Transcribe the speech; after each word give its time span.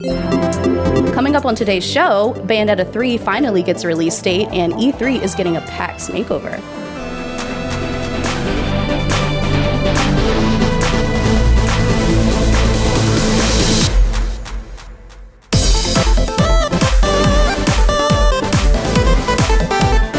Coming 0.00 1.36
up 1.36 1.44
on 1.44 1.54
today's 1.54 1.84
show, 1.84 2.32
Bayonetta 2.46 2.90
3 2.90 3.18
finally 3.18 3.62
gets 3.62 3.84
a 3.84 3.86
release 3.86 4.18
date, 4.22 4.48
and 4.48 4.72
E3 4.72 5.20
is 5.20 5.34
getting 5.34 5.58
a 5.58 5.60
PAX 5.60 6.08
makeover. 6.08 6.58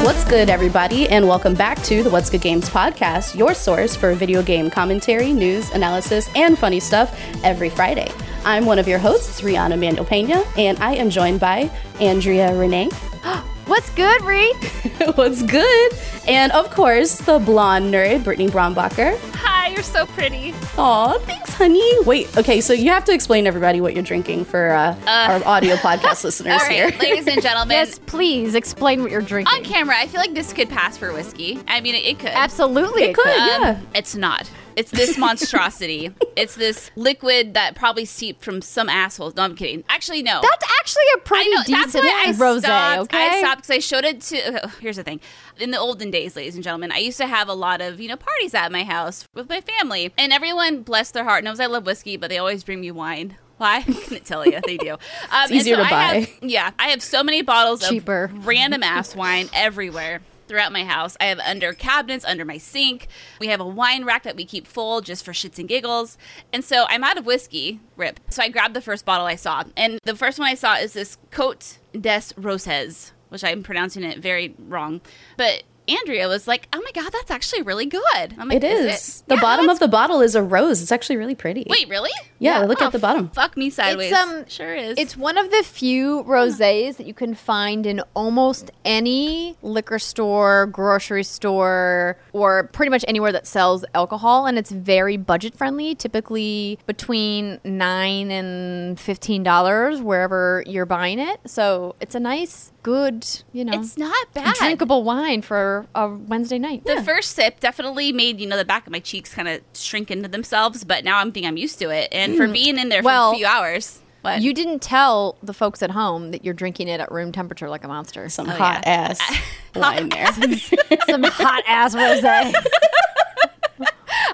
What's 0.05 0.23
good, 0.25 0.51
everybody, 0.51 1.09
and 1.09 1.27
welcome 1.27 1.55
back 1.55 1.81
to 1.85 2.03
the 2.03 2.11
What's 2.11 2.29
Good 2.29 2.41
Games 2.41 2.69
podcast, 2.69 3.35
your 3.35 3.55
source 3.55 3.95
for 3.95 4.13
video 4.13 4.43
game 4.43 4.69
commentary, 4.69 5.33
news, 5.33 5.71
analysis, 5.71 6.29
and 6.35 6.55
funny 6.55 6.79
stuff 6.79 7.19
every 7.43 7.71
Friday. 7.71 8.11
I'm 8.43 8.65
one 8.65 8.79
of 8.79 8.87
your 8.87 8.99
hosts, 8.99 9.41
Rihanna 9.41 9.77
Manuel 9.79 10.05
Pena, 10.05 10.43
and 10.57 10.77
I 10.79 10.93
am 10.95 11.09
joined 11.09 11.39
by 11.39 11.69
Andrea 11.99 12.55
Rene. 12.57 12.89
What's 13.65 13.89
good, 13.91 14.21
Ree? 14.23 14.51
What's 15.15 15.43
good? 15.43 15.91
And 16.27 16.51
of 16.51 16.69
course, 16.71 17.19
the 17.19 17.39
blonde 17.39 17.93
nerd, 17.93 18.23
Brittany 18.23 18.49
Brombacher. 18.49 19.17
Hi, 19.35 19.69
you're 19.69 19.83
so 19.83 20.05
pretty. 20.07 20.53
Aw, 20.77 21.17
thanks, 21.19 21.53
honey. 21.53 21.81
Wait, 22.03 22.35
okay, 22.37 22.59
so 22.61 22.73
you 22.73 22.89
have 22.89 23.05
to 23.05 23.13
explain 23.13 23.43
to 23.45 23.47
everybody 23.47 23.79
what 23.79 23.93
you're 23.93 24.03
drinking 24.03 24.43
for 24.45 24.71
uh, 24.71 24.95
our 25.05 25.45
audio 25.45 25.75
podcast 25.75 26.23
listeners 26.25 26.53
All 26.53 26.67
right, 26.67 26.91
here. 26.91 26.99
ladies 26.99 27.27
and 27.27 27.41
gentlemen. 27.41 27.77
Yes, 27.77 27.99
please 27.99 28.55
explain 28.55 29.03
what 29.03 29.11
you're 29.11 29.21
drinking. 29.21 29.55
On 29.55 29.63
camera, 29.63 29.95
I 29.97 30.07
feel 30.07 30.19
like 30.19 30.33
this 30.33 30.51
could 30.51 30.69
pass 30.69 30.97
for 30.97 31.13
whiskey. 31.13 31.59
I 31.67 31.79
mean, 31.79 31.95
it, 31.95 32.05
it 32.05 32.19
could. 32.19 32.29
Absolutely, 32.29 33.03
It 33.03 33.15
could, 33.15 33.27
Um, 33.27 33.47
yeah. 33.61 33.79
It's 33.95 34.15
not. 34.15 34.49
It's 34.75 34.91
this 34.91 35.17
monstrosity. 35.17 36.11
it's 36.35 36.55
this 36.55 36.91
liquid 36.95 37.53
that 37.53 37.75
probably 37.75 38.05
seeped 38.05 38.43
from 38.43 38.61
some 38.61 38.89
asshole. 38.89 39.33
No, 39.35 39.43
I'm 39.43 39.55
kidding. 39.55 39.83
Actually, 39.89 40.23
no. 40.23 40.41
That's 40.41 40.65
actually 40.79 41.03
a 41.15 41.19
pretty 41.19 41.49
know. 41.51 41.63
decent 41.63 41.93
That's 41.93 41.95
why 41.95 42.23
I 42.27 42.31
rosé. 42.33 42.59
stopped. 42.61 43.01
Okay, 43.13 43.17
I 43.29 43.39
stopped 43.39 43.57
because 43.63 43.69
I 43.75 43.79
showed 43.79 44.03
it 44.05 44.21
to. 44.21 44.71
here's 44.79 44.95
the 44.97 45.03
thing. 45.03 45.19
In 45.59 45.71
the 45.71 45.79
olden 45.79 46.11
days, 46.11 46.35
ladies 46.35 46.55
and 46.55 46.63
gentlemen, 46.63 46.91
I 46.91 46.97
used 46.99 47.17
to 47.17 47.27
have 47.27 47.47
a 47.47 47.53
lot 47.53 47.81
of 47.81 47.99
you 47.99 48.07
know 48.07 48.17
parties 48.17 48.53
at 48.53 48.71
my 48.71 48.83
house 48.83 49.27
with 49.33 49.49
my 49.49 49.61
family, 49.61 50.13
and 50.17 50.31
everyone, 50.33 50.81
bless 50.83 51.11
their 51.11 51.23
heart, 51.23 51.43
knows 51.43 51.59
I 51.59 51.65
love 51.67 51.85
whiskey, 51.85 52.17
but 52.17 52.29
they 52.29 52.37
always 52.37 52.63
bring 52.63 52.81
me 52.81 52.91
wine. 52.91 53.37
Why? 53.57 53.75
I 53.79 53.81
couldn't 53.83 54.25
tell 54.25 54.45
you. 54.45 54.59
They 54.65 54.77
do. 54.77 54.93
Um, 54.93 54.97
and 55.31 55.51
easier 55.51 55.75
to 55.75 55.83
I 55.83 55.89
buy. 55.89 55.97
have- 56.21 56.29
yeah, 56.41 56.71
I 56.79 56.87
have 56.89 57.03
so 57.03 57.23
many 57.23 57.41
bottles 57.43 57.87
Cheaper. 57.87 58.23
of 58.33 58.47
random 58.47 58.81
ass 58.81 59.15
wine 59.15 59.49
everywhere 59.53 60.21
throughout 60.51 60.73
my 60.73 60.83
house. 60.83 61.15
I 61.21 61.27
have 61.27 61.39
under 61.39 61.71
cabinets, 61.71 62.25
under 62.25 62.43
my 62.43 62.57
sink. 62.57 63.07
We 63.39 63.47
have 63.47 63.61
a 63.61 63.65
wine 63.65 64.03
rack 64.03 64.23
that 64.23 64.35
we 64.35 64.43
keep 64.43 64.67
full 64.67 64.99
just 64.99 65.23
for 65.23 65.31
shits 65.31 65.57
and 65.57 65.69
giggles. 65.69 66.17
And 66.51 66.61
so 66.61 66.85
I'm 66.89 67.05
out 67.05 67.17
of 67.17 67.25
whiskey, 67.25 67.79
rip. 67.95 68.19
So 68.29 68.43
I 68.43 68.49
grabbed 68.49 68.73
the 68.73 68.81
first 68.81 69.05
bottle 69.05 69.25
I 69.25 69.35
saw. 69.35 69.63
And 69.77 69.97
the 70.03 70.13
first 70.13 70.39
one 70.39 70.49
I 70.49 70.55
saw 70.55 70.75
is 70.75 70.91
this 70.91 71.17
Cote 71.31 71.77
des 71.97 72.33
Roses, 72.35 73.13
which 73.29 73.45
I'm 73.45 73.63
pronouncing 73.63 74.03
it 74.03 74.19
very 74.19 74.53
wrong. 74.59 74.99
But 75.37 75.63
Andrea 75.99 76.27
was 76.27 76.47
like, 76.47 76.67
"Oh 76.73 76.81
my 76.83 76.91
god, 76.93 77.11
that's 77.11 77.31
actually 77.31 77.61
really 77.61 77.85
good." 77.85 78.35
I'm 78.37 78.47
like, 78.49 78.57
It 78.57 78.63
is. 78.63 79.23
The 79.27 79.35
Yeah, 79.35 79.41
bottom 79.41 79.69
of 79.69 79.79
the 79.79 79.87
bottle 79.87 80.21
is 80.21 80.35
a 80.35 80.41
rose. 80.43 80.81
It's 80.81 80.91
actually 80.91 81.17
really 81.17 81.35
pretty. 81.35 81.65
Wait, 81.69 81.87
really? 81.89 82.11
Yeah, 82.39 82.59
look 82.59 82.81
Oh, 82.81 82.85
at 82.85 82.91
the 82.91 82.99
bottom. 82.99 83.29
Fuck 83.29 83.55
me 83.57 83.69
sideways. 83.69 84.11
It's, 84.11 84.19
um, 84.19 84.45
sure 84.47 84.73
is. 84.73 84.97
It's 84.97 85.15
one 85.15 85.37
of 85.37 85.51
the 85.51 85.63
few 85.63 86.23
rosés 86.23 86.97
that 86.97 87.05
you 87.05 87.13
can 87.13 87.35
find 87.35 87.85
in 87.85 88.01
almost 88.15 88.71
any 88.85 89.55
liquor 89.61 89.99
store, 89.99 90.65
grocery 90.67 91.23
store, 91.23 92.17
or 92.33 92.63
pretty 92.71 92.89
much 92.89 93.05
anywhere 93.07 93.31
that 93.31 93.45
sells 93.45 93.85
alcohol, 93.93 94.45
and 94.47 94.57
it's 94.57 94.71
very 94.71 95.17
budget 95.17 95.55
friendly. 95.55 95.93
Typically 95.95 96.79
between 96.87 97.59
nine 97.63 98.31
and 98.31 98.99
fifteen 98.99 99.43
dollars 99.43 100.01
wherever 100.01 100.63
you're 100.65 100.85
buying 100.85 101.19
it. 101.19 101.39
So 101.45 101.95
it's 101.99 102.15
a 102.15 102.19
nice, 102.19 102.71
good, 102.83 103.25
you 103.53 103.63
know, 103.65 103.73
it's 103.79 103.97
not 103.97 104.33
bad. 104.33 104.55
drinkable 104.55 105.03
wine 105.03 105.41
for 105.41 105.80
a 105.95 106.09
Wednesday 106.09 106.59
night. 106.59 106.85
The 106.85 107.03
first 107.03 107.31
sip 107.31 107.59
definitely 107.59 108.11
made 108.11 108.39
you 108.39 108.47
know 108.47 108.57
the 108.57 108.65
back 108.65 108.85
of 108.85 108.91
my 108.91 108.99
cheeks 108.99 109.33
kind 109.33 109.47
of 109.47 109.61
shrink 109.73 110.11
into 110.11 110.27
themselves, 110.27 110.83
but 110.83 111.03
now 111.03 111.17
I'm 111.17 111.31
think 111.31 111.45
I'm 111.45 111.57
used 111.57 111.79
to 111.79 111.89
it. 111.89 112.09
And 112.11 112.35
for 112.35 112.47
mm. 112.47 112.53
being 112.53 112.77
in 112.77 112.89
there 112.89 113.03
for 113.03 113.11
a 113.11 113.35
few 113.35 113.45
hours, 113.45 114.01
what 114.21 114.41
You 114.41 114.53
didn't 114.53 114.81
tell 114.81 115.37
the 115.41 115.53
folks 115.53 115.81
at 115.81 115.91
home 115.91 116.31
that 116.31 116.45
you're 116.45 116.53
drinking 116.53 116.87
it 116.87 116.99
at 116.99 117.11
room 117.11 117.31
temperature 117.31 117.69
like 117.69 117.83
a 117.83 117.87
monster. 117.87 118.29
Some 118.29 118.49
Oh, 118.49 118.53
hot 118.53 118.83
yeah. 118.85 119.09
ass 119.09 119.19
wine 119.75 120.09
there. 120.09 120.31
Some 121.09 121.23
hot 121.23 121.63
ass 121.67 121.95
rosé. 121.95 122.53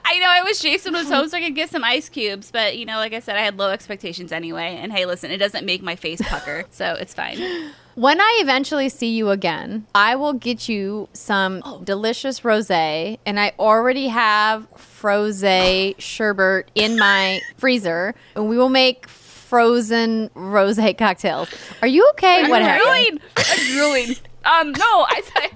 I 0.05 0.19
know 0.19 0.29
I 0.29 0.41
wish 0.43 0.59
Jason 0.59 0.93
was 0.93 1.09
home 1.09 1.29
so 1.29 1.37
I 1.37 1.41
could 1.41 1.55
get 1.55 1.69
some 1.69 1.83
ice 1.83 2.09
cubes, 2.09 2.49
but 2.51 2.77
you 2.77 2.85
know, 2.85 2.97
like 2.97 3.13
I 3.13 3.19
said, 3.19 3.35
I 3.35 3.41
had 3.41 3.57
low 3.57 3.69
expectations 3.69 4.31
anyway. 4.31 4.77
And 4.81 4.91
hey, 4.91 5.05
listen, 5.05 5.31
it 5.31 5.37
doesn't 5.37 5.65
make 5.65 5.81
my 5.81 5.95
face 5.95 6.21
pucker, 6.21 6.65
so 6.71 6.93
it's 6.93 7.13
fine. 7.13 7.37
When 7.97 8.21
I 8.21 8.37
eventually 8.43 8.89
see 8.89 9.09
you 9.09 9.31
again, 9.31 9.87
I 9.95 10.15
will 10.17 10.33
get 10.33 10.69
you 10.69 11.09
some 11.13 11.63
Oh. 11.65 11.79
delicious 11.83 12.41
rosé, 12.41 13.17
and 13.25 13.39
I 13.39 13.53
already 13.57 14.09
have 14.09 14.67
frosé 14.75 15.95
sherbet 15.97 16.69
in 16.75 16.99
my 16.99 17.41
freezer, 17.57 18.13
and 18.35 18.47
we 18.49 18.55
will 18.55 18.69
make 18.69 19.09
frozen 19.09 20.29
rosé 20.35 20.95
cocktails. 20.95 21.49
Are 21.81 21.87
you 21.87 22.07
okay? 22.11 22.43
I'm 22.43 22.51
what 22.51 22.61
happened? 22.61 22.83
drooling. 22.83 23.19
I'm 23.35 23.73
drooling. 23.73 24.15
Um, 24.45 24.71
no, 24.73 25.05
I, 25.09 25.21
I, 25.35 25.49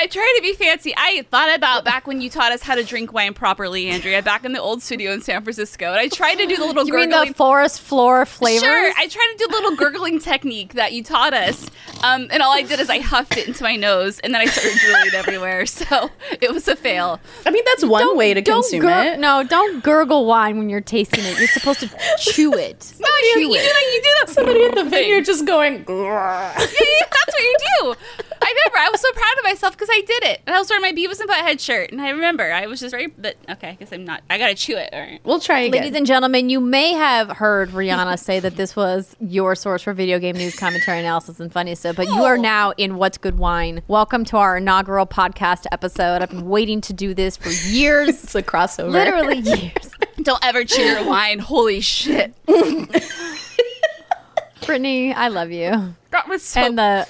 I 0.00 0.06
try 0.06 0.32
to 0.36 0.42
be 0.42 0.54
fancy. 0.54 0.94
I 0.96 1.26
thought 1.30 1.54
about 1.54 1.84
back 1.84 2.06
when 2.06 2.22
you 2.22 2.30
taught 2.30 2.52
us 2.52 2.62
how 2.62 2.74
to 2.74 2.82
drink 2.82 3.12
wine 3.12 3.34
properly, 3.34 3.88
Andrea, 3.90 4.22
back 4.22 4.46
in 4.46 4.52
the 4.54 4.60
old 4.60 4.82
studio 4.82 5.12
in 5.12 5.20
San 5.20 5.42
Francisco, 5.42 5.86
and 5.90 5.96
I 5.96 6.08
tried 6.08 6.36
to 6.36 6.46
do 6.46 6.56
the 6.56 6.64
little 6.64 6.86
You 6.86 6.94
mean 6.94 7.10
gurgling. 7.10 7.28
the 7.28 7.34
forest 7.34 7.82
floor 7.82 8.24
flavors? 8.24 8.62
Sure, 8.62 8.92
I 8.96 9.06
tried 9.08 9.28
to 9.32 9.34
do 9.38 9.46
the 9.48 9.52
little 9.56 9.76
gurgling 9.76 10.18
technique 10.18 10.72
that 10.72 10.94
you 10.94 11.04
taught 11.04 11.34
us, 11.34 11.68
um, 12.02 12.28
and 12.30 12.42
all 12.42 12.50
I 12.50 12.62
did 12.62 12.80
is 12.80 12.88
I 12.88 13.00
huffed 13.00 13.36
it 13.36 13.46
into 13.46 13.62
my 13.62 13.76
nose, 13.76 14.20
and 14.20 14.32
then 14.32 14.40
I 14.40 14.46
started 14.46 14.78
drooling 14.78 15.10
everywhere. 15.14 15.66
So 15.66 16.10
it 16.40 16.50
was 16.50 16.66
a 16.66 16.76
fail. 16.76 17.20
I 17.44 17.50
mean, 17.50 17.62
that's 17.66 17.84
one 17.84 18.16
way 18.16 18.32
to 18.32 18.40
don't 18.40 18.62
consume 18.62 18.80
gur- 18.80 18.88
it. 19.14 19.18
No, 19.20 19.42
don't 19.44 19.84
gurgle 19.84 20.24
wine 20.24 20.56
when 20.56 20.70
you're 20.70 20.80
tasting 20.80 21.24
it. 21.24 21.38
You're 21.38 21.48
supposed 21.48 21.80
to 21.80 21.88
chew 22.18 22.54
it. 22.54 22.94
No, 23.00 23.06
you, 23.22 23.34
chew 23.34 23.40
you, 23.40 23.48
do 23.48 23.52
that. 23.64 23.90
You 23.92 24.02
do 24.02 24.08
that. 24.20 24.28
Somebody 24.30 24.64
at 24.64 24.74
the 24.74 24.84
vineyard 24.84 25.24
just 25.26 25.44
going. 25.44 25.84
Yeah, 25.88 26.56
yeah, 26.60 27.06
that's 27.10 27.34
what 27.34 27.42
you 27.42 27.56
do. 27.80 27.94
I 28.42 28.46
remember. 28.48 28.78
I 28.78 28.88
was 28.90 29.00
so 29.00 29.12
proud 29.12 29.38
of 29.38 29.44
myself 29.44 29.76
because 29.76 29.89
I 29.90 30.02
did 30.06 30.24
it, 30.24 30.40
and 30.46 30.54
I 30.54 30.58
was 30.58 30.70
wearing 30.70 30.82
my 30.82 30.92
Beavis 30.92 31.20
and 31.20 31.28
Butthead 31.28 31.60
shirt, 31.60 31.90
and 31.90 32.00
I 32.00 32.10
remember 32.10 32.52
I 32.52 32.66
was 32.66 32.80
just 32.80 32.92
very. 32.92 33.08
But 33.08 33.36
okay, 33.48 33.70
I 33.70 33.74
guess 33.74 33.92
I'm 33.92 34.04
not. 34.04 34.22
I 34.30 34.38
gotta 34.38 34.54
chew 34.54 34.76
it. 34.76 34.90
All 34.92 35.00
right. 35.00 35.20
We'll 35.24 35.40
try 35.40 35.60
again. 35.60 35.82
Ladies 35.82 35.96
and 35.96 36.06
gentlemen, 36.06 36.48
you 36.48 36.60
may 36.60 36.92
have 36.92 37.30
heard 37.30 37.70
Rihanna 37.70 38.18
say 38.18 38.40
that 38.40 38.56
this 38.56 38.76
was 38.76 39.16
your 39.20 39.54
source 39.54 39.82
for 39.82 39.92
video 39.92 40.18
game 40.18 40.36
news, 40.36 40.56
commentary, 40.56 41.00
analysis, 41.00 41.40
and 41.40 41.52
funny 41.52 41.74
stuff, 41.74 41.96
but 41.96 42.06
you 42.08 42.22
are 42.22 42.38
now 42.38 42.72
in 42.76 42.96
What's 42.96 43.18
Good 43.18 43.38
Wine. 43.38 43.82
Welcome 43.88 44.24
to 44.26 44.36
our 44.36 44.58
inaugural 44.58 45.06
podcast 45.06 45.66
episode. 45.72 46.22
I've 46.22 46.30
been 46.30 46.48
waiting 46.48 46.80
to 46.82 46.92
do 46.92 47.14
this 47.14 47.36
for 47.36 47.50
years, 47.50 48.08
it's 48.24 48.34
a 48.34 48.42
crossover. 48.42 48.90
literally 48.90 49.38
years. 49.40 49.90
Don't 50.22 50.44
ever 50.44 50.64
chew 50.64 50.82
your 50.82 51.06
wine. 51.06 51.38
Holy 51.38 51.80
shit. 51.80 52.34
Brittany, 54.66 55.12
I 55.12 55.28
love 55.28 55.50
you. 55.50 55.94
That 56.10 56.28
was 56.28 56.42
so. 56.42 56.60
And 56.60 56.78
the 56.78 57.06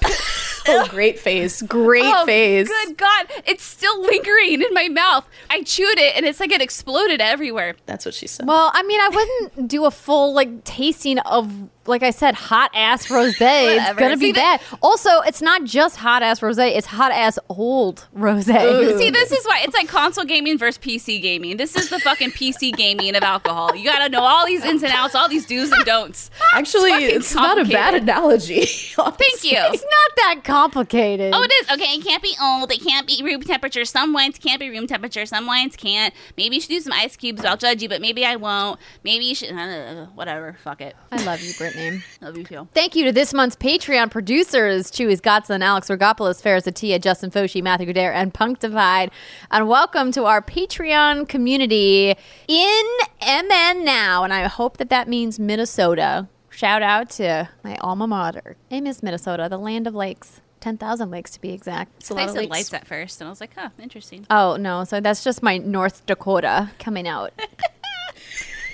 Oh, 0.67 0.87
great 0.89 1.19
face. 1.19 1.61
Great 1.61 2.03
Oh, 2.05 2.25
face. 2.25 2.67
Good 2.67 2.97
God, 2.97 3.27
it's 3.45 3.63
still 3.63 4.01
lingering 4.01 4.61
in 4.61 4.73
my 4.73 4.87
mouth. 4.89 5.27
I 5.49 5.63
chewed 5.63 5.97
it, 5.97 6.15
and 6.15 6.25
it's 6.25 6.39
like 6.39 6.51
it 6.51 6.61
exploded 6.61 7.21
everywhere. 7.21 7.75
That's 7.85 8.05
what 8.05 8.13
she 8.13 8.27
said. 8.27 8.47
well, 8.47 8.71
I 8.73 8.83
mean, 8.83 8.99
I 8.99 9.09
wouldn't 9.09 9.67
do 9.67 9.85
a 9.85 9.91
full 9.91 10.33
like 10.33 10.63
tasting 10.63 11.19
of, 11.19 11.51
like 11.91 12.01
I 12.01 12.09
said, 12.09 12.33
hot 12.33 12.71
ass 12.73 13.07
rosé. 13.07 13.77
It's 13.77 13.99
gonna 13.99 14.17
be 14.17 14.27
See, 14.27 14.33
bad. 14.33 14.61
Also, 14.81 15.21
it's 15.21 15.41
not 15.41 15.63
just 15.63 15.97
hot 15.97 16.23
ass 16.23 16.39
rosé; 16.39 16.75
it's 16.75 16.87
hot 16.87 17.11
ass 17.11 17.37
old 17.49 18.07
rosé. 18.17 18.97
See, 18.97 19.09
this 19.11 19.31
is 19.31 19.45
why 19.45 19.61
it's 19.63 19.75
like 19.75 19.87
console 19.87 20.25
gaming 20.25 20.57
versus 20.57 20.79
PC 20.79 21.21
gaming. 21.21 21.57
This 21.57 21.75
is 21.75 21.89
the 21.89 21.99
fucking 21.99 22.31
PC 22.31 22.75
gaming 22.75 23.15
of 23.15 23.21
alcohol. 23.23 23.75
You 23.75 23.85
gotta 23.85 24.09
know 24.09 24.21
all 24.21 24.47
these 24.47 24.63
ins 24.65 24.81
and 24.81 24.91
outs, 24.93 25.13
all 25.13 25.29
these 25.29 25.45
do's 25.45 25.71
and 25.71 25.85
don'ts. 25.85 26.31
Actually, 26.55 26.91
fucking 26.91 27.09
it's 27.17 27.35
not 27.35 27.59
a 27.59 27.65
bad 27.65 27.93
complicated. 27.93 28.03
analogy. 28.03 28.65
Thank 29.21 29.43
you. 29.43 29.59
It's 29.73 29.83
not 29.83 30.11
that 30.17 30.41
complicated. 30.43 31.33
Oh, 31.35 31.43
it 31.43 31.51
is. 31.51 31.69
Okay, 31.71 31.95
it 31.95 32.03
can't 32.03 32.23
be 32.23 32.35
old. 32.41 32.71
It 32.71 32.81
can't 32.81 33.05
be 33.05 33.21
room 33.23 33.41
temperature. 33.41 33.85
Some 33.85 34.13
wines 34.13 34.37
can't 34.39 34.59
be 34.59 34.69
room 34.69 34.87
temperature. 34.87 35.25
Some 35.25 35.45
wines 35.45 35.75
can't. 35.75 36.13
Maybe 36.37 36.55
you 36.55 36.61
should 36.61 36.69
do 36.69 36.79
some 36.79 36.93
ice 36.93 37.15
cubes. 37.15 37.43
I'll 37.45 37.57
judge 37.57 37.81
you, 37.81 37.89
but 37.89 38.01
maybe 38.01 38.25
I 38.25 38.37
won't. 38.37 38.79
Maybe 39.03 39.25
you 39.25 39.35
should. 39.35 39.51
Uh, 39.51 40.05
whatever. 40.15 40.57
Fuck 40.63 40.81
it. 40.81 40.95
I 41.11 41.21
love 41.23 41.41
you, 41.41 41.53
Brittany. 41.57 41.80
Love 42.21 42.37
you 42.37 42.43
too. 42.43 42.67
Thank 42.73 42.95
you 42.95 43.05
to 43.05 43.11
this 43.11 43.33
month's 43.33 43.55
Patreon 43.55 44.11
producers, 44.11 44.91
Chewy's 44.91 45.21
Gotson, 45.21 45.61
Alex 45.63 45.87
Rogopoulos, 45.89 46.41
Ferris 46.41 46.65
Atia, 46.65 47.01
Justin 47.01 47.31
Foshi, 47.31 47.61
Matthew 47.63 47.91
Godair, 47.91 48.13
and 48.13 48.33
Punctified. 48.33 49.11
And 49.49 49.67
welcome 49.67 50.11
to 50.11 50.25
our 50.25 50.41
Patreon 50.41 51.27
community 51.27 52.15
in 52.47 52.83
MN 53.21 53.83
now. 53.83 54.23
And 54.23 54.33
I 54.33 54.47
hope 54.47 54.77
that 54.77 54.89
that 54.89 55.07
means 55.07 55.39
Minnesota. 55.39 56.27
Shout 56.49 56.81
out 56.83 57.09
to 57.11 57.49
my 57.63 57.77
alma 57.77 58.05
mater. 58.07 58.57
I 58.69 58.81
miss 58.81 59.01
Minnesota, 59.01 59.47
the 59.49 59.57
land 59.57 59.87
of 59.87 59.95
lakes. 59.95 60.41
10,000 60.59 61.09
lakes 61.09 61.31
to 61.31 61.41
be 61.41 61.49
exact. 61.53 61.91
It's 61.97 62.11
a 62.11 62.13
I 62.13 62.17
lot 62.17 62.23
of 62.25 62.29
said 62.31 62.39
lakes. 62.41 62.51
lights 62.51 62.73
at 62.75 62.85
first, 62.85 63.19
and 63.19 63.27
I 63.27 63.31
was 63.31 63.41
like, 63.41 63.55
huh, 63.55 63.69
interesting. 63.79 64.27
Oh, 64.29 64.57
no. 64.57 64.83
So 64.83 64.99
that's 64.99 65.23
just 65.23 65.41
my 65.41 65.57
North 65.57 66.05
Dakota 66.05 66.69
coming 66.77 67.07
out. 67.07 67.33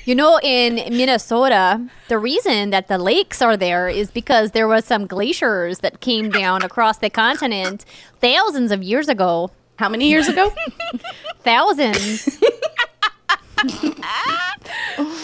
You 0.07 0.15
know, 0.15 0.39
in 0.41 0.75
Minnesota, 0.95 1.85
the 2.07 2.17
reason 2.17 2.69
that 2.69 2.87
the 2.87 2.97
lakes 2.97 3.41
are 3.41 3.57
there 3.57 3.89
is 3.89 4.09
because 4.09 4.51
there 4.51 4.65
was 4.65 4.85
some 4.85 5.05
glaciers 5.05 5.79
that 5.79 5.99
came 5.99 6.29
down 6.29 6.63
across 6.63 6.99
the 6.99 7.09
continent 7.09 7.83
thousands 8.21 8.71
of 8.71 8.81
years 8.81 9.09
ago. 9.09 9.51
How 9.75 9.89
many 9.89 10.07
years 10.07 10.29
ago? 10.29 10.53
Thousands. 11.43 12.39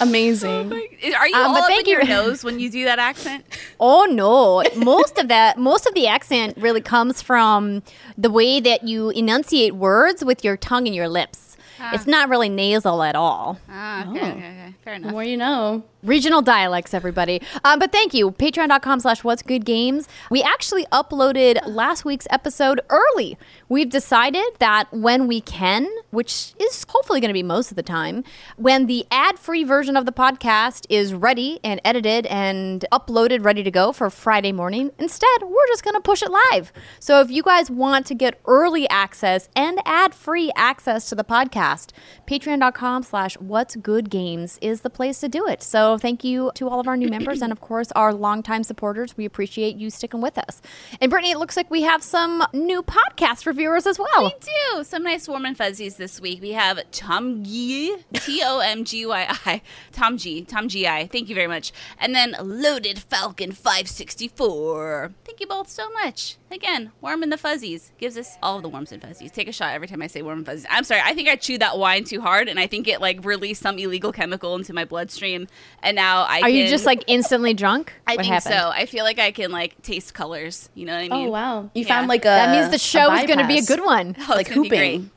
Amazing. 0.02 0.74
Are 0.74 1.28
you 1.30 1.36
Um, 1.36 1.48
all 1.48 1.54
but 1.54 1.62
up 1.62 1.68
thank 1.68 1.88
in 1.88 1.94
your 1.94 2.06
nose 2.06 2.44
when 2.44 2.60
you 2.60 2.70
do 2.70 2.84
that 2.84 3.00
accent? 3.00 3.46
Oh 3.80 4.06
no. 4.06 4.64
Most 4.84 5.18
of 5.18 5.30
that 5.30 5.58
most 5.58 5.86
of 5.88 5.94
the 5.94 6.08
accent 6.08 6.58
really 6.58 6.82
comes 6.82 7.22
from 7.22 7.84
the 8.18 8.30
way 8.30 8.60
that 8.60 8.84
you 8.84 9.10
enunciate 9.12 9.76
words 9.76 10.24
with 10.26 10.44
your 10.44 10.56
tongue 10.58 10.88
and 10.88 10.96
your 10.96 11.08
lips. 11.10 11.53
It's 11.92 12.08
not 12.08 12.30
really 12.30 12.50
nasal 12.50 13.04
at 13.04 13.16
all. 13.16 13.60
Ah, 13.70 14.10
okay, 14.10 14.20
okay, 14.20 14.30
okay. 14.32 14.74
Fair 14.84 14.94
The 14.94 15.02
enough. 15.02 15.12
more 15.12 15.24
you 15.24 15.38
know. 15.38 15.84
Regional 16.04 16.42
dialects, 16.42 16.94
everybody. 16.94 17.42
Um, 17.64 17.80
but 17.80 17.92
thank 17.92 18.14
you. 18.14 18.32
Patreon.com 18.32 19.00
slash 19.00 19.24
what's 19.24 19.42
good 19.42 19.66
games. 19.66 20.08
We 20.30 20.44
actually 20.44 20.86
uploaded 20.92 21.60
last 21.66 22.04
week's 22.06 22.28
episode 22.30 22.82
early. 22.90 23.38
We've 23.74 23.90
decided 23.90 24.46
that 24.60 24.94
when 24.94 25.26
we 25.26 25.42
can, 25.42 25.90
which 26.12 26.54
is 26.60 26.86
hopefully 26.88 27.20
going 27.20 27.30
to 27.30 27.34
be 27.34 27.42
most 27.42 27.72
of 27.72 27.76
the 27.76 27.82
time, 27.82 28.24
when 28.56 28.86
the 28.86 29.08
ad 29.10 29.40
free 29.40 29.64
version 29.64 29.98
of 29.98 30.06
the 30.06 30.12
podcast 30.12 30.86
is 30.90 31.12
ready 31.12 31.60
and 31.64 31.82
edited 31.84 32.28
and 32.28 32.86
uploaded, 32.92 33.44
ready 33.44 33.64
to 33.64 33.72
go 33.72 33.92
for 33.92 34.12
Friday 34.12 34.52
morning, 34.52 34.92
instead, 35.00 35.42
we're 35.42 35.68
just 35.70 35.84
going 35.84 35.96
to 35.96 36.02
push 36.02 36.22
it 36.22 36.30
live. 36.30 36.72
So 37.00 37.20
if 37.20 37.32
you 37.32 37.42
guys 37.42 37.72
want 37.72 38.06
to 38.06 38.14
get 38.14 38.40
early 38.46 38.88
access 38.90 39.50
and 39.56 39.80
ad 39.86 40.14
free 40.14 40.52
access 40.56 41.10
to 41.10 41.16
the 41.16 41.24
podcast, 41.24 41.94
patreon.com 42.28 43.02
slash 43.02 43.40
what's 43.40 43.76
good 43.76 44.12
games 44.12 44.60
is 44.62 44.82
the 44.82 44.92
place 44.92 45.20
to 45.22 45.28
do 45.28 45.48
it. 45.48 45.64
So 45.64 45.98
thank 45.98 46.24
you 46.24 46.52
to 46.54 46.70
all 46.70 46.80
of 46.80 46.88
our 46.88 46.96
new 46.96 47.10
members 47.10 47.42
and 47.42 47.52
of 47.52 47.60
course 47.60 47.92
our 47.94 48.14
longtime 48.14 48.66
supporters. 48.66 49.18
We 49.18 49.26
appreciate 49.26 49.78
you 49.78 49.90
sticking 49.90 50.22
with 50.22 50.38
us. 50.38 50.62
And 51.02 51.10
Brittany, 51.10 51.32
it 51.32 51.40
looks 51.40 51.58
like 51.58 51.72
we 51.72 51.82
have 51.82 52.04
some 52.04 52.46
new 52.54 52.84
podcast 52.84 53.48
reviewers 53.64 53.88
as 53.88 53.98
well. 53.98 54.26
We 54.26 54.34
do 54.42 54.84
some 54.84 55.04
nice 55.04 55.28
warm 55.28 55.46
and 55.46 55.58
fuzzies 55.58 55.96
this 55.96 56.20
week. 56.20 56.42
We 56.42 56.52
have 56.52 56.80
Tom 56.92 57.44
G, 57.44 57.96
T 58.14 58.42
O 58.44 58.60
M 58.60 58.84
G 58.84 59.06
Y 59.06 59.28
I, 59.46 59.62
Tom 59.94 60.18
G, 60.18 60.44
Tom 60.44 60.68
G 60.68 60.86
I. 60.86 61.08
Thank 61.08 61.30
you 61.30 61.36
very 61.36 61.48
much. 61.48 61.72
And 61.98 62.14
then 62.14 62.36
Loaded 62.42 63.00
Falcon 63.00 63.54
564. 63.54 65.14
Thank 65.24 65.40
you 65.40 65.48
both 65.48 65.70
so 65.70 65.90
much. 65.92 66.38
Again, 66.54 66.92
warm 67.02 67.24
and 67.24 67.32
the 67.32 67.38
fuzzies 67.38 67.92
gives 67.98 68.16
us 68.16 68.38
all 68.44 68.58
of 68.58 68.62
the 68.62 68.70
warms 68.70 68.92
and 68.92 69.02
fuzzies. 69.02 69.32
Take 69.32 69.48
a 69.48 69.52
shot 69.52 69.74
every 69.74 69.88
time 69.88 70.04
I 70.04 70.08
say 70.08 70.22
warm 70.22 70.38
and 70.38 70.46
fuzzies. 70.46 70.68
I'm 70.70 70.84
sorry, 70.84 71.02
I 71.04 71.16
think 71.16 71.28
I 71.28 71.36
chewed 71.36 71.62
that 71.62 71.80
wine 71.80 72.04
too 72.04 72.22
hard, 72.22 72.48
and 72.48 72.60
I 72.60 72.68
think 72.68 72.88
it 72.88 73.02
like 73.02 73.26
released 73.26 73.62
some 73.64 73.80
illegal 73.80 74.12
chemical 74.12 74.56
into 74.56 74.72
my 74.72 74.86
bloodstream, 74.86 75.48
and 75.82 75.96
now 75.96 76.24
I. 76.30 76.42
Are 76.42 76.50
you 76.50 76.68
just 76.68 76.86
like 76.86 77.04
instantly 77.08 77.56
drunk? 77.56 77.94
I 78.06 78.12
What 78.12 78.20
think 78.22 78.34
happened? 78.34 78.54
so. 78.54 78.70
I 78.70 78.86
feel 78.86 79.04
like 79.04 79.18
I 79.18 79.32
can 79.32 79.52
like 79.52 79.82
taste 79.82 80.14
colors. 80.14 80.70
You 80.76 80.86
know 80.86 80.94
what 80.94 81.04
I 81.06 81.08
oh, 81.08 81.18
mean? 81.18 81.28
Oh 81.28 81.32
wow. 81.32 81.70
You 81.74 81.82
Yeah. 81.84 81.88
found 81.88 82.08
like 82.08 82.22
a 82.22 82.28
That 82.30 82.52
means 82.52 82.70
the 82.70 82.78
show 82.78 83.12
is 83.14 83.26
going 83.26 83.40
to 83.40 83.48
be 83.48 83.58
a 83.58 83.64
good 83.64 83.84
one. 83.84 84.16
Oh, 84.20 84.22
it's 84.22 84.30
Like 84.30 84.50
gonna 84.50 84.62
be 84.62 84.70
great. 84.70 85.02
hooping. 85.02 85.12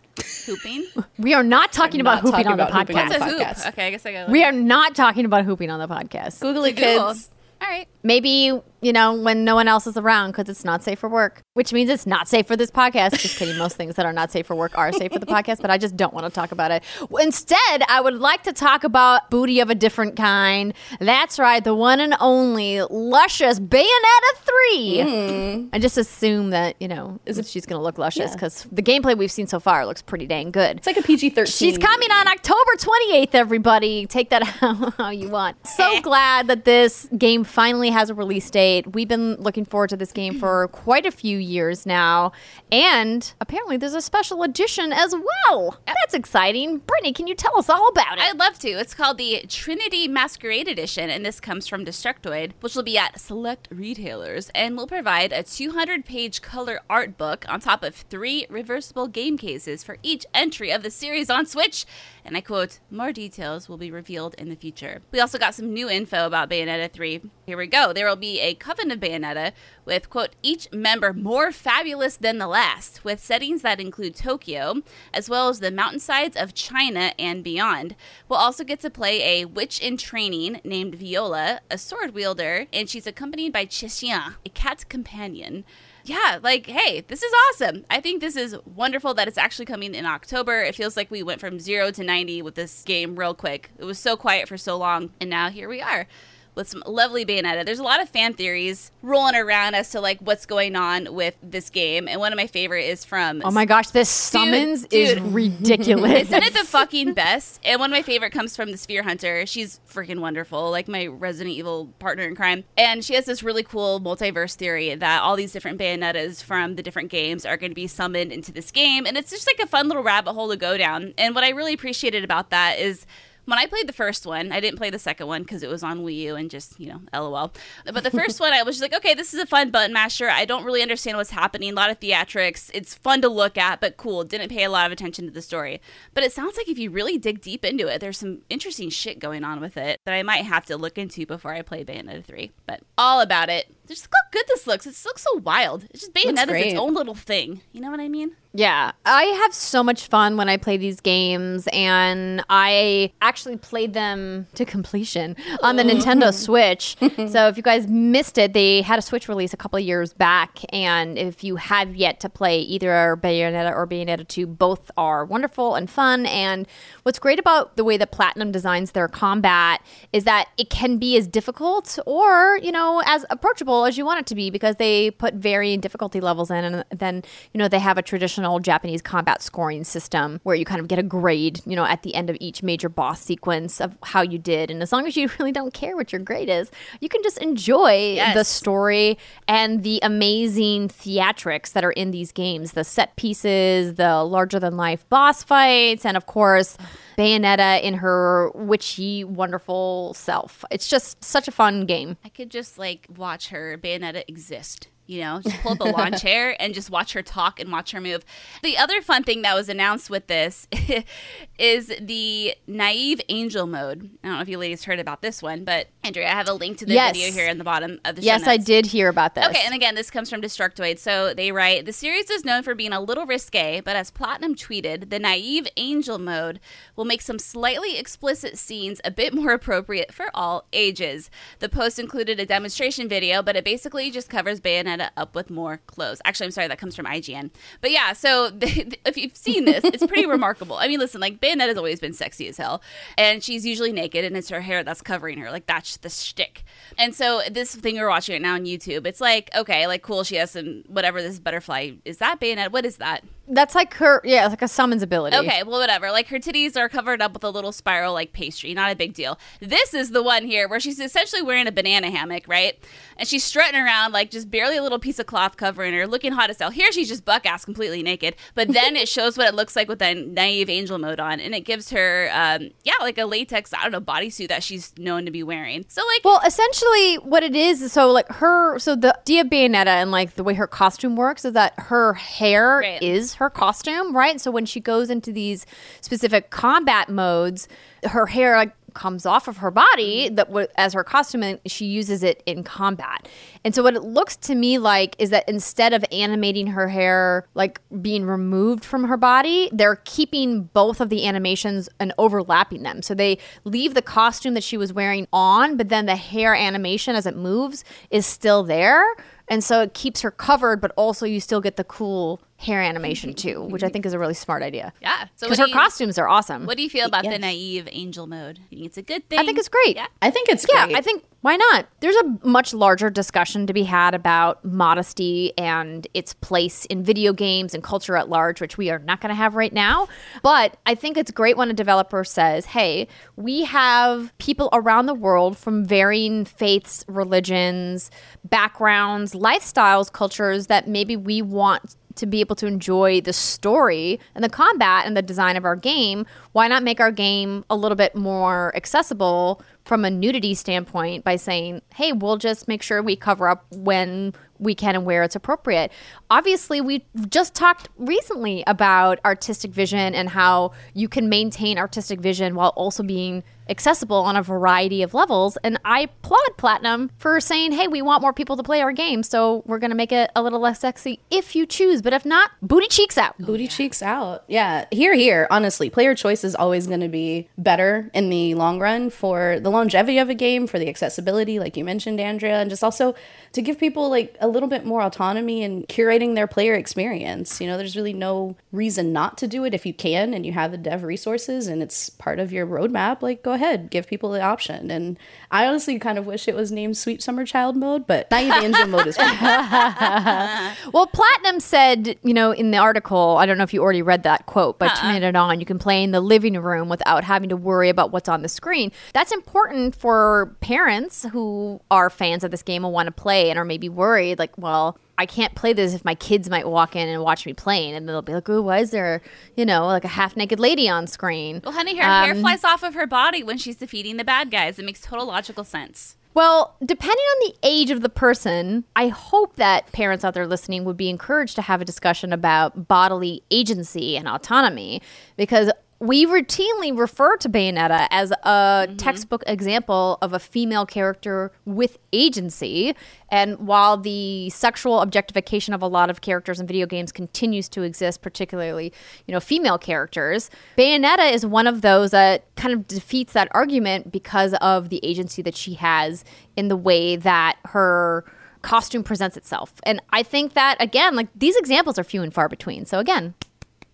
Hooping. 0.47 1.05
We 1.19 1.35
are 1.35 1.43
not 1.45 1.71
talking 1.73 1.99
We're 1.99 2.05
about 2.13 2.25
not 2.25 2.33
hooping 2.33 2.45
talking 2.45 2.53
on 2.53 2.57
the 2.57 2.65
about 2.69 2.79
hooping 2.89 2.97
podcast. 2.97 3.09
What's 3.21 3.33
a 3.33 3.37
the 3.37 3.45
hoop? 3.45 3.67
Okay, 3.75 3.87
I 3.89 3.91
guess 3.91 4.07
I 4.07 4.13
got. 4.13 4.29
We 4.31 4.43
are 4.45 4.53
not 4.53 4.95
talking 4.95 5.27
about 5.27 5.45
hooping 5.45 5.71
on 5.71 5.79
the 5.81 5.87
podcast. 5.89 6.41
Google 6.41 6.65
it, 6.65 6.77
Google. 6.77 7.09
kids. 7.13 7.29
All 7.61 7.69
right. 7.69 7.87
Maybe, 8.03 8.59
you 8.87 8.93
know, 8.93 9.13
when 9.15 9.43
no 9.43 9.57
one 9.57 9.67
else 9.67 9.85
is 9.89 9.97
around 9.97 10.31
because 10.31 10.49
it's 10.49 10.65
not 10.65 10.81
safe 10.85 11.01
for 11.01 11.09
work, 11.09 11.43
which 11.55 11.73
means 11.73 11.91
it's 11.91 12.07
not 12.07 12.29
safe 12.29 12.47
for 12.47 12.55
this 12.57 12.71
podcast. 12.71 13.19
Just 13.19 13.37
kidding. 13.37 13.59
Most 13.59 13.77
things 13.77 13.97
that 13.97 14.07
are 14.07 14.13
not 14.13 14.31
safe 14.31 14.47
for 14.47 14.55
work 14.55 14.79
are 14.79 14.93
safe 14.93 15.11
for 15.13 15.19
the 15.19 15.27
podcast, 15.27 15.61
but 15.61 15.73
I 15.73 15.77
just 15.77 15.97
don't 15.97 16.15
want 16.15 16.25
to 16.25 16.31
talk 16.31 16.53
about 16.53 16.71
it. 16.71 16.85
Instead, 17.19 17.83
I 17.89 18.01
would 18.01 18.15
like 18.15 18.45
to 18.45 18.53
talk 18.53 18.85
about 18.85 19.29
booty 19.29 19.59
of 19.59 19.71
a 19.71 19.75
different 19.75 20.15
kind. 20.15 20.73
That's 21.01 21.37
right, 21.41 21.65
the 21.65 21.75
one 21.75 21.99
and 21.99 22.15
only 22.21 22.81
luscious 22.83 23.59
Bayonetta 23.59 24.33
3. 24.71 24.97
Mm-hmm. 24.99 25.69
I 25.73 25.79
just 25.81 25.99
assume 25.99 26.51
that, 26.51 26.77
you 26.81 26.87
know, 26.87 27.19
she's 27.27 27.67
going 27.67 27.79
to 27.79 27.83
look 27.83 27.99
luscious 27.99 28.31
Yeah. 28.31 28.35
because 28.35 28.67
the 28.71 28.83
gameplay 28.83 29.19
we've 29.19 29.33
seen 29.33 29.49
so 29.49 29.59
far 29.59 29.85
looks 29.85 30.03
pretty 30.03 30.29
dang 30.29 30.53
good. 30.53 30.77
It's 30.77 30.87
like 30.87 30.97
a 30.97 31.03
PG 31.03 31.31
thirteen. 31.31 31.51
She's 31.53 31.79
coming 31.79 32.11
on 32.13 32.29
October 32.29 32.73
28th, 32.79 33.35
everybody. 33.35 34.07
Take 34.07 34.31
that 34.31 34.43
how 34.99 35.11
you 35.11 35.29
want. 35.29 35.57
So 35.67 35.97
eh. 35.97 36.01
glad 36.03 36.47
that 36.49 36.65
this 36.65 37.09
game 37.17 37.43
finally 37.43 37.91
has 37.91 38.11
a 38.11 38.15
release 38.15 38.49
date. 38.51 38.76
We've 38.85 39.09
been 39.09 39.37
looking 39.37 39.65
forward 39.65 39.91
to 39.91 39.97
this 39.97 40.13
game 40.13 40.39
for 40.39 40.69
quite 40.69 41.07
a 41.07 41.11
few 41.11 41.39
years 41.39 41.87
now. 41.87 42.33
And 42.71 43.33
apparently 43.41 43.77
there's 43.77 43.95
a 43.95 44.01
special 44.01 44.43
edition 44.43 44.93
as 44.93 45.15
well. 45.15 45.79
That's 45.87 46.15
exciting. 46.15 46.79
Brittany, 46.79 47.13
can 47.13 47.27
you 47.27 47.35
tell 47.35 47.59
us 47.59 47.71
all 47.71 47.89
about 47.89 48.19
it? 48.19 48.25
I'd 48.25 48.39
love 48.39 48.59
to. 48.61 48.69
It's 48.69 48.95
called 48.95 49.19
the 49.19 49.45
Trinity 49.49 50.09
Masquerade 50.09 50.69
Edition, 50.69 51.11
and 51.11 51.25
this 51.25 51.41
comes 51.41 51.67
from 51.67 51.85
Destructoid, 51.85 52.53
which 52.61 52.75
will 52.75 52.83
be 52.83 52.99
at 52.99 53.21
select 53.21 53.69
retailers 53.71 54.51
and 54.55 54.77
will 54.77 54.87
provide 54.87 55.33
a 55.33 55.43
200 55.43 56.05
page 56.05 56.43
color 56.43 56.81
art 56.91 57.17
book 57.17 57.45
on 57.49 57.61
top 57.61 57.83
of 57.83 57.95
three 57.95 58.47
reversible 58.51 59.07
game 59.07 59.39
cases 59.39 59.85
for 59.85 59.99
each 60.03 60.27
entry 60.35 60.71
of 60.71 60.83
the 60.83 60.91
series 60.91 61.31
on 61.31 61.47
Switch. 61.47 61.87
And 62.25 62.37
I 62.37 62.41
quote, 62.41 62.81
more 62.91 63.13
details 63.13 63.69
will 63.69 63.77
be 63.77 63.91
revealed 63.91 64.35
in 64.37 64.49
the 64.49 64.57
future. 64.57 65.03
We 65.13 65.21
also 65.21 65.39
got 65.39 65.55
some 65.55 65.73
new 65.73 65.89
info 65.89 66.27
about 66.27 66.51
Bayonetta 66.51 66.93
3. 66.93 67.21
Here 67.47 67.57
we 67.57 67.69
go. 67.69 67.93
There 67.93 68.09
will 68.09 68.17
be 68.17 68.41
a 68.41 68.55
Coven 68.67 68.91
of 68.91 68.99
Bayonetta 68.99 69.53
with, 69.85 70.11
quote, 70.11 70.35
each 70.43 70.73
member 70.73 71.13
more 71.13 71.53
fabulous 71.53 72.17
than 72.17 72.39
the 72.39 72.49
last, 72.49 73.05
with 73.05 73.23
settings 73.23 73.63
that 73.63 73.79
include 73.79 74.17
Tokyo, 74.17 74.83
as 75.15 75.31
well 75.31 75.49
as 75.49 75.61
the 75.61 75.71
mountainsides 75.71 76.37
of 76.37 76.53
China 76.53 77.13
and 77.17 77.45
beyond. 77.45 77.95
We'll 78.29 78.41
also 78.41 78.65
get 78.65 78.81
to 78.81 78.91
play 78.91 79.23
a 79.23 79.45
witch 79.45 79.79
in 79.79 79.97
training 79.97 80.61
named 80.65 80.97
Viola, 80.97 81.61
a 81.71 81.79
sword 81.79 82.13
wielder, 82.13 82.67
and 82.73 82.91
she's 82.91 83.07
accompanied 83.07 83.53
by 83.53 83.67
Cheshire, 83.67 84.35
a 84.45 84.49
cat 84.49 84.89
companion. 84.89 85.65
Yeah, 86.05 86.41
like, 86.43 86.67
hey, 86.67 87.03
this 87.07 87.23
is 87.23 87.33
awesome. 87.49 87.85
I 87.89 88.01
think 88.01 88.21
this 88.21 88.35
is 88.35 88.57
wonderful 88.65 89.15
that 89.15 89.29
it's 89.29 89.39
actually 89.39 89.67
coming 89.67 89.95
in 89.95 90.07
October. 90.07 90.61
It 90.63 90.75
feels 90.75 90.97
like 90.97 91.09
we 91.09 91.23
went 91.23 91.41
from 91.41 91.61
zero 91.61 91.93
to 91.93 92.03
90 92.03 92.43
with 92.43 92.57
this 92.57 92.83
game 92.83 93.17
real 93.17 93.35
quick. 93.35 93.71
It 93.79 93.85
was 93.85 94.01
so 94.01 94.17
quiet 94.17 94.49
for 94.49 94.57
so 94.57 94.77
long, 94.77 95.11
and 95.21 95.31
now 95.31 95.51
here 95.51 95.69
we 95.69 95.81
are 95.81 96.09
with 96.57 96.69
some 96.69 96.83
lovely 96.87 97.25
Bayonetta. 97.25 97.65
There's 97.65 97.79
a 97.79 97.85
lot 97.85 98.03
of 98.03 98.09
fan 98.09 98.35
theories 98.35 98.91
rolling 99.03 99.37
around 99.37 99.75
as 99.75 99.91
to 99.91 100.01
like 100.01 100.19
what's 100.21 100.47
going 100.47 100.75
on 100.75 101.15
with 101.15 101.37
this 101.43 101.71
game, 101.71 102.09
and 102.09 102.19
one 102.19 102.33
of 102.33 102.37
my 102.37 102.47
favorite 102.47 102.87
is 102.87 103.05
from 103.05 103.43
oh 103.45 103.51
my 103.51 103.65
gosh, 103.65 103.91
this 103.91 104.09
summons 104.09 104.85
is 104.91 105.15
dude. 105.15 105.23
ridiculous. 105.33 106.23
isn't 106.23 106.43
it 106.43 106.53
the 106.55 106.59
fucking 106.65 107.15
best? 107.15 107.61
And 107.65 107.79
one 107.79 107.91
of 107.91 107.97
my 107.97 108.03
favorite 108.03 108.33
comes 108.33 108.57
from 108.57 108.73
the 108.73 108.79
Sphere 108.79 109.03
Hunter. 109.03 109.47
She's 109.47 109.81
freaking 109.89 110.21
wonderful, 110.21 110.71
like 110.71 110.89
my 110.89 111.07
Resident 111.07 111.55
Evil 111.55 111.93
partner 111.99 112.25
in 112.25 112.35
crime. 112.35 112.65
And 112.77 113.05
she 113.05 113.15
has 113.15 113.27
this 113.27 113.43
really 113.43 113.63
cool 113.63 114.01
multiverse 114.01 114.55
theory 114.55 114.95
that 114.95 115.23
all 115.23 115.37
these 115.37 115.53
different 115.53 115.79
Bayonettas 115.79 116.43
from 116.43 116.77
the 116.77 116.83
different 116.83 117.11
games 117.11 117.45
are 117.45 117.57
going 117.57 117.71
to 117.71 117.75
be 117.75 117.87
summoned 117.87 118.33
into 118.33 118.51
this 118.51 118.71
game. 118.71 119.07
And 119.07 119.17
it's 119.17 119.31
just 119.31 119.47
like 119.47 119.65
a 119.65 119.69
fun 119.69 119.89
little 119.89 120.03
rabbit 120.03 120.33
hole 120.33 120.49
to 120.49 120.57
go 120.57 120.79
down. 120.79 121.13
And 121.19 121.35
what 121.35 121.45
I 121.45 121.51
really 121.51 121.75
appreciated 121.75 122.25
about 122.25 122.51
that 122.51 122.79
is 122.79 123.07
when 123.47 123.59
I 123.59 123.67
played 123.67 123.89
the 123.89 123.93
first 123.93 124.27
one, 124.27 124.53
I 124.53 124.61
didn't 124.61 124.77
play 124.77 124.91
the 124.91 124.99
second 124.99 125.27
one 125.27 125.43
because 125.43 125.63
it 125.63 125.71
was 125.71 125.83
on 125.83 126.05
Wii 126.05 126.17
U 126.17 126.37
and 126.37 126.51
just, 126.51 126.79
you 126.79 126.89
know, 126.89 127.01
lol. 127.13 127.53
But 127.85 128.05
the 128.05 128.11
first 128.11 128.41
one, 128.41 128.53
I 128.53 128.63
was 128.63 128.77
just 128.77 128.83
like, 128.83 128.97
okay, 128.99 129.15
this 129.15 129.33
is 129.33 129.41
a 129.41 129.47
fun 129.47 129.71
button 129.71 129.93
masher. 129.93 130.29
I 130.29 130.45
don't 130.45 130.65
really 130.65 130.83
understand 130.83 131.17
what's 131.17 131.31
happening. 131.31 131.71
A 131.71 131.75
lot 131.75 131.91
of 131.91 132.01
theatrics. 132.01 132.71
It's 132.75 132.95
fun 132.95 133.23
to 133.23 133.29
look 133.29 133.57
at, 133.57 133.81
but 133.81 133.97
cool. 133.97 134.25
Didn't 134.25 134.51
pay 134.51 134.65
a 134.65 134.71
lot 134.71 134.87
of 134.87 134.93
attention 134.93 135.25
to 135.27 135.31
the 135.31 135.43
story. 135.43 135.81
But 136.13 136.25
it 136.25 136.33
sounds 136.33 136.57
like 136.57 136.69
if 136.69 136.79
you 136.79 136.91
really 136.91 137.19
dig 137.19 137.41
deep 137.41 137.65
into 137.65 137.87
it, 137.87 138.01
there's 138.01 138.19
some 138.19 138.43
interesting 138.51 138.91
shit 138.91 139.19
going 139.19 139.45
on 139.45 139.61
with 139.61 139.77
it 139.77 140.01
that 140.05 140.15
I 140.15 140.23
might 140.23 140.45
have 140.45 140.67
to 140.67 140.77
look 140.77 140.99
into 140.99 141.25
before 141.25 141.53
I 141.53 141.63
play 141.63 141.85
Bayonetta 141.85 142.25
3. 142.25 142.51
But 142.67 142.81
all 142.99 143.21
about 143.21 143.49
it. 143.49 143.73
Just 143.87 144.05
look 144.05 144.11
how 144.15 144.31
good 144.33 144.45
this 144.49 144.67
looks. 144.67 144.87
It 144.87 144.97
looks 145.05 145.23
so 145.23 145.39
wild. 145.39 145.85
It's 145.91 146.01
just 146.01 146.13
Bayonetta's 146.13 146.67
its 146.67 146.79
own 146.79 146.95
little 146.95 147.15
thing. 147.15 147.63
You 147.73 147.81
know 147.81 147.91
what 147.91 148.01
I 148.01 148.09
mean? 148.09 148.33
Yeah, 148.57 148.93
I 149.05 149.25
have 149.25 149.53
so 149.53 149.83
much 149.83 150.07
fun 150.07 150.39
when 150.39 150.49
I 150.49 150.57
play 150.57 150.79
these 150.79 151.01
games, 151.01 151.69
and 151.75 152.43
I 152.49 153.13
actually 153.21 153.59
played 153.59 153.93
them 153.93 154.47
to 154.55 154.65
completion 154.65 155.37
on 155.63 155.77
the 155.77 155.85
oh. 155.85 155.87
Nintendo 155.87 156.33
Switch. 156.47 156.97
so 157.31 157.49
if 157.49 157.59
you 157.59 157.63
guys 157.63 157.87
missed 157.87 158.39
it, 158.39 158.55
they 158.55 158.81
had 158.81 158.99
a 158.99 159.03
Switch 159.03 159.29
release 159.29 159.53
a 159.53 159.59
couple 159.59 159.79
of 159.79 159.85
years 159.85 160.15
back, 160.15 160.61
and 160.73 161.19
if 161.19 161.45
you 161.45 161.57
have 161.57 161.95
yet 161.95 162.19
to 162.21 162.31
play 162.31 162.61
either 162.61 163.19
Bayonetta 163.23 163.77
or 163.77 163.87
Bayonetta 163.87 164.27
2, 164.27 164.47
both 164.47 164.91
are 164.97 165.27
wonderful 165.27 165.75
and 165.75 165.91
fun. 165.91 166.25
And 166.25 166.67
what's 167.03 167.19
great 167.19 167.39
about 167.39 167.77
the 167.77 167.85
way 167.85 167.99
that 167.99 168.11
Platinum 168.11 168.53
designs 168.53 168.93
their 168.93 169.07
combat 169.07 169.83
is 170.15 170.25
that 170.25 170.49
it 170.57 170.71
can 170.71 170.97
be 170.97 171.19
as 171.19 171.27
difficult 171.27 171.99
or, 172.07 172.59
you 172.63 172.73
know, 172.73 173.03
as 173.05 173.27
approachable 173.29 173.85
as 173.85 173.99
you 173.99 174.07
want 174.07 174.21
it 174.21 174.27
to 174.27 174.35
be 174.35 174.49
because 174.49 174.77
they 174.77 175.11
put 175.11 175.35
varying 175.35 175.81
difficulty 175.81 176.23
levels 176.23 176.51
in 176.51 176.65
and 176.65 176.85
then, 176.91 177.23
you 177.53 177.59
know, 177.59 177.69
they 177.69 177.81
have 177.81 177.99
a 177.99 178.03
traditional 178.03 178.46
Japanese 178.61 179.03
combat 179.03 179.43
scoring 179.43 179.85
system 179.85 180.41
where 180.43 180.57
you 180.57 180.65
kind 180.65 180.81
of 180.81 180.89
get 180.89 180.99
a 180.99 181.03
grade, 181.03 181.61
you 181.67 181.77
know, 181.77 181.85
at 181.85 182.03
the 182.03 182.15
end 182.15 182.31
of 182.31 182.37
each 182.41 182.63
major 182.63 182.89
boss 182.89 183.21
sequence 183.21 183.81
of 183.81 183.97
how 184.03 184.23
you 184.23 184.39
did. 184.39 184.71
And 184.71 184.83
as 184.83 184.93
long 184.93 185.07
as 185.07 185.17
you 185.17 185.29
really 185.39 185.53
don't 185.53 185.75
care 185.75 185.97
what 185.97 186.13
your 186.13 186.21
grade 186.21 186.49
is, 186.49 186.71
you 187.01 187.09
can 187.09 187.23
just 187.23 187.39
enjoy 187.39 188.15
Yes. 188.17 188.35
the 188.37 188.45
story 188.45 189.19
and 189.49 189.83
the 189.83 189.99
amazing 190.03 190.89
theatrics 190.89 191.73
that 191.73 191.85
are 191.85 191.93
in 191.93 192.11
these 192.11 192.33
games 192.33 192.73
the 192.73 192.85
set 192.85 193.15
pieces, 193.17 193.95
the 193.95 194.23
larger 194.25 194.59
than 194.61 194.77
life 194.77 195.09
boss 195.09 195.43
fights, 195.43 196.05
and 196.05 196.17
of 196.17 196.27
course, 196.27 196.77
Bayonetta 197.19 197.83
in 197.83 197.95
her 197.95 198.51
witchy, 198.55 199.25
wonderful 199.25 200.15
self. 200.15 200.65
It's 200.71 200.89
just 200.89 201.23
such 201.25 201.49
a 201.49 201.51
fun 201.53 201.87
game. 201.87 202.17
I 202.25 202.29
could 202.29 202.51
just 202.51 202.79
like 202.79 203.07
watch 203.17 203.49
her 203.49 203.79
Bayonetta 203.79 204.25
exist. 204.29 204.89
You 205.07 205.21
know, 205.21 205.41
just 205.41 205.57
pull 205.63 205.73
up 205.73 205.81
a 205.81 205.85
lawn 205.85 206.13
chair 206.19 206.57
and 206.61 206.75
just 206.75 206.91
watch 206.91 207.13
her 207.13 207.23
talk 207.23 207.61
and 207.61 207.71
watch 207.71 207.93
her 207.93 208.01
move. 208.01 208.25
The 208.63 208.77
other 208.77 209.01
fun 209.01 209.23
thing 209.23 209.43
that 209.43 209.55
was 209.55 209.69
announced 209.69 210.11
with 210.11 210.27
this 210.27 210.67
is 211.59 211.93
the 212.01 212.55
naive 212.67 213.21
angel 213.29 213.67
mode. 213.67 214.11
I 214.23 214.29
don't 214.29 214.37
know 214.37 214.43
if 214.43 214.49
you 214.49 214.59
ladies 214.59 214.85
heard 214.85 214.99
about 214.99 215.23
this 215.23 215.43
one, 215.43 215.65
but 215.65 215.89
Andrea, 216.03 216.27
I 216.27 216.31
have 216.33 216.49
a 216.49 216.53
link 216.53 216.79
to 216.79 216.87
the 216.87 216.95
Yes. 216.95 217.17
video 217.17 217.33
here 217.33 217.49
in 217.49 217.59
the 217.59 217.65
bottom 217.65 218.01
of 218.05 218.17
the 218.17 218.23
show 218.23 218.27
Yes, 218.27 218.47
I 218.47 218.57
did 218.57 218.87
hear 218.87 219.09
about 219.09 219.35
this. 219.35 219.47
Okay, 219.47 219.63
and 219.65 219.75
again, 219.75 219.95
this 219.95 220.11
comes 220.11 220.29
from 220.31 220.41
Destructoid. 220.43 220.99
So 220.99 221.33
they 221.35 221.53
write 221.53 221.87
The 221.87 221.93
series 221.93 222.31
is 222.31 222.45
known 222.45 222.63
for 222.63 222.75
being 222.75 222.93
a 222.93 223.01
little 223.01 223.27
risque, 223.27 223.81
but 223.81 223.97
as 223.97 224.11
Platinum 224.11 224.55
tweeted, 224.55 225.11
the 225.11 225.19
naive 225.19 225.69
angel 225.77 226.19
mode 226.19 226.59
will 226.97 227.05
make 227.05 227.23
some 227.23 227.39
slightly 227.39 227.97
explicit 227.99 228.59
scenes 228.59 229.01
a 229.05 229.11
bit 229.11 229.35
more 229.35 229.53
appropriate 229.53 230.13
for 230.13 230.31
all 230.35 230.67
ages. 230.73 231.31
The 231.61 231.69
post 231.69 231.99
included 231.99 232.41
a 232.41 232.47
demonstration 232.47 233.09
video, 233.09 233.43
but 233.43 233.57
it 233.57 233.65
basically 233.65 234.11
just 234.11 234.29
covers 234.29 234.61
Bayonetta 234.61 234.96
up 235.01 235.35
with 235.35 235.51
more 235.51 235.79
clothes. 235.87 236.21
Actually, 236.25 236.47
I'm 236.47 236.51
sorry, 236.53 236.69
that 236.69 236.79
comes 236.79 236.95
from 236.95 237.07
IGN. 237.07 237.51
But 237.81 237.91
yeah, 237.91 238.13
so 238.13 238.51
if 238.61 239.17
you've 239.17 239.37
seen 239.37 239.65
this, 239.65 239.85
it's 239.85 240.07
pretty 240.07 240.27
remarkable. 240.37 240.77
I 240.77 240.89
mean, 240.89 240.99
listen, 240.99 241.21
like 241.21 241.41
Bayonetta 241.41 241.69
has 241.69 241.77
always 241.77 242.01
been 242.01 242.13
sexy 242.13 242.49
as 242.49 242.57
hell, 242.57 242.83
and 243.17 243.43
she's 243.43 243.65
usually 243.65 243.93
naked, 243.93 244.25
and 244.25 244.37
it's 244.37 244.49
her 244.51 244.61
hair 244.61 244.83
that's 244.85 245.03
covering 245.03 245.39
her. 245.39 245.51
Like 245.51 245.67
that's 245.67 245.97
the 245.99 246.09
shtick. 246.11 246.65
And 246.99 247.15
so 247.15 247.43
this 247.51 247.75
thing 247.75 247.97
we're 247.97 248.09
watching 248.09 248.35
right 248.35 248.43
now 248.43 248.55
on 248.55 248.65
YouTube, 248.65 249.07
it's 249.07 249.21
like 249.21 249.51
okay, 249.55 249.87
like 249.87 250.03
cool, 250.03 250.25
she 250.25 250.37
has 250.37 250.53
some 250.53 250.85
whatever 250.87 251.23
this 251.23 251.39
butterfly 251.39 251.93
is 252.05 252.19
that 252.19 252.41
Bayonetta. 252.41 252.71
What 252.71 252.85
is 252.85 252.97
that? 252.99 253.25
That's 253.49 253.75
like 253.75 253.95
her, 253.95 254.21
yeah, 254.25 254.47
like 254.47 254.63
a 254.63 254.69
summons 254.69 255.03
ability. 255.03 255.37
Okay, 255.37 255.63
well, 255.63 255.79
whatever. 255.79 256.11
Like 256.11 256.29
her 256.29 256.39
titties 256.39 256.77
are 256.77 256.89
covered 256.89 257.23
up 257.23 257.33
with 257.33 257.45
a 257.45 257.51
little 257.51 257.73
spiral 257.73 258.13
like 258.13 258.33
pastry. 258.33 258.75
Not 258.75 258.91
a 258.93 258.97
big 258.97 259.15
deal. 259.15 259.39
This 259.61 259.95
is 259.95 260.11
the 260.11 260.23
one 260.23 260.45
here 260.45 260.69
where 260.69 260.81
she's 260.81 260.99
essentially 260.99 261.43
wearing 261.43 261.67
a 261.67 261.73
banana 261.73 262.11
hammock, 262.11 262.45
right? 262.49 262.79
And 263.17 263.29
she's 263.29 263.45
strutting 263.45 263.81
around 263.81 264.13
like 264.13 264.31
just 264.31 264.51
barely 264.51 264.77
a 264.77 264.83
little 264.83 264.99
piece 264.99 265.19
of 265.19 265.27
cloth 265.27 265.57
covering 265.57 265.95
her, 265.95 266.07
looking 266.07 266.33
hot 266.33 266.51
as 266.51 266.59
hell. 266.59 266.71
Here 266.71 266.91
she's 266.93 267.09
just 267.09 267.25
buck 267.25 267.47
ass 267.47 267.65
completely 267.65 268.03
naked. 268.03 268.35
But 268.55 268.69
then 268.69 268.97
it 268.97 269.09
shows 269.09 269.39
what 269.39 269.47
it 269.49 269.55
looks 269.55 269.77
like 269.77 269.89
with 269.89 270.01
the 270.01 270.15
naive 270.15 270.69
angel 270.69 270.99
mode 270.99 271.21
on, 271.21 271.41
and 271.41 271.55
it 271.55 271.61
gives 271.61 271.91
her, 271.91 272.29
um, 272.33 272.71
yeah, 272.85 272.95
like 273.01 273.19
a 273.19 273.25
latex, 273.27 273.73
I 273.73 273.83
don't 273.83 273.93
know, 273.93 274.01
bodysuit 274.01 274.49
that 274.49 274.63
she's 274.63 274.93
known 274.99 275.25
to 275.25 275.31
be 275.31 275.43
wearing. 275.43 275.85
So 275.89 276.03
like, 276.07 276.25
Well, 276.25 276.41
essentially, 276.45 277.17
what 277.17 277.43
it 277.43 277.55
is, 277.55 277.81
is 277.83 277.93
so 277.93 278.11
like 278.11 278.29
her, 278.33 278.79
so 278.79 278.97
the 278.97 279.17
Dia 279.25 279.45
Bayonetta 279.45 279.87
and 279.87 280.11
like 280.11 280.35
the 280.35 280.45
way 280.45 280.55
her 280.55 280.67
costume 280.67 281.17
works 281.17 281.45
is 281.45 281.53
that 281.53 281.75
her 281.79 282.15
hair 282.15 282.79
Right. 282.79 283.03
is 283.03 283.36
her 283.37 283.51
costume, 283.51 284.15
right? 284.15 284.41
So 284.41 284.51
when 284.51 284.67
she 284.67 284.81
goes 284.81 285.11
into 285.11 285.33
these 285.33 285.67
specific 286.01 286.51
combat 286.51 287.09
modes, 287.09 287.69
her 288.05 288.27
hair 288.27 288.57
like 288.57 288.73
comes 288.97 289.27
off 289.27 289.47
of 289.47 289.59
her 289.59 289.71
body 289.71 290.27
mm-hmm. 290.27 290.35
that 290.35 290.49
w- 290.49 290.67
as 290.77 290.95
her 290.95 291.05
costume 291.05 291.43
and 291.43 291.61
she 291.67 291.85
uses 291.85 292.23
it 292.23 292.43
in 292.47 292.65
combat. 292.65 293.29
And 293.63 293.75
so 293.75 293.83
what 293.83 293.95
it 293.95 294.03
looks 294.03 294.37
to 294.39 294.55
me 294.55 294.79
like 294.79 295.15
is 295.19 295.31
that 295.31 295.49
instead 295.49 295.93
of 295.93 296.05
animating 296.11 296.69
her 296.69 296.89
hair 296.89 297.47
like 297.55 297.81
being 298.01 298.25
removed 298.25 298.85
from 298.85 299.05
her 299.05 299.17
body, 299.17 299.69
they're 299.73 300.01
keeping 300.05 300.65
both 300.73 301.01
of 301.01 301.11
the 301.11 301.27
animations 301.27 301.89
and 302.01 302.13
overlapping 302.19 302.83
them. 302.83 303.03
So 303.03 303.15
they 303.15 303.39
leave 303.65 303.95
the 303.95 304.03
costume 304.03 304.55
that 304.55 304.65
she 304.65 304.77
was 304.79 304.93
wearing 304.93 305.29
on, 305.33 305.77
but 305.77 305.91
then 305.91 306.07
the 306.07 306.17
hair 306.17 306.55
animation 306.55 307.15
as 307.15 307.27
it 307.27 307.37
moves 307.37 307.85
is 308.11 308.27
still 308.27 308.65
there. 308.65 309.05
And 309.49 309.63
so 309.63 309.83
it 309.83 309.95
keeps 309.95 310.23
her 310.23 310.31
covered, 310.31 310.81
but 310.81 310.93
also 310.97 311.27
you 311.27 311.39
still 311.39 311.61
get 311.61 311.77
the 311.77 311.85
cool 311.85 312.41
hair 312.59 312.81
animation 312.81 313.35
too, 313.35 313.63
which 313.63 313.83
I 313.83 313.87
mm-hmm. 313.87 313.93
think 313.93 314.07
is 314.07 314.13
a 314.15 314.19
really 314.19 314.35
smart 314.35 314.63
idea. 314.63 314.93
yeah. 315.01 315.27
So 315.37 315.47
Because 315.47 315.59
what 315.59 315.65
her 315.65 315.69
you- 315.69 315.75
costumes 315.75 316.19
are 316.19 316.29
awesome. 316.29 316.67
What 316.67 316.77
do 316.77 316.83
you 316.83 316.91
feel 316.91 317.07
about 317.07 317.25
the 317.25 317.39
naive 317.39 317.89
angel 317.93 318.27
mode? 318.27 318.61
You 318.71 318.79
think 318.79 318.87
it's 318.87 318.99
a 318.99 319.03
good 319.03 319.29
thing? 319.29 319.39
I 319.39 319.45
think 319.45 319.59
it's 319.59 319.69
great. 319.69 319.97
Yeah. 319.97 320.07
I 320.23 320.31
think 320.31 320.49
it's 320.49 320.67
Yeah, 320.73 320.87
great. 320.87 320.97
I 320.97 321.01
think 321.03 321.25
why 321.43 321.55
not? 321.55 321.87
There's 322.01 322.17
a 322.17 322.39
much 322.43 322.75
larger 322.75 323.09
discussion 323.09 323.69
to 323.69 323.73
be 323.73 323.85
had 323.85 324.15
about 324.15 324.65
modesty 324.65 325.53
and 325.57 326.05
its 326.13 326.35
place 326.35 326.87
in 326.87 327.05
video 327.05 327.33
games 327.33 327.73
and 327.73 327.85
culture 327.85 328.17
at 328.17 328.29
large, 328.29 328.61
which 328.61 328.77
we 328.77 328.91
are 328.91 328.99
not 328.99 329.21
going 329.21 329.29
to 329.29 329.37
have 329.37 329.55
right 329.55 329.73
now. 329.73 330.09
But 330.43 330.77
I 330.87 330.97
think 330.97 331.17
it's 331.17 331.31
great 331.31 331.57
when 331.57 331.71
a 331.71 331.75
developer 331.75 332.25
says, 332.25 332.65
hey, 332.65 333.07
we 333.37 333.63
have 333.65 334.37
people 334.39 334.71
around 334.73 335.07
the 335.07 335.15
world 335.15 335.57
from 335.57 335.85
varying 335.85 336.47
faiths, 336.47 337.05
religions, 337.07 338.11
backgrounds, 338.45 339.33
lifestyles, 339.33 340.11
cultures 340.11 340.67
that 340.67 340.89
maybe 340.89 341.17
we 341.17 341.43
want 341.43 341.95
to 342.17 342.27
be 342.27 342.41
able 342.41 342.57
to 342.57 342.67
enjoy 342.67 343.21
the 343.21 343.33
story 343.33 344.21
and 344.35 344.43
the 344.43 344.49
combat 344.49 345.07
and 345.07 345.17
the 345.17 345.23
design 345.23 345.57
of 345.57 345.65
our 345.65 345.77
game, 345.77 346.27
why 346.53 346.69
not 346.69 346.83
make 346.83 347.01
our 347.01 347.13
game 347.13 347.65
a 347.71 347.77
little 347.77 347.97
bit 347.97 348.15
more 348.15 348.73
accessible 348.75 349.63
from 349.85 350.05
a 350.05 350.11
nudity 350.11 350.55
standpoint 350.55 351.23
by 351.25 351.37
saying, 351.37 351.81
hey, 351.95 352.13
we'll 352.13 352.37
just 352.37 352.67
make 352.67 352.83
sure 352.83 353.03
we 353.03 353.15
cover 353.15 353.49
up 353.49 353.65
when 353.71 354.35
we 354.59 354.75
can 354.75 354.95
and 354.95 355.05
where 355.05 355.23
it's 355.23 355.37
appropriate. 355.37 355.93
Obviously, 356.31 356.81
we 356.81 357.05
just 357.29 357.55
talked 357.55 357.89
recently 357.97 358.65
about 358.67 359.21
artistic 359.25 359.71
vision 359.71 360.15
and 360.15 360.29
how 360.31 360.73
you 360.95 361.09
can 361.09 361.29
maintain 361.29 361.79
artistic 361.79 362.21
vision 362.21 362.55
while 362.55 362.71
also 362.71 363.03
being 363.03 363.45
accessible 363.69 364.19
on 364.19 364.37
a 364.37 364.43
variety 364.43 365.03
of 365.03 365.15
levels. 365.15 365.57
And 365.59 365.79
I 365.85 366.01
applaud 366.01 366.57
Platinum 366.57 367.11
for 367.19 367.41
saying, 367.41 367.73
hey, 367.73 367.89
we 367.89 368.03
want 368.03 368.23
more 368.23 368.33
people 368.33 368.57
to 368.57 368.63
play 368.63 368.81
our 368.81 368.93
game, 368.93 369.23
so 369.23 369.63
we're 369.67 369.79
going 369.79 369.91
to 369.91 369.97
make 369.97 370.13
it 370.13 370.31
a 370.37 370.43
little 370.43 370.61
less 370.61 370.81
sexy 370.81 371.21
if 371.31 371.55
you 371.57 371.67
choose. 371.67 372.03
But 372.03 372.13
if 372.13 372.25
not, 372.25 372.51
booty 372.63 372.89
cheeks 372.89 373.19
out. 373.19 373.37
Booty 373.39 373.69
cheeks 373.69 374.03
out. 374.03 374.45
Yeah. 374.49 374.87
Here, 374.91 375.15
here. 375.15 375.47
Honestly, 375.51 375.91
player 375.91 376.15
choice 376.15 376.45
is 376.45 376.55
always 376.55 376.87
going 376.87 377.01
to 377.01 377.09
be 377.09 377.49
better 377.59 378.11
in 378.15 378.31
the 378.31 378.55
long 378.55 378.79
run 378.79 379.11
for 379.11 379.59
the 379.61 379.71
longevity 379.71 380.19
of 380.19 380.29
a 380.29 380.35
game, 380.35 380.67
for 380.67 380.79
the 380.79 380.89
accessibility, 380.89 381.59
like 381.59 381.77
you 381.77 381.85
mentioned, 381.85 382.21
Andrea, 382.21 382.61
and 382.61 382.71
just 382.71 382.85
also 382.85 383.15
to 383.53 383.63
give 383.63 383.79
people 383.79 384.11
like 384.11 384.37
a 384.41 384.49
little 384.49 384.69
bit 384.69 384.85
more 384.85 385.03
autonomy 385.03 385.63
in 385.63 385.83
curating 385.85 386.35
their 386.35 386.47
player 386.47 386.75
experience. 386.75 387.61
You 387.61 387.67
know, 387.67 387.77
there's 387.77 387.97
really 387.97 388.13
no 388.13 388.57
reason 388.73 389.13
not 389.13 389.39
to 389.39 389.47
do 389.47 389.65
it 389.65 389.75
if 389.75 389.87
you 389.87 389.95
can 389.95 390.35
and 390.35 390.45
you 390.45 390.53
have 390.53 390.71
the 390.71 390.79
dev 390.79 391.03
resources 391.03 391.67
and 391.67 391.83
it's 391.83 392.11
part 392.11 392.39
of 392.39 392.53
your 392.53 392.67
roadmap. 392.67 393.23
Like, 393.23 393.43
go 393.43 393.53
ahead, 393.57 393.91
give 393.91 394.07
people 394.07 394.31
the 394.31 394.41
option. 394.41 394.91
And 394.91 395.19
I 395.51 395.67
honestly 395.67 395.99
kind 395.99 396.19
of 396.19 396.27
wish 396.27 396.47
it 396.47 396.55
was 396.55 396.71
named 396.71 396.97
Sweet 396.97 397.23
Summer 397.23 397.45
Child 397.45 397.77
mode, 397.77 398.07
but 398.07 398.31
Naive 398.31 398.63
Angel 398.63 398.87
mode 398.87 399.07
is 399.07 399.17
pretty 399.17 399.37
Well, 400.93 401.07
Platinum 401.13 401.61
said, 401.61 402.17
you 402.23 402.33
know, 402.33 402.53
in 402.53 402.71
the 402.71 402.79
article, 402.79 403.37
I 403.39 403.47
don't 403.47 403.59
know 403.59 403.65
if 403.65 403.75
you 403.75 403.83
already 403.83 404.03
read 404.03 404.23
that 404.23 404.47
quote, 404.47 404.79
but 404.79 404.91
uh-uh. 404.91 405.01
turning 405.01 405.23
it 405.23 405.37
on, 405.37 405.59
you 405.61 405.67
can 405.67 405.79
play 405.79 406.03
in 406.03 406.13
the 406.13 406.21
living 406.21 406.55
room 406.55 406.89
without 406.89 407.25
having 407.25 407.49
to 407.49 407.57
worry 407.57 407.89
about 407.89 408.13
what's 408.13 408.29
on 408.29 408.43
the 408.43 408.49
screen. 408.49 408.93
That's 409.13 409.33
important 409.33 409.97
for 409.97 410.57
parents 410.61 411.27
who 411.33 411.81
are 411.91 412.09
fans 412.11 412.45
of 412.45 412.51
this 412.51 412.63
game 412.63 412.85
and 412.85 412.95
want 412.95 413.07
to 413.07 413.13
play 413.13 413.51
and 413.51 413.59
are 413.59 413.65
maybe 413.65 413.89
worried, 413.89 414.39
like, 414.39 414.57
well, 414.57 414.99
I 415.19 415.27
can't 415.27 415.55
play 415.55 415.73
this 415.73 415.95
if 415.95 416.05
my 416.05 416.15
kids 416.15 416.51
might 416.51 416.69
walk 416.69 416.95
in 416.97 417.09
and 417.09 417.23
watch 417.23 417.47
me 417.47 417.53
playing, 417.53 417.95
and 417.95 418.09
they'll 418.09 418.23
be 418.23 418.35
like, 418.35 418.49
"Oh, 418.49 418.63
why 418.63 418.79
is 418.79 418.91
there, 418.91 419.23
you 419.57 419.65
know, 419.65 419.87
like 419.87 420.05
a 420.05 420.09
half 420.09 420.37
naked 420.37 420.61
lady 420.61 420.89
on 420.89 421.07
screen?" 421.07 421.61
Well, 421.65 421.73
honey, 421.75 421.97
her 421.97 422.03
hair 422.03 422.35
Um, 422.35 422.41
flies 422.41 422.65
off 422.65 422.83
of 422.83 422.95
her 422.95 423.07
body 423.07 423.43
when 423.43 423.59
she's 423.59 423.77
defeating 423.77 424.17
the 424.17 424.25
bad 424.25 424.51
guys. 424.51 424.79
It 424.79 424.85
makes 424.85 425.01
total 425.01 425.27
logical 425.27 425.65
sense. 425.65 426.17
Well, 426.35 426.77
depending 426.85 427.17
on 427.17 427.49
the 427.49 427.55
age 427.63 427.91
of 427.91 428.03
the 428.03 428.11
person, 428.11 428.85
I 428.95 429.09
hope 429.09 429.57
that 429.57 429.91
parents 429.93 430.23
out 430.23 430.35
there 430.35 430.47
listening 430.47 430.85
would 430.85 430.99
be 430.99 431.09
encouraged 431.09 431.57
to 431.57 431.63
have 431.63 431.81
a 431.81 431.85
discussion 431.87 432.31
about 432.31 432.87
bodily 432.89 433.43
agency 433.51 434.19
and 434.19 434.29
autonomy 434.29 435.01
because 435.39 435.71
we 435.99 436.27
routinely 436.27 436.97
refer 436.97 437.37
to 437.39 437.49
Bayonetta 437.49 438.07
as 438.11 438.31
a 438.31 438.37
mm-hmm. 438.45 438.97
textbook 438.97 439.43
example 439.47 440.19
of 440.21 440.33
a 440.33 440.39
female 440.39 440.85
character 440.85 441.53
with 441.65 441.99
agency. 442.13 442.95
And 443.31 443.59
while 443.67 443.97
the 443.97 444.51
sexual 444.51 445.01
objectification 445.01 445.73
of 445.73 445.83
a 445.83 445.87
lot 445.87 446.11
of 446.11 446.21
characters 446.21 446.61
in 446.61 446.67
video 446.67 446.87
games 446.87 447.13
continues 447.13 447.69
to 447.71 447.83
exist, 447.83 448.21
particularly, 448.21 448.93
you 449.27 449.33
know, 449.33 449.41
female 449.41 449.79
characters, 449.79 450.51
Bayonetta 450.77 451.33
is 451.33 451.47
one 451.47 451.67
of 451.67 451.81
those 451.81 452.11
that 452.11 452.45
kind 452.57 452.75
of 452.75 452.87
defeats 452.87 453.33
that 453.33 453.49
argument 453.53 454.13
because 454.13 454.53
of 454.55 454.91
the 454.91 455.01
agency 455.03 455.41
that 455.43 455.57
she 455.57 455.75
has 455.75 456.25
in 456.57 456.69
the 456.69 456.77
way 456.77 457.17
that 457.17 457.57
her 457.67 458.25
costume 458.61 459.03
presents 459.03 459.37
itself. 459.37 459.75
And 459.85 460.03
I 460.11 460.23
think 460.23 460.55
that 460.55 460.77
again, 460.81 461.15
like 461.15 461.29
these 461.35 461.57
examples 461.57 461.99
are 461.99 462.05
few 462.05 462.23
and 462.23 462.35
far 462.35 462.49
between. 462.49 462.85
So 462.85 462.99
again, 462.99 463.35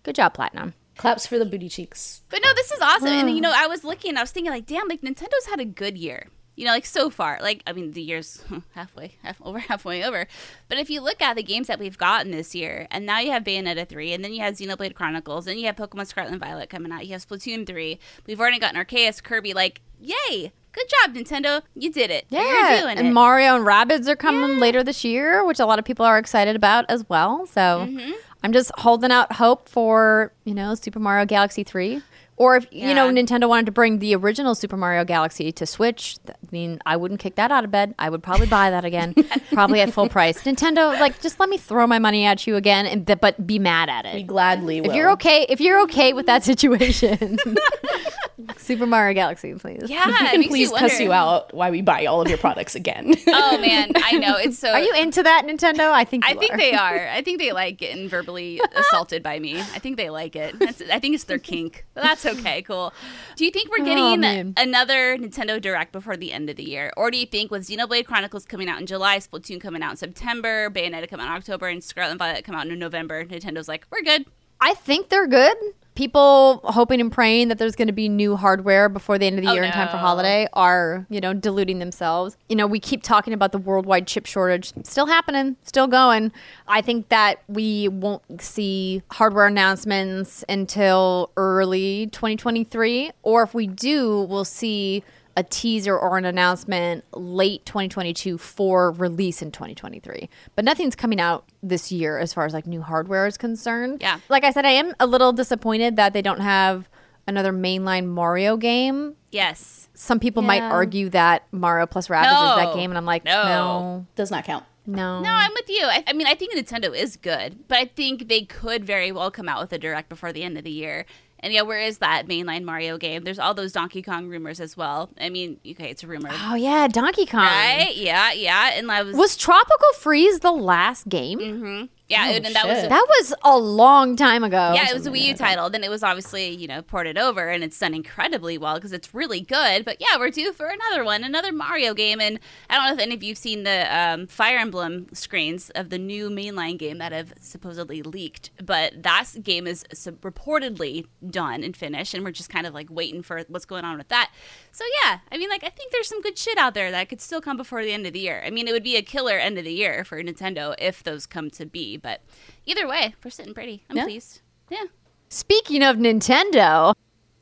good 0.03 0.15
job, 0.15 0.33
Platinum. 0.33 0.73
Claps 0.97 1.25
for 1.25 1.39
the 1.39 1.45
booty 1.45 1.69
cheeks. 1.69 2.21
But 2.29 2.41
no, 2.43 2.53
this 2.53 2.71
is 2.71 2.79
awesome. 2.81 3.07
And 3.07 3.29
you 3.35 3.41
know, 3.41 3.53
I 3.55 3.67
was 3.67 3.83
looking, 3.83 4.17
I 4.17 4.21
was 4.21 4.31
thinking, 4.31 4.51
like, 4.51 4.65
damn, 4.65 4.87
like 4.87 5.01
Nintendo's 5.01 5.47
had 5.49 5.59
a 5.59 5.65
good 5.65 5.97
year. 5.97 6.27
You 6.55 6.65
know, 6.65 6.71
like 6.71 6.85
so 6.85 7.09
far. 7.09 7.39
Like, 7.41 7.63
I 7.65 7.73
mean, 7.73 7.93
the 7.93 8.01
year's 8.01 8.43
halfway, 8.75 9.15
half 9.23 9.41
over, 9.41 9.57
halfway 9.69 10.03
over. 10.03 10.27
But 10.69 10.77
if 10.77 10.89
you 10.89 11.01
look 11.01 11.19
at 11.19 11.35
the 11.35 11.41
games 11.41 11.65
that 11.65 11.79
we've 11.79 11.97
gotten 11.97 12.31
this 12.31 12.53
year, 12.53 12.87
and 12.91 13.07
now 13.07 13.19
you 13.19 13.31
have 13.31 13.43
Bayonetta 13.43 13.89
3, 13.89 14.13
and 14.13 14.23
then 14.23 14.33
you 14.33 14.41
have 14.41 14.53
Xenoblade 14.53 14.93
Chronicles, 14.93 15.47
and 15.47 15.59
you 15.59 15.65
have 15.65 15.75
Pokemon 15.75 16.05
Scarlet 16.05 16.31
and 16.31 16.39
Violet 16.39 16.69
coming 16.69 16.91
out, 16.91 17.07
you 17.07 17.13
have 17.13 17.27
Splatoon 17.27 17.65
3, 17.65 17.97
we've 18.27 18.39
already 18.39 18.59
gotten 18.59 18.79
Arceus, 18.79 19.21
Kirby, 19.23 19.53
like, 19.53 19.81
yay! 19.99 20.51
Good 20.73 20.89
job, 20.89 21.15
Nintendo. 21.15 21.61
You 21.75 21.91
did 21.91 22.09
it. 22.09 22.25
You're 22.29 22.81
doing 22.81 22.97
and 22.97 23.09
it. 23.09 23.13
Mario 23.13 23.55
and 23.55 23.63
Rabbids 23.63 24.07
are 24.07 24.15
coming 24.15 24.57
later 24.59 24.83
this 24.83 25.03
year, 25.03 25.45
which 25.45 25.59
a 25.59 25.67
lot 25.67 25.77
of 25.77 25.85
people 25.85 26.03
are 26.03 26.17
excited 26.17 26.55
about 26.55 26.85
as 26.89 27.07
well. 27.07 27.45
So 27.45 27.61
Mm-hmm. 27.87 28.11
I'm 28.43 28.51
just 28.53 28.71
holding 28.77 29.11
out 29.11 29.33
hope 29.33 29.69
for, 29.69 30.31
you 30.43 30.53
know, 30.53 30.75
Super 30.75 30.99
Mario 30.99 31.25
Galaxy 31.25 31.63
3, 31.63 32.01
Or 32.35 32.55
if 32.57 32.65
you 32.71 32.93
know 32.95 33.09
Nintendo 33.11 33.47
wanted 33.47 33.67
to 33.67 33.71
bring 33.71 33.99
the 33.99 34.15
original 34.15 34.55
Super 34.55 34.75
Mario 34.75 35.05
Galaxy 35.05 35.51
to 35.53 35.65
Switch, 35.67 36.17
I 36.27 36.33
mean, 36.51 36.79
I 36.85 36.97
wouldn't 36.97 37.19
kick 37.19 37.35
that 37.35 37.51
out 37.51 37.63
of 37.63 37.69
bed. 37.71 37.93
I 37.99 38.09
would 38.09 38.23
probably 38.23 38.47
buy 38.47 38.71
that 38.71 38.83
again, 38.83 39.13
probably 39.53 39.81
at 39.81 39.93
full 39.93 40.09
price. 40.09 40.41
Nintendo, 40.43 40.99
like, 40.99 41.21
just 41.21 41.39
let 41.39 41.47
me 41.47 41.57
throw 41.57 41.85
my 41.85 41.99
money 41.99 42.25
at 42.25 42.45
you 42.47 42.55
again, 42.55 42.85
and 42.87 43.05
but 43.21 43.45
be 43.45 43.59
mad 43.59 43.87
at 43.87 44.05
We 44.13 44.21
it. 44.21 44.27
gladly 44.27 44.81
will. 44.81 44.89
If 44.89 44.95
you're 44.95 45.11
okay, 45.11 45.45
if 45.47 45.61
you're 45.61 45.79
okay 45.83 46.11
with 46.13 46.25
that 46.25 46.43
situation, 46.43 47.37
Super 48.57 48.85
Mario 48.85 49.13
Galaxy, 49.13 49.53
please. 49.55 49.83
Yeah, 49.87 50.05
we 50.07 50.13
it 50.13 50.17
can 50.17 50.43
please 50.45 50.69
you 50.71 50.75
cuss 50.77 50.99
you 50.99 51.11
out 51.11 51.53
why 51.53 51.69
we 51.71 51.81
buy 51.81 52.05
all 52.05 52.21
of 52.21 52.27
your 52.29 52.37
products 52.37 52.75
again. 52.75 53.13
Oh 53.35 53.57
man, 53.59 53.91
I 53.95 54.17
know 54.19 54.35
it's 54.37 54.59
so. 54.59 54.69
Are 54.71 54.79
you 54.79 54.93
into 54.95 55.23
that, 55.23 55.43
Nintendo? 55.45 55.91
I 55.91 56.03
think 56.05 56.25
I 56.25 56.33
you 56.33 56.39
think 56.39 56.53
are. 56.53 56.57
they 56.57 56.73
are. 56.73 57.07
I 57.09 57.21
think 57.21 57.39
they 57.39 57.51
like 57.51 57.77
getting 57.77 58.07
verbally 58.07 58.61
assaulted 58.75 59.23
by 59.23 59.39
me. 59.39 59.59
I 59.59 59.79
think 59.79 59.97
they 59.97 60.09
like 60.09 60.35
it. 60.35 60.57
That's, 60.59 60.81
I 60.91 60.99
think 60.99 61.15
it's 61.15 61.23
their 61.25 61.39
kink. 61.39 61.85
But 61.93 62.03
that's 62.03 62.25
okay. 62.25 62.61
Cool. 62.61 62.93
Do 63.35 63.43
you 63.45 63.51
think 63.51 63.69
we're 63.71 63.83
Oh, 63.83 63.85
getting 63.85 64.21
man. 64.21 64.53
another 64.57 65.17
Nintendo 65.17 65.59
Direct 65.61 65.91
before 65.91 66.15
the 66.15 66.31
end 66.31 66.49
of 66.49 66.55
the 66.57 66.63
year, 66.63 66.91
or 66.95 67.09
do 67.11 67.17
you 67.17 67.25
think 67.25 67.49
with 67.51 67.67
Xenoblade 67.67 68.05
Chronicles 68.05 68.45
coming 68.45 68.69
out 68.69 68.79
in 68.79 68.85
July, 68.85 69.17
Splatoon 69.17 69.59
coming 69.59 69.81
out 69.81 69.91
in 69.91 69.97
September, 69.97 70.69
Bayonetta 70.69 71.09
coming 71.09 71.25
out 71.25 71.31
in 71.31 71.37
October, 71.37 71.67
and 71.67 71.83
Scarlet 71.83 72.11
and 72.11 72.19
Violet 72.19 72.43
come 72.45 72.55
out 72.55 72.67
in 72.67 72.77
November, 72.79 73.25
Nintendo's 73.25 73.67
like, 73.67 73.85
we're 73.91 74.03
good. 74.03 74.25
I 74.61 74.73
think 74.75 75.09
they're 75.09 75.27
good. 75.27 75.57
People 75.95 76.61
hoping 76.63 76.99
and 76.99 77.11
praying 77.11 77.49
that 77.49 77.59
there's 77.59 77.75
going 77.75 77.87
to 77.87 77.93
be 77.93 78.09
new 78.09 78.35
hardware 78.35 78.89
before 78.89 79.19
the 79.19 79.27
end 79.27 79.37
of 79.37 79.45
the 79.45 79.51
Oh, 79.51 79.53
year 79.53 79.63
in 79.63 79.71
time 79.71 79.89
for 79.89 79.97
holiday 79.97 80.47
are, 80.53 81.05
you 81.09 81.21
know, 81.21 81.33
deluding 81.33 81.79
themselves. 81.79 82.35
You 82.49 82.55
know, 82.55 82.65
we 82.65 82.79
keep 82.79 83.03
talking 83.03 83.33
about 83.33 83.51
the 83.51 83.59
worldwide 83.59 84.07
chip 84.07 84.25
shortage. 84.25 84.73
Still 84.83 85.05
happening, 85.05 85.55
still 85.63 85.87
going. 85.87 86.31
I 86.67 86.81
think 86.81 87.09
that 87.09 87.43
we 87.47 87.87
won't 87.89 88.41
see 88.41 89.03
hardware 89.11 89.45
announcements 89.45 90.43
until 90.49 91.29
early 91.37 92.07
2023. 92.07 93.11
Or 93.21 93.43
if 93.43 93.53
we 93.53 93.67
do, 93.67 94.21
we'll 94.23 94.45
see 94.45 95.03
a 95.35 95.43
teaser 95.43 95.97
or 95.97 96.17
an 96.17 96.25
announcement 96.25 97.03
late 97.13 97.65
2022 97.65 98.37
for 98.37 98.91
release 98.91 99.41
in 99.41 99.51
2023. 99.51 100.29
But 100.55 100.63
nothing's 100.65 100.95
coming 100.95 101.19
out 101.19 101.45
this 101.63 101.91
year 101.91 102.19
as 102.19 102.33
far 102.33 102.45
as 102.45 102.53
like 102.53 102.67
new 102.67 102.81
hardware 102.81 103.25
is 103.25 103.37
concerned. 103.37 103.99
Yeah. 104.01 104.19
Like 104.29 104.43
I 104.43 104.51
said, 104.51 104.65
I 104.65 104.71
am 104.71 104.93
a 104.99 105.07
little 105.07 105.33
disappointed 105.33 105.95
that 105.95 106.13
they 106.13 106.21
don't 106.21 106.41
have 106.41 106.87
another 107.27 107.51
mainline 107.53 108.05
Mario 108.07 108.57
game. 108.57 109.15
Yes. 109.31 109.89
Some 109.95 110.19
people 110.19 110.43
might 110.43 110.61
argue 110.61 111.09
that 111.09 111.47
Mario 111.51 111.85
plus 111.87 112.07
Rabbids 112.09 112.25
is 112.59 112.65
that 112.65 112.75
game, 112.75 112.91
and 112.91 112.97
I'm 112.97 113.05
like, 113.05 113.23
No. 113.23 113.43
no, 113.43 114.05
Does 114.15 114.29
not 114.31 114.43
count. 114.43 114.65
no. 114.85 115.21
No, 115.21 115.29
I'm 115.29 115.51
with 115.53 115.69
you. 115.69 115.83
I, 115.85 116.03
I 116.07 116.13
mean, 116.13 116.27
I 116.27 116.35
think 116.35 116.53
Nintendo 116.53 116.93
is 116.93 117.15
good, 117.15 117.67
but 117.69 117.77
I 117.77 117.85
think 117.85 118.27
they 118.27 118.41
could 118.41 118.83
very 118.83 119.11
well 119.11 119.31
come 119.31 119.47
out 119.47 119.61
with 119.61 119.71
a 119.71 119.77
direct 119.77 120.09
before 120.09 120.33
the 120.33 120.43
end 120.43 120.57
of 120.57 120.63
the 120.65 120.71
year. 120.71 121.05
And 121.43 121.53
yeah, 121.53 121.61
where 121.61 121.81
is 121.81 121.97
that 121.99 122.25
mainline 122.25 122.63
Mario 122.63 122.97
game? 122.97 123.23
There's 123.25 123.37
all 123.37 123.53
those 123.53 123.73
Donkey 123.73 124.01
Kong 124.01 124.27
rumors 124.29 124.59
as 124.61 124.77
well. 124.77 125.09
I 125.19 125.29
mean, 125.29 125.59
okay, 125.71 125.89
it's 125.91 126.01
a 126.01 126.07
rumor, 126.07 126.29
Oh 126.31 126.55
yeah, 126.55 126.87
Donkey 126.87 127.25
Kong. 127.25 127.41
right? 127.41 127.91
Yeah, 127.95 128.31
yeah. 128.31 128.71
And 128.73 128.89
I 128.89 129.03
was, 129.03 129.15
Was 129.15 129.35
Tropical 129.35 129.91
Freeze 129.97 130.39
the 130.39 130.51
last 130.53 131.07
game? 131.09 131.39
Mm-hmm. 131.39 131.85
Yeah, 132.13 132.29
Oh, 132.31 132.35
and 132.35 132.45
that 132.55 132.67
was 132.67 132.83
a, 132.83 132.87
That 132.89 133.05
was 133.19 133.33
a 133.43 133.57
long 133.57 134.15
time 134.15 134.43
ago. 134.43 134.71
yeah, 134.75 134.89
it 134.89 134.93
was 134.93 135.05
a 135.07 135.11
Wii 135.11 135.21
U 135.25 135.33
title. 135.35 135.69
Then 135.69 135.83
it 135.83 135.89
was 135.89 136.03
obviously 136.03 136.49
you 136.49 136.67
know 136.67 136.81
ported 136.81 137.17
over, 137.17 137.49
and 137.49 137.63
it's 137.63 137.77
done 137.79 137.93
incredibly 137.93 138.57
well 138.57 138.75
because 138.75 138.93
it's 138.93 139.13
really 139.13 139.41
good. 139.41 139.83
But 139.85 139.97
yeah, 139.99 140.17
we're 140.17 140.29
due 140.29 140.53
for 140.53 140.67
another 140.67 141.03
one, 141.03 141.23
another 141.23 141.51
Mario 141.51 141.93
game. 141.93 142.21
And 142.21 142.39
I 142.69 142.75
don't 142.77 142.87
know 142.87 142.93
if 142.93 142.99
any 142.99 143.15
of 143.15 143.23
you've 143.23 143.37
seen 143.37 143.63
the 143.63 143.87
um, 143.95 144.27
Fire 144.27 144.57
Emblem 144.57 145.07
screens 145.13 145.69
of 145.71 145.89
the 145.89 145.97
new 145.97 146.29
mainline 146.29 146.77
game 146.77 146.97
that 146.99 147.11
have 147.11 147.33
supposedly 147.41 148.01
leaked, 148.01 148.51
but 148.63 149.01
that 149.03 149.25
game 149.43 149.67
is 149.67 149.83
sub- 149.93 150.21
reportedly 150.21 151.05
done 151.29 151.63
and 151.63 151.75
finished, 151.75 152.13
and 152.13 152.23
we're 152.23 152.31
just 152.31 152.49
kind 152.49 152.67
of 152.67 152.73
like 152.73 152.87
waiting 152.89 153.21
for 153.23 153.43
what's 153.47 153.65
going 153.65 153.85
on 153.85 153.97
with 153.97 154.09
that. 154.09 154.31
So 154.71 154.83
yeah, 155.03 155.19
I 155.31 155.37
mean, 155.37 155.49
like 155.49 155.63
I 155.63 155.69
think 155.69 155.91
there's 155.91 156.07
some 156.07 156.21
good 156.21 156.37
shit 156.37 156.57
out 156.57 156.73
there 156.73 156.91
that 156.91 157.09
could 157.09 157.21
still 157.21 157.41
come 157.41 157.57
before 157.57 157.83
the 157.83 157.91
end 157.93 158.05
of 158.05 158.13
the 158.13 158.19
year. 158.19 158.43
I 158.45 158.49
mean, 158.49 158.67
it 158.67 158.71
would 158.71 158.83
be 158.83 158.95
a 158.95 159.01
killer 159.01 159.37
end 159.37 159.57
of 159.57 159.65
the 159.65 159.71
year 159.73 160.03
for 160.03 160.21
Nintendo 160.21 160.75
if 160.77 161.03
those 161.03 161.25
come 161.25 161.49
to 161.51 161.65
be, 161.65 161.97
but 162.03 162.21
either 162.67 162.87
way, 162.87 163.15
we're 163.23 163.31
sitting 163.31 163.55
pretty. 163.55 163.83
I'm 163.89 163.97
Yeah. 163.97 164.03
pleased. 164.03 164.41
Yeah. 164.69 164.83
Speaking 165.29 165.81
of 165.81 165.97
Nintendo, 165.97 166.93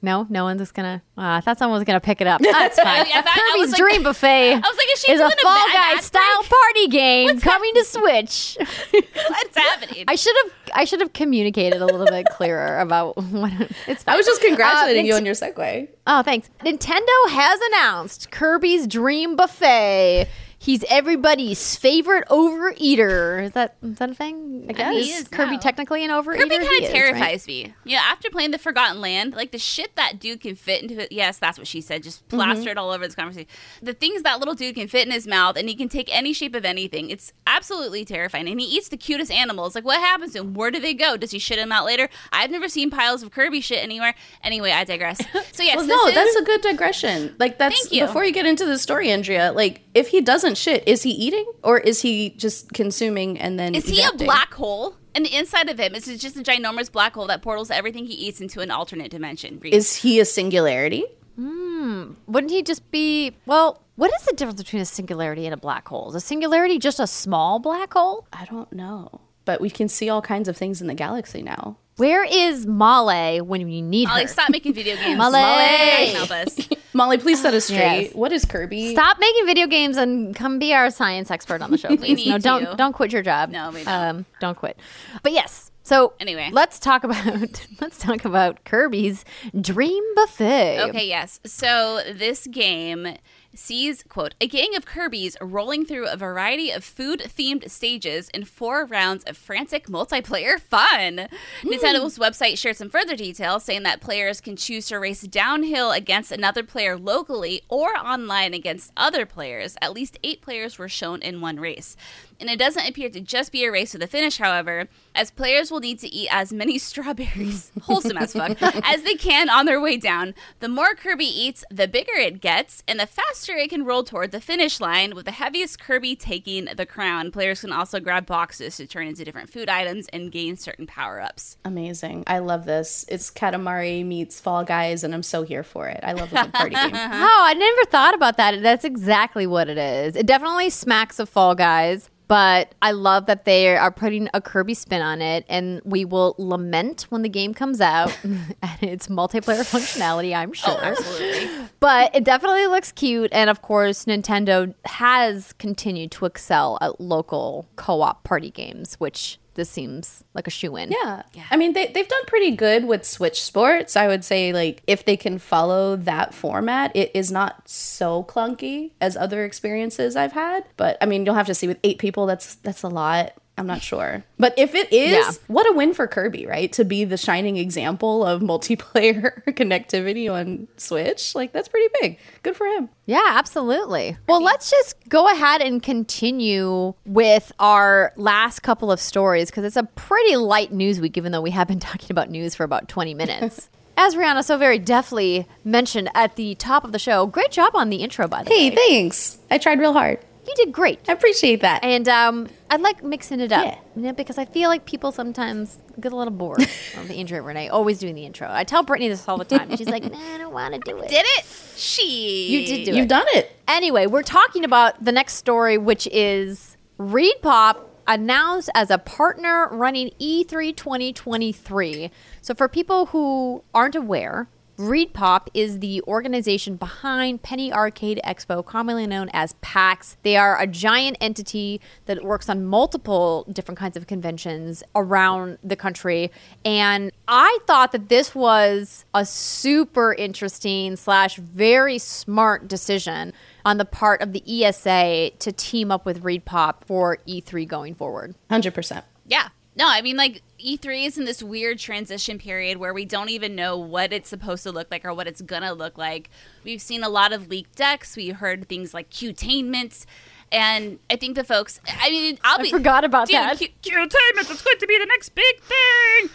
no, 0.04 0.26
no 0.30 0.46
one's 0.46 0.62
just 0.62 0.74
gonna. 0.74 1.02
Uh, 1.18 1.22
I 1.22 1.42
thought 1.42 1.60
someone 1.60 1.78
was 1.78 1.86
gonna 1.86 2.00
pick 2.00 2.22
it 2.22 2.28
up. 2.28 2.42
That's 2.44 2.80
fine. 2.80 2.88
I 3.02 3.22
thought- 3.22 3.28
I 3.28 3.52
Kirby's 3.52 3.62
was 3.62 3.72
like- 3.74 3.80
Dream 3.80 4.04
Buffet. 4.04 4.54
I 4.54 4.56
was 4.58 4.78
like, 4.78 4.88
is 4.94 5.00
she 5.02 5.12
is 5.12 5.20
a 5.20 5.24
doing 5.24 5.34
a 5.34 5.42
Fall 5.44 5.68
bad 5.68 5.96
Guys-style 5.96 6.40
break? 6.40 6.50
party 6.50 6.88
game 6.88 7.40
coming 7.42 7.74
to 7.76 7.84
Switch. 7.84 8.58
What's 8.92 9.58
happening? 9.58 10.06
I 10.08 10.16
should 10.16 10.36
have 10.44 10.52
I 10.74 10.86
should 10.86 11.02
have 11.02 11.12
communicated 11.14 11.82
a 11.82 11.86
little 11.86 12.06
bit 12.08 12.26
clearer 12.32 12.80
about 12.80 13.18
what 13.18 13.52
it's. 13.88 14.04
I 14.08 14.16
was 14.16 14.26
just 14.26 14.42
congratulating 14.42 15.06
Uh, 15.06 15.08
you 15.10 15.14
on 15.16 15.26
your 15.26 15.36
segue. 15.36 15.88
Oh, 16.08 16.24
thanks. 16.24 16.50
Nintendo 16.62 17.30
has 17.30 17.60
announced 17.74 18.32
Kirby's 18.32 18.88
Dream 18.88 19.36
Buffet. 19.36 20.28
He's 20.64 20.84
everybody's 20.90 21.76
favorite 21.76 22.28
overeater. 22.30 23.44
Is 23.46 23.52
that 23.54 23.78
is 23.82 23.98
that 23.98 24.12
a 24.12 24.14
thing? 24.14 24.68
I 24.70 24.74
guess. 24.74 24.96
Is 24.96 25.06
He 25.08 25.12
is 25.14 25.28
Kirby 25.28 25.54
now. 25.54 25.58
technically 25.60 26.06
an 26.06 26.12
overeater? 26.12 26.38
Kirby 26.42 26.50
kind 26.58 26.62
is, 26.62 26.68
of 26.68 26.72
right? 26.84 26.92
terrifies 26.92 27.48
me. 27.48 27.74
You 27.84 27.96
know, 27.96 28.02
after 28.04 28.30
playing 28.30 28.52
the 28.52 28.60
Forgotten 28.60 29.02
Land, 29.02 29.34
like 29.34 29.52
the 29.52 29.58
shit 29.58 29.96
that 29.96 30.20
dude 30.20 30.42
can 30.42 30.56
fit 30.56 30.84
into 30.84 31.02
it. 31.02 31.12
Yes, 31.12 31.38
that's 31.40 31.58
what 31.58 31.68
she 31.68 31.82
said. 31.82 32.04
Just 32.04 32.12
Mm-hmm. 32.28 32.38
plastered 32.38 32.78
all 32.78 32.92
over 32.92 33.06
this 33.06 33.16
conversation. 33.16 33.48
The 33.82 33.94
things 33.94 34.22
that 34.24 34.38
little 34.40 34.54
dude 34.54 34.76
can 34.76 34.88
fit 34.88 35.06
in 35.08 35.12
his 35.12 35.26
mouth, 35.28 35.58
and 35.58 35.68
he 35.68 35.76
can 35.76 35.90
take 35.90 36.16
any 36.16 36.32
shape 36.34 36.54
of 36.56 36.64
anything. 36.64 37.10
It's 37.10 37.34
absolutely 37.48 38.06
terrifying. 38.06 38.48
And 38.48 38.60
he 38.62 38.68
eats 38.68 38.90
the 38.90 38.98
cutest 38.98 39.32
animals. 39.32 39.74
Like, 39.76 39.84
what 39.84 40.00
happens 40.00 40.34
to 40.34 40.40
him? 40.42 40.54
Where 40.54 40.70
do 40.72 40.80
they 40.80 40.94
go? 40.94 41.18
Does 41.18 41.32
he 41.32 41.40
shit 41.40 41.58
him 41.58 41.72
out 41.72 41.86
later? 41.86 42.08
I've 42.32 42.52
never 42.52 42.70
seen 42.70 42.90
piles 42.92 43.24
of 43.24 43.32
Kirby 43.32 43.62
shit 43.62 43.84
anywhere. 43.84 44.14
Anyway, 44.44 44.72
I 44.72 44.84
digress. 44.84 45.20
So 45.54 45.64
yes, 45.64 45.76
Well, 45.78 45.86
this 45.88 45.96
no, 45.98 46.08
is- 46.08 46.14
that's 46.16 46.36
a 46.36 46.44
good 46.44 46.62
digression. 46.62 47.36
Like 47.40 47.58
that's 47.58 47.78
Thank 47.82 47.94
you. 47.94 48.06
before 48.06 48.24
you 48.24 48.32
get 48.32 48.46
into 48.46 48.66
the 48.66 48.78
story, 48.78 49.10
Andrea. 49.12 49.52
Like 49.52 49.82
if 49.94 50.08
he 50.10 50.22
doesn't 50.22 50.51
shit, 50.58 50.88
is 50.88 51.04
he 51.04 51.12
eating 51.12 51.46
or 51.64 51.80
is 51.80 52.02
he 52.02 52.32
just 52.32 52.74
consuming 52.74 53.40
and 53.40 53.60
then 53.60 53.76
Is 53.76 53.88
he 53.88 54.04
a 54.04 54.14
black 54.14 54.54
hole? 54.54 54.96
And 55.14 55.26
the 55.26 55.36
inside 55.36 55.70
of 55.70 55.80
him 55.80 55.94
is 55.94 56.08
it 56.08 56.18
just 56.18 56.38
a 56.38 56.42
ginormous 56.42 56.92
black 56.92 57.14
hole 57.14 57.28
that 57.28 57.42
portals 57.42 57.70
everything 57.70 58.06
he 58.06 58.14
eats 58.14 58.40
into 58.40 58.62
an 58.62 58.72
alternate 58.72 59.12
dimension. 59.12 59.60
Reed. 59.60 59.74
Is 59.74 59.96
he 59.96 60.20
a 60.20 60.26
singularity? 60.26 61.06
Hmm. 61.36 62.14
Wouldn't 62.28 62.52
he 62.52 62.62
just 62.62 62.90
be 62.92 63.36
well? 63.46 63.82
What 63.96 64.12
is 64.14 64.26
the 64.26 64.34
difference 64.34 64.62
between 64.62 64.82
a 64.82 64.86
singularity 64.86 65.46
and 65.46 65.54
a 65.54 65.58
black 65.58 65.88
hole? 65.88 66.10
Is 66.10 66.16
a 66.16 66.20
singularity 66.20 66.80
just 66.80 67.00
a 67.00 67.08
small 67.08 67.60
black 67.60 67.94
hole? 67.94 68.28
I 68.34 68.46
don't 68.46 68.72
know. 68.72 69.22
But 69.46 69.60
we 69.60 69.70
can 69.70 69.90
see 69.90 70.10
all 70.10 70.22
kinds 70.22 70.48
of 70.48 70.56
things 70.56 70.82
in 70.82 70.88
the 70.88 70.94
galaxy 70.94 71.42
now. 71.42 71.78
Where 72.02 72.24
is 72.24 72.66
Molly 72.66 73.42
when 73.42 73.70
you 73.70 73.80
need 73.80 74.08
her? 74.08 74.14
Molly, 74.16 74.24
her? 74.24 74.28
stop 74.28 74.50
making 74.50 74.74
video 74.74 74.96
games. 74.96 75.20
Molly! 75.20 75.40
Molly, 75.40 76.08
help 76.08 76.32
us. 76.32 76.58
Molly, 76.94 77.20
please 77.20 77.40
set 77.40 77.54
us 77.54 77.66
straight. 77.66 78.06
Yes. 78.06 78.16
What 78.16 78.32
is 78.32 78.44
Kirby? 78.44 78.94
Stop 78.94 79.20
making 79.20 79.46
video 79.46 79.68
games 79.68 79.98
and 79.98 80.36
come 80.36 80.58
be 80.58 80.74
our 80.74 80.90
science 80.90 81.30
expert 81.30 81.62
on 81.62 81.70
the 81.70 81.78
show, 81.78 81.90
please. 81.98 82.16
need 82.16 82.28
no, 82.30 82.38
don't 82.40 82.66
to. 82.66 82.76
don't 82.76 82.94
quit 82.94 83.14
your 83.14 83.22
job. 83.22 83.52
No, 83.52 83.70
we 83.70 83.84
don't. 83.84 83.94
Um, 83.94 84.26
don't 84.40 84.58
quit. 84.58 84.80
But 85.22 85.34
yes. 85.34 85.70
So 85.84 86.14
Anyway. 86.20 86.50
let's 86.52 86.80
talk 86.80 87.04
about 87.04 87.68
let's 87.82 88.00
talk 88.00 88.26
about 88.26 88.66
Kirby's 88.66 89.24
Dream 89.60 90.04
Buffet. 90.16 90.80
Okay, 90.90 91.08
yes. 91.08 91.40
So 91.46 92.02
this 92.12 92.48
game 92.48 93.16
sees, 93.54 94.04
quote, 94.04 94.36
a 94.40 94.48
gang 94.48 94.76
of 94.76 94.86
Kirby's 94.86 95.38
rolling 95.42 95.86
through 95.86 96.08
a 96.08 96.18
variety 96.18 96.72
of 96.72 96.84
food 96.84 97.22
themed 97.22 97.70
stages 97.70 98.30
in 98.30 98.46
four 98.46 98.86
rounds 98.86 99.24
of 99.26 99.38
frantic 99.38 99.88
multiplayer 99.88 100.60
fun. 100.60 101.28
Nintendo's 101.64 102.18
hmm. 102.18 102.24
website 102.24 102.58
shared 102.58 102.78
some 102.78 102.90
further 102.90 103.16
details 103.16 103.64
saying 103.64 103.84
that 103.84 104.02
players 104.02 104.42
can 104.42 104.56
choose 104.56 104.88
to 104.88 104.98
race 104.98 105.22
downhill 105.22 105.92
against 105.92 106.32
another 106.32 106.64
player 106.64 106.98
locally 106.98 107.62
or 107.70 107.96
online 107.98 108.54
against 108.54 108.92
other 108.96 109.26
players. 109.26 109.76
At 109.82 109.94
least 109.94 110.20
eight 110.24 110.42
players 110.42 110.78
were 110.78 110.90
shown 110.90 111.22
in 111.22 111.42
one 111.42 111.60
race. 111.60 111.96
And 112.42 112.50
it 112.50 112.58
doesn't 112.58 112.88
appear 112.90 113.10
to 113.10 113.22
just 113.22 113.52
be 113.52 113.64
a 113.64 113.72
race 113.72 113.92
to 113.92 114.00
the 114.00 114.08
finish, 114.08 114.40
however, 114.40 114.88
as 115.16 115.30
players 115.32 115.70
will 115.72 115.80
need 115.80 116.00
to 116.00 116.08
eat 116.14 116.28
as 116.32 116.52
many 116.52 116.78
strawberries, 116.80 117.72
wholesome 117.84 118.18
as 118.18 118.34
fuck, 118.34 118.58
as 118.62 119.04
they 119.04 119.14
can 119.16 119.50
on 119.50 119.66
their 119.66 119.80
way 119.80 119.96
down. 119.96 120.34
The 120.60 120.68
more 120.68 120.96
Kirby 120.96 121.26
eats, 121.26 121.64
the 121.70 121.88
bigger 121.88 122.14
it 122.14 122.42
gets, 122.42 122.84
and 122.88 123.00
the 123.00 123.06
faster 123.06 123.54
it 123.56 123.70
can 123.70 123.86
roll 123.86 124.04
toward 124.04 124.32
the 124.32 124.42
finish 124.42 124.80
line, 124.80 125.14
with 125.16 125.26
the 125.26 125.32
heaviest 125.32 125.80
Kirby 125.80 126.16
taking 126.16 126.66
the 126.76 126.86
crown. 126.86 127.32
Players 127.32 127.62
can 127.62 127.72
also 127.72 128.00
grab 128.00 128.26
boxes 128.26 128.78
to 128.78 128.88
turn 128.88 129.08
into 129.08 129.24
different 129.24 129.52
food 129.52 129.70
items 129.70 130.08
and 130.12 130.32
gain 130.32 130.58
certain 130.58 130.88
power 130.88 131.22
ups. 131.22 131.58
Amazing. 131.64 132.24
I 132.26 132.40
love 132.40 132.66
this. 132.66 133.06
It's 133.08 133.30
Katamari 133.30 134.04
meets 134.04 134.40
Fall 134.40 134.64
Guys, 134.64 135.04
and 135.04 135.14
I'm 135.14 135.22
so 135.24 135.44
here 135.44 135.64
for 135.64 135.88
it. 135.88 136.00
I 136.02 136.14
love 136.14 136.34
a 136.34 136.44
good 136.44 136.54
party 136.54 136.76
game. 136.76 136.92
Uh-huh. 137.02 137.28
Oh, 137.30 137.44
I 137.46 137.54
never 137.54 137.86
thought 137.86 138.14
about 138.16 138.38
that. 138.38 138.62
That's 138.62 138.84
exactly 138.86 139.46
what 139.46 139.70
it 139.70 139.78
is. 139.78 140.16
It 140.16 140.26
definitely 140.26 140.70
smacks 140.70 141.20
of 141.20 141.30
Fall 141.30 141.56
Guys, 141.56 142.10
but 142.32 142.74
I 142.82 142.92
love 142.92 143.26
that 143.26 143.44
they 143.44 143.76
are 143.76 143.92
putting 143.92 144.30
a 144.34 144.40
Kirby 144.40 144.74
spin 144.74 145.02
on 145.02 145.22
it, 145.22 145.44
and 145.50 145.82
we 145.84 146.06
will 146.06 146.34
lament 146.38 147.08
when 147.10 147.24
the 147.24 147.30
game 147.30 147.54
comes 147.54 147.82
out 147.82 148.18
and 148.24 148.56
its 148.80 149.08
multiplayer 149.08 149.70
functionality. 149.70 150.34
I'm 150.34 150.52
oh, 150.52 150.54
sure. 150.54 150.74
Oh, 150.74 150.80
Absolutely. 150.82 151.68
but 151.82 152.16
it 152.16 152.24
definitely 152.24 152.68
looks 152.68 152.94
cute 152.94 153.30
and 153.34 153.50
of 153.50 153.62
course 153.62 154.06
nintendo 154.06 154.74
has 154.86 155.52
continued 155.54 156.12
to 156.12 156.26
excel 156.26 156.78
at 156.80 157.02
local 157.02 157.68
co-op 157.76 158.24
party 158.24 158.52
games 158.52 158.96
which 158.96 159.40
this 159.54 159.70
seems 159.70 160.24
like 160.34 160.48
a 160.48 160.50
shoe 160.50 160.76
in. 160.78 160.92
Yeah. 160.92 161.24
I 161.52 161.58
mean, 161.58 161.74
they, 161.74 161.88
they've 161.88 162.08
done 162.08 162.26
pretty 162.26 162.52
good 162.52 162.86
with 162.86 163.06
Switch 163.06 163.42
Sports. 163.42 163.96
I 163.96 164.08
would 164.08 164.24
say, 164.24 164.54
like, 164.54 164.82
if 164.88 165.06
they 165.06 165.18
can 165.18 165.40
follow 165.40 165.96
that 165.96 166.34
format, 166.34 166.96
it 166.96 167.12
is 167.14 167.32
not 167.32 167.68
so 167.68 168.24
clunky 168.24 168.92
as 169.02 169.18
other 169.18 169.44
experiences 169.44 170.16
I've 170.16 170.34
had. 170.34 170.66
But 170.78 170.98
I 171.02 171.06
mean, 171.06 171.26
you'll 171.26 171.36
have 171.36 171.48
to 171.48 171.56
see 171.56 171.68
with 171.68 171.80
eight 171.84 172.00
people, 172.00 172.26
that's 172.26 172.56
that's 172.56 172.84
a 172.84 172.90
lot. 172.90 173.34
I'm 173.62 173.68
not 173.68 173.82
sure. 173.82 174.24
But 174.40 174.54
if 174.58 174.74
it 174.76 174.92
is, 174.92 175.12
Yeah. 175.14 175.32
what 175.48 175.70
a 175.70 175.74
win 175.74 175.94
for 175.94 176.08
Kirby, 176.08 176.46
right? 176.48 176.72
To 176.74 176.84
be 176.84 177.06
the 177.06 177.16
shining 177.16 177.58
example 177.58 178.26
of 178.26 178.42
multiplayer 178.52 179.44
connectivity 179.46 180.30
on 180.32 180.68
Switch. 180.78 181.36
Like, 181.36 181.54
that's 181.54 181.68
pretty 181.70 181.94
big. 182.02 182.18
Good 182.44 182.56
for 182.56 182.66
him. 182.66 182.90
Yeah, 183.06 183.22
absolutely. 183.28 184.18
Well, 184.28 184.42
let's 184.42 184.70
just 184.72 184.96
go 185.10 185.28
ahead 185.32 185.62
and 185.62 185.82
continue 185.82 186.94
with 187.06 187.52
our 187.60 188.14
last 188.16 188.62
couple 188.62 188.92
of 188.92 189.00
stories 189.00 189.52
because 189.52 189.64
it's 189.64 189.76
a 189.78 189.84
pretty 189.84 190.36
light 190.38 190.72
news 190.74 191.00
week, 191.00 191.18
even 191.18 191.32
though 191.32 191.42
we 191.42 191.52
have 191.52 191.68
been 191.68 191.80
talking 191.92 192.08
about 192.12 192.30
news 192.30 192.56
for 192.56 192.64
about 192.64 192.88
20 192.90 193.14
minutes. 193.14 193.70
As 193.98 194.16
Rihanna 194.16 194.44
so 194.44 194.58
very 194.58 194.80
deftly 194.80 195.46
mentioned 195.64 196.10
at 196.16 196.36
the 196.36 196.56
top 196.56 196.84
of 196.84 196.92
the 196.92 196.98
show, 196.98 197.28
great 197.28 197.52
job 197.52 197.76
on 197.76 197.90
the 197.92 197.98
intro, 197.98 198.28
by 198.28 198.42
the 198.42 198.50
Hey, 198.50 198.70
way. 198.72 198.76
thanks. 198.76 199.38
I 199.52 199.60
tried 199.60 199.80
real 199.80 199.94
hard. 199.94 200.18
You 200.48 200.54
did 200.56 200.72
great. 200.72 201.00
I 201.08 201.14
appreciate 201.14 201.62
that. 201.62 201.84
And 201.84 202.10
um, 202.10 202.48
I 202.70 202.78
like 202.78 203.04
mixing 203.04 203.40
it 203.40 203.52
up 203.52 203.64
Yeah. 203.66 203.78
you 203.96 204.02
know, 204.02 204.14
because 204.14 204.38
I 204.38 204.46
feel 204.46 204.70
like 204.70 204.86
people 204.86 205.12
sometimes 205.12 205.78
get 206.00 206.12
a 206.12 206.16
little 206.16 206.34
bored 206.34 206.62
of 206.98 207.08
the 207.08 207.14
intro. 207.14 207.40
Rene 207.42 207.70
always 207.70 208.00
doing 208.00 208.16
the 208.16 208.26
intro. 208.26 208.48
I 208.50 208.64
tell 208.64 208.82
Brittany 208.84 209.10
this 209.10 209.28
all 209.28 209.38
the 209.38 209.46
time. 209.46 209.70
and 209.70 209.78
She's 209.78 209.88
like, 209.90 210.04
nah, 210.12 210.18
I 210.18 210.38
don't 210.40 210.52
want 210.54 210.74
to 210.74 210.80
do 210.80 210.98
it. 211.00 211.10
Did 211.10 211.26
it? 211.28 211.46
She. 211.76 212.48
You 212.50 212.66
did 212.66 212.86
do 212.86 212.92
it. 212.92 212.96
You've 212.98 213.08
done 213.08 213.26
it. 213.30 213.52
Anyway, 213.68 214.08
we're 214.08 214.24
talking 214.24 214.66
about 214.66 215.04
the 215.04 215.12
next 215.12 215.36
story, 215.36 215.78
which 215.78 216.08
is 216.12 216.76
ReedPop 217.00 217.78
announced 218.08 218.70
as 218.74 218.90
a 218.90 218.98
partner 218.98 219.70
running 219.72 220.12
E 220.18 220.44
E3 220.44 220.76
2023. 220.76 222.12
So, 222.42 222.54
for 222.56 222.68
people 222.68 223.08
who 223.08 223.64
aren't 223.74 223.96
aware, 223.96 224.48
ReedPop 224.82 225.48
is 225.54 225.80
the 225.80 226.02
organization 226.08 226.76
behind 226.76 227.44
Penny 227.44 227.72
Arcade 227.72 228.20
Expo, 228.26 228.66
commonly 228.66 229.06
known 229.06 229.30
as 229.32 229.54
PAX. 229.62 230.18
They 230.24 230.36
are 230.36 230.60
a 230.60 230.66
giant 230.66 231.18
entity 231.22 231.80
that 232.08 232.24
works 232.24 232.50
on 232.50 232.66
multiple 232.66 233.46
different 233.52 233.78
kinds 233.78 233.96
of 233.96 234.08
conventions 234.08 234.84
around 234.96 235.60
the 235.64 235.76
country. 235.76 236.32
And 236.66 237.12
I 237.28 237.60
thought 237.68 237.92
that 237.92 238.10
this 238.10 238.34
was 238.34 239.06
a 239.14 239.24
super 239.24 240.14
interesting 240.16 240.96
slash 240.96 241.36
very 241.36 242.00
smart 242.00 242.68
decision 242.68 243.34
on 243.64 243.78
the 243.78 243.86
part 243.86 244.22
of 244.22 244.34
the 244.34 244.44
ESA 244.66 245.32
to 245.38 245.52
team 245.52 245.92
up 245.92 246.08
with 246.08 246.24
ReedPop 246.24 246.84
for 246.86 247.20
E3 247.28 247.68
going 247.68 247.94
forward. 247.94 248.34
100%. 248.50 249.04
Yeah. 249.28 249.50
No, 249.76 249.88
I 249.88 250.02
mean, 250.02 250.18
like, 250.18 250.42
E3 250.62 251.08
is 251.08 251.18
in 251.18 251.26
this 251.26 251.42
weird 251.44 251.80
transition 251.80 252.38
period 252.38 252.78
where 252.78 252.94
we 252.94 253.06
don't 253.06 253.30
even 253.30 253.56
know 253.56 253.78
what 253.78 254.14
it's 254.14 254.30
supposed 254.30 254.64
to 254.64 254.72
look 254.72 254.88
like 254.92 255.04
or 255.06 255.14
what 255.14 255.28
it's 255.28 255.42
going 255.42 255.62
to 255.64 255.74
look 255.74 255.98
like. 255.98 256.30
We've 256.64 256.82
seen 256.82 257.04
a 257.04 257.10
lot 257.10 257.34
of 257.34 257.48
leaked 257.50 257.76
decks. 257.76 258.16
We 258.16 258.30
heard 258.30 258.68
things 258.68 258.94
like 258.94 259.10
Qtainment. 259.10 260.06
And 260.52 261.00
I 261.10 261.16
think 261.16 261.36
the 261.36 261.44
folks, 261.44 261.80
I 261.88 262.10
mean, 262.10 262.38
I'll 262.44 262.60
I 262.60 262.64
be. 262.64 262.70
forgot 262.72 263.04
about 263.04 263.28
Dude, 263.28 263.36
that. 263.36 263.58
Q- 263.58 263.70
Qtainment 263.82 264.52
is 264.52 264.62
going 264.62 264.78
to 264.80 264.88
be 264.88 264.98
the 265.00 265.06
next 265.06 265.30
big 265.30 265.62
thing. 265.62 266.30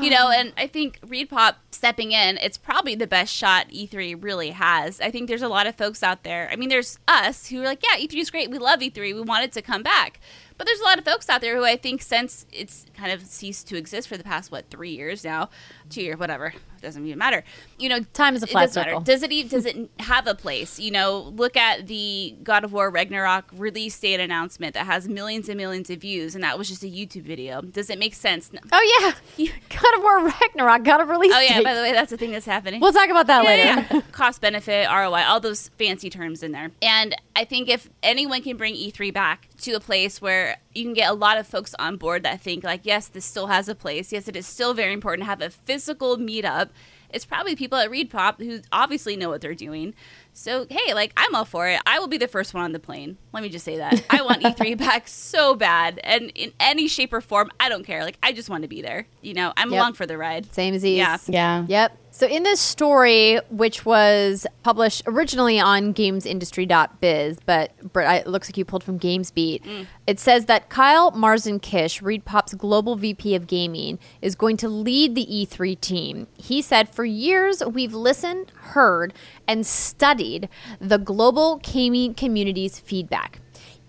You 0.00 0.08
know, 0.10 0.30
and 0.30 0.52
I 0.56 0.68
think 0.68 1.00
ReedPop 1.00 1.56
stepping 1.72 2.12
in, 2.12 2.38
it's 2.38 2.56
probably 2.56 2.94
the 2.94 3.08
best 3.08 3.34
shot 3.34 3.68
E3 3.70 4.22
really 4.22 4.50
has. 4.50 5.00
I 5.00 5.10
think 5.10 5.28
there's 5.28 5.42
a 5.42 5.48
lot 5.48 5.66
of 5.66 5.74
folks 5.74 6.04
out 6.04 6.22
there. 6.22 6.48
I 6.50 6.54
mean, 6.54 6.68
there's 6.68 7.00
us 7.08 7.48
who 7.48 7.60
are 7.62 7.64
like, 7.64 7.82
yeah, 7.82 7.98
E3 8.00 8.14
is 8.20 8.30
great. 8.30 8.50
We 8.52 8.58
love 8.58 8.78
E3. 8.78 8.96
We 9.14 9.20
want 9.20 9.42
it 9.44 9.50
to 9.52 9.62
come 9.62 9.82
back. 9.82 10.20
But 10.60 10.66
there's 10.66 10.80
a 10.80 10.84
lot 10.84 10.98
of 10.98 11.06
folks 11.06 11.30
out 11.30 11.40
there 11.40 11.56
who 11.56 11.64
I 11.64 11.76
think 11.78 12.02
since 12.02 12.44
it's 12.52 12.84
kind 12.94 13.10
of 13.10 13.22
ceased 13.24 13.66
to 13.68 13.78
exist 13.78 14.08
for 14.08 14.18
the 14.18 14.24
past, 14.24 14.52
what, 14.52 14.68
three 14.68 14.90
years 14.90 15.24
now, 15.24 15.48
two 15.88 16.02
years, 16.02 16.18
whatever, 16.18 16.48
it 16.48 16.82
doesn't 16.82 17.06
even 17.06 17.18
matter. 17.18 17.44
You 17.78 17.88
know, 17.88 18.00
Time 18.12 18.36
is 18.36 18.42
a 18.42 18.46
flat 18.46 18.70
circle. 18.70 19.00
Does 19.00 19.22
it 19.22 19.30
does 19.48 19.64
it 19.64 19.88
have 20.00 20.26
a 20.26 20.34
place? 20.34 20.78
You 20.78 20.90
know, 20.90 21.32
look 21.34 21.56
at 21.56 21.86
the 21.86 22.34
God 22.42 22.62
of 22.64 22.74
War 22.74 22.90
Ragnarok 22.90 23.46
release 23.54 23.98
date 23.98 24.20
announcement 24.20 24.74
that 24.74 24.84
has 24.84 25.08
millions 25.08 25.48
and 25.48 25.56
millions 25.56 25.88
of 25.88 25.98
views, 26.02 26.34
and 26.34 26.44
that 26.44 26.58
was 26.58 26.68
just 26.68 26.82
a 26.82 26.88
YouTube 26.88 27.22
video. 27.22 27.62
Does 27.62 27.88
it 27.88 27.98
make 27.98 28.12
sense? 28.14 28.52
No. 28.52 28.60
Oh, 28.70 29.14
yeah. 29.38 29.46
God 29.70 29.94
of 29.96 30.02
War 30.02 30.26
Ragnarok 30.26 30.84
got 30.84 31.00
a 31.00 31.04
release 31.06 31.32
date. 31.32 31.38
Oh 31.38 31.40
yeah, 31.40 31.56
date. 31.56 31.64
by 31.64 31.74
the 31.74 31.80
way, 31.80 31.92
that's 31.92 32.10
the 32.10 32.16
thing 32.18 32.32
that's 32.32 32.44
happening. 32.46 32.80
We'll 32.80 32.92
talk 32.92 33.08
about 33.08 33.26
that 33.28 33.44
Yeah, 33.44 33.48
later. 33.76 33.86
yeah. 33.94 34.00
Cost 34.12 34.42
benefit, 34.42 34.88
ROI, 34.90 35.22
all 35.22 35.40
those 35.40 35.68
fancy 35.78 36.10
terms 36.10 36.42
in 36.42 36.52
there. 36.52 36.70
And 36.82 37.14
I 37.34 37.44
think 37.44 37.68
if 37.70 37.88
anyone 38.02 38.42
can 38.42 38.56
bring 38.58 38.74
E3 38.74 39.12
back 39.14 39.48
to 39.60 39.72
a 39.72 39.80
place 39.80 40.20
where 40.20 40.56
you 40.74 40.84
can 40.84 40.94
get 40.94 41.10
a 41.10 41.14
lot 41.14 41.38
of 41.38 41.46
folks 41.46 41.74
on 41.78 41.96
board 41.96 42.22
that 42.22 42.40
think 42.40 42.64
like, 42.64 42.80
yes, 42.84 43.08
this 43.08 43.24
still 43.24 43.48
has 43.48 43.68
a 43.68 43.74
place. 43.74 44.12
Yes, 44.12 44.28
it 44.28 44.36
is 44.36 44.46
still 44.46 44.74
very 44.74 44.92
important 44.92 45.22
to 45.24 45.26
have 45.26 45.40
a 45.42 45.50
physical 45.50 46.16
meetup. 46.16 46.70
It's 47.12 47.24
probably 47.24 47.56
people 47.56 47.76
at 47.78 47.90
ReedPop 47.90 48.38
who 48.38 48.60
obviously 48.70 49.16
know 49.16 49.28
what 49.30 49.40
they're 49.40 49.54
doing. 49.54 49.94
So 50.32 50.66
hey, 50.70 50.94
like 50.94 51.12
I'm 51.16 51.34
all 51.34 51.44
for 51.44 51.66
it. 51.68 51.80
I 51.84 51.98
will 51.98 52.06
be 52.06 52.18
the 52.18 52.28
first 52.28 52.54
one 52.54 52.62
on 52.62 52.70
the 52.72 52.78
plane. 52.78 53.18
Let 53.32 53.42
me 53.42 53.48
just 53.48 53.64
say 53.64 53.78
that. 53.78 54.04
I 54.10 54.22
want 54.22 54.42
E3 54.42 54.78
back 54.86 55.08
so 55.08 55.56
bad, 55.56 55.98
and 56.04 56.30
in 56.36 56.52
any 56.60 56.86
shape 56.86 57.12
or 57.12 57.20
form, 57.20 57.50
I 57.58 57.68
don't 57.68 57.84
care. 57.84 58.04
Like 58.04 58.16
I 58.22 58.32
just 58.32 58.48
want 58.48 58.62
to 58.62 58.68
be 58.68 58.80
there. 58.80 59.08
You 59.22 59.34
know, 59.34 59.52
I'm 59.56 59.72
Yep. 59.72 59.78
along 59.80 59.92
for 59.94 60.06
the 60.06 60.16
ride. 60.16 60.52
Same 60.54 60.72
as 60.74 60.82
these. 60.82 60.98
Yeah. 60.98 61.18
Yeah. 61.26 61.64
Yep. 61.68 61.96
So 62.12 62.26
in 62.26 62.42
this 62.42 62.60
story, 62.60 63.38
which 63.50 63.86
was 63.86 64.46
published 64.62 65.02
originally 65.06 65.60
on 65.60 65.94
gamesindustry.biz, 65.94 67.38
but 67.46 67.72
it 67.94 68.26
looks 68.26 68.48
like 68.48 68.56
you 68.56 68.64
pulled 68.64 68.82
from 68.82 68.98
GamesBeat, 68.98 69.86
it 70.06 70.18
says 70.18 70.46
that 70.46 70.68
Kyle 70.68 71.12
Marsden 71.12 71.60
Kish, 71.60 72.02
Reed 72.02 72.24
global 72.58 72.96
VP 72.96 73.34
of 73.36 73.46
gaming, 73.46 73.98
is 74.20 74.34
going 74.34 74.56
to 74.58 74.68
lead 74.68 75.14
the 75.14 75.24
E3 75.26 75.80
team. 75.80 76.26
He 76.36 76.60
said, 76.60 76.88
For 76.88 77.04
years, 77.04 77.62
we've 77.64 77.94
listened, 77.94 78.52
heard, 78.56 79.14
and 79.46 79.64
studied 79.64 80.48
the 80.80 80.98
global 80.98 81.56
gaming 81.62 82.14
community's 82.14 82.78
feedback. 82.78 83.40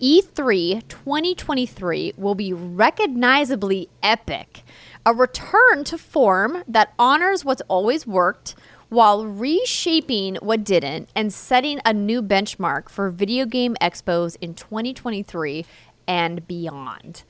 E 0.03 0.21
E3 0.21 0.87
2023 0.87 2.13
will 2.17 2.35
be 2.35 2.53
recognizably 2.53 3.89
epic. 4.01 4.63
A 5.05 5.13
return 5.13 5.83
to 5.85 5.97
form 5.97 6.63
that 6.67 6.93
honors 6.99 7.43
what's 7.43 7.61
always 7.67 8.05
worked 8.05 8.55
while 8.89 9.25
reshaping 9.25 10.35
what 10.41 10.63
didn't 10.63 11.09
and 11.15 11.33
setting 11.33 11.79
a 11.85 11.93
new 11.93 12.21
benchmark 12.21 12.89
for 12.89 13.09
video 13.09 13.45
game 13.45 13.75
expos 13.81 14.35
in 14.41 14.53
2023 14.53 15.65
and 16.07 16.45
beyond. 16.45 17.23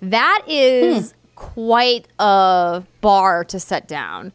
That 0.00 0.42
is 0.46 1.10
hmm. 1.10 1.16
quite 1.34 2.06
a 2.18 2.84
bar 3.00 3.44
to 3.44 3.58
set 3.58 3.88
down. 3.88 4.32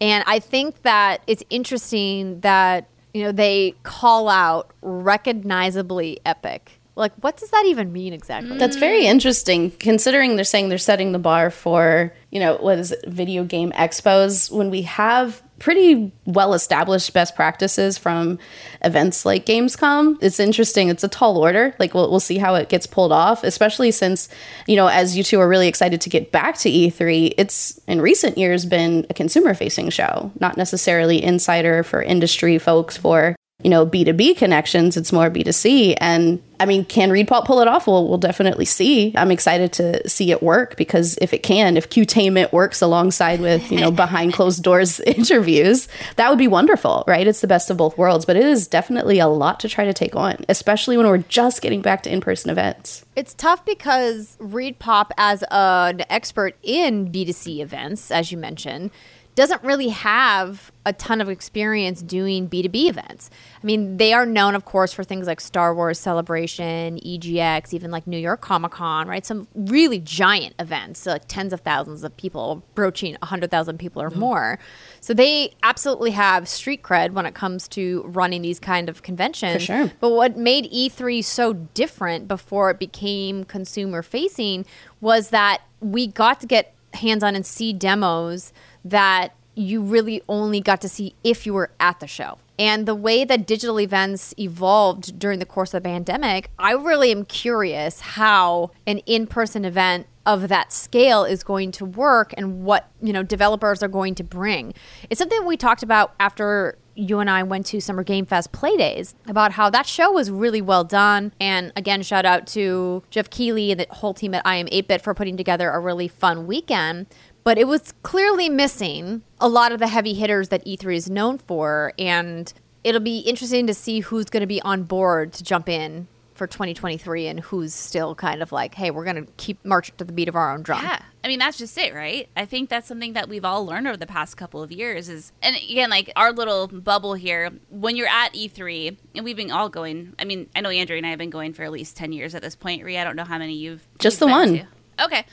And 0.00 0.24
I 0.26 0.40
think 0.40 0.82
that 0.82 1.22
it's 1.26 1.44
interesting 1.50 2.40
that, 2.40 2.88
you 3.14 3.22
know, 3.22 3.32
they 3.32 3.74
call 3.84 4.28
out 4.28 4.72
recognizably 4.82 6.18
epic. 6.26 6.80
Like, 6.96 7.12
what 7.20 7.36
does 7.36 7.50
that 7.50 7.64
even 7.66 7.92
mean 7.92 8.12
exactly? 8.12 8.56
That's 8.56 8.76
very 8.76 9.02
mm. 9.02 9.06
interesting 9.06 9.70
considering 9.72 10.36
they're 10.36 10.44
saying 10.44 10.68
they're 10.68 10.78
setting 10.78 11.12
the 11.12 11.18
bar 11.18 11.50
for, 11.50 12.12
you 12.30 12.38
know, 12.38 12.56
what 12.56 12.78
is 12.78 12.92
it, 12.92 13.04
video 13.08 13.44
game 13.44 13.72
expos 13.72 14.50
when 14.50 14.70
we 14.70 14.82
have 14.82 15.42
pretty 15.58 16.12
well 16.26 16.52
established 16.52 17.12
best 17.12 17.34
practices 17.34 17.96
from 17.96 18.38
events 18.82 19.24
like 19.24 19.46
Gamescom. 19.46 20.18
It's 20.20 20.38
interesting. 20.38 20.88
It's 20.88 21.04
a 21.04 21.08
tall 21.08 21.38
order. 21.38 21.74
Like 21.78 21.94
we'll, 21.94 22.10
we'll 22.10 22.20
see 22.20 22.38
how 22.38 22.54
it 22.54 22.68
gets 22.68 22.86
pulled 22.86 23.12
off, 23.12 23.44
especially 23.44 23.90
since, 23.90 24.28
you 24.66 24.76
know, 24.76 24.88
as 24.88 25.16
you 25.16 25.22
two 25.22 25.40
are 25.40 25.48
really 25.48 25.68
excited 25.68 26.00
to 26.02 26.10
get 26.10 26.32
back 26.32 26.58
to 26.58 26.70
E3, 26.70 27.34
it's 27.38 27.80
in 27.86 28.00
recent 28.00 28.36
years 28.36 28.66
been 28.66 29.06
a 29.10 29.14
consumer 29.14 29.54
facing 29.54 29.90
show, 29.90 30.32
not 30.38 30.56
necessarily 30.56 31.22
insider 31.22 31.82
for 31.82 32.02
industry 32.02 32.58
folks 32.58 32.96
for 32.96 33.34
you 33.64 33.70
know, 33.70 33.86
B2B 33.86 34.36
connections. 34.36 34.96
It's 34.96 35.10
more 35.10 35.30
B2C. 35.30 35.96
And 35.98 36.40
I 36.60 36.66
mean, 36.66 36.84
can 36.84 37.08
ReedPop 37.08 37.46
pull 37.46 37.60
it 37.60 37.66
off? 37.66 37.86
Well, 37.86 38.06
we'll 38.06 38.18
definitely 38.18 38.66
see. 38.66 39.14
I'm 39.16 39.30
excited 39.30 39.72
to 39.74 40.06
see 40.08 40.30
it 40.30 40.42
work 40.42 40.76
because 40.76 41.18
if 41.20 41.32
it 41.32 41.42
can, 41.42 41.78
if 41.78 41.88
Qtainment 41.88 42.52
works 42.52 42.82
alongside 42.82 43.40
with, 43.40 43.72
you 43.72 43.80
know, 43.80 43.90
behind 44.04 44.34
closed 44.34 44.62
doors 44.62 45.00
interviews, 45.06 45.88
that 46.16 46.28
would 46.28 46.38
be 46.38 46.46
wonderful, 46.46 47.04
right? 47.06 47.26
It's 47.26 47.40
the 47.40 47.46
best 47.46 47.70
of 47.70 47.78
both 47.78 47.96
worlds, 47.96 48.26
but 48.26 48.36
it 48.36 48.44
is 48.44 48.68
definitely 48.68 49.18
a 49.18 49.28
lot 49.28 49.60
to 49.60 49.68
try 49.68 49.86
to 49.86 49.94
take 49.94 50.14
on, 50.14 50.44
especially 50.50 50.98
when 50.98 51.06
we're 51.06 51.18
just 51.18 51.62
getting 51.62 51.80
back 51.80 52.02
to 52.02 52.12
in 52.12 52.20
person 52.20 52.50
events. 52.50 53.04
It's 53.16 53.32
tough 53.32 53.64
because 53.64 54.36
ReedPop, 54.40 55.10
as 55.16 55.42
an 55.50 56.04
expert 56.10 56.56
in 56.62 57.10
B2C 57.10 57.60
events, 57.60 58.10
as 58.10 58.30
you 58.30 58.36
mentioned, 58.36 58.90
doesn't 59.34 59.62
really 59.62 59.88
have 59.88 60.70
a 60.86 60.92
ton 60.92 61.20
of 61.20 61.28
experience 61.28 62.02
doing 62.02 62.48
B2B 62.48 62.88
events. 62.88 63.30
I 63.62 63.66
mean, 63.66 63.96
they 63.96 64.12
are 64.12 64.26
known, 64.26 64.54
of 64.54 64.64
course, 64.64 64.92
for 64.92 65.02
things 65.02 65.26
like 65.26 65.40
Star 65.40 65.74
Wars 65.74 65.98
Celebration, 65.98 66.98
EGX, 67.00 67.72
even 67.72 67.90
like 67.90 68.06
New 68.06 68.18
York 68.18 68.40
Comic 68.42 68.72
Con, 68.72 69.08
right? 69.08 69.24
Some 69.24 69.48
really 69.54 69.98
giant 69.98 70.54
events, 70.58 71.00
so 71.00 71.12
like 71.12 71.22
tens 71.26 71.52
of 71.52 71.62
thousands 71.62 72.04
of 72.04 72.16
people, 72.16 72.62
broaching 72.74 73.16
100,000 73.20 73.78
people 73.78 74.02
or 74.02 74.10
mm-hmm. 74.10 74.20
more. 74.20 74.58
So 75.00 75.14
they 75.14 75.54
absolutely 75.62 76.12
have 76.12 76.48
street 76.48 76.82
cred 76.82 77.12
when 77.12 77.26
it 77.26 77.34
comes 77.34 77.66
to 77.68 78.02
running 78.06 78.42
these 78.42 78.60
kind 78.60 78.88
of 78.88 79.02
conventions. 79.02 79.54
For 79.54 79.60
sure. 79.60 79.92
But 80.00 80.10
what 80.10 80.36
made 80.36 80.70
E3 80.70 81.24
so 81.24 81.54
different 81.54 82.28
before 82.28 82.70
it 82.70 82.78
became 82.78 83.44
consumer 83.44 84.02
facing 84.02 84.66
was 85.00 85.30
that 85.30 85.62
we 85.80 86.06
got 86.06 86.40
to 86.40 86.46
get 86.46 86.74
hands 86.94 87.24
on 87.24 87.34
and 87.34 87.44
see 87.44 87.72
demos 87.72 88.52
that 88.84 89.34
you 89.54 89.80
really 89.80 90.22
only 90.28 90.60
got 90.60 90.80
to 90.80 90.88
see 90.88 91.14
if 91.22 91.46
you 91.46 91.54
were 91.54 91.70
at 91.78 92.00
the 92.00 92.06
show. 92.06 92.38
And 92.58 92.86
the 92.86 92.94
way 92.94 93.24
that 93.24 93.46
digital 93.46 93.80
events 93.80 94.34
evolved 94.38 95.18
during 95.18 95.38
the 95.38 95.46
course 95.46 95.74
of 95.74 95.82
the 95.82 95.88
pandemic, 95.88 96.50
I 96.58 96.72
really 96.72 97.10
am 97.10 97.24
curious 97.24 98.00
how 98.00 98.70
an 98.86 98.98
in-person 98.98 99.64
event 99.64 100.06
of 100.26 100.48
that 100.48 100.72
scale 100.72 101.24
is 101.24 101.42
going 101.42 101.72
to 101.72 101.84
work 101.84 102.32
and 102.36 102.64
what, 102.64 102.88
you 103.02 103.12
know, 103.12 103.22
developers 103.22 103.82
are 103.82 103.88
going 103.88 104.14
to 104.16 104.24
bring. 104.24 104.72
It's 105.10 105.18
something 105.18 105.44
we 105.44 105.56
talked 105.56 105.82
about 105.82 106.14
after 106.18 106.78
you 106.94 107.18
and 107.18 107.28
I 107.28 107.42
went 107.42 107.66
to 107.66 107.80
Summer 107.80 108.04
Game 108.04 108.24
Fest 108.24 108.52
Play 108.52 108.76
Days 108.76 109.16
about 109.26 109.52
how 109.52 109.68
that 109.70 109.84
show 109.84 110.12
was 110.12 110.30
really 110.30 110.62
well 110.62 110.84
done. 110.84 111.32
And 111.40 111.72
again, 111.74 112.02
shout 112.02 112.24
out 112.24 112.46
to 112.48 113.02
Jeff 113.10 113.28
Keighley 113.30 113.72
and 113.72 113.80
the 113.80 113.86
whole 113.90 114.14
team 114.14 114.32
at 114.32 114.42
I 114.46 114.56
Am 114.56 114.68
8 114.70 114.88
Bit 114.88 115.02
for 115.02 115.12
putting 115.12 115.36
together 115.36 115.70
a 115.70 115.80
really 115.80 116.08
fun 116.08 116.46
weekend. 116.46 117.06
But 117.44 117.58
it 117.58 117.68
was 117.68 117.92
clearly 118.02 118.48
missing 118.48 119.22
a 119.38 119.48
lot 119.48 119.70
of 119.72 119.78
the 119.78 119.88
heavy 119.88 120.14
hitters 120.14 120.48
that 120.48 120.64
E3 120.64 120.96
is 120.96 121.10
known 121.10 121.38
for. 121.38 121.92
And 121.98 122.52
it'll 122.82 123.00
be 123.02 123.18
interesting 123.18 123.66
to 123.66 123.74
see 123.74 124.00
who's 124.00 124.24
going 124.26 124.40
to 124.40 124.46
be 124.46 124.62
on 124.62 124.84
board 124.84 125.32
to 125.34 125.44
jump 125.44 125.68
in 125.68 126.08
for 126.34 126.46
2023 126.48 127.28
and 127.28 127.40
who's 127.40 127.72
still 127.72 128.14
kind 128.14 128.42
of 128.42 128.50
like, 128.50 128.74
hey, 128.74 128.90
we're 128.90 129.04
going 129.04 129.24
to 129.24 129.30
keep 129.36 129.64
marching 129.64 129.94
to 129.98 130.04
the 130.04 130.12
beat 130.12 130.28
of 130.28 130.34
our 130.34 130.52
own 130.52 130.62
drum. 130.62 130.82
Yeah. 130.82 131.00
I 131.22 131.28
mean, 131.28 131.38
that's 131.38 131.56
just 131.56 131.78
it, 131.78 131.94
right? 131.94 132.28
I 132.36 132.44
think 132.44 132.68
that's 132.70 132.88
something 132.88 133.12
that 133.12 133.28
we've 133.28 133.44
all 133.44 133.64
learned 133.64 133.86
over 133.86 133.96
the 133.96 134.06
past 134.06 134.36
couple 134.36 134.60
of 134.62 134.72
years 134.72 135.08
is, 135.08 135.32
and 135.42 135.54
again, 135.56 135.90
like 135.90 136.10
our 136.16 136.32
little 136.32 136.66
bubble 136.66 137.14
here, 137.14 137.50
when 137.70 137.94
you're 137.94 138.08
at 138.08 138.34
E3, 138.34 138.96
and 139.14 139.24
we've 139.24 139.36
been 139.36 139.52
all 139.52 139.68
going, 139.68 140.14
I 140.18 140.24
mean, 140.24 140.48
I 140.56 140.60
know 140.60 140.70
Andrew 140.70 140.96
and 140.96 141.06
I 141.06 141.10
have 141.10 141.18
been 141.18 141.30
going 141.30 141.52
for 141.52 141.62
at 141.62 141.70
least 141.70 141.96
10 141.96 142.12
years 142.12 142.34
at 142.34 142.42
this 142.42 142.56
point. 142.56 142.82
Rhea, 142.82 143.00
I 143.00 143.04
don't 143.04 143.16
know 143.16 143.24
how 143.24 143.38
many 143.38 143.54
you've 143.54 143.86
Just 143.98 144.14
you've 144.16 144.20
the 144.20 144.26
been 144.26 144.32
one. 144.34 144.66
to. 144.98 145.04
Okay. 145.04 145.24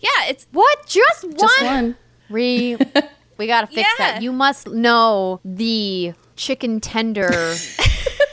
Yeah, 0.00 0.26
it's 0.28 0.46
What? 0.52 0.86
Just 0.86 1.24
one? 1.24 1.36
Just 1.38 1.62
one. 1.62 1.96
Re, 2.30 2.76
we 3.38 3.46
gotta 3.46 3.66
fix 3.66 3.88
Yeah. 3.98 4.12
that. 4.12 4.22
You 4.22 4.32
must 4.32 4.68
know 4.68 5.40
the 5.44 6.12
chicken 6.36 6.80
tender 6.80 7.30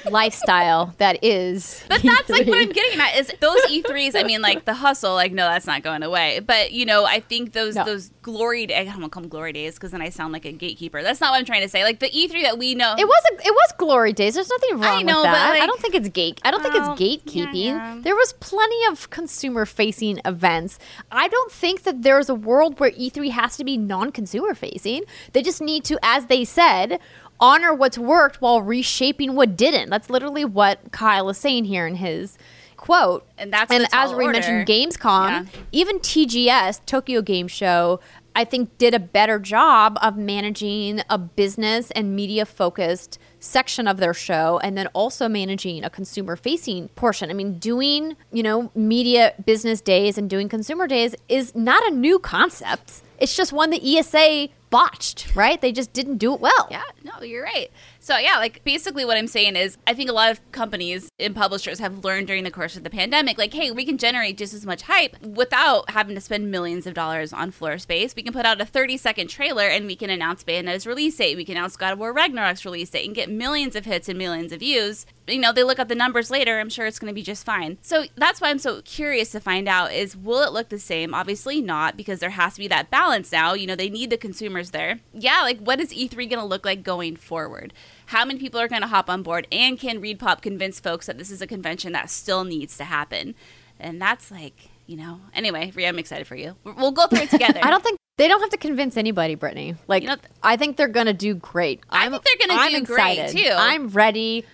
lifestyle 0.09 0.93
that 0.97 1.23
is. 1.23 1.83
But 1.95 2.01
that's 2.03 2.29
like 2.29 2.45
what 2.47 2.57
I'm 2.61 2.71
getting 2.71 2.99
at 2.99 3.15
is 3.17 3.33
those 3.39 3.61
E3s. 3.67 4.15
I 4.19 4.23
mean, 4.23 4.41
like 4.41 4.65
the 4.65 4.73
hustle. 4.73 5.13
Like, 5.13 5.31
no, 5.31 5.47
that's 5.47 5.65
not 5.65 5.81
going 5.83 6.03
away. 6.03 6.39
But 6.39 6.71
you 6.71 6.85
know, 6.85 7.05
I 7.05 7.19
think 7.19 7.53
those 7.53 7.75
No. 7.75 7.85
those 7.85 8.09
glory. 8.21 8.65
Days 8.65 8.77
I 8.77 8.83
don't 8.83 8.99
want 9.01 9.03
to 9.05 9.09
call 9.09 9.21
them 9.21 9.29
glory 9.29 9.53
days 9.53 9.75
because 9.75 9.91
then 9.91 10.01
I 10.01 10.09
sound 10.09 10.33
like 10.33 10.45
a 10.45 10.51
gatekeeper. 10.51 11.01
That's 11.01 11.21
not 11.21 11.31
what 11.31 11.39
I'm 11.39 11.45
trying 11.45 11.61
to 11.61 11.69
say. 11.69 11.83
Like 11.83 11.99
the 11.99 12.09
E3 12.09 12.41
that 12.43 12.57
we 12.57 12.75
know. 12.75 12.95
It 12.97 13.05
was 13.07 13.23
a, 13.31 13.47
it 13.47 13.51
was 13.53 13.73
glory 13.77 14.13
days. 14.13 14.35
There's 14.35 14.49
nothing 14.49 14.79
wrong 14.79 14.99
I 14.99 15.01
know, 15.03 15.21
with 15.21 15.25
but, 15.27 15.33
that. 15.33 15.59
I 15.61 15.65
don't 15.65 15.79
think 15.79 15.95
it's 15.95 16.09
gate. 16.09 16.41
I 16.43 16.51
don't 16.51 16.61
think 16.61 16.75
it's 16.75 16.87
gatekeeping. 16.89 17.53
yeah. 17.65 17.99
There 18.01 18.15
was 18.15 18.33
plenty 18.33 18.85
of 18.91 19.09
consumer 19.09 19.65
facing 19.65 20.19
events. 20.25 20.79
I 21.11 21.27
don't 21.27 21.51
think 21.51 21.83
that 21.83 22.01
there's 22.01 22.29
a 22.29 22.35
world 22.35 22.79
where 22.79 22.91
E3 22.91 23.29
has 23.31 23.57
to 23.57 23.63
be 23.63 23.77
non-consumer 23.77 24.53
facing. 24.55 25.03
They 25.33 25.41
just 25.41 25.61
need 25.61 25.83
to, 25.85 25.97
as 26.03 26.25
they 26.27 26.43
said, 26.45 26.99
honor 27.39 27.73
what's 27.73 27.97
worked 27.97 28.41
while 28.41 28.61
reshaping 28.61 29.35
what 29.35 29.55
didn't. 29.57 29.89
That's 29.89 30.09
literally 30.09 30.45
what 30.45 30.91
Kyle 30.91 31.29
is 31.29 31.37
saying 31.37 31.65
here 31.65 31.85
in 31.87 31.95
his 31.95 32.37
quote. 32.77 33.25
And 33.37 33.51
that's 33.51 33.71
and 33.71 33.87
as 33.93 34.13
we 34.13 34.27
mentioned. 34.27 34.67
Gamescom, 34.67 35.29
Yeah. 35.29 35.45
even 35.71 35.99
TGS, 35.99 36.81
Tokyo 36.85 37.21
Game 37.21 37.47
Show, 37.47 37.99
I 38.37 38.43
think 38.43 38.77
did 38.77 38.93
a 38.93 38.99
better 38.99 39.39
job 39.39 39.97
of 40.01 40.17
managing 40.17 41.01
a 41.09 41.17
business 41.17 41.89
and 41.91 42.15
media 42.15 42.45
focused 42.45 43.17
section 43.39 43.87
of 43.87 43.97
their 43.97 44.13
show 44.13 44.59
and 44.61 44.77
then 44.77 44.87
also 44.87 45.29
managing 45.29 45.85
a 45.85 45.89
consumer 45.89 46.35
facing 46.35 46.89
portion. 46.89 47.29
I 47.29 47.33
mean, 47.33 47.59
doing, 47.59 48.17
you 48.33 48.43
know, 48.43 48.71
media 48.75 49.33
business 49.45 49.79
days 49.79 50.17
and 50.17 50.29
doing 50.29 50.49
consumer 50.49 50.85
days 50.85 51.15
is 51.29 51.55
not 51.55 51.81
a 51.87 51.95
new 51.95 52.19
concept. 52.19 53.03
It's 53.19 53.35
just 53.37 53.53
one 53.53 53.69
the 53.69 53.97
ESA 53.97 54.49
botched, 54.75 55.33
right? 55.37 55.61
They 55.61 55.71
just 55.71 55.93
didn't 55.93 56.17
do 56.17 56.33
it 56.33 56.41
well. 56.41 56.67
Yeah, 56.69 56.83
no, 57.01 57.23
you're 57.23 57.43
right. 57.43 57.71
So 58.05 58.19
yeah, 58.19 58.37
like 58.37 58.63
basically 58.63 59.03
what 59.03 59.17
I'm 59.17 59.25
saying 59.25 59.55
is 59.55 59.79
I 59.87 59.95
think 59.95 60.11
a 60.11 60.13
lot 60.13 60.29
of 60.29 60.39
companies 60.51 61.09
and 61.17 61.35
publishers 61.35 61.79
have 61.79 62.05
learned 62.05 62.27
during 62.27 62.43
the 62.43 62.51
course 62.51 62.77
of 62.77 62.83
the 62.83 62.89
pandemic, 62.91 63.39
like, 63.39 63.51
hey, 63.51 63.71
we 63.71 63.83
can 63.83 63.97
generate 63.97 64.37
just 64.37 64.53
as 64.53 64.63
much 64.63 64.83
hype 64.83 65.19
without 65.23 65.89
having 65.89 66.13
to 66.13 66.21
spend 66.21 66.51
millions 66.51 66.85
of 66.85 66.93
dollars 66.93 67.33
on 67.33 67.49
floor 67.49 67.79
space. 67.79 68.15
We 68.15 68.21
can 68.21 68.31
put 68.31 68.45
out 68.45 68.61
a 68.61 68.65
30 68.65 68.97
second 68.97 69.29
trailer 69.29 69.63
and 69.63 69.87
we 69.87 69.95
can 69.95 70.11
announce 70.11 70.43
Bayonetta's 70.43 70.85
release 70.85 71.17
date. 71.17 71.35
We 71.35 71.45
can 71.45 71.57
announce 71.57 71.77
God 71.77 71.93
of 71.93 71.97
War 71.97 72.13
Ragnarok's 72.13 72.63
release 72.63 72.91
date 72.91 73.07
and 73.07 73.15
get 73.15 73.27
millions 73.27 73.75
of 73.75 73.85
hits 73.85 74.07
and 74.07 74.19
millions 74.19 74.51
of 74.51 74.59
views. 74.59 75.07
You 75.27 75.39
know, 75.39 75.51
they 75.51 75.63
look 75.63 75.79
at 75.79 75.87
the 75.87 75.95
numbers 75.95 76.29
later, 76.29 76.59
I'm 76.59 76.69
sure 76.69 76.85
it's 76.85 76.99
gonna 76.99 77.11
be 77.11 77.23
just 77.23 77.43
fine. 77.43 77.79
So 77.81 78.03
that's 78.15 78.39
why 78.39 78.51
I'm 78.51 78.59
so 78.59 78.83
curious 78.83 79.31
to 79.31 79.39
find 79.39 79.67
out 79.67 79.91
is 79.91 80.15
will 80.15 80.43
it 80.43 80.53
look 80.53 80.69
the 80.69 80.77
same? 80.77 81.15
Obviously 81.15 81.59
not, 81.59 81.97
because 81.97 82.19
there 82.19 82.29
has 82.29 82.53
to 82.53 82.59
be 82.59 82.67
that 82.67 82.91
balance 82.91 83.31
now. 83.31 83.55
You 83.55 83.65
know, 83.65 83.75
they 83.75 83.89
need 83.89 84.11
the 84.11 84.17
consumers 84.17 84.69
there. 84.69 84.99
Yeah, 85.11 85.41
like 85.41 85.59
what 85.59 85.79
is 85.79 85.91
E3 85.91 86.29
gonna 86.29 86.45
look 86.45 86.65
like 86.65 86.83
going 86.83 87.15
forward? 87.15 87.73
How 88.07 88.23
many 88.25 88.39
people 88.39 88.59
are 88.59 88.67
going 88.67 88.81
to 88.81 88.87
hop 88.87 89.09
on 89.09 89.23
board 89.23 89.47
and 89.51 89.79
can 89.79 90.01
ReedPop 90.01 90.41
convince 90.41 90.79
folks 90.79 91.05
that 91.07 91.17
this 91.17 91.31
is 91.31 91.41
a 91.41 91.47
convention 91.47 91.91
that 91.93 92.09
still 92.09 92.43
needs 92.43 92.77
to 92.77 92.83
happen 92.83 93.35
and 93.79 94.01
that's 94.01 94.31
like 94.31 94.69
you 94.87 94.95
know 94.95 95.19
anyway 95.33 95.71
Rhea, 95.75 95.89
i'm 95.89 95.99
excited 95.99 96.25
for 96.27 96.35
you 96.35 96.55
we'll 96.63 96.91
go 96.91 97.07
through 97.07 97.23
it 97.23 97.29
together 97.29 97.59
I 97.63 97.69
don't 97.71 97.83
think 97.83 97.97
they 98.17 98.29
don't 98.29 98.39
have 98.39 98.49
to 98.51 98.57
convince 98.57 98.95
anybody, 98.95 99.35
Brittany. 99.35 99.75
Like, 99.87 100.03
You 100.03 100.09
know, 100.09 100.15
I 100.41 100.55
think 100.55 100.77
they're 100.77 100.87
gonna 100.87 101.11
do 101.11 101.33
great. 101.35 101.81
I 101.89 102.03
I'm- 102.03 102.11
think 102.11 102.23
they're 102.23 102.47
gonna 102.47 102.61
I'm 102.61 102.71
do 102.71 102.85
great, 102.85 103.17
excited. 103.19 103.37
too. 103.43 103.53
I'm 103.53 103.89
ready. 103.89 104.45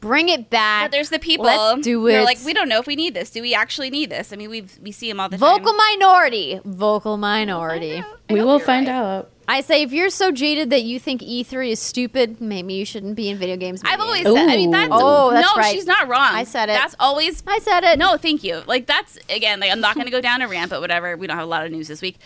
Bring 0.00 0.28
it 0.28 0.50
back. 0.50 0.84
but 0.84 0.90
there's 0.92 1.08
the 1.08 1.18
people 1.18 1.46
Let's 1.46 1.80
do 1.82 2.06
They're 2.06 2.20
it. 2.20 2.24
like 2.24 2.38
we 2.44 2.52
don't 2.52 2.68
know 2.68 2.78
if 2.78 2.86
we 2.86 2.94
need 2.96 3.14
this 3.14 3.30
do 3.30 3.40
we 3.40 3.54
actually 3.54 3.88
need 3.88 4.10
this 4.10 4.30
i 4.34 4.36
mean 4.36 4.50
we 4.50 4.66
we 4.82 4.92
see 4.92 5.08
them 5.08 5.18
all 5.20 5.30
the 5.30 5.38
time. 5.38 5.48
Vocal 5.48 5.72
time 5.72 5.76
minority. 5.98 6.60
Vocal 6.66 7.16
minority. 7.16 7.94
I 7.96 8.04
We 8.30 8.40
hope 8.40 8.46
will 8.46 8.56
you're 8.58 8.66
find 8.66 8.86
right. 8.88 8.94
out. 8.94 9.30
I 9.48 9.60
say 9.60 9.82
if 9.82 9.92
you're 9.92 10.10
so 10.10 10.32
jaded 10.32 10.70
that 10.70 10.82
you 10.82 10.98
think 10.98 11.20
E3 11.22 11.70
is 11.70 11.80
stupid, 11.80 12.40
maybe 12.40 12.74
you 12.74 12.84
shouldn't 12.84 13.14
be 13.14 13.28
in 13.28 13.38
video 13.38 13.56
games. 13.56 13.80
I've 13.84 13.98
media. 14.00 14.04
always 14.04 14.22
said. 14.40 14.48
I 14.52 14.56
mean, 14.56 14.70
that's 14.72 14.90
Oh, 14.92 15.30
that's 15.30 15.54
no, 15.54 15.60
right. 15.60 15.72
she's 15.72 15.86
not 15.86 16.08
wrong. 16.08 16.34
I 16.34 16.44
said 16.44 16.68
it. 16.68 16.72
That's 16.72 16.96
always 16.98 17.42
I 17.46 17.58
said 17.60 17.84
it. 17.84 17.98
No, 17.98 18.16
thank 18.16 18.42
you. 18.42 18.62
Like 18.66 18.86
that's 18.86 19.18
again, 19.28 19.60
like 19.60 19.70
I'm 19.70 19.80
not 19.80 19.94
going 19.94 20.06
to 20.06 20.10
go 20.10 20.20
down 20.20 20.42
a 20.42 20.48
rant, 20.48 20.70
but 20.70 20.80
whatever. 20.80 21.16
We 21.16 21.26
don't 21.26 21.36
have 21.36 21.46
a 21.46 21.50
lot 21.50 21.64
of 21.64 21.70
news 21.70 21.86
this 21.88 22.02
week. 22.02 22.16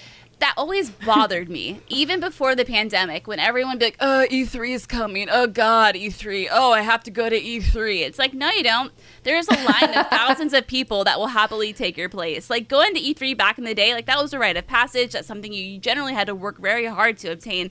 That 0.40 0.55
always 0.57 0.88
bothered 0.90 1.48
me, 1.50 1.81
even 1.88 2.18
before 2.18 2.55
the 2.57 2.64
pandemic, 2.64 3.26
when 3.26 3.38
everyone 3.38 3.79
be 3.79 3.85
like, 3.87 3.96
"Oh, 4.00 4.26
E3 4.31 4.74
is 4.74 4.87
coming. 4.87 5.29
Oh 5.31 5.46
God, 5.46 5.94
E3. 5.94 6.48
Oh, 6.50 6.72
I 6.72 6.81
have 6.81 7.03
to 7.05 7.11
go 7.11 7.29
to 7.29 7.38
E3." 7.38 8.00
It's 8.00 8.18
like, 8.18 8.33
no, 8.33 8.50
you 8.50 8.62
don't. 8.62 8.90
There's 9.22 9.48
a 9.48 9.55
line 9.55 9.94
of 9.94 10.09
thousands 10.09 10.55
of 10.55 10.66
people 10.66 11.05
that 11.05 11.18
will 11.18 11.29
happily 11.29 11.74
take 11.74 11.98
your 11.98 12.09
place. 12.09 12.48
Like 12.48 12.68
going 12.68 12.94
to 12.94 13.00
E3 13.00 13.37
back 13.37 13.59
in 13.59 13.64
the 13.64 13.74
day, 13.74 13.92
like 13.92 14.07
that 14.07 14.20
was 14.20 14.33
a 14.33 14.38
rite 14.38 14.57
of 14.57 14.66
passage. 14.66 15.12
That's 15.12 15.29
something 15.29 15.53
you 15.53 15.79
generally 15.79 16.14
had 16.14 16.26
to 16.29 16.35
work 16.35 16.59
very 16.59 16.87
hard 16.87 17.18
to 17.18 17.29
obtain 17.33 17.70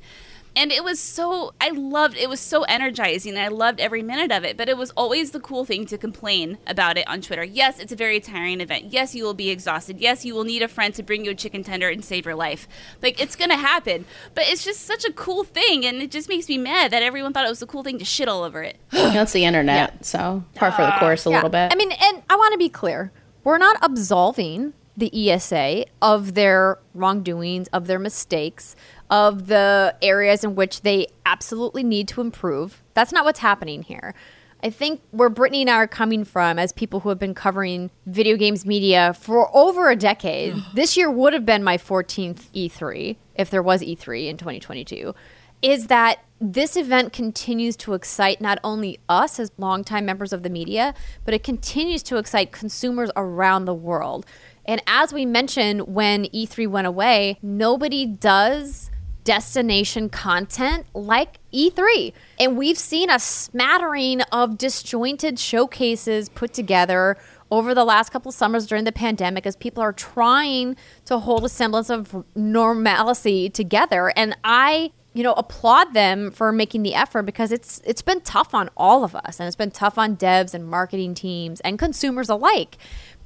and 0.55 0.71
it 0.71 0.83
was 0.83 0.99
so 0.99 1.53
i 1.61 1.69
loved 1.69 2.17
it 2.17 2.27
was 2.29 2.39
so 2.39 2.63
energizing 2.63 3.33
and 3.35 3.41
i 3.41 3.47
loved 3.47 3.79
every 3.79 4.01
minute 4.01 4.31
of 4.31 4.43
it 4.43 4.57
but 4.57 4.67
it 4.67 4.77
was 4.77 4.91
always 4.91 5.31
the 5.31 5.39
cool 5.39 5.63
thing 5.65 5.85
to 5.85 5.97
complain 5.97 6.57
about 6.67 6.97
it 6.97 7.07
on 7.07 7.21
twitter 7.21 7.43
yes 7.43 7.79
it's 7.79 7.91
a 7.91 7.95
very 7.95 8.19
tiring 8.19 8.59
event 8.61 8.85
yes 8.91 9.13
you 9.15 9.23
will 9.23 9.33
be 9.33 9.49
exhausted 9.49 9.99
yes 9.99 10.25
you 10.25 10.33
will 10.33 10.43
need 10.43 10.61
a 10.61 10.67
friend 10.67 10.93
to 10.93 11.03
bring 11.03 11.23
you 11.23 11.31
a 11.31 11.35
chicken 11.35 11.63
tender 11.63 11.87
and 11.89 12.03
save 12.03 12.25
your 12.25 12.35
life 12.35 12.67
like 13.01 13.21
it's 13.21 13.35
gonna 13.35 13.55
happen 13.57 14.05
but 14.35 14.43
it's 14.47 14.63
just 14.63 14.81
such 14.81 15.05
a 15.05 15.13
cool 15.13 15.43
thing 15.43 15.85
and 15.85 16.01
it 16.01 16.11
just 16.11 16.27
makes 16.29 16.49
me 16.49 16.57
mad 16.57 16.91
that 16.91 17.03
everyone 17.03 17.31
thought 17.31 17.45
it 17.45 17.49
was 17.49 17.61
a 17.61 17.67
cool 17.67 17.83
thing 17.83 17.99
to 17.99 18.05
shit 18.05 18.27
all 18.27 18.43
over 18.43 18.63
it 18.63 18.77
That's 18.91 19.33
the 19.33 19.45
internet, 19.45 20.05
so 20.05 20.43
par 20.55 20.71
for 20.71 20.81
the 20.81 20.95
uh, 20.95 20.99
course 20.99 21.25
a 21.25 21.29
Yeah. 21.29 21.35
little 21.37 21.49
bit. 21.49 21.71
I 21.71 21.75
mean, 21.75 21.91
and 21.91 22.23
I 22.29 22.35
want 22.35 22.53
to 22.53 22.57
be 22.57 22.69
clear. 22.69 23.11
We're 23.43 23.57
not 23.57 23.77
absolving 23.81 24.73
the 24.95 25.29
ESA 25.31 25.85
of 26.01 26.33
their 26.33 26.77
wrongdoings, 26.93 27.67
of 27.69 27.87
their 27.87 27.99
mistakes, 27.99 28.75
of 29.09 29.47
the 29.47 29.95
areas 30.01 30.43
in 30.43 30.55
which 30.55 30.81
they 30.81 31.07
absolutely 31.25 31.83
need 31.83 32.07
to 32.09 32.21
improve. 32.21 32.83
That's 32.93 33.11
not 33.11 33.25
what's 33.25 33.39
happening 33.39 33.83
here. 33.83 34.13
I 34.61 34.69
think 34.69 35.01
where 35.11 35.29
Brittany 35.29 35.61
and 35.61 35.69
I 35.69 35.75
are 35.75 35.87
coming 35.87 36.25
from 36.25 36.59
as 36.59 36.73
people 36.73 36.99
who 36.99 37.09
have 37.09 37.19
been 37.19 37.33
covering 37.33 37.91
video 38.05 38.35
games 38.35 38.65
media 38.65 39.13
for 39.13 39.55
over 39.55 39.89
a 39.89 39.95
decade, 39.95 40.55
this 40.73 40.97
year 40.97 41.09
would 41.09 41.33
have 41.33 41.45
been 41.45 41.63
my 41.63 41.77
14th 41.77 42.47
E3 42.53 43.15
if 43.35 43.49
there 43.49 43.63
was 43.63 43.81
E3 43.81 44.27
in 44.27 44.37
2022 44.37 45.13
is 45.61 45.87
that 45.87 46.19
this 46.39 46.77
event 46.77 47.11
continues 47.11 47.75
to 47.75 47.93
excite 47.93 48.39
not 48.39 48.59
only 48.63 48.99
us 49.09 49.39
as 49.39 49.51
longtime 49.57 50.05
members 50.05 50.31
of 50.31 50.43
the 50.43 50.49
media, 50.49 50.93
but 51.25 51.33
it 51.33 51.43
continues 51.43 52.01
to 52.03 52.17
excite 52.17 52.51
consumers 52.51 53.11
around 53.15 53.65
the 53.65 53.73
world. 53.73 54.25
And 54.65 54.81
as 54.87 55.11
we 55.11 55.25
mentioned 55.25 55.87
when 55.87 56.25
E3 56.25 56.67
went 56.67 56.87
away, 56.87 57.39
nobody 57.41 58.05
does 58.05 58.88
destination 59.23 60.09
content 60.09 60.85
like 60.93 61.39
E3. 61.53 62.13
And 62.39 62.57
we've 62.57 62.77
seen 62.77 63.09
a 63.09 63.19
smattering 63.19 64.21
of 64.31 64.57
disjointed 64.57 65.39
showcases 65.39 66.29
put 66.29 66.53
together 66.53 67.17
over 67.51 67.73
the 67.73 67.83
last 67.83 68.11
couple 68.11 68.29
of 68.29 68.35
summers 68.35 68.67
during 68.67 68.83
the 68.83 68.91
pandemic 68.91 69.45
as 69.45 69.55
people 69.55 69.81
are 69.81 69.93
trying 69.93 70.75
to 71.05 71.19
hold 71.19 71.43
a 71.45 71.49
semblance 71.49 71.89
of 71.89 72.23
normalcy 72.35 73.49
together. 73.49 74.13
And 74.15 74.37
I 74.43 74.91
you 75.13 75.23
know 75.23 75.33
applaud 75.33 75.93
them 75.93 76.31
for 76.31 76.51
making 76.51 76.83
the 76.83 76.93
effort 76.93 77.23
because 77.23 77.51
it's 77.51 77.81
it's 77.83 78.01
been 78.01 78.21
tough 78.21 78.53
on 78.53 78.69
all 78.77 79.03
of 79.03 79.15
us 79.15 79.39
and 79.39 79.47
it's 79.47 79.55
been 79.55 79.71
tough 79.71 79.97
on 79.97 80.15
devs 80.15 80.53
and 80.53 80.67
marketing 80.67 81.13
teams 81.13 81.59
and 81.61 81.79
consumers 81.79 82.29
alike 82.29 82.77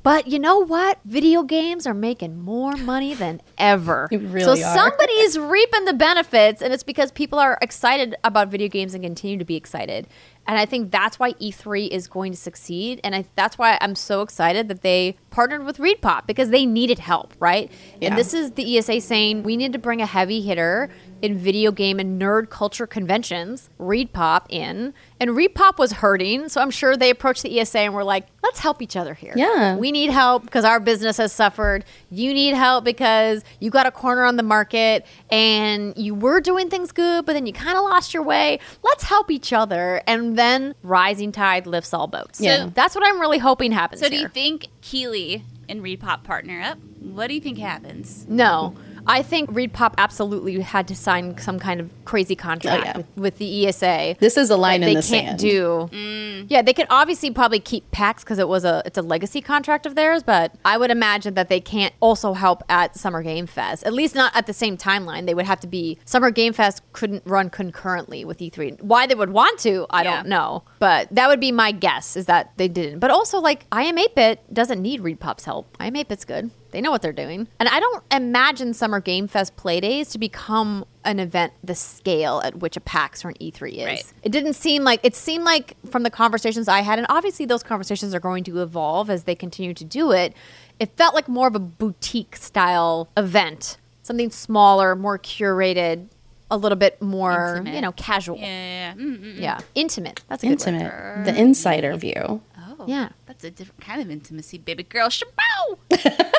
but 0.04 0.28
you 0.28 0.38
know 0.38 0.60
what? 0.60 1.00
Video 1.06 1.44
games 1.44 1.88
are 1.88 1.94
making 1.94 2.38
more 2.38 2.76
money 2.76 3.14
than 3.14 3.42
ever. 3.58 4.10
Really 4.34 4.46
so 4.46 4.52
are. 4.52 4.76
somebody's 4.76 5.38
reaping 5.38 5.86
the 5.86 5.94
benefits, 5.94 6.62
and 6.62 6.74
it's 6.74 6.82
because 6.82 7.12
people 7.12 7.40
are 7.40 7.58
excited 7.62 8.16
about 8.24 8.48
video 8.48 8.68
games 8.68 8.94
and 8.94 9.04
continue 9.04 9.38
to 9.38 9.46
be 9.46 9.56
excited. 9.56 10.08
And 10.48 10.58
I 10.58 10.66
think 10.66 10.92
that's 10.92 11.20
why 11.20 11.34
E3 11.34 11.90
is 11.90 12.08
going 12.08 12.32
to 12.32 12.38
succeed. 12.38 13.00
And 13.04 13.16
I, 13.16 13.26
that's 13.36 13.58
why 13.58 13.78
I'm 13.80 13.96
so 13.96 14.22
excited 14.22 14.68
that 14.70 14.82
they 14.82 15.18
partnered 15.30 15.66
with 15.66 15.78
ReedPop 15.78 16.28
because 16.28 16.50
they 16.50 16.66
needed 16.66 17.00
help, 17.00 17.34
right? 17.40 17.72
Yeah. 18.00 18.10
And 18.10 18.18
this 18.18 18.34
is 18.34 18.52
the 18.52 18.78
ESA 18.78 19.02
saying 19.02 19.44
we 19.44 19.56
need 19.56 19.74
to 19.74 19.80
bring 19.80 20.02
a 20.02 20.06
heavy 20.06 20.42
hitter 20.42 20.90
in 21.24 21.38
video 21.38 21.72
game 21.72 22.02
and 22.02 22.22
nerd 22.22 22.50
culture 22.50 22.86
conventions, 22.86 23.70
ReedPop 23.80 24.46
in. 24.50 24.94
And 25.22 25.32
ReedPop 25.32 25.78
was 25.78 25.94
hurting. 25.94 26.50
So 26.50 26.60
I'm 26.60 26.70
sure 26.70 26.98
they 26.98 27.10
approached 27.10 27.44
the 27.44 27.60
ESA 27.62 27.80
and 27.80 27.94
were 27.94 28.04
like, 28.04 28.28
let's 28.44 28.60
help 28.60 28.82
each 28.82 28.98
other 28.98 29.14
here. 29.14 29.32
Yeah. 29.34 29.78
We 29.78 29.94
need 29.94 30.10
help 30.10 30.44
because 30.44 30.66
our 30.66 30.82
business 30.82 31.16
has 31.18 31.32
suffered. 31.32 31.86
You 32.12 32.34
need 32.34 32.56
help 32.56 32.84
because 32.84 33.46
you 33.62 33.72
got 33.72 33.86
a 33.86 33.92
corner 33.92 34.26
on 34.26 34.36
the 34.36 34.44
market 34.44 35.06
and 35.32 35.98
you 35.98 36.14
were 36.14 36.42
doing 36.42 36.70
things 36.70 36.92
good, 36.92 37.26
but 37.26 37.32
then 37.32 37.46
you 37.46 37.54
kind 37.54 37.78
of 37.78 37.86
lost 37.86 38.14
your 38.14 38.24
way. 38.24 38.60
Let's 38.84 39.06
help 39.06 39.32
each 39.32 39.54
other. 39.54 40.02
And 40.06 40.38
then 40.38 40.76
rising 40.84 41.32
tide 41.32 41.66
lifts 41.68 41.94
all 41.94 42.08
boats. 42.08 42.42
Yeah. 42.42 42.66
So 42.66 42.72
that's 42.76 42.96
what 42.96 43.06
I'm 43.08 43.22
really 43.22 43.40
hoping 43.40 43.72
happens. 43.72 44.02
So 44.02 44.10
do 44.10 44.16
here. 44.16 44.24
you 44.24 44.28
think 44.30 44.68
Keighley 44.82 45.46
and 45.70 45.82
ReedPop 45.82 46.26
partner 46.26 46.60
up? 46.60 46.80
What 47.00 47.28
do 47.28 47.34
you 47.34 47.40
think 47.40 47.60
happens? 47.60 48.26
No. 48.28 48.76
I 49.06 49.22
think 49.22 49.52
ReedPop 49.52 49.96
absolutely 49.98 50.60
had 50.62 50.88
to 50.88 50.96
sign 50.96 51.38
some 51.38 51.60
kind 51.60 51.80
of 51.82 51.90
crazy 52.06 52.36
contract 52.36 52.84
Oh, 52.84 52.86
yeah. 52.86 52.98
with, 52.98 53.08
with 53.18 53.38
the 53.38 53.68
ESA. 53.68 54.16
This 54.20 54.38
is 54.38 54.50
a 54.50 54.56
line 54.58 54.82
that 54.82 54.88
in 54.88 54.94
they 54.96 55.02
the 55.02 55.08
can't 55.08 55.28
sand. 55.28 55.40
do. 55.40 55.90
Mm. 55.92 56.46
Yeah, 56.50 56.62
they 56.62 56.74
could 56.74 56.88
obviously 56.90 57.32
probably 57.32 57.60
keep 57.60 57.90
PAX 57.92 58.24
because 58.24 58.40
it 58.40 58.48
was 58.48 58.64
a 58.66 58.82
it's 58.86 58.98
a 58.98 59.02
legacy 59.02 59.42
contract 59.42 59.86
of 59.86 59.96
theirs, 59.96 60.24
but 60.24 60.54
I 60.66 60.78
would 60.78 60.92
imagine 60.92 61.34
that 61.36 61.50
they 61.50 61.60
can't 61.60 61.94
also 62.00 62.34
help 62.34 62.64
at 62.70 62.96
Summer 62.98 63.22
Game 63.24 63.46
Fest. 63.48 63.84
At 63.84 63.94
least 63.94 64.16
not 64.16 64.36
at 64.36 64.46
the 64.48 64.54
same 64.54 64.78
timeline. 64.78 65.26
They 65.26 65.34
would 65.34 65.46
have 65.46 65.60
to 65.62 65.68
be 65.68 65.98
Summer 66.06 66.32
Game 66.32 66.54
Fest 66.54 66.82
couldn't 66.94 67.24
run 67.26 67.50
concurrently 67.50 68.24
with 68.26 68.40
E3. 68.40 68.82
Why 68.82 69.06
they 69.08 69.16
would 69.16 69.32
want 69.32 69.60
to, 69.62 69.86
I 69.90 70.04
Yeah. 70.04 70.16
don't 70.18 70.28
know. 70.30 70.64
But 70.80 71.08
that 71.12 71.28
would 71.28 71.40
be 71.40 71.52
my 71.52 71.72
guess 71.72 72.16
is 72.16 72.26
that 72.28 72.52
they 72.58 72.68
didn't. 72.68 73.00
But 73.00 73.12
also 73.12 73.40
like 73.40 73.70
iam8bit 73.72 74.40
doesn't 74.54 74.82
need 74.82 75.02
ReedPop's 75.02 75.46
help. 75.46 75.78
iam8bit's 75.78 76.26
good. 76.26 76.52
They 76.74 76.82
know 76.82 76.92
what 76.92 77.02
they're 77.02 77.14
doing. 77.14 77.48
And 77.60 77.70
I 77.70 77.80
don't 77.80 78.04
imagine 78.12 78.74
Summer 78.74 79.00
Game 79.00 79.28
Fest 79.30 79.56
playdays 79.56 80.12
to 80.12 80.18
become 80.18 80.86
an 81.06 81.20
event 81.20 81.54
the 81.64 81.76
scale 81.76 82.42
at 82.44 82.58
which 82.58 82.76
a 82.76 82.82
PAX 82.82 83.24
or 83.24 83.30
an 83.30 83.36
E3 83.36 83.74
is. 83.78 83.86
Right. 83.86 84.14
It 84.24 84.32
didn't 84.32 84.54
seem 84.56 84.84
like 84.84 85.00
it 85.04 85.16
seemed 85.16 85.46
like 85.46 85.78
from 85.90 86.04
the 86.04 86.10
conversations 86.10 86.68
I 86.68 86.82
had, 86.82 86.98
and 87.00 87.06
obviously 87.10 87.46
those 87.46 87.64
conversations 87.64 88.14
are 88.14 88.20
going 88.20 88.44
to 88.46 88.62
evolve 88.62 89.10
as 89.10 89.24
they 89.24 89.36
continue 89.36 89.74
to 89.76 89.86
do 89.86 90.12
it. 90.12 90.34
It 90.80 90.92
felt 90.98 91.14
like 91.14 91.30
more 91.30 91.48
of 91.48 91.56
a 91.56 91.60
boutique 91.60 92.36
style 92.36 93.08
event, 93.16 93.78
something 94.02 94.32
smaller, 94.32 94.96
more 94.96 95.20
curated, 95.20 96.08
a 96.50 96.58
little 96.58 96.76
bit 96.78 97.02
more, 97.02 97.58
Intimate. 97.58 97.76
you 97.76 97.82
know, 97.82 97.92
casual. 97.94 98.38
Yeah, 98.38 98.44
yeah, 98.46 98.94
yeah. 98.98 99.02
Mm, 99.04 99.20
mm, 99.20 99.40
Yeah. 99.40 99.60
intimate. 99.76 100.24
That's 100.28 100.44
a 100.44 100.48
good 100.48 100.60
word. 100.60 100.68
Intimate. 100.68 101.26
The 101.26 101.40
insider 101.40 101.96
view. 101.98 102.42
Oh, 102.58 102.86
Yeah. 102.88 103.10
That's 103.28 103.44
a 103.44 103.52
different 103.52 103.82
kind 103.82 104.02
of 104.02 104.10
intimacy, 104.10 104.58
baby 104.58 104.84
girl. 104.84 105.10
Shabao. 105.10 105.78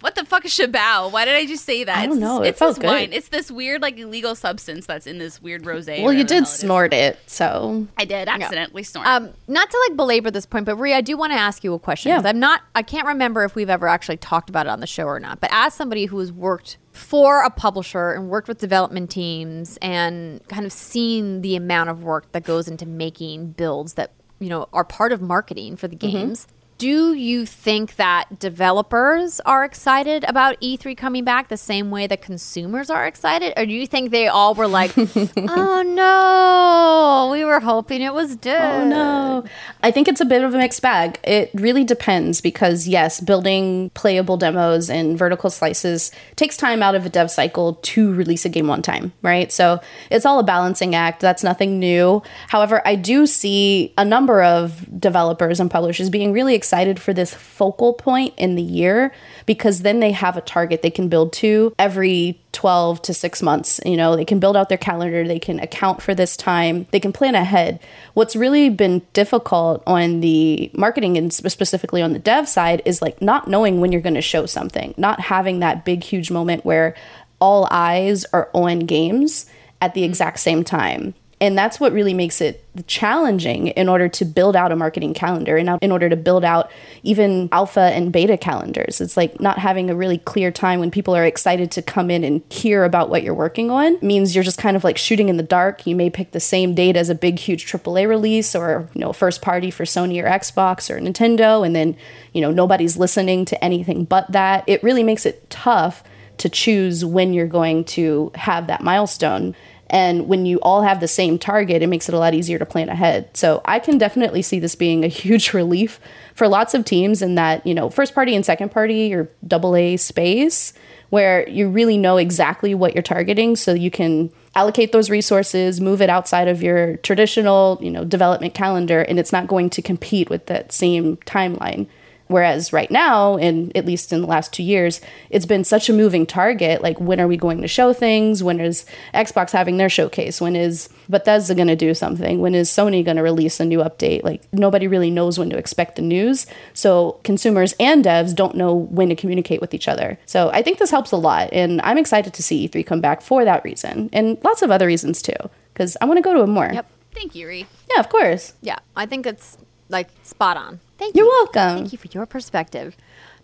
what 0.00 0.14
the 0.14 0.24
fuck 0.24 0.44
is 0.44 0.52
shabao? 0.52 1.10
Why 1.10 1.24
did 1.24 1.34
I 1.34 1.46
just 1.46 1.64
say 1.64 1.84
that? 1.84 1.96
I 1.96 2.06
don't 2.06 2.16
It's 2.16 2.20
know. 2.20 2.38
This, 2.40 2.46
It 2.46 2.48
it's 2.50 2.58
felt 2.58 2.74
this 2.76 2.82
good. 2.82 2.86
wine. 2.88 3.12
It's 3.12 3.28
this 3.28 3.50
weird, 3.50 3.82
like 3.82 3.98
illegal 3.98 4.34
substance 4.34 4.86
that's 4.86 5.06
in 5.06 5.18
this 5.18 5.40
weird 5.42 5.64
rosé. 5.64 6.02
Well, 6.02 6.12
you 6.12 6.18
whatever 6.24 6.24
the 6.28 6.34
hell 6.34 6.42
did 6.42 6.46
snort 6.48 6.92
it, 6.94 7.18
so 7.26 7.86
I 7.96 8.04
did 8.04 8.28
accidentally 8.28 8.82
snort. 8.82 9.06
Um, 9.06 9.30
not 9.48 9.70
to 9.70 9.86
like 9.88 9.96
belabor 9.96 10.30
this 10.30 10.46
point, 10.46 10.66
but 10.66 10.76
Rhea, 10.76 10.96
I 10.96 11.00
do 11.00 11.16
want 11.16 11.32
to 11.32 11.38
ask 11.38 11.64
you 11.64 11.72
a 11.74 11.78
question 11.78 12.10
Yeah. 12.10 12.22
I'm 12.24 12.38
not, 12.40 12.62
I 12.74 12.82
can't 12.82 13.06
remember 13.06 13.44
if 13.44 13.54
we've 13.54 13.70
ever 13.70 13.88
actually 13.88 14.18
talked 14.18 14.48
about 14.50 14.66
it 14.66 14.70
on 14.70 14.80
the 14.80 14.86
show 14.86 15.04
or 15.04 15.18
not. 15.20 15.40
But 15.40 15.50
as 15.52 15.74
somebody 15.74 16.06
who 16.06 16.18
has 16.18 16.32
worked 16.32 16.78
for 16.92 17.42
a 17.42 17.50
publisher 17.50 18.12
and 18.12 18.28
worked 18.28 18.48
with 18.48 18.58
development 18.58 19.10
teams 19.10 19.76
and 19.82 20.46
kind 20.48 20.64
of 20.64 20.72
seen 20.72 21.42
the 21.42 21.54
amount 21.56 21.90
of 21.90 22.02
work 22.02 22.32
that 22.32 22.42
goes 22.44 22.68
into 22.68 22.86
making 22.86 23.52
builds 23.52 23.94
that 23.94 24.12
you 24.38 24.48
know 24.48 24.68
are 24.72 24.84
part 24.84 25.12
of 25.12 25.20
marketing 25.20 25.76
for 25.76 25.88
the 25.88 25.96
games. 25.96 26.46
Do 26.78 27.14
you 27.14 27.46
think 27.46 27.96
that 27.96 28.38
developers 28.38 29.40
are 29.40 29.64
excited 29.64 30.24
about 30.28 30.60
E3 30.60 30.94
coming 30.94 31.24
back 31.24 31.48
the 31.48 31.56
same 31.56 31.90
way 31.90 32.06
that 32.06 32.20
consumers 32.20 32.90
are 32.90 33.06
excited? 33.06 33.54
Or 33.56 33.64
do 33.64 33.72
you 33.72 33.86
think 33.86 34.10
they 34.10 34.28
all 34.28 34.54
were 34.54 34.66
like, 34.66 34.92
oh 34.98 35.82
no, 35.82 37.32
we 37.32 37.46
were 37.46 37.60
hoping 37.60 38.02
it 38.02 38.12
was 38.12 38.36
dead? 38.36 38.82
Oh 38.82 38.86
no. 38.86 39.44
I 39.82 39.90
think 39.90 40.06
it's 40.06 40.20
a 40.20 40.26
bit 40.26 40.44
of 40.44 40.52
a 40.52 40.58
mixed 40.58 40.82
bag. 40.82 41.18
It 41.24 41.50
really 41.54 41.82
depends 41.82 42.42
because 42.42 42.86
yes, 42.86 43.20
building 43.22 43.88
playable 43.94 44.36
demos 44.36 44.90
and 44.90 45.16
vertical 45.16 45.48
slices 45.48 46.12
takes 46.36 46.58
time 46.58 46.82
out 46.82 46.94
of 46.94 47.06
a 47.06 47.08
dev 47.08 47.30
cycle 47.30 47.74
to 47.74 48.12
release 48.12 48.44
a 48.44 48.50
game 48.50 48.66
one 48.66 48.82
time, 48.82 49.14
right? 49.22 49.50
So 49.50 49.80
it's 50.10 50.26
all 50.26 50.38
a 50.40 50.44
balancing 50.44 50.94
act. 50.94 51.20
That's 51.20 51.42
nothing 51.42 51.78
new. 51.78 52.22
However, 52.48 52.82
I 52.84 52.96
do 52.96 53.26
see 53.26 53.94
a 53.96 54.04
number 54.04 54.42
of 54.42 55.00
developers 55.00 55.58
and 55.58 55.70
publishers 55.70 56.10
being 56.10 56.34
really 56.34 56.54
excited 56.54 56.65
for 57.00 57.12
this 57.12 57.34
focal 57.34 57.92
point 57.92 58.34
in 58.36 58.54
the 58.54 58.62
year 58.62 59.12
because 59.46 59.80
then 59.80 60.00
they 60.00 60.12
have 60.12 60.36
a 60.36 60.40
target 60.40 60.82
they 60.82 60.90
can 60.90 61.08
build 61.08 61.32
to 61.34 61.74
every 61.78 62.40
12 62.52 63.02
to 63.02 63.14
6 63.14 63.42
months. 63.42 63.80
You 63.84 63.96
know, 63.96 64.16
they 64.16 64.24
can 64.24 64.40
build 64.40 64.56
out 64.56 64.68
their 64.68 64.78
calendar, 64.78 65.26
they 65.26 65.38
can 65.38 65.60
account 65.60 66.02
for 66.02 66.14
this 66.14 66.36
time, 66.36 66.86
they 66.90 67.00
can 67.00 67.12
plan 67.12 67.34
ahead. 67.34 67.80
What's 68.14 68.34
really 68.34 68.70
been 68.70 69.02
difficult 69.12 69.82
on 69.86 70.20
the 70.20 70.70
marketing 70.74 71.16
and 71.16 71.32
specifically 71.32 72.02
on 72.02 72.12
the 72.12 72.18
dev 72.18 72.48
side 72.48 72.82
is 72.84 73.02
like 73.02 73.20
not 73.20 73.48
knowing 73.48 73.80
when 73.80 73.92
you're 73.92 74.00
going 74.00 74.14
to 74.14 74.22
show 74.22 74.46
something, 74.46 74.94
not 74.96 75.20
having 75.20 75.60
that 75.60 75.84
big 75.84 76.02
huge 76.02 76.30
moment 76.30 76.64
where 76.64 76.94
all 77.40 77.68
eyes 77.70 78.24
are 78.32 78.48
on 78.54 78.80
games 78.80 79.46
at 79.80 79.94
the 79.94 80.00
mm-hmm. 80.00 80.10
exact 80.10 80.38
same 80.38 80.64
time. 80.64 81.14
And 81.38 81.56
that's 81.56 81.78
what 81.78 81.92
really 81.92 82.14
makes 82.14 82.40
it 82.40 82.64
challenging 82.86 83.68
in 83.68 83.90
order 83.90 84.08
to 84.08 84.24
build 84.24 84.56
out 84.56 84.72
a 84.72 84.76
marketing 84.76 85.12
calendar 85.12 85.58
and 85.58 85.78
in 85.82 85.92
order 85.92 86.08
to 86.08 86.16
build 86.16 86.44
out 86.44 86.70
even 87.02 87.50
alpha 87.52 87.80
and 87.80 88.10
beta 88.10 88.38
calendars. 88.38 89.02
It's 89.02 89.18
like 89.18 89.38
not 89.38 89.58
having 89.58 89.90
a 89.90 89.94
really 89.94 90.16
clear 90.16 90.50
time 90.50 90.80
when 90.80 90.90
people 90.90 91.14
are 91.14 91.26
excited 91.26 91.70
to 91.72 91.82
come 91.82 92.10
in 92.10 92.24
and 92.24 92.42
hear 92.48 92.84
about 92.84 93.10
what 93.10 93.22
you're 93.22 93.34
working 93.34 93.70
on 93.70 93.98
means 94.00 94.34
you're 94.34 94.44
just 94.44 94.58
kind 94.58 94.76
of 94.76 94.84
like 94.84 94.96
shooting 94.96 95.28
in 95.28 95.36
the 95.36 95.42
dark. 95.42 95.86
You 95.86 95.94
may 95.94 96.08
pick 96.08 96.32
the 96.32 96.40
same 96.40 96.74
date 96.74 96.96
as 96.96 97.10
a 97.10 97.14
big 97.14 97.38
huge 97.38 97.70
AAA 97.70 98.08
release 98.08 98.54
or, 98.54 98.88
you 98.94 99.00
know, 99.02 99.12
first 99.12 99.42
party 99.42 99.70
for 99.70 99.84
Sony 99.84 100.22
or 100.22 100.26
Xbox 100.26 100.88
or 100.88 100.98
Nintendo 100.98 101.66
and 101.66 101.76
then, 101.76 101.96
you 102.32 102.40
know, 102.40 102.50
nobody's 102.50 102.96
listening 102.96 103.44
to 103.44 103.62
anything 103.62 104.04
but 104.04 104.32
that. 104.32 104.64
It 104.66 104.82
really 104.82 105.02
makes 105.02 105.26
it 105.26 105.50
tough 105.50 106.02
to 106.38 106.48
choose 106.48 107.04
when 107.04 107.32
you're 107.32 107.46
going 107.46 107.84
to 107.84 108.30
have 108.34 108.66
that 108.66 108.82
milestone. 108.82 109.54
And 109.88 110.26
when 110.26 110.46
you 110.46 110.58
all 110.60 110.82
have 110.82 111.00
the 111.00 111.08
same 111.08 111.38
target, 111.38 111.82
it 111.82 111.86
makes 111.86 112.08
it 112.08 112.14
a 112.14 112.18
lot 112.18 112.34
easier 112.34 112.58
to 112.58 112.66
plan 112.66 112.88
ahead. 112.88 113.36
So 113.36 113.62
I 113.64 113.78
can 113.78 113.98
definitely 113.98 114.42
see 114.42 114.58
this 114.58 114.74
being 114.74 115.04
a 115.04 115.08
huge 115.08 115.52
relief 115.52 116.00
for 116.34 116.48
lots 116.48 116.74
of 116.74 116.84
teams 116.84 117.22
in 117.22 117.36
that, 117.36 117.66
you 117.66 117.74
know, 117.74 117.88
first 117.88 118.14
party 118.14 118.34
and 118.34 118.44
second 118.44 118.70
party 118.70 119.14
or 119.14 119.30
double 119.46 119.76
A 119.76 119.96
space 119.96 120.72
where 121.10 121.48
you 121.48 121.68
really 121.68 121.96
know 121.96 122.16
exactly 122.16 122.74
what 122.74 122.94
you're 122.94 123.02
targeting 123.02 123.54
so 123.54 123.72
you 123.72 123.90
can 123.90 124.30
allocate 124.56 124.90
those 124.90 125.08
resources, 125.08 125.80
move 125.80 126.02
it 126.02 126.10
outside 126.10 126.48
of 126.48 126.62
your 126.62 126.96
traditional, 126.98 127.78
you 127.80 127.90
know, 127.90 128.04
development 128.04 128.54
calendar 128.54 129.02
and 129.02 129.18
it's 129.18 129.32
not 129.32 129.46
going 129.46 129.70
to 129.70 129.80
compete 129.80 130.28
with 130.28 130.46
that 130.46 130.72
same 130.72 131.16
timeline. 131.18 131.86
Whereas 132.28 132.72
right 132.72 132.90
now, 132.90 133.36
and 133.36 133.76
at 133.76 133.86
least 133.86 134.12
in 134.12 134.20
the 134.20 134.26
last 134.26 134.52
two 134.52 134.62
years, 134.62 135.00
it's 135.30 135.46
been 135.46 135.64
such 135.64 135.88
a 135.88 135.92
moving 135.92 136.26
target. 136.26 136.82
Like, 136.82 136.98
when 136.98 137.20
are 137.20 137.28
we 137.28 137.36
going 137.36 137.60
to 137.62 137.68
show 137.68 137.92
things? 137.92 138.42
When 138.42 138.60
is 138.60 138.84
Xbox 139.14 139.52
having 139.52 139.76
their 139.76 139.88
showcase? 139.88 140.40
When 140.40 140.56
is 140.56 140.88
Bethesda 141.08 141.54
going 141.54 141.68
to 141.68 141.76
do 141.76 141.94
something? 141.94 142.40
When 142.40 142.54
is 142.54 142.68
Sony 142.68 143.04
going 143.04 143.16
to 143.16 143.22
release 143.22 143.60
a 143.60 143.64
new 143.64 143.78
update? 143.78 144.24
Like, 144.24 144.42
nobody 144.52 144.88
really 144.88 145.10
knows 145.10 145.38
when 145.38 145.50
to 145.50 145.56
expect 145.56 145.96
the 145.96 146.02
news. 146.02 146.46
So, 146.74 147.20
consumers 147.22 147.74
and 147.78 148.04
devs 148.04 148.34
don't 148.34 148.56
know 148.56 148.74
when 148.74 149.08
to 149.08 149.14
communicate 149.14 149.60
with 149.60 149.72
each 149.72 149.86
other. 149.86 150.18
So, 150.26 150.50
I 150.50 150.62
think 150.62 150.78
this 150.78 150.90
helps 150.90 151.12
a 151.12 151.16
lot. 151.16 151.48
And 151.52 151.80
I'm 151.82 151.98
excited 151.98 152.34
to 152.34 152.42
see 152.42 152.68
E3 152.68 152.84
come 152.84 153.00
back 153.00 153.20
for 153.20 153.44
that 153.44 153.64
reason 153.64 154.10
and 154.12 154.38
lots 154.42 154.62
of 154.62 154.70
other 154.70 154.86
reasons 154.86 155.22
too, 155.22 155.36
because 155.72 155.96
I 156.00 156.06
want 156.06 156.18
to 156.18 156.22
go 156.22 156.34
to 156.34 156.42
it 156.42 156.46
more. 156.48 156.70
Yep. 156.72 156.90
Thank 157.12 157.34
you, 157.34 157.48
Ree. 157.48 157.66
Yeah, 157.90 158.00
of 158.00 158.08
course. 158.10 158.52
Yeah, 158.60 158.78
I 158.94 159.06
think 159.06 159.26
it's 159.26 159.56
like 159.88 160.08
spot 160.22 160.56
on. 160.56 160.80
Thank 160.98 161.14
you. 161.14 161.24
You're 161.24 161.26
you. 161.32 161.38
welcome. 161.52 161.78
Thank 161.78 161.92
you 161.92 161.98
for 161.98 162.08
your 162.08 162.26
perspective. 162.26 162.96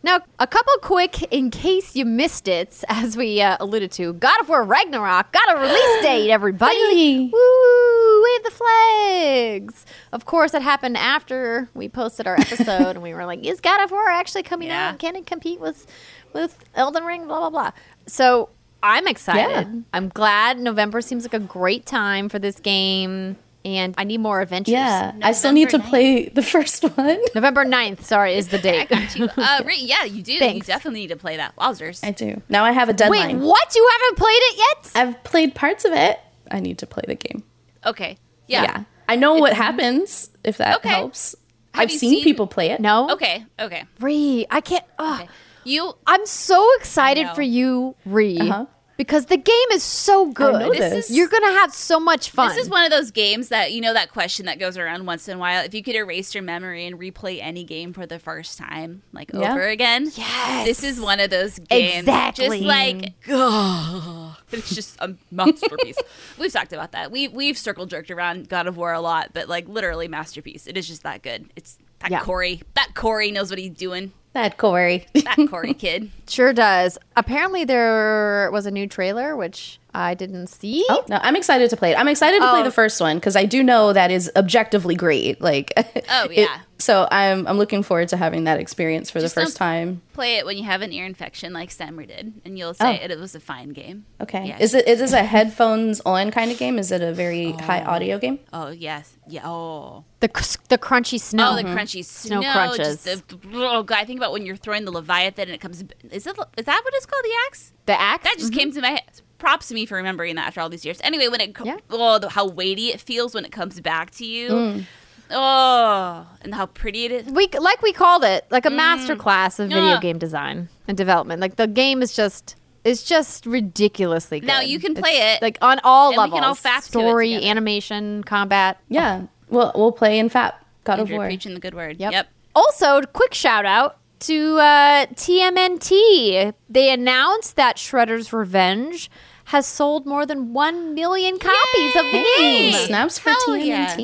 Now, 0.05 0.21
a 0.41 0.49
couple 0.49 0.73
quick, 0.83 1.23
in 1.33 1.51
case 1.51 1.95
you 1.95 2.05
missed 2.05 2.49
it, 2.49 2.83
as 2.89 3.17
we 3.17 3.41
uh, 3.41 3.57
alluded 3.61 3.93
to, 3.93 4.15
God 4.15 4.41
of 4.41 4.49
War 4.49 4.65
Ragnarok 4.65 5.31
got 5.33 5.57
a 5.57 5.61
release 5.61 6.03
date, 6.03 6.31
everybody. 6.31 6.75
Finally. 6.75 7.31
Woo! 7.33 8.23
Wave 8.25 8.43
the 8.45 8.51
flags. 8.51 9.87
Of 10.13 10.25
course, 10.25 10.55
it 10.55 10.63
happened 10.63 10.97
after 10.97 11.69
we 11.75 11.89
posted 11.89 12.27
our 12.27 12.35
episode, 12.41 12.67
and 12.97 13.03
we 13.03 13.15
were 13.15 13.27
like, 13.27 13.45
is 13.47 13.61
God 13.61 13.81
of 13.83 13.91
War 13.91 14.09
actually 14.09 14.43
coming 14.43 14.69
Yeah. 14.69 14.91
out? 14.91 14.99
Can 14.99 15.15
it 15.17 15.27
compete 15.27 15.61
with, 15.61 15.87
with 16.33 16.59
Elden 16.75 17.05
Ring? 17.05 17.27
Blah, 17.27 17.39
blah, 17.39 17.51
blah. 17.51 17.71
So 18.07 18.49
I'm 18.83 19.07
excited. 19.07 19.69
Yeah. 19.69 19.81
I'm 19.93 20.09
glad 20.09 20.59
November 20.59 21.01
seems 21.01 21.23
like 21.25 21.35
a 21.35 21.39
great 21.39 21.87
time 21.87 22.29
for 22.29 22.41
this 22.41 22.59
game, 22.59 23.37
and 23.65 23.95
I 23.99 24.05
need 24.05 24.19
more 24.19 24.41
adventures. 24.41 24.73
Yeah, 24.73 25.13
I 25.23 25.33
still 25.33 25.53
need 25.53 25.71
to 25.71 25.79
November 25.79 25.91
play 25.91 26.29
the 26.35 26.43
first 26.43 26.83
one. 26.83 27.19
November 27.35 27.65
9th, 27.65 28.03
sorry, 28.03 28.35
is 28.35 28.49
the 28.49 28.59
I 28.59 28.61
date. 28.61 28.89
got 28.89 29.17
you. 29.17 29.29
Uh, 29.37 29.63
Ri- 29.67 29.77
yeah, 29.79 30.05
you 30.05 30.23
do. 30.23 30.33
You 30.33 30.39
Thanks. 30.39 30.67
definitely 30.67 31.01
need 31.01 31.09
to 31.09 31.17
play 31.17 31.37
that. 31.37 31.55
Wowzers. 31.57 32.05
I 32.07 32.11
do. 32.11 32.41
Now 32.49 32.65
I 32.65 32.73
have 32.73 32.89
a 32.89 32.93
deadline. 32.93 33.39
Wait, 33.41 33.47
what? 33.47 33.75
You 33.75 33.89
haven't 33.93 34.19
played 34.19 34.33
it 34.41 34.59
yet? 34.59 34.93
I've 34.95 35.25
played 35.25 35.55
parts 35.55 35.85
of 35.85 35.93
it. 35.93 36.19
I 36.51 36.61
need 36.61 36.79
to 36.79 36.87
play 36.87 37.05
the 37.07 37.15
game. 37.15 37.43
Okay. 37.87 38.19
Yeah. 38.49 38.63
Yeah. 38.63 38.85
I 39.09 39.17
know 39.17 39.35
what 39.35 39.53
happens 39.53 40.31
if 40.45 40.59
that 40.59 40.77
Okay. 40.79 40.89
helps. 40.89 41.35
Have 41.75 41.85
I've 41.85 41.91
seen, 41.91 42.11
seen- 42.17 42.25
people 42.25 42.47
play 42.47 42.71
it. 42.71 42.81
No. 42.81 43.11
Okay. 43.13 43.45
Okay. 43.59 43.85
Ree, 44.01 44.47
I 44.51 44.61
can't. 44.61 44.85
ugh. 44.99 45.21
Okay. 45.23 45.31
You. 45.65 45.95
I'm 46.07 46.27
so 46.27 46.69
excited 46.77 47.29
for 47.35 47.43
you, 47.43 47.95
Ree, 48.05 48.39
Uh-huh. 48.39 48.67
Because 49.03 49.27
the 49.27 49.37
game 49.37 49.69
is 49.73 49.83
so 49.83 50.31
good. 50.31 50.53
know 50.61 50.73
this. 50.73 51.11
You're 51.11 51.29
gonna 51.29 51.53
have 51.53 51.75
so 51.75 51.99
much 52.01 52.31
fun. 52.31 52.49
This 52.49 52.59
is 52.65 52.71
one 52.71 52.85
of 52.85 52.91
those 52.91 53.11
games 53.11 53.49
that 53.49 53.73
you 53.73 53.81
know 53.81 53.93
that 53.95 54.11
question 54.13 54.47
that 54.47 54.59
goes 54.59 54.79
around 54.79 55.07
once 55.07 55.29
in 55.29 55.37
a 55.37 55.41
while. 55.41 55.65
If 55.65 55.75
you 55.75 55.83
could 55.83 55.95
erase 55.97 56.35
your 56.35 56.43
memory 56.43 56.87
and 56.87 56.99
replay 56.99 57.41
any 57.43 57.65
game 57.65 57.93
for 57.93 58.07
the 58.07 58.19
first 58.19 58.59
time, 58.59 59.03
like 59.13 59.31
Yeah. 59.33 59.53
over 59.53 59.63
again, 59.69 60.11
Yes. 60.15 60.67
this 60.67 60.85
is 60.85 61.01
one 61.01 61.21
of 61.21 61.31
those 61.31 61.59
games. 61.59 62.01
Exactly. 62.01 62.59
Just 62.59 62.63
like, 62.63 63.13
ugh, 63.29 64.37
it's 64.53 64.75
just 64.75 64.97
a 65.01 65.15
masterpiece. 65.31 65.97
we've 66.39 66.53
talked 66.53 66.73
about 66.73 66.93
that. 66.93 67.11
We 67.11 67.29
we've 67.29 67.59
circle 67.59 67.87
jerked 67.87 68.11
around 68.11 68.49
God 68.49 68.67
of 68.67 68.77
War 68.77 68.93
a 68.93 69.01
lot, 69.01 69.31
but 69.33 69.49
like 69.49 69.69
literally 69.69 70.09
masterpiece. 70.09 70.67
It 70.67 70.77
is 70.77 70.87
just 70.89 71.03
that 71.03 71.23
good. 71.23 71.51
It's 71.57 71.79
that 72.01 72.11
Yeah. 72.11 72.21
Cory. 72.21 72.63
That 72.75 72.95
Cory 72.95 73.31
knows 73.31 73.51
what 73.51 73.59
he's 73.59 73.71
doing. 73.71 74.13
That 74.33 74.57
Cory. 74.57 75.07
That 75.15 75.47
Cory 75.51 75.75
kid. 75.75 76.11
sure 76.29 76.53
does. 76.53 76.99
Apparently, 77.17 77.65
there 77.65 78.51
was 78.51 78.67
a 78.67 78.71
new 78.71 78.87
trailer 78.87 79.37
which 79.37 79.79
I 79.95 80.15
didn't 80.15 80.47
see. 80.47 80.85
Oh 80.89 81.05
no, 81.09 81.19
I'm 81.23 81.37
excited 81.37 81.69
to 81.71 81.77
play 81.77 81.93
it. 81.93 81.99
I'm 81.99 82.09
excited 82.09 82.41
to 82.41 82.49
play 82.49 82.61
Oh. 82.61 82.65
the 82.65 82.71
first 82.71 83.01
one 83.01 83.17
because 83.19 83.37
I 83.37 83.45
do 83.45 83.63
know 83.63 83.93
that 83.93 84.11
is 84.11 84.31
objectively 84.37 84.95
great. 84.95 85.41
Like, 85.41 85.73
Oh, 86.11 86.25
it- 86.31 86.39
yeah. 86.39 86.61
so 86.79 87.07
I'm 87.11 87.47
I'm 87.47 87.59
looking 87.59 87.83
forward 87.83 88.09
to 88.09 88.17
having 88.17 88.45
that 88.45 88.59
experience 88.59 89.11
for 89.11 89.21
Just 89.21 89.35
the 89.35 89.43
first 89.43 89.59
don't- 89.59 89.67
time. 89.69 90.03
Play 90.15 90.37
it 90.37 90.45
when 90.47 90.57
you 90.59 90.65
have 90.65 90.83
an 90.83 90.93
ear 90.93 91.07
infection, 91.07 91.53
like 91.55 91.71
Steimer 91.71 92.07
did, 92.07 92.33
and 92.45 92.59
you'll 92.59 92.75
say 92.75 93.01
Oh. 93.01 93.05
it, 93.05 93.11
it 93.11 93.19
was 93.19 93.35
a 93.35 93.41
fine 93.41 93.71
game. 93.71 94.05
Okay. 94.21 94.47
Yeah. 94.47 94.59
Is 94.61 94.75
it 94.75 94.87
is 94.89 94.99
this 94.99 95.13
a 95.13 95.23
headphones 95.23 96.01
on 96.07 96.31
kind 96.31 96.51
of 96.51 96.59
game? 96.59 96.79
Is 96.79 96.91
it 96.91 97.03
a 97.03 97.13
very 97.13 97.53
high 97.53 97.83
oh. 97.83 97.91
audio 97.93 98.19
game? 98.19 98.39
Oh 98.53 98.69
yes, 98.71 99.17
yeah. 99.29 99.43
Oh, 99.47 100.05
The 100.21 100.31
c- 100.35 100.59
the 100.69 100.79
crunchy 100.79 101.21
snow. 101.21 101.51
oh, 101.53 101.57
the 101.57 101.65
mm-hmm. 101.65 101.77
crunchy 101.77 102.05
snow, 102.05 102.41
Snow 102.41 102.53
crunches. 102.53 103.05
Just 103.05 103.29
the, 103.29 103.39
oh 103.55 103.83
god, 103.83 103.99
I 103.99 104.05
think 104.07 104.19
about 104.21 104.33
when 104.33 104.47
you're 104.47 104.57
throwing 104.57 104.85
the 104.87 104.93
Leviathan 104.93 105.49
and 105.49 105.55
it 105.55 105.61
comes. 105.61 105.83
Is 106.11 106.27
it? 106.27 106.37
Is 106.57 106.65
that 106.65 106.81
what 106.85 106.95
it's 106.95 107.07
called? 107.07 107.25
The 107.25 107.35
axe? 107.49 107.73
The 107.87 108.01
axe. 108.01 108.25
That 108.25 108.35
just 108.39 108.53
mm-hmm. 108.53 108.59
came 108.59 108.73
to 108.73 108.81
my 108.81 108.91
head. 108.91 109.21
Props 109.43 109.67
to 109.69 109.75
me 109.75 109.87
for 109.87 109.97
remembering 109.97 110.37
that 110.37 110.47
after 110.47 110.61
all 110.61 110.69
these 110.69 110.85
years. 110.85 111.01
Anyway, 111.03 111.27
when 111.27 111.41
it 111.41 111.53
co- 111.55 111.65
Yeah. 111.65 111.79
oh 111.91 112.19
the, 112.21 112.29
how 112.29 112.47
weighty 112.47 112.89
it 112.93 113.01
feels 113.01 113.35
when 113.35 113.45
it 113.45 113.51
comes 113.51 113.81
back 113.81 114.13
to 114.13 114.25
you. 114.25 114.49
Mm. 114.51 114.85
Oh, 115.31 116.27
and 116.43 116.55
how 116.55 116.67
pretty 116.67 117.07
it 117.07 117.11
is. 117.13 117.27
we 117.27 117.49
like 117.59 117.83
we 117.83 117.93
called 117.93 118.23
it 118.23 118.47
like 118.51 118.67
a 118.67 118.71
master 118.71 119.17
class 119.17 119.59
of 119.59 119.69
video 119.71 119.95
Yeah. 119.95 120.01
game 120.01 120.19
design 120.19 120.69
and 120.87 120.97
development. 120.97 121.41
Like 121.41 121.57
the 121.57 121.67
game 121.67 122.03
is 122.03 122.15
just 122.15 122.55
it's 122.85 123.03
just 123.03 123.47
ridiculously 123.47 124.41
good. 124.41 124.47
Now 124.47 124.61
you 124.61 124.79
can 124.79 124.95
play 124.95 125.13
It's, 125.17 125.39
it, 125.39 125.43
like 125.43 125.59
on 125.61 125.81
all 125.83 126.09
and 126.11 126.17
we 126.17 126.19
levels. 126.21 126.39
can 126.41 126.45
all 126.49 126.55
fap 126.55 126.91
to 126.93 126.99
it 126.99 127.03
Story, 127.03 127.29
together. 127.35 127.47
animation, 127.51 128.25
combat. 128.25 128.79
Yeah. 128.89 129.23
Well, 129.49 129.73
we'll 129.75 129.93
play 129.93 130.19
in 130.19 130.29
FAP. 130.29 130.55
God 130.85 131.01
of 131.01 131.11
War. 131.11 131.25
preaching 131.27 131.55
the 131.55 131.61
good 131.61 131.75
word. 131.75 131.99
Yep. 131.99 132.13
Yep. 132.13 132.29
Also, 132.55 133.03
quick 133.13 133.35
shout 133.35 133.65
out 133.67 133.99
to 134.21 134.59
uh, 134.59 135.07
TMNT. 135.15 136.53
They 136.69 136.93
announced 136.93 137.57
that 137.57 137.77
Shredder's 137.77 138.33
Revenge 138.33 139.11
has 139.53 139.67
sold 139.67 140.07
more 140.07 140.27
than 140.27 140.53
1 140.53 140.95
million 140.95 141.39
copies 141.39 141.97
of 141.97 142.05
the 142.07 142.19
Hey, 142.37 142.71
game. 142.73 142.87
snaps 142.87 143.19
for 143.19 143.31
Hell 143.31 143.57
yeah. 143.57 143.95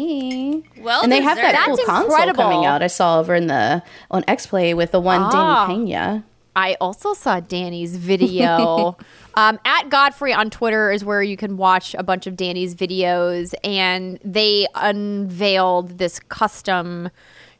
Well 0.80 1.02
and 1.02 1.10
they 1.10 1.20
have 1.22 1.36
that 1.36 1.52
deserved. 1.52 1.66
cool 1.66 1.76
That's 1.76 1.86
console 1.88 2.10
incredible. 2.10 2.42
coming 2.44 2.64
out. 2.66 2.82
I 2.82 2.86
saw 2.86 3.18
over 3.20 3.34
in 3.34 3.46
the 3.48 3.82
on 4.10 4.24
X 4.28 4.46
Play 4.46 4.74
with 4.74 4.92
the 4.92 5.00
one 5.00 5.20
Ah. 5.22 5.66
Danny 5.66 5.84
Pena. 5.86 6.24
I 6.56 6.76
also 6.80 7.14
saw 7.14 7.38
Danny's 7.40 7.96
video. 7.96 8.96
um, 9.34 9.60
at 9.64 9.88
Godfrey 9.90 10.32
on 10.32 10.50
Twitter 10.50 10.90
is 10.90 11.04
where 11.04 11.22
you 11.22 11.36
can 11.36 11.56
watch 11.56 11.94
a 11.94 12.02
bunch 12.02 12.26
of 12.26 12.34
Danny's 12.36 12.74
videos, 12.74 13.54
and 13.62 14.18
they 14.24 14.66
unveiled 14.74 15.98
this 15.98 16.18
custom 16.28 17.10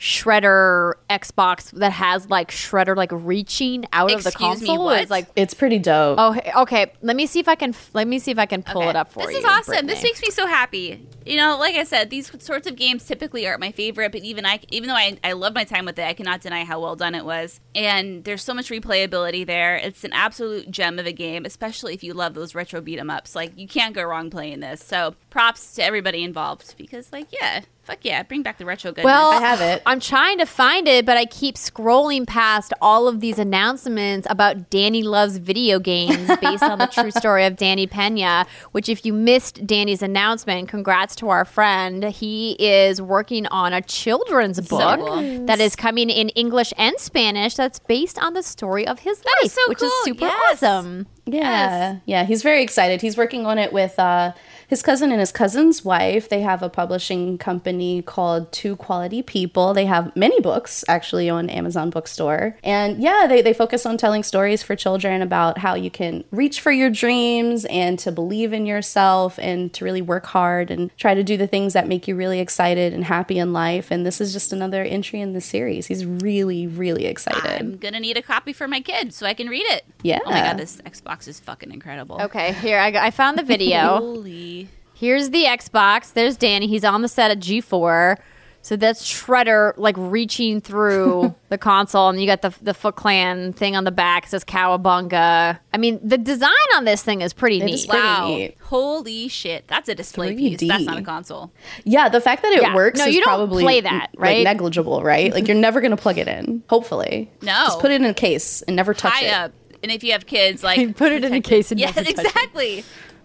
Shredder 0.01 0.95
Xbox 1.11 1.71
that 1.73 1.93
has 1.93 2.31
like 2.31 2.51
Shredder 2.51 2.97
like 2.97 3.11
reaching 3.13 3.85
out 3.93 4.13
of 4.13 4.23
the 4.23 4.29
Excuse 4.31 4.61
me, 4.63 4.69
console. 4.69 4.85
what? 4.85 5.01
It's 5.03 5.11
like 5.11 5.27
It's 5.35 5.55
pretty 5.55 5.79
dope. 5.81 6.17
Oh, 6.21 6.63
okay. 6.63 6.93
Let 7.03 7.17
me 7.17 7.27
see 7.27 7.41
if 7.41 7.49
I 7.49 7.57
can. 7.57 7.75
Let 7.95 8.07
me 8.07 8.19
see 8.21 8.31
if 8.31 8.39
I 8.39 8.47
can 8.47 8.63
pull 8.63 8.83
Okay. 8.83 8.91
it 8.91 8.97
up 8.97 9.13
for 9.13 9.21
this 9.27 9.31
you. 9.35 9.43
This 9.43 9.45
is 9.45 9.51
awesome. 9.51 9.87
This 9.87 10.03
makes 10.03 10.23
me 10.23 10.31
so 10.31 10.47
happy. 10.47 11.05
You 11.29 11.37
know, 11.37 11.59
like 11.59 11.75
I 11.77 11.85
said, 11.85 12.11
these 12.11 12.31
sorts 12.43 12.67
of 12.67 12.77
games 12.77 13.05
typically 13.05 13.47
aren't 13.47 13.61
my 13.61 13.73
favorite, 13.73 14.13
but 14.13 14.23
even 14.23 14.47
I, 14.47 14.61
even 14.71 14.89
though 14.89 14.95
I, 14.95 15.19
I 15.23 15.33
love 15.33 15.55
my 15.55 15.65
time 15.65 15.85
with 15.85 15.99
it, 15.99 16.07
I 16.07 16.15
cannot 16.15 16.41
deny 16.41 16.65
how 16.65 16.81
well 16.81 16.97
done 16.97 17.15
it 17.15 17.25
was. 17.25 17.61
And 17.75 18.25
there's 18.25 18.43
so 18.43 18.55
much 18.55 18.71
replayability 18.71 19.47
there. 19.47 19.77
It's 19.77 20.05
an 20.05 20.13
absolute 20.13 20.71
gem 20.71 20.99
of 20.99 21.07
a 21.07 21.13
game, 21.13 21.45
especially 21.45 21.95
if 21.95 22.03
you 22.03 22.15
love 22.15 22.35
those 22.35 22.55
retro 22.55 22.81
beat 22.81 22.99
'em 22.99 23.11
ups. 23.11 23.35
Like 23.35 23.53
you 23.57 23.69
can't 23.69 23.95
go 23.95 24.03
wrong 24.05 24.31
playing 24.31 24.61
this. 24.61 24.83
So 24.83 25.15
props 25.31 25.75
to 25.75 25.85
everybody 25.85 26.25
involved 26.25 26.75
because, 26.79 27.13
like, 27.13 27.29
yeah, 27.31 27.61
fuck 27.85 27.99
yeah, 28.03 28.23
bring 28.23 28.43
back 28.43 28.59
the 28.59 28.65
retro 28.65 28.91
goodness. 28.91 29.05
Well, 29.05 29.33
I 29.33 29.41
have 29.41 29.61
it. 29.61 29.83
I'm 29.87 30.01
trying 30.01 30.39
to 30.39 30.47
find 30.47 30.89
it, 30.89 31.07
but 31.07 31.17
I 31.17 31.25
keep 31.25 31.55
scrolling 31.55 32.27
past 32.27 32.73
all 32.83 33.09
of 33.09 33.21
these 33.21 33.39
announcements 33.39 34.27
about 34.31 34.69
Danny 34.71 35.03
loves 35.03 35.39
video 35.39 35.79
games 35.79 36.29
based 36.41 36.63
on 36.63 36.79
the 36.79 36.87
true 36.87 37.11
story 37.23 37.45
of 37.45 37.57
Danny 37.57 37.87
Pena. 37.87 38.47
Which, 38.73 38.89
if 38.89 39.07
you 39.07 39.13
missed 39.13 39.67
Danny's 39.67 40.03
announcement, 40.03 40.69
congrats 40.69 41.17
to 41.19 41.29
our 41.29 41.45
friend. 41.45 42.05
He 42.05 42.53
is 42.59 43.01
working 43.01 43.47
on 43.47 43.73
a 43.73 43.81
children's 43.83 44.61
book 44.61 45.01
cool. 45.01 45.47
that 45.47 45.61
is 45.61 45.77
coming 45.77 46.11
in 46.11 46.31
English 46.31 46.73
and 46.77 46.95
Spanish. 46.99 47.55
That's 47.55 47.79
based 47.79 48.19
on 48.19 48.35
the 48.35 48.43
story 48.43 48.87
of 48.87 49.01
his 49.01 49.19
is 49.19 49.25
life, 49.43 49.53
so 49.53 49.61
which 49.69 49.83
is 49.83 49.93
super 50.05 50.25
Yes. 50.27 50.63
awesome. 50.63 51.07
Yeah, 51.27 51.99
yeah, 52.07 52.25
he's 52.25 52.43
very 52.43 52.63
excited. 52.63 53.03
He's 53.03 53.17
working 53.17 53.45
on 53.47 53.59
it 53.59 53.73
with 53.73 53.99
uh, 53.99 54.33
his 54.69 54.83
cousin 54.83 55.11
and 55.11 55.19
his 55.19 55.33
cousin's 55.33 55.85
wife. 55.85 56.29
They 56.29 56.43
have 56.43 56.63
a 56.63 56.69
publishing 56.69 57.39
company 57.39 58.03
called 58.03 58.53
Two 58.53 58.77
Quality 58.77 59.23
People. 59.23 59.75
They 59.75 59.87
have 59.87 60.15
many 60.15 60.41
books 60.41 60.85
actually 60.89 61.29
on 61.29 61.51
Amazon 61.51 61.91
Bookstore, 61.91 62.57
and 62.63 63.03
yeah, 63.03 63.27
they 63.29 63.43
they 63.43 63.53
focus 63.55 63.85
on 63.87 63.97
telling 63.97 64.23
stories 64.23 64.63
for 64.63 64.77
children 64.77 65.23
about 65.23 65.59
how 65.59 65.75
you 65.75 65.91
can 65.91 66.23
reach 66.31 66.61
for 66.61 66.71
your 66.71 66.91
dreams 66.91 67.65
and 67.65 67.99
to 67.99 68.13
believe 68.13 68.53
in 68.53 68.67
yourself 68.67 69.39
and 69.41 69.73
to 69.75 69.85
really 69.85 70.03
work 70.03 70.27
hard 70.27 70.71
and 70.71 70.95
try 70.97 71.15
to 71.15 71.25
do 71.25 71.37
the 71.37 71.47
things 71.47 71.73
that 71.73 71.89
make 71.89 72.07
you 72.07 72.15
really 72.15 72.39
excited 72.41 72.93
and 72.93 73.05
happy 73.05 73.39
in 73.39 73.53
life. 73.53 73.91
And 73.91 74.05
this 74.05 74.21
is 74.21 74.33
just 74.33 74.53
another 74.53 74.83
entry 74.83 75.21
in 75.21 75.33
the 75.33 75.41
series. 75.41 75.87
He's 75.87 76.05
really, 76.05 76.67
really 76.67 77.07
excited. 77.07 77.45
I'm 77.61 77.77
gonna 77.79 78.01
need 78.01 78.17
a 78.19 78.23
copy 78.23 78.53
for 78.53 78.69
my 78.69 78.81
kid 78.81 79.15
so 79.15 79.27
I 79.27 79.33
can 79.35 79.49
read 79.49 79.67
it. 79.67 79.85
Yeah. 80.03 80.19
Oh 80.27 80.31
my 80.31 80.41
god, 80.41 80.59
this 80.59 80.77
Xbox 80.83 81.27
is 81.27 81.41
fucking 81.41 81.73
incredible. 81.73 82.21
Okay, 82.23 82.53
here 82.55 82.79
I, 82.79 82.91
got- 82.91 83.03
I 83.05 83.11
found 83.11 83.39
the 83.39 83.43
video. 83.43 83.79
Holy. 83.99 84.58
Here's 84.99 85.31
the 85.31 85.45
Xbox. 85.45 86.13
There's 86.13 86.37
Danny. 86.37 86.67
He's 86.67 86.85
on 86.85 87.03
the 87.03 87.09
set 87.09 87.31
at 87.31 87.39
G4. 87.39 88.17
So 88.61 88.75
that's 88.77 89.03
Shredder 89.09 89.73
like 89.77 89.95
reaching 89.97 90.61
through 90.61 91.35
the 91.49 91.57
console, 91.57 92.09
and 92.09 92.21
you 92.21 92.27
got 92.27 92.43
the 92.43 92.53
the 92.61 92.75
Foot 92.75 92.97
Clan 92.97 93.53
thing 93.53 93.77
on 93.77 93.85
the 93.85 93.93
back. 93.93 94.25
It 94.25 94.31
says 94.31 94.45
Cowabunga. 94.45 95.59
I 95.73 95.77
mean, 95.79 96.01
the 96.03 96.19
design 96.19 96.51
on 96.75 96.85
this 96.85 97.03
thing 97.03 97.21
is 97.21 97.33
pretty 97.33 97.61
It 97.61 97.65
neat. 97.67 97.75
is 97.75 97.87
pretty 97.87 98.05
Wow. 98.05 98.27
neat. 98.29 98.57
Holy 98.65 99.29
shit. 99.29 99.67
That's 99.69 99.89
a 99.89 99.95
display 99.95 100.35
piece. 100.35 100.59
3D. 100.59 100.69
That's 100.69 100.85
not 100.85 100.99
a 100.99 101.03
console. 101.03 101.53
Yeah, 101.85 102.09
the 102.09 102.21
fact 102.21 102.43
that 102.43 102.51
it 102.53 102.61
Yeah. 102.63 102.75
works 102.75 102.99
No, 102.99 103.07
is 103.07 103.15
you 103.15 103.21
don't 103.21 103.29
probably 103.29 103.63
play 103.63 103.81
that, 103.81 104.09
like, 104.15 104.21
right? 104.23 104.45
negligible, 104.45 105.03
right? 105.05 105.33
Like 105.33 105.47
you're 105.47 105.57
never 105.57 105.81
gonna 105.81 105.97
plug 105.97 106.19
it 106.19 106.27
in. 106.29 106.63
Hopefully, 106.69 107.31
No. 107.43 107.53
Just 107.67 107.79
put 107.79 107.93
it 107.93 108.01
in 108.01 108.07
a 108.07 108.13
case 108.15 108.63
and 108.63 108.75
never 108.75 108.93
touch 108.93 109.13
High 109.13 109.27
it. 109.27 109.33
up. 109.35 109.53
And 109.85 109.93
if 109.93 110.03
you 110.03 110.11
have 110.13 110.27
kids, 110.27 110.65
like 110.65 110.97
Put 110.97 111.13
it 111.13 111.23
in 111.25 111.33
a 111.33 111.41
case 111.41 111.71
and 111.71 111.79
Yeah, 111.81 111.87
never 111.95 112.03
touch 112.03 112.09
it. 112.09 112.27
exactly. 112.27 112.85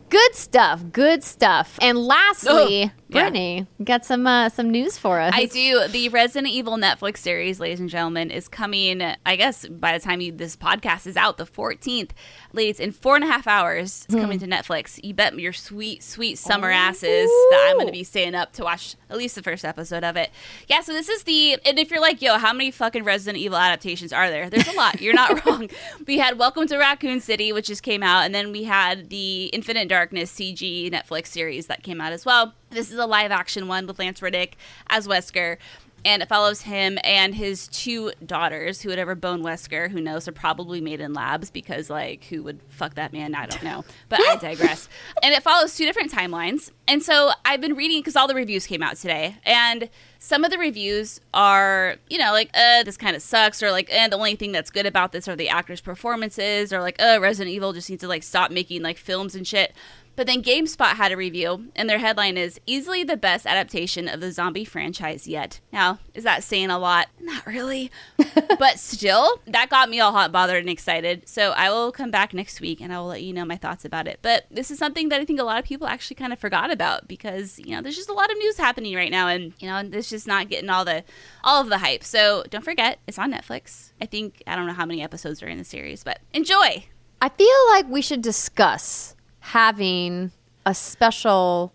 Good 0.10 0.36
stuff. 0.36 0.84
Good 0.92 1.24
stuff. 1.24 1.78
And 1.82 1.98
oh. 2.00 2.02
lastly, 2.02 2.84
Ugh. 2.84 2.92
Brittany, 3.14 3.68
you 3.78 3.86
got 3.86 4.06
some 4.06 4.28
uh, 4.28 4.50
some 4.50 4.70
news 4.70 4.98
for 4.98 5.20
us. 5.20 5.34
I 5.36 5.46
do. 5.46 5.88
The 5.88 6.10
Resident 6.10 6.52
Evil 6.52 6.78
Netflix 6.78 7.18
series, 7.18 7.60
ladies 7.60 7.80
and 7.80 7.90
gentlemen, 7.90 8.32
is 8.32 8.48
coming. 8.48 9.02
I 9.26 9.36
guess 9.36 9.68
by 9.68 9.98
the 9.98 10.04
time 10.04 10.22
you, 10.22 10.32
this 10.32 10.56
podcast 10.56 11.08
is 11.08 11.16
out, 11.16 11.38
the 11.38 11.46
14th. 11.46 12.12
Ladies, 12.52 12.80
in 12.80 12.92
four 12.92 13.16
and 13.16 13.24
a 13.24 13.28
half 13.28 13.48
hours, 13.48 14.06
it's 14.06 14.16
coming 14.16 14.40
to 14.40 14.48
Netflix. 14.48 15.00
You 15.04 15.14
bet 15.14 15.38
your 15.40 15.54
sweet, 15.54 16.04
sweet 16.04 16.38
summer 16.38 16.70
asses 16.70 17.30
that 17.52 17.68
I'm 17.70 17.78
going 17.78 17.88
to 17.88 17.92
be 17.94 18.04
staying 18.04 18.36
up 18.36 18.54
to 18.54 18.64
watch 18.64 18.96
at 19.10 19.18
least 19.18 19.36
the 19.36 19.44
first 19.44 19.66
episode 19.66 20.04
of 20.04 20.18
it. 20.18 20.30
Yeah, 20.68 20.82
so 20.82 20.94
this 20.94 21.10
is 21.10 21.24
the. 21.24 21.58
And 21.66 21.80
if 21.80 21.92
you're 21.92 22.02
like, 22.02 22.22
yo, 22.22 22.38
how 22.38 22.54
many 22.54 22.72
fucking 22.72 23.04
Resident 23.04 23.42
Evil 23.42 23.58
adaptations 23.58 24.12
are 24.12 24.30
there? 24.30 24.50
There's 24.50 24.68
a 24.68 24.74
lot. 24.74 25.02
You're 25.02 25.14
not 25.14 25.46
wrong. 25.46 25.70
We 26.08 26.20
had 26.20 26.38
Welcome 26.38 26.68
to 26.68 26.78
Raccoon 26.78 27.20
City, 27.22 27.52
which 27.54 27.68
just 27.68 27.84
came 27.84 28.04
out, 28.04 28.22
and 28.22 28.34
then 28.36 28.52
we 28.52 28.64
had 28.64 29.10
the 29.10 29.46
Infinite 29.46 29.88
Darkness 29.88 30.32
CG 30.32 30.92
Netflix 30.92 31.28
series 31.28 31.68
that 31.68 31.84
came 31.84 32.02
out 32.02 32.12
as 32.12 32.26
well. 32.26 32.54
This 32.74 32.92
is 32.92 32.98
a 32.98 33.06
live 33.06 33.32
action 33.32 33.68
one 33.68 33.86
with 33.86 34.00
Lance 34.00 34.22
Reddick 34.22 34.58
as 34.88 35.08
Wesker. 35.08 35.58
And 36.06 36.22
it 36.22 36.28
follows 36.28 36.64
him 36.64 36.98
and 37.06 37.34
his 37.34 37.70
two 37.70 38.12
daughters, 38.26 38.82
who 38.82 38.90
would 38.90 39.00
ever 39.00 39.16
bone 39.16 39.42
Wesker, 39.42 39.90
who 39.90 40.02
knows 40.02 40.28
are 40.28 40.34
probably 40.34 40.82
made 40.82 41.00
in 41.00 41.14
labs 41.14 41.50
because, 41.50 41.90
like, 41.90 42.26
who 42.26 42.44
would 42.44 42.60
fuck 42.68 42.96
that 42.96 43.14
man? 43.14 43.34
I 43.34 43.46
don't 43.46 43.64
know. 43.64 43.86
But 44.10 44.20
I 44.20 44.36
digress. 44.42 44.90
and 45.22 45.34
it 45.34 45.44
follows 45.44 45.78
two 45.78 45.86
different 45.86 46.12
timelines. 46.12 46.72
And 46.90 47.02
so 47.02 47.32
I've 47.46 47.62
been 47.62 47.76
reading 47.76 48.02
because 48.02 48.18
all 48.18 48.28
the 48.28 48.36
reviews 48.36 48.68
came 48.68 48.84
out 48.84 48.98
today. 48.98 49.38
And 49.46 49.90
some 50.20 50.44
of 50.44 50.52
the 50.52 50.58
reviews 50.58 51.22
are, 51.34 51.96
you 52.10 52.18
know, 52.18 52.34
like, 52.34 52.50
uh, 52.54 52.84
this 52.84 52.98
kind 52.98 53.16
of 53.16 53.22
sucks, 53.22 53.64
or 53.64 53.72
like, 53.72 53.88
eh, 53.90 54.06
the 54.10 54.18
only 54.18 54.36
thing 54.36 54.52
that's 54.52 54.72
good 54.72 54.86
about 54.86 55.14
this 55.14 55.30
are 55.30 55.38
the 55.38 55.48
actors' 55.48 55.80
performances, 55.80 56.74
or 56.74 56.82
like, 56.82 57.02
uh, 57.02 57.20
Resident 57.22 57.56
Evil 57.56 57.72
just 57.72 57.90
needs 57.90 58.02
to, 58.02 58.10
like, 58.10 58.24
stop 58.24 58.52
making, 58.52 58.82
like, 58.82 58.98
films 58.98 59.36
and 59.36 59.48
shit. 59.48 59.74
But 60.16 60.28
then 60.28 60.44
GameSpot 60.44 60.94
had 60.96 61.12
a 61.12 61.18
review, 61.18 61.70
and 61.76 61.90
their 61.90 61.98
headline 61.98 62.38
is 62.38 62.60
easily 62.68 63.04
the 63.04 63.18
best 63.18 63.48
adaptation 63.48 64.08
of 64.08 64.22
the 64.22 64.32
zombie 64.32 64.66
franchise 64.66 65.28
yet. 65.28 65.60
Now, 65.72 66.00
is 66.14 66.24
that 66.24 66.44
saying 66.44 66.70
a 66.70 66.78
lot? 66.78 67.08
Not 67.20 67.48
really. 67.48 67.92
but 68.60 68.78
still, 68.78 69.42
that 69.48 69.70
got 69.70 69.90
me 69.90 70.00
all 70.00 70.12
hot, 70.12 70.32
bothered, 70.32 70.60
and 70.60 70.70
excited. 70.70 71.28
So 71.28 71.52
I 71.52 71.72
will 71.72 71.92
come 71.92 72.12
back 72.12 72.34
next 72.34 72.62
week 72.62 72.80
and 72.80 72.94
I 72.94 73.00
will 73.00 73.08
let 73.08 73.24
you 73.24 73.34
know 73.34 73.46
my 73.46 73.56
thoughts 73.56 73.86
about 73.86 74.08
it. 74.08 74.20
But 74.22 74.46
this 74.52 74.70
is 74.70 74.78
something 74.78 75.10
that 75.10 75.20
I 75.20 75.26
think 75.26 75.40
a 75.40 75.44
lot 75.44 75.60
of 75.60 75.66
people 75.66 75.88
actually 75.88 76.16
kind 76.16 76.32
of 76.32 76.38
forgot 76.38 76.72
about 76.72 77.08
because, 77.08 77.58
you 77.58 77.76
know, 77.76 77.82
there's 77.82 77.96
just 77.96 78.10
a 78.10 78.14
lot 78.14 78.32
of 78.32 78.38
news 78.38 78.58
happening 78.58 78.96
right 78.96 79.12
now 79.12 79.28
and, 79.28 79.54
you 79.60 79.68
know, 79.68 79.82
it's 79.92 80.10
just 80.10 80.28
not 80.28 80.50
getting 80.50 80.70
all 80.70 80.86
the 80.86 81.04
all 81.44 81.60
of 81.60 81.70
the 81.70 81.80
hype. 81.80 82.04
So 82.04 82.44
don't 82.50 82.64
forget, 82.64 83.00
it's 83.08 83.18
on 83.18 83.32
Netflix. 83.32 83.92
I 84.00 84.06
think 84.06 84.44
I 84.46 84.56
don't 84.56 84.68
know 84.68 84.74
how 84.74 84.86
many 84.86 85.02
episodes 85.02 85.42
are 85.42 85.48
in 85.48 85.58
the 85.58 85.64
series, 85.64 86.04
but 86.04 86.20
enjoy. 86.34 86.86
I 87.22 87.30
feel 87.30 87.48
like 87.72 87.88
we 87.88 88.02
should 88.02 88.22
discuss 88.22 89.16
having 89.44 90.32
a 90.66 90.74
special 90.74 91.74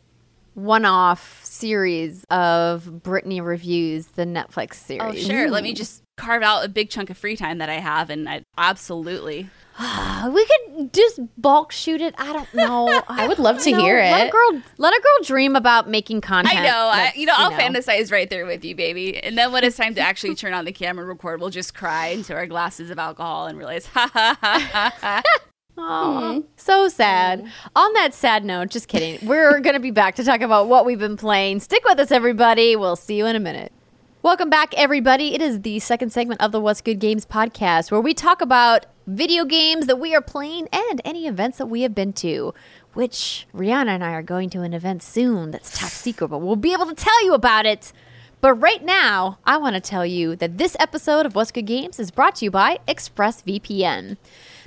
one-off 0.54 1.44
series 1.44 2.24
of 2.30 3.02
Brittany 3.02 3.42
reviews 3.42 4.06
the 4.06 4.24
Netflix 4.24 4.70
oh, 4.70 4.72
series. 4.72 5.26
Oh, 5.26 5.28
sure. 5.28 5.50
Let 5.50 5.62
me 5.62 5.74
just 5.74 6.02
carve 6.16 6.42
out 6.42 6.64
a 6.64 6.68
big 6.68 6.88
chunk 6.88 7.10
of 7.10 7.18
free 7.18 7.36
time 7.36 7.58
that 7.58 7.68
I 7.68 7.74
have, 7.74 8.08
and 8.08 8.26
I 8.26 8.42
absolutely. 8.56 9.50
we 10.32 10.46
could 10.46 10.94
just 10.94 11.20
bulk 11.36 11.70
shoot 11.70 12.00
it. 12.00 12.14
I 12.16 12.32
don't 12.32 12.52
know. 12.54 13.02
I 13.08 13.28
would 13.28 13.38
love 13.38 13.60
to 13.62 13.70
You 13.70 13.76
know, 13.76 13.82
hear 13.82 13.98
Let 13.98 14.22
a 14.22 14.26
it. 14.26 14.32
girl, 14.32 14.62
let 14.78 14.94
a 14.94 15.00
girl 15.00 15.24
dream 15.24 15.54
about 15.54 15.90
making 15.90 16.22
content. 16.22 16.58
I 16.58 16.62
know. 16.64 16.90
I, 16.92 17.12
you 17.14 17.26
know, 17.26 17.34
I'll 17.36 17.52
fantasize 17.52 18.10
right 18.10 18.30
there 18.30 18.46
with 18.46 18.64
you, 18.64 18.74
baby. 18.74 19.22
And 19.22 19.36
then 19.36 19.52
when 19.52 19.62
it's 19.62 19.76
time 19.76 19.94
to 19.94 20.00
actually 20.00 20.34
turn 20.34 20.54
on 20.54 20.64
the 20.64 20.72
camera 20.72 21.02
and 21.02 21.08
record, 21.10 21.40
we'll 21.40 21.50
just 21.50 21.74
cry 21.74 22.06
into 22.08 22.34
our 22.34 22.46
glasses 22.46 22.88
of 22.88 22.98
alcohol 22.98 23.46
and 23.46 23.58
realize, 23.58 23.86
ha 23.94 24.10
ha 24.10 24.38
ha 24.40 24.58
ha 24.72 24.94
ha. 25.00 25.22
Aw, 25.78 26.32
hmm. 26.32 26.40
so 26.56 26.88
sad. 26.88 27.46
On 27.76 27.92
that 27.92 28.12
sad 28.12 28.44
note, 28.44 28.70
just 28.70 28.88
kidding. 28.88 29.26
We're 29.26 29.60
going 29.60 29.74
to 29.74 29.80
be 29.80 29.92
back 29.92 30.16
to 30.16 30.24
talk 30.24 30.40
about 30.40 30.68
what 30.68 30.84
we've 30.84 30.98
been 30.98 31.16
playing. 31.16 31.60
Stick 31.60 31.84
with 31.84 32.00
us, 32.00 32.10
everybody. 32.10 32.74
We'll 32.74 32.96
see 32.96 33.16
you 33.16 33.26
in 33.26 33.36
a 33.36 33.40
minute. 33.40 33.72
Welcome 34.22 34.50
back, 34.50 34.74
everybody. 34.76 35.34
It 35.34 35.40
is 35.40 35.60
the 35.60 35.78
second 35.78 36.10
segment 36.10 36.42
of 36.42 36.50
the 36.50 36.60
What's 36.60 36.80
Good 36.80 36.98
Games 36.98 37.24
podcast 37.24 37.92
where 37.92 38.00
we 38.00 38.12
talk 38.12 38.40
about 38.40 38.86
video 39.06 39.44
games 39.44 39.86
that 39.86 40.00
we 40.00 40.14
are 40.14 40.20
playing 40.20 40.68
and 40.72 41.00
any 41.04 41.28
events 41.28 41.58
that 41.58 41.66
we 41.66 41.82
have 41.82 41.94
been 41.94 42.12
to. 42.14 42.52
Which 42.94 43.46
Rihanna 43.54 43.88
and 43.88 44.02
I 44.02 44.12
are 44.12 44.22
going 44.22 44.50
to 44.50 44.62
an 44.62 44.74
event 44.74 45.04
soon 45.04 45.52
that's 45.52 45.78
top 45.78 45.90
secret, 45.90 46.28
but 46.28 46.38
we'll 46.38 46.56
be 46.56 46.72
able 46.72 46.86
to 46.86 46.94
tell 46.94 47.24
you 47.24 47.34
about 47.34 47.64
it. 47.64 47.92
But 48.40 48.54
right 48.54 48.84
now, 48.84 49.38
I 49.44 49.56
want 49.56 49.74
to 49.74 49.80
tell 49.80 50.04
you 50.04 50.34
that 50.36 50.58
this 50.58 50.76
episode 50.80 51.24
of 51.24 51.36
What's 51.36 51.52
Good 51.52 51.66
Games 51.66 52.00
is 52.00 52.10
brought 52.10 52.36
to 52.36 52.44
you 52.44 52.50
by 52.50 52.78
ExpressVPN. 52.88 54.16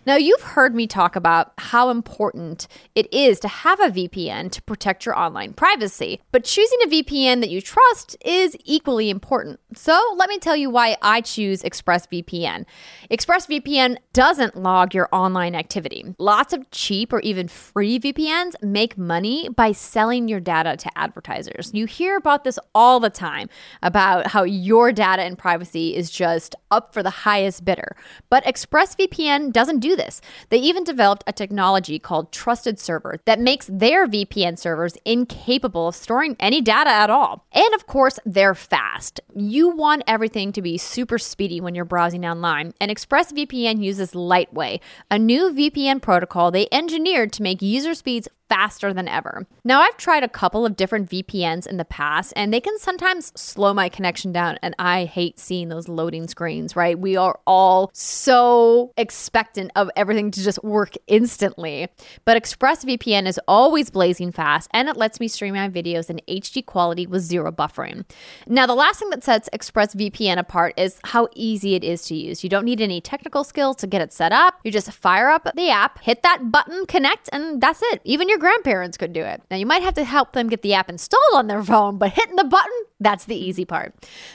Now, 0.04 0.16
you've 0.16 0.42
heard 0.42 0.74
me 0.74 0.88
talk 0.88 1.16
about 1.16 1.54
how 1.60 1.92
important 1.92 2.68
it 2.96 3.12
is 3.14 3.40
to 3.42 3.48
have 3.48 3.80
a 3.80 3.90
VPN 3.90 4.52
to 4.52 4.62
protect 4.64 5.06
your 5.06 5.18
online 5.18 5.54
privacy, 5.54 6.20
but 6.32 6.44
choosing 6.44 6.80
a 6.86 6.88
VPN 6.88 7.40
that 7.42 7.52
you 7.52 7.62
trust 7.62 8.18
is 8.26 8.58
equally 8.66 9.12
important. 9.12 9.60
So, 9.76 10.02
let 10.18 10.28
me 10.28 10.40
tell 10.40 10.56
you 10.56 10.72
why 10.72 10.98
I 11.04 11.22
choose 11.22 11.62
ExpressVPN. 11.62 12.66
ExpressVPN 13.12 13.98
doesn't 14.12 14.56
log 14.56 14.96
your 14.96 15.08
online 15.12 15.54
activity. 15.54 16.16
Lots 16.18 16.52
of 16.52 16.70
cheap 16.72 17.14
or 17.14 17.20
even 17.20 17.48
free 17.48 18.00
VPNs 18.00 18.56
make 18.64 18.98
money 18.98 19.50
by 19.50 19.72
selling 19.72 20.28
your 20.28 20.40
data 20.40 20.78
to 20.78 20.98
advertisers. 20.98 21.70
You 21.76 21.86
hear 21.86 22.18
about 22.18 22.44
this 22.44 22.58
all 22.74 23.00
the 23.00 23.12
time 23.12 23.50
about 23.84 24.28
how 24.28 24.44
your 24.44 24.92
data 24.92 25.22
and 25.22 25.38
privacy 25.38 25.96
is 25.96 26.10
just 26.10 26.56
up 26.72 26.92
for 26.92 27.04
the 27.04 27.10
highest 27.12 27.64
bidder. 27.64 27.96
But 28.32 28.44
ExpressVPN 28.46 29.52
doesn't 29.52 29.80
do 29.80 29.91
this. 29.96 30.22
They 30.50 30.58
even 30.58 30.84
developed 30.84 31.24
a 31.28 31.34
technology 31.34 32.00
called 32.00 32.32
Trusted 32.32 32.80
Server 32.80 33.20
that 33.26 33.40
makes 33.40 33.68
their 33.72 34.08
VPN 34.08 34.58
servers 34.58 34.98
incapable 35.06 35.90
of 35.90 35.96
storing 35.96 36.36
any 36.40 36.62
data 36.62 36.90
at 36.90 37.10
all. 37.10 37.46
And 37.52 37.74
of 37.74 37.88
course, 37.88 38.20
they're 38.26 38.56
fast. 38.56 39.20
You 39.36 39.70
want 39.70 40.04
everything 40.08 40.52
to 40.54 40.62
be 40.62 40.78
super 40.78 41.18
speedy 41.18 41.62
when 41.62 41.76
you're 41.76 41.86
browsing 41.86 42.26
online, 42.26 42.74
and 42.80 42.92
ExpressVPN 42.92 43.84
uses 43.84 44.14
Lightway, 44.14 44.80
a 45.10 45.18
new 45.18 45.52
VPN 45.52 46.02
protocol 46.02 46.52
they 46.52 46.68
engineered 46.72 47.32
to 47.34 47.44
make 47.44 47.62
user 47.62 47.94
speeds 47.94 48.28
faster 48.52 48.94
than 48.94 49.08
ever. 49.08 49.48
Now, 49.64 49.80
I've 49.80 49.96
tried 49.96 50.26
a 50.26 50.28
couple 50.28 50.66
of 50.66 50.76
different 50.76 51.10
VPNs 51.10 51.66
in 51.66 51.78
the 51.78 51.86
past, 51.86 52.34
and 52.36 52.54
they 52.54 52.60
can 52.60 52.78
sometimes 52.80 53.32
slow 53.34 53.74
my 53.74 53.88
connection 53.88 54.34
down, 54.34 54.60
and 54.62 54.76
I 54.78 55.06
hate 55.06 55.40
seeing 55.40 55.70
those 55.70 55.88
loading 55.88 56.28
screens, 56.28 56.76
right? 56.76 57.00
We 57.00 57.16
are 57.16 57.40
all 57.48 57.90
so 57.94 58.92
expectant 58.98 59.72
of 59.78 59.90
everything 59.96 60.32
to 60.32 60.44
just 60.44 60.62
work 60.66 60.96
instantly. 61.08 61.88
But 62.26 62.44
ExpressVPN 62.44 63.26
is 63.26 63.40
always 63.48 63.90
blazing 63.90 64.34
fast, 64.34 64.70
and 64.74 64.90
it 64.90 64.98
lets 64.98 65.22
me 65.22 65.30
stream 65.30 65.54
my 65.54 65.70
videos 65.70 66.10
in 66.10 66.20
HD 66.28 66.66
quality 66.66 67.08
with 67.08 67.22
zero 67.22 67.54
buffering. 67.54 68.04
Now, 68.48 68.68
the 68.68 68.76
last 68.76 69.00
thing 69.00 69.12
that 69.12 69.24
sets 69.24 69.48
ExpressVPN 69.54 70.38
apart 70.38 70.74
is 70.76 71.00
how 71.06 71.30
easy 71.36 71.76
it 71.76 71.86
is 71.86 72.04
to 72.08 72.16
use. 72.16 72.44
You 72.44 72.50
don't 72.50 72.66
need 72.66 72.82
any 72.82 73.00
technical 73.00 73.46
skills 73.46 73.78
to 73.78 73.88
get 73.88 74.02
it 74.02 74.12
set 74.12 74.34
up. 74.34 74.56
You 74.66 74.74
just 74.74 74.92
fire 74.92 75.30
up 75.30 75.48
the 75.56 75.70
app, 75.70 76.02
hit 76.02 76.22
that 76.24 76.52
button, 76.52 76.86
connect, 76.86 77.30
and 77.32 77.62
that's 77.62 77.82
it. 77.82 78.02
Even 78.04 78.28
your 78.28 78.41
grandparents 78.42 78.98
could 78.98 79.14
do 79.14 79.24
it. 79.24 79.42
Now, 79.50 79.58
you 79.58 79.66
might 79.66 79.84
have 79.84 79.94
to 79.94 80.04
help 80.04 80.34
them 80.34 80.50
get 80.50 80.64
the 80.64 80.74
app 80.74 80.90
installed 80.90 81.36
on 81.36 81.48
their 81.48 81.64
phone, 81.64 81.98
but 81.98 82.12
hitting 82.12 82.36
the 82.36 82.44
button, 82.44 82.74
that's 83.02 83.26
the 83.26 83.36
easy 83.36 83.66
part. 83.66 83.94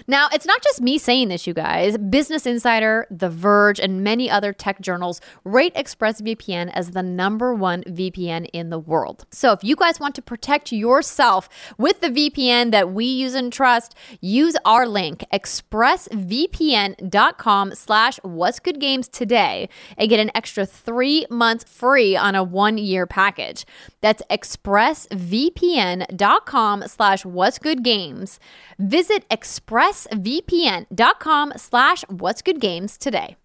Now, 0.08 0.28
it's 0.32 0.44
not 0.44 0.60
just 0.62 0.82
me 0.82 0.98
saying 0.98 1.28
this, 1.28 1.46
you 1.46 1.54
guys. 1.54 1.96
Business 1.96 2.44
Insider, 2.46 3.06
The 3.10 3.30
Verge, 3.30 3.78
and 3.78 4.02
many 4.02 4.28
other 4.28 4.52
tech 4.52 4.80
journals 4.80 5.20
rate 5.44 5.72
ExpressVPN 5.74 6.72
as 6.74 6.90
the 6.90 7.02
number 7.02 7.54
one 7.54 7.84
VPN 7.84 8.50
in 8.52 8.70
the 8.70 8.78
world. 8.78 9.24
So, 9.30 9.52
if 9.52 9.62
you 9.62 9.76
guys 9.76 10.00
want 10.00 10.16
to 10.16 10.22
protect 10.22 10.72
yourself 10.72 11.48
with 11.78 12.00
the 12.00 12.08
VPN 12.08 12.72
that 12.72 12.92
we 12.92 13.04
use 13.04 13.34
and 13.34 13.52
trust, 13.52 13.94
use 14.20 14.56
our 14.64 14.84
link, 14.86 15.24
expressvpn.com 15.32 17.74
slash 17.74 18.18
what's 18.22 18.58
good 18.58 18.80
games 18.80 19.06
today 19.08 19.68
and 19.96 20.10
get 20.10 20.18
an 20.18 20.32
extra 20.34 20.66
three 20.66 21.24
months 21.30 21.62
free 21.64 22.16
on 22.16 22.34
a 22.34 22.42
one 22.42 22.78
year 22.78 23.06
package. 23.06 23.64
That's 24.00 24.24
expressvpn.com 24.28 26.88
slash 26.88 27.24
what's 27.24 27.60
good 27.60 27.84
games. 27.84 28.40
Visit 28.78 29.28
expressvpn.com 29.28 31.52
slash 31.56 32.02
what's 32.08 32.42
good 32.42 32.60
games 32.60 32.98
today. 32.98 33.36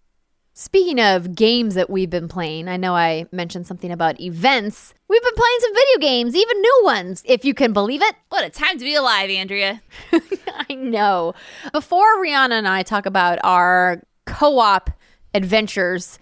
Speaking 0.54 1.00
of 1.00 1.34
games 1.34 1.74
that 1.76 1.88
we've 1.88 2.10
been 2.10 2.28
playing, 2.28 2.68
I 2.68 2.76
know 2.76 2.94
I 2.94 3.24
mentioned 3.32 3.66
something 3.66 3.90
about 3.90 4.20
events. 4.20 4.92
We've 5.08 5.22
been 5.22 5.34
playing 5.34 5.56
some 5.60 5.74
video 5.74 6.08
games, 6.08 6.36
even 6.36 6.60
new 6.60 6.80
ones, 6.84 7.22
if 7.24 7.42
you 7.42 7.54
can 7.54 7.72
believe 7.72 8.02
it. 8.02 8.14
What 8.28 8.44
a 8.44 8.50
time 8.50 8.78
to 8.78 8.84
be 8.84 8.94
alive, 8.94 9.30
Andrea. 9.30 9.80
I 10.68 10.74
know. 10.74 11.32
Before 11.72 12.22
Rihanna 12.22 12.52
and 12.52 12.68
I 12.68 12.82
talk 12.82 13.06
about 13.06 13.38
our 13.42 14.02
co 14.26 14.58
op 14.58 14.90
adventures 15.32 16.18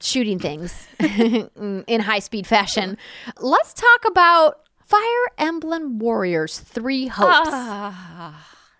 shooting 0.00 0.38
things 0.38 0.88
in 0.98 2.00
high 2.00 2.20
speed 2.20 2.46
fashion, 2.46 2.96
let's 3.40 3.74
talk 3.74 4.06
about 4.06 4.65
Fire 4.86 5.26
Emblem 5.36 5.98
Warriors 5.98 6.60
Three 6.60 7.08
Hopes. 7.08 7.48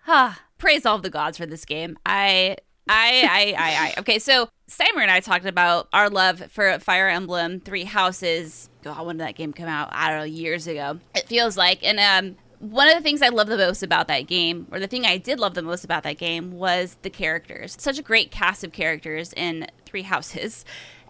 Ah, 0.08 0.40
praise 0.56 0.86
all 0.86 0.94
of 0.94 1.02
the 1.02 1.10
gods 1.10 1.36
for 1.36 1.46
this 1.46 1.64
game. 1.64 1.98
I, 2.06 2.56
I, 2.88 3.24
I, 3.28 3.54
I, 3.58 3.86
I. 3.88 3.94
Okay, 3.98 4.20
so 4.20 4.48
Steimer 4.70 5.02
and 5.02 5.10
I 5.10 5.18
talked 5.18 5.46
about 5.46 5.88
our 5.92 6.08
love 6.08 6.44
for 6.52 6.78
Fire 6.78 7.08
Emblem 7.08 7.58
Three 7.58 7.82
Houses. 7.82 8.70
God, 8.84 9.04
when 9.04 9.16
did 9.16 9.26
that 9.26 9.34
game 9.34 9.52
come 9.52 9.68
out? 9.68 9.88
I 9.90 10.10
don't 10.10 10.18
know, 10.18 10.24
years 10.24 10.68
ago. 10.68 11.00
It 11.16 11.26
feels 11.26 11.56
like, 11.56 11.82
and 11.82 11.98
um, 11.98 12.36
one 12.60 12.86
of 12.86 12.94
the 12.94 13.00
things 13.00 13.20
I 13.20 13.30
love 13.30 13.48
the 13.48 13.56
most 13.56 13.82
about 13.82 14.06
that 14.06 14.28
game, 14.28 14.68
or 14.70 14.78
the 14.78 14.86
thing 14.86 15.04
I 15.04 15.18
did 15.18 15.40
love 15.40 15.54
the 15.54 15.62
most 15.62 15.84
about 15.84 16.04
that 16.04 16.18
game, 16.18 16.52
was 16.52 16.98
the 17.02 17.10
characters. 17.10 17.76
Such 17.80 17.98
a 17.98 18.02
great 18.02 18.30
cast 18.30 18.62
of 18.62 18.70
characters 18.70 19.32
in 19.32 19.66
Three 19.84 20.02
Houses. 20.02 20.64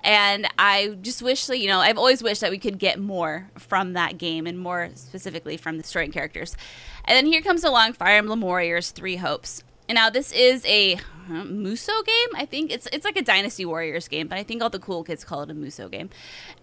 And 0.07 0.47
I 0.57 0.97
just 1.03 1.21
wish, 1.21 1.47
that, 1.47 1.59
you 1.59 1.67
know, 1.67 1.81
I've 1.81 1.99
always 1.99 2.23
wished 2.23 2.41
that 2.41 2.53
we 2.53 2.59
could 2.59 2.79
get 2.79 3.01
more 3.01 3.51
from 3.59 3.95
that 3.95 4.19
game 4.19 4.47
and 4.47 4.57
more 4.57 4.91
specifically 4.95 5.57
from 5.57 5.79
the 5.79 5.83
story 5.83 6.05
and 6.05 6.15
characters. 6.15 6.57
And 7.07 7.17
then 7.17 7.27
here 7.27 7.43
comes 7.43 7.65
along 7.65 7.95
Fire 7.95 8.17
Emblem 8.17 8.41
Warriors 8.41 8.93
Three 8.93 9.17
Hopes. 9.17 9.65
And 9.89 9.97
now 9.97 10.09
this 10.09 10.31
is 10.31 10.65
a 10.65 10.97
Musou 11.29 12.05
game. 12.05 12.29
I 12.37 12.47
think 12.47 12.71
it's 12.71 12.87
it's 12.93 13.05
like 13.05 13.17
a 13.17 13.23
Dynasty 13.23 13.65
Warriors 13.65 14.07
game, 14.07 14.29
but 14.29 14.39
I 14.39 14.45
think 14.45 14.63
all 14.63 14.71
the 14.71 14.79
cool 14.79 15.03
kids 15.03 15.25
call 15.25 15.43
it 15.43 15.51
a 15.51 15.55
Musou 15.55 15.91
game. 15.91 16.11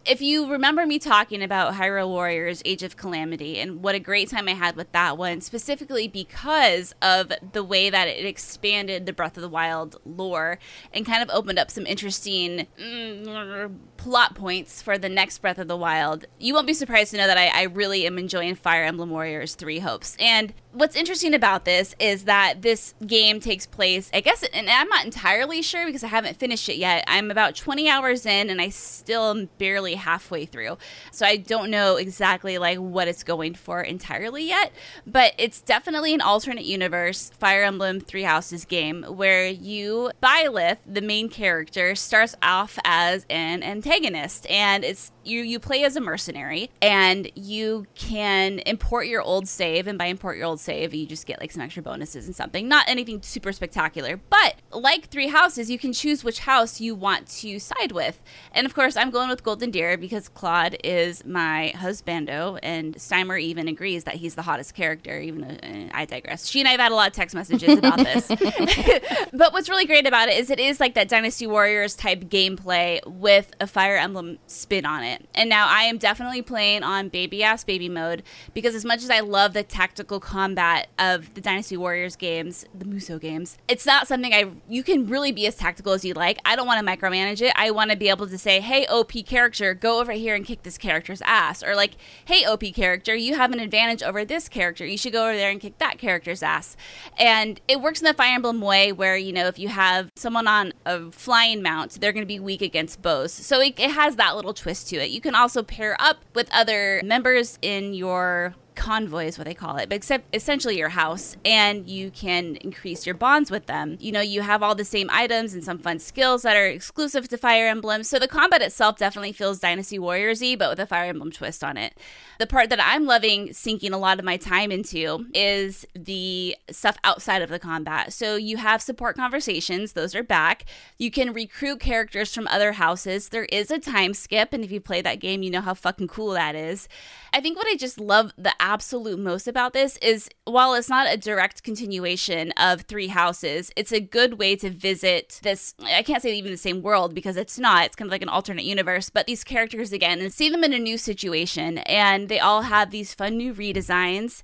If 0.05 0.21
you 0.21 0.51
remember 0.51 0.85
me 0.85 0.99
talking 0.99 1.41
about 1.41 1.75
Hyrule 1.75 2.09
Warriors 2.09 2.61
Age 2.65 2.83
of 2.83 2.97
Calamity 2.97 3.57
and 3.57 3.81
what 3.81 3.95
a 3.95 3.99
great 3.99 4.29
time 4.29 4.49
I 4.49 4.53
had 4.53 4.75
with 4.75 4.91
that 4.91 5.17
one, 5.17 5.39
specifically 5.39 6.09
because 6.09 6.93
of 7.01 7.31
the 7.53 7.63
way 7.63 7.89
that 7.89 8.09
it 8.09 8.25
expanded 8.25 9.05
the 9.05 9.13
Breath 9.13 9.37
of 9.37 9.41
the 9.41 9.47
Wild 9.47 10.01
lore 10.05 10.59
and 10.91 11.05
kind 11.05 11.23
of 11.23 11.29
opened 11.29 11.57
up 11.57 11.71
some 11.71 11.85
interesting 11.85 12.67
mm, 12.77 13.77
plot 13.95 14.35
points 14.35 14.81
for 14.81 14.97
the 14.97 15.07
next 15.07 15.37
Breath 15.37 15.57
of 15.57 15.69
the 15.69 15.77
Wild, 15.77 16.25
you 16.37 16.53
won't 16.53 16.67
be 16.67 16.73
surprised 16.73 17.11
to 17.11 17.17
know 17.17 17.27
that 17.27 17.37
I, 17.37 17.47
I 17.47 17.63
really 17.63 18.05
am 18.05 18.17
enjoying 18.17 18.55
Fire 18.55 18.83
Emblem 18.83 19.09
Warriors 19.09 19.55
Three 19.55 19.79
Hopes. 19.79 20.17
And 20.19 20.53
what's 20.73 20.97
interesting 20.97 21.33
about 21.33 21.63
this 21.63 21.95
is 21.97 22.25
that 22.25 22.61
this 22.61 22.93
game 23.07 23.39
takes 23.39 23.65
place, 23.65 24.09
I 24.13 24.19
guess, 24.19 24.43
and 24.43 24.69
I'm 24.69 24.89
not 24.89 25.05
entirely 25.05 25.61
sure 25.61 25.85
because 25.85 26.03
I 26.03 26.07
haven't 26.07 26.37
finished 26.37 26.67
it 26.67 26.75
yet. 26.75 27.05
I'm 27.07 27.31
about 27.31 27.55
20 27.55 27.87
hours 27.87 28.25
in 28.25 28.49
and 28.49 28.59
I 28.59 28.67
still 28.67 29.29
am 29.29 29.49
barely 29.57 29.92
halfway 29.95 30.45
through. 30.45 30.77
So 31.11 31.25
I 31.25 31.37
don't 31.37 31.69
know 31.69 31.95
exactly 31.95 32.57
like 32.57 32.77
what 32.77 33.07
it's 33.07 33.23
going 33.23 33.55
for 33.55 33.81
entirely 33.81 34.47
yet, 34.47 34.71
but 35.05 35.33
it's 35.37 35.61
definitely 35.61 36.13
an 36.13 36.21
alternate 36.21 36.65
universe 36.65 37.31
Fire 37.39 37.63
Emblem 37.63 37.99
Three 37.99 38.23
Houses 38.23 38.65
game 38.65 39.03
where 39.03 39.47
you 39.47 40.11
Byleth, 40.21 40.77
the 40.85 41.01
main 41.01 41.29
character, 41.29 41.95
starts 41.95 42.35
off 42.41 42.77
as 42.83 43.25
an 43.29 43.63
antagonist 43.63 44.49
and 44.49 44.83
it's 44.83 45.11
you 45.26 45.41
you 45.41 45.59
play 45.59 45.84
as 45.84 45.95
a 45.95 46.01
mercenary 46.01 46.69
and 46.82 47.32
you 47.36 47.86
can 47.95 48.59
import 48.59 49.07
your 49.07 49.21
old 49.21 49.47
save 49.47 49.88
and 49.88 49.97
by 49.97 50.05
import 50.05 50.38
your 50.38 50.45
old 50.45 50.59
save 50.59 50.93
you 50.93 51.05
just 51.05 51.26
get 51.26 51.39
like 51.39 51.51
some 51.51 51.61
extra 51.61 51.82
bonuses 51.84 52.26
and 52.26 52.36
something. 52.36 52.67
Not 52.67 52.88
anything 52.88 53.21
super 53.21 53.51
spectacular 53.51 54.19
but 54.30 54.55
like 54.71 55.09
three 55.09 55.28
houses 55.28 55.69
you 55.69 55.80
can 55.80 55.93
choose 55.93 56.24
which 56.24 56.39
house 56.39 56.80
you 56.80 56.95
want 56.95 57.28
to 57.28 57.59
side 57.59 57.91
with. 57.91 58.21
And 58.51 58.65
of 58.65 58.74
course 58.74 58.95
i'm 58.97 59.09
going 59.09 59.30
with 59.30 59.43
golden 59.43 59.71
deer 59.71 59.97
because 59.97 60.30
claude 60.30 60.78
is 60.84 61.26
my 61.26 61.74
husbando 61.76 62.59
and 62.63 62.95
steimer 62.95 63.39
even 63.41 63.67
agrees 63.67 64.03
that 64.03 64.15
he's 64.15 64.36
the 64.36 64.41
hottest 64.41 64.74
character 64.74 65.19
even 65.19 65.41
though 65.41 65.67
uh, 65.67 65.89
i 65.93 66.05
digress. 66.05 66.47
She 66.47 66.59
and 66.59 66.67
i've 66.67 66.80
had 66.80 66.91
a 66.91 66.95
lot 66.95 67.07
of 67.07 67.13
text 67.13 67.36
messages 67.36 67.78
about 67.78 67.99
this. 67.99 68.30
But 69.34 69.51
what's 69.53 69.69
really 69.69 69.86
great 69.86 70.05
about 70.05 70.30
it 70.30 70.38
is 70.38 70.49
it 70.49 70.59
is 70.59 70.80
like 70.80 70.93
that 70.93 71.07
dynasty 71.07 71.47
warriors 71.47 71.95
type 71.95 72.26
gameplay 72.26 73.05
with 73.05 73.51
a 73.59 73.67
fire 73.67 73.97
emblem 73.97 74.38
spin 74.47 74.86
on 74.86 75.03
it 75.03 75.12
it. 75.14 75.28
And 75.34 75.49
now 75.49 75.68
I 75.68 75.84
am 75.84 75.97
definitely 75.97 76.41
playing 76.41 76.84
on 76.84 77.09
baby 77.09 77.43
ass 77.43 77.64
baby 77.64 77.89
mode 77.89 78.24
because 78.53 78.76
as 78.76 78.84
much 78.86 79.03
as 79.03 79.09
I 79.09 79.20
love 79.20 79.53
the 79.53 79.64
tactical 79.64 80.20
combat 80.20 80.88
of 80.99 81.34
the 81.34 81.41
Dynasty 81.41 81.78
Warriors 81.78 82.16
games, 82.16 82.66
the 82.78 82.86
Musou 82.86 83.20
games, 83.20 83.57
it's 83.68 83.86
not 83.86 84.07
something 84.07 84.34
I 84.34 84.51
you 84.68 84.84
can 84.84 85.07
really 85.07 85.32
be 85.32 85.47
as 85.47 85.55
tactical 85.55 85.93
as 85.93 86.03
you 86.03 86.14
like. 86.14 86.39
I 86.45 86.55
don't 86.55 86.68
want 86.68 86.86
to 86.86 86.86
micromanage 86.86 87.41
it. 87.41 87.53
I 87.55 87.72
want 87.72 87.91
to 87.91 87.97
be 87.97 88.09
able 88.09 88.28
to 88.28 88.38
say, 88.38 88.59
"Hey 88.59 88.86
OP 88.88 89.24
character, 89.26 89.74
go 89.74 89.99
over 89.99 90.11
here 90.11 90.36
and 90.36 90.45
kick 90.45 90.64
this 90.64 90.78
character's 90.78 91.22
ass." 91.24 91.64
Or 91.64 91.76
like, 91.76 91.93
"Hey 92.26 92.45
OP 92.45 92.72
character, 92.74 93.16
you 93.16 93.36
have 93.36 93.51
an 93.51 93.59
advantage 93.59 94.03
over 94.03 94.26
this 94.26 94.49
character. 94.49 94.86
You 94.86 94.97
should 94.97 95.14
go 95.14 95.28
over 95.28 95.36
there 95.36 95.49
and 95.49 95.61
kick 95.61 95.78
that 95.78 95.97
character's 95.97 96.43
ass." 96.43 96.76
And 97.18 97.61
it 97.68 97.82
works 97.82 98.01
in 98.01 98.05
the 98.05 98.14
Fire 98.14 98.36
Emblem 98.36 98.61
way 98.61 98.91
where, 98.91 99.18
you 99.18 99.32
know, 99.32 99.47
if 99.47 99.59
you 99.59 99.68
have 99.70 100.09
someone 100.16 100.47
on 100.47 100.74
a 100.86 101.11
flying 101.11 101.61
mount, 101.61 101.99
they're 102.01 102.11
going 102.11 102.24
to 102.24 102.28
be 102.28 102.39
weak 102.39 102.61
against 102.61 103.01
bows. 103.01 103.32
So 103.32 103.61
it, 103.61 103.80
it 103.80 103.91
has 103.91 104.16
that 104.16 104.36
little 104.36 104.53
twist 104.53 104.89
to 104.89 104.97
it 104.97 105.02
it. 105.03 105.11
You 105.11 105.21
can 105.21 105.35
also 105.35 105.61
pair 105.61 105.95
up 105.99 106.17
with 106.33 106.49
other 106.51 107.01
members 107.03 107.59
in 107.61 107.93
your 107.93 108.55
convoy 108.76 109.26
is 109.26 109.38
what 109.38 109.45
they 109.45 109.53
call 109.53 109.78
it, 109.78 109.89
but 109.89 109.95
except 109.95 110.36
essentially 110.36 110.78
your 110.78 110.89
house, 110.89 111.38
and 111.45 111.88
you 111.88 112.11
can 112.11 112.55
increase 112.57 113.05
your 113.05 113.15
bonds 113.15 113.49
with 113.49 113.65
them. 113.65 113.97
You 113.99 114.11
know, 114.11 114.21
you 114.21 114.41
have 114.41 114.61
all 114.61 114.76
the 114.76 114.86
same 114.86 115.09
items 115.11 115.53
and 115.53 115.63
some 115.63 115.78
fun 115.78 115.99
skills 115.99 116.41
that 116.43 116.55
are 116.55 116.67
exclusive 116.67 117.28
to 117.30 117.38
Fire 117.38 117.67
Emblem. 117.67 118.03
So 118.03 118.19
the 118.19 118.28
combat 118.28 118.61
itself 118.61 118.97
definitely 118.97 119.32
feels 119.32 119.59
Dynasty 119.59 119.99
Warriors 119.99 120.41
y, 120.41 120.55
but 120.57 120.69
with 120.69 120.80
a 120.80 120.86
Fire 120.86 121.09
Emblem 121.09 121.32
twist 121.32 121.63
on 121.63 121.78
it. 121.78 121.97
The 122.39 122.47
part 122.47 122.69
that 122.69 122.80
I'm 122.82 123.05
loving 123.05 123.53
sinking 123.53 123.93
a 123.93 123.97
lot 123.97 124.19
of 124.19 124.26
my 124.26 124.38
time 124.38 124.71
into 124.71 125.26
is 125.34 125.86
the 125.95 126.55
stuff 126.69 126.97
outside 127.03 127.41
of 127.41 127.49
the 127.49 127.59
combat. 127.59 128.13
So 128.13 128.36
you 128.36 128.57
have 128.57 128.82
support 128.82 129.15
conversations, 129.15 129.93
those 129.93 130.15
are 130.15 130.24
back. 130.24 130.65
You 130.97 131.11
can 131.11 131.34
recruit 131.34 131.80
characters 131.80 132.34
from 132.34 132.47
other 132.47 132.74
houses. 132.74 133.30
There 133.30 133.45
is 133.45 133.71
a 133.71 133.80
time 133.80 134.13
skip, 134.13 134.53
and 134.53 134.63
if 134.63 134.71
you 134.71 134.82
play 134.82 135.01
that 135.01 135.19
game, 135.19 135.43
you 135.43 135.51
know 135.51 135.61
how 135.61 135.74
fucking 135.74 136.07
cool 136.07 136.32
that 136.32 136.55
is. 136.55 136.88
I 137.32 137.41
think 137.41 137.57
what 137.57 137.67
I 137.67 137.76
just 137.76 137.99
love 137.99 138.32
the 138.38 138.53
absolute 138.64 139.20
most 139.20 139.45
about 139.47 139.74
this 139.74 139.97
is 139.97 140.30
while 140.45 140.74
it's 140.74 140.88
not 140.88 141.14
a 141.14 141.18
direct 141.18 141.64
continuation 141.64 142.51
of 142.51 142.82
Three 142.82 143.09
Houses, 143.09 143.72
it's 143.76 143.91
a 143.91 143.99
good 143.99 144.39
way 144.39 144.55
to 144.55 144.70
visit 144.70 145.41
this. 145.43 145.76
I 145.84 146.01
can't 146.01 146.24
say 146.24 146.34
even 146.34 146.51
the 146.51 146.57
same 146.57 146.82
world 146.82 147.14
because 147.14 147.36
it's 147.36 147.59
not. 147.59 147.86
It's 147.86 147.95
kind 147.97 148.07
of 148.07 148.11
like 148.14 148.22
an 148.22 148.30
alternate 148.30 148.64
universe, 148.64 149.09
but 149.09 149.28
these 149.28 149.43
characters 149.43 149.91
again 149.91 150.22
and 150.22 150.32
see 150.32 150.49
them 150.49 150.64
in 150.64 150.72
a 150.72 150.80
new 150.80 150.97
situation. 150.97 151.80
And 151.80 152.30
they 152.30 152.39
all 152.39 152.61
have 152.61 152.89
these 152.89 153.14
fun 153.14 153.38
new 153.38 153.53
redesigns 153.53 154.41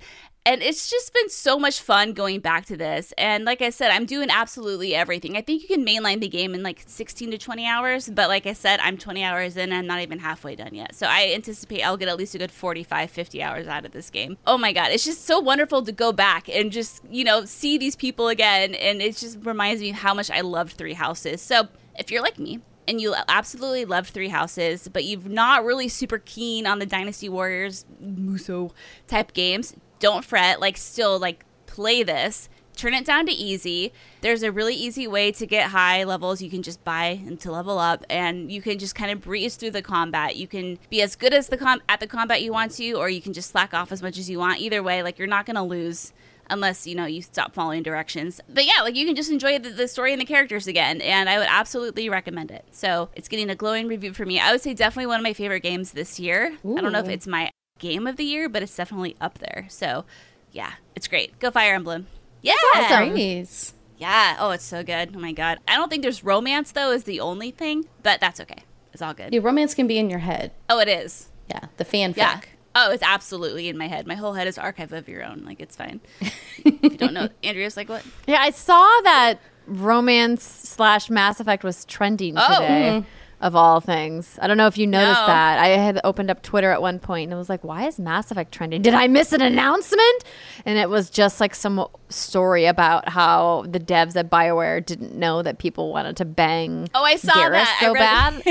and 0.50 0.64
it's 0.64 0.90
just 0.90 1.14
been 1.14 1.30
so 1.30 1.60
much 1.60 1.80
fun 1.80 2.14
going 2.14 2.40
back 2.40 2.66
to 2.66 2.76
this. 2.76 3.14
And 3.20 3.46
like 3.46 3.62
I 3.62 3.70
said, 3.70 3.92
I'm 3.92 4.08
doing 4.08 4.32
absolutely 4.32 4.96
everything. 4.96 5.38
I 5.38 5.42
think 5.42 5.62
you 5.62 5.68
can 5.68 5.86
mainline 5.86 6.22
the 6.22 6.28
game 6.28 6.56
in 6.56 6.64
like 6.64 6.82
16 6.88 7.30
to 7.30 7.38
20 7.38 7.68
hours, 7.68 8.10
but 8.10 8.30
like 8.30 8.48
I 8.48 8.54
said, 8.54 8.80
I'm 8.80 8.98
20 8.98 9.24
hours 9.24 9.58
in 9.58 9.70
and 9.70 9.76
I'm 9.76 9.86
not 9.86 10.02
even 10.02 10.18
halfway 10.18 10.56
done 10.56 10.74
yet. 10.74 10.96
So 10.96 11.06
I 11.08 11.34
anticipate 11.36 11.84
I'll 11.84 11.98
get 11.98 12.08
at 12.08 12.18
least 12.18 12.34
a 12.34 12.40
good 12.40 12.50
45, 12.50 13.12
50 13.12 13.44
hours 13.44 13.68
out 13.68 13.86
of 13.86 13.92
this 13.92 14.10
game. 14.10 14.40
Oh 14.48 14.58
my 14.58 14.74
God, 14.74 14.90
it's 14.92 15.06
just 15.06 15.24
so 15.24 15.40
wonderful 15.40 15.84
to 15.84 15.92
go 15.92 16.12
back 16.12 16.50
and 16.50 16.72
just, 16.72 17.04
you 17.12 17.24
know, 17.24 17.46
see 17.46 17.78
these 17.78 17.96
people 17.96 18.28
again. 18.28 18.74
And 18.74 19.04
it 19.04 19.18
just 19.18 19.38
reminds 19.46 19.84
me 19.84 19.92
how 19.92 20.16
much 20.16 20.32
I 20.32 20.42
loved 20.42 20.74
Three 20.74 20.96
Houses. 20.96 21.44
So 21.44 21.68
if 22.00 22.10
you're 22.10 22.24
like 22.24 22.40
me, 22.40 22.60
and 22.88 23.00
you 23.00 23.14
absolutely 23.28 23.86
love 23.86 24.08
Three 24.08 24.30
Houses, 24.30 24.88
but 24.88 25.06
you're 25.06 25.22
not 25.22 25.64
really 25.64 25.88
super 25.88 26.18
keen 26.18 26.66
on 26.66 26.80
the 26.80 26.88
Dynasty 26.88 27.30
Warriors 27.30 27.86
Musou 28.04 28.72
type 29.06 29.34
games, 29.34 29.76
don't 30.00 30.26
fret. 30.26 30.60
Like, 30.60 30.78
still, 30.78 31.20
like, 31.20 31.46
play 31.66 32.04
this. 32.04 32.50
Turn 32.76 32.94
it 32.94 33.06
down 33.06 33.26
to 33.26 33.32
easy. 33.34 33.92
There's 34.22 34.42
a 34.42 34.54
really 34.54 34.74
easy 34.74 35.06
way 35.06 35.34
to 35.34 35.46
get 35.46 35.72
high 35.72 36.06
levels. 36.06 36.42
You 36.42 36.50
can 36.50 36.64
just 36.64 36.82
buy 36.86 37.20
and 37.26 37.38
to 37.42 37.52
level 37.52 37.78
up, 37.78 38.06
and 38.10 38.50
you 38.50 38.62
can 38.62 38.80
just 38.80 38.96
kind 38.96 39.12
of 39.12 39.20
breeze 39.20 39.58
through 39.58 39.72
the 39.72 39.82
combat. 39.82 40.38
You 40.38 40.48
can 40.48 40.80
be 40.90 41.02
as 41.02 41.18
good 41.18 41.34
as 41.34 41.50
the 41.50 41.58
com- 41.58 41.82
at 41.90 42.00
the 42.00 42.08
combat 42.08 42.42
you 42.42 42.54
want 42.54 42.72
to, 42.74 42.94
or 42.94 43.10
you 43.10 43.22
can 43.22 43.34
just 43.34 43.52
slack 43.52 43.74
off 43.74 43.92
as 43.92 44.02
much 44.02 44.18
as 44.18 44.30
you 44.30 44.40
want. 44.40 44.62
Either 44.62 44.82
way, 44.82 45.04
like 45.04 45.20
you're 45.20 45.28
not 45.28 45.46
gonna 45.46 45.66
lose 45.66 46.14
unless 46.50 46.88
you 46.88 46.96
know 46.96 47.06
you 47.06 47.22
stop 47.22 47.54
following 47.54 47.84
directions. 47.84 48.40
But 48.48 48.66
yeah, 48.66 48.82
like 48.82 48.96
you 48.96 49.06
can 49.06 49.16
just 49.16 49.30
enjoy 49.30 49.60
the, 49.60 49.70
the, 49.70 49.88
story 49.88 50.14
and 50.14 50.22
the 50.22 50.26
characters 50.26 50.68
again, 50.68 51.02
and 51.02 51.30
I 51.30 51.38
would 51.38 51.48
absolutely 51.50 52.10
recommend 52.10 52.52
it. 52.52 52.66
So 52.72 53.10
it's 53.14 53.28
getting 53.28 53.50
a 53.50 53.56
glowing 53.56 53.88
review 53.88 54.14
for 54.14 54.26
me. 54.26 54.40
I 54.40 54.52
would 54.52 54.62
say 54.62 54.74
definitely 54.74 55.08
one 55.08 55.20
of 55.20 55.24
my 55.24 55.34
favorite 55.34 55.64
games 55.64 55.92
this 55.92 56.20
year. 56.20 56.58
Ooh. 56.66 56.78
I 56.78 56.82
don't 56.82 56.92
know 56.92 57.00
if 57.00 57.10
it's 57.10 57.28
my 57.28 57.52
game 57.80 58.06
of 58.06 58.18
the 58.18 58.24
year, 58.24 58.48
but 58.48 58.62
it's 58.62 58.76
definitely 58.76 59.16
up 59.20 59.40
there. 59.40 59.66
So, 59.70 60.06
yeah, 60.52 60.74
it's 60.96 61.08
great. 61.08 61.40
Go 61.40 61.52
Fire 61.52 61.74
Emblem. 61.74 62.08
Yeah. 62.42 62.54
Awesome. 62.76 63.18
Yeah. 63.98 64.38
Oh, 64.40 64.52
it's 64.52 64.64
so 64.64 64.84
good. 64.84 65.14
Oh 65.16 65.20
my 65.20 65.34
god. 65.34 65.60
I 65.68 65.76
don't 65.76 65.90
think 65.90 66.04
there's 66.04 66.24
romance 66.24 66.72
though 66.72 66.92
is 66.92 67.04
the 67.04 67.20
only 67.20 67.52
thing, 67.52 67.86
but 68.02 68.20
that's 68.20 68.40
okay. 68.40 68.64
It's 68.94 69.02
all 69.02 69.14
good. 69.14 69.34
Yeah, 69.34 69.42
romance 69.44 69.74
can 69.74 69.88
be 69.88 69.98
in 69.98 70.10
your 70.10 70.20
head. 70.20 70.52
Oh, 70.70 70.80
it 70.80 70.88
is. 70.88 71.30
Yeah, 71.50 71.66
the 71.78 71.86
fanfic. 71.86 72.18
Yeah. 72.18 72.42
Oh, 72.76 72.92
it's 72.92 73.04
absolutely 73.04 73.68
in 73.68 73.78
my 73.78 73.88
head. 73.88 74.08
My 74.08 74.16
whole 74.16 74.34
head 74.34 74.48
is 74.48 74.58
archive 74.58 74.94
of 74.94 75.10
your 75.10 75.24
own. 75.24 75.44
Like 75.46 75.60
it's 75.60 75.76
fine. 75.76 76.00
if 76.22 76.84
you 76.84 76.98
don't 76.98 77.14
know, 77.14 77.30
Andrea's 77.44 77.76
like 77.76 77.90
what? 77.90 78.06
Yeah, 78.26 78.40
I 78.40 78.52
saw 78.52 78.86
that 79.04 79.40
romance 79.68 80.44
slash 80.44 81.10
Mass 81.10 81.40
Effect 81.40 81.64
was 81.64 81.84
trending 81.86 82.36
oh. 82.38 82.48
today. 82.56 82.90
Mm-hmm 83.02 83.19
of 83.42 83.56
all 83.56 83.80
things. 83.80 84.38
I 84.42 84.48
don't 84.48 84.58
know 84.58 84.68
if 84.68 84.78
you 84.78 84.86
noticed 84.86 85.22
no. 85.22 85.28
that. 85.28 85.60
I 85.60 85.68
had 85.70 86.00
opened 86.04 86.30
up 86.30 86.42
Twitter 86.42 86.72
at 86.72 86.82
one 86.82 87.00
point 87.00 87.26
and 87.26 87.34
it 87.34 87.38
was 87.38 87.50
like, 87.50 87.64
why 87.64 87.88
is 87.88 88.00
Mass 88.00 88.32
Effect 88.32 88.52
trending? 88.52 88.82
Did 88.82 88.94
I 88.94 89.08
miss 89.08 89.32
an 89.32 89.42
announcement? 89.42 90.24
And 90.66 90.78
it 90.78 90.90
was 90.90 91.10
just 91.10 91.40
like 91.40 91.56
some 91.56 91.88
story 92.10 92.66
about 92.66 93.08
how 93.10 93.66
the 93.68 93.80
devs 93.80 94.16
at 94.16 94.30
BioWare 94.30 94.86
didn't 94.86 95.16
know 95.16 95.42
that 95.42 95.58
people 95.58 95.92
wanted 95.92 96.18
to 96.18 96.26
bang. 96.26 96.90
Oh, 96.94 97.04
I 97.04 97.16
saw 97.16 97.34
Garrus 97.34 97.52
that. 97.52 97.80
so 97.82 97.94
bad. 97.94 98.34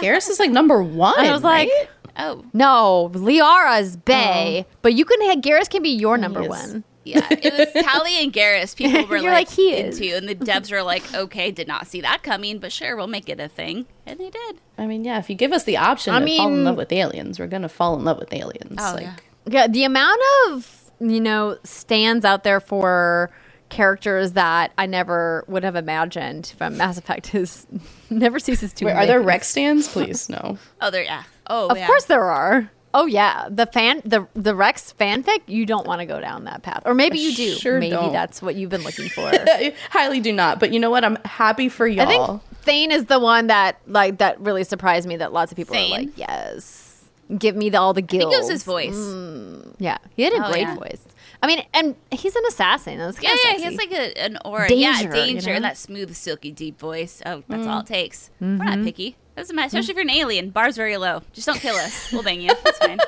Garrus 0.00 0.28
is 0.28 0.40
like 0.40 0.50
number 0.50 0.82
one. 0.82 1.18
And 1.18 1.28
I 1.28 1.32
was 1.32 1.42
right? 1.42 1.70
like, 1.78 1.90
oh 2.18 2.44
no, 2.52 3.10
Liara's 3.14 3.96
Bay, 3.96 4.66
oh. 4.66 4.76
but 4.82 4.94
you 4.94 5.04
can 5.04 5.20
have 5.22 5.38
Garrus 5.38 5.70
can 5.70 5.82
be 5.82 5.90
your 5.90 6.18
number 6.18 6.42
one. 6.42 6.84
Yeah, 7.04 7.26
it 7.30 7.52
was 7.74 7.84
Tali 7.84 8.22
and 8.22 8.32
Garrus. 8.32 8.76
People 8.76 9.06
were 9.08 9.20
like, 9.20 9.48
like 9.48 9.50
he 9.50 9.76
into, 9.76 10.04
is. 10.04 10.18
and 10.18 10.28
the 10.28 10.34
devs 10.50 10.70
were 10.70 10.82
like, 10.82 11.12
"Okay, 11.14 11.50
did 11.50 11.68
not 11.68 11.86
see 11.86 12.00
that 12.02 12.22
coming, 12.22 12.58
but 12.58 12.72
sure, 12.72 12.96
we'll 12.96 13.06
make 13.08 13.28
it 13.28 13.40
a 13.40 13.48
thing," 13.48 13.86
and 14.06 14.18
they 14.20 14.30
did. 14.30 14.56
I 14.78 14.86
mean, 14.86 15.04
yeah, 15.04 15.18
if 15.18 15.28
you 15.28 15.36
give 15.36 15.52
us 15.52 15.64
the 15.64 15.76
option 15.78 16.14
I 16.14 16.18
to 16.20 16.24
mean, 16.24 16.38
fall 16.38 16.48
in 16.52 16.64
love 16.64 16.76
with 16.76 16.92
aliens, 16.92 17.38
we're 17.38 17.46
gonna 17.48 17.68
fall 17.68 17.96
in 17.96 18.04
love 18.04 18.18
with 18.18 18.32
aliens. 18.32 18.78
Oh 18.80 18.92
like, 18.94 19.02
yeah. 19.02 19.14
yeah, 19.46 19.66
the 19.66 19.84
amount 19.84 20.20
of 20.48 20.78
you 21.00 21.20
know, 21.20 21.58
stands 21.64 22.24
out 22.24 22.44
there 22.44 22.60
for 22.60 23.30
characters 23.68 24.32
that 24.32 24.70
I 24.78 24.86
never 24.86 25.44
would 25.48 25.64
have 25.64 25.76
imagined 25.76 26.54
from 26.58 26.76
Mass 26.76 26.98
Effect 26.98 27.34
is 27.34 27.66
never 28.10 28.38
ceases 28.38 28.72
to. 28.74 28.84
Wait, 28.84 28.92
are 28.92 29.06
there 29.06 29.16
amaze. 29.18 29.26
Wrex 29.26 29.48
stands? 29.48 29.88
Please, 29.88 30.28
no. 30.28 30.58
Oh, 30.80 30.90
there. 30.90 31.02
Yeah. 31.02 31.24
Oh, 31.48 31.68
Of 31.68 31.78
yeah. 31.78 31.86
course 31.86 32.04
there 32.04 32.22
are. 32.24 32.70
Oh 32.94 33.06
yeah, 33.06 33.48
the 33.50 33.66
fan 33.66 34.02
the 34.04 34.26
the 34.34 34.54
Wrex 34.54 34.94
fanfic. 34.98 35.40
You 35.46 35.64
don't 35.66 35.86
want 35.86 36.00
to 36.00 36.06
go 36.06 36.20
down 36.20 36.44
that 36.44 36.62
path, 36.62 36.82
or 36.84 36.94
maybe 36.94 37.18
you 37.18 37.34
do. 37.34 37.54
Sure 37.54 37.78
maybe 37.80 37.90
don't. 37.96 38.12
that's 38.12 38.42
what 38.42 38.54
you've 38.54 38.70
been 38.70 38.82
looking 38.82 39.08
for. 39.08 39.28
I 39.32 39.74
highly 39.90 40.20
do 40.20 40.32
not. 40.32 40.60
But 40.60 40.72
you 40.72 40.80
know 40.80 40.90
what? 40.90 41.04
I'm 41.04 41.16
happy 41.24 41.68
for 41.68 41.86
y'all. 41.86 42.06
I 42.06 42.06
think 42.06 42.42
Thane 42.62 42.90
is 42.92 43.06
the 43.06 43.18
one 43.18 43.46
that 43.48 43.78
like 43.86 44.18
that 44.18 44.38
really 44.40 44.64
surprised 44.64 45.08
me. 45.08 45.16
That 45.16 45.32
lots 45.32 45.52
of 45.52 45.56
people 45.56 45.74
Thane? 45.74 45.92
are 45.92 45.98
like, 46.02 46.18
yes, 46.18 47.04
give 47.38 47.56
me 47.56 47.70
the, 47.70 47.78
all 47.80 47.92
the 47.94 48.02
I 48.02 48.06
think 48.06 48.22
it 48.24 48.26
was 48.38 48.50
his 48.50 48.64
voice. 48.64 48.94
Mm. 48.94 49.74
Yeah, 49.78 49.98
he 50.14 50.22
had 50.22 50.32
a 50.34 50.44
Oh, 50.46 50.50
great 50.50 50.60
yeah. 50.62 50.74
voice. 50.76 51.00
I 51.42 51.46
mean, 51.48 51.64
and 51.74 51.96
he's 52.12 52.36
an 52.36 52.42
assassin. 52.46 52.98
That's 52.98 53.20
Yeah, 53.20 53.30
yeah, 53.30 53.36
sexy. 53.50 53.56
he 53.58 53.64
has 53.64 53.76
like 53.76 53.92
a, 53.92 54.18
an 54.22 54.38
aura. 54.44 54.68
Danger, 54.68 54.84
yeah, 54.84 55.00
you 55.00 55.10
danger, 55.32 55.50
know? 55.50 55.56
and 55.56 55.64
that 55.64 55.76
smooth, 55.76 56.14
silky, 56.14 56.52
deep 56.52 56.78
voice. 56.78 57.20
Oh, 57.26 57.42
that's 57.48 57.66
Mm. 57.66 57.70
all 57.70 57.80
it 57.80 57.86
takes. 57.86 58.30
We're 58.40 58.46
Mm-hmm. 58.48 58.64
not 58.64 58.82
picky. 58.84 59.16
Doesn't 59.36 59.56
matter, 59.56 59.66
especially 59.68 59.92
if 59.92 59.96
you're 59.96 60.02
an 60.02 60.10
alien. 60.10 60.50
Bar's 60.50 60.76
very 60.76 60.96
low. 60.96 61.22
Just 61.32 61.46
don't 61.46 61.58
kill 61.58 61.76
us. 61.76 62.12
We'll 62.12 62.22
bang 62.22 62.40
you. 62.40 62.50
That's 62.64 62.78
fine. 62.78 62.98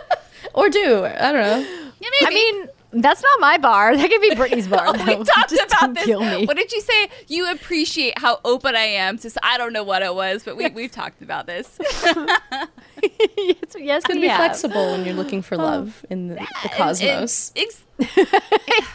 or 0.55 0.68
do 0.68 1.05
I 1.05 1.33
don't 1.33 1.43
know. 1.43 1.91
Yeah, 2.01 2.29
I 2.29 2.31
mean, 2.31 2.68
that's 2.93 3.22
not 3.22 3.41
my 3.41 3.59
bar. 3.59 3.97
That 3.97 4.09
could 4.09 4.20
be 4.20 4.35
Brittany's 4.35 4.68
bar. 4.68 4.87
Oh, 4.87 4.93
we 5.18 5.25
talked 5.25 5.51
Just 5.51 5.72
about 5.72 5.95
this. 5.95 6.05
Kill 6.05 6.20
me. 6.20 6.47
What 6.47 6.57
did 6.57 6.70
you 6.72 6.81
say? 6.81 7.09
You 7.29 7.51
appreciate 7.51 8.18
how 8.18 8.41
open 8.45 8.77
I 8.77 8.85
am. 8.85 9.18
To, 9.18 9.31
I 9.43 9.59
don't 9.59 9.72
know 9.72 9.83
what 9.85 10.03
it 10.03 10.14
was, 10.14 10.45
but 10.45 10.57
we 10.57 10.68
we've 10.68 10.91
talked 10.91 11.22
about 11.22 11.47
this. 11.47 11.79
yes, 12.03 13.77
yes, 13.77 14.05
Can 14.05 14.16
we 14.16 14.22
be 14.22 14.29
have. 14.29 14.39
flexible 14.39 14.93
when 14.93 15.05
you're 15.05 15.14
looking 15.14 15.43
for 15.43 15.57
oh. 15.57 15.59
love 15.59 16.05
in 16.11 16.29
the, 16.29 16.35
the 16.35 16.41
And- 16.41 16.70
cosmos. 16.72 17.53
and 17.57 17.66
ex- 17.66 17.83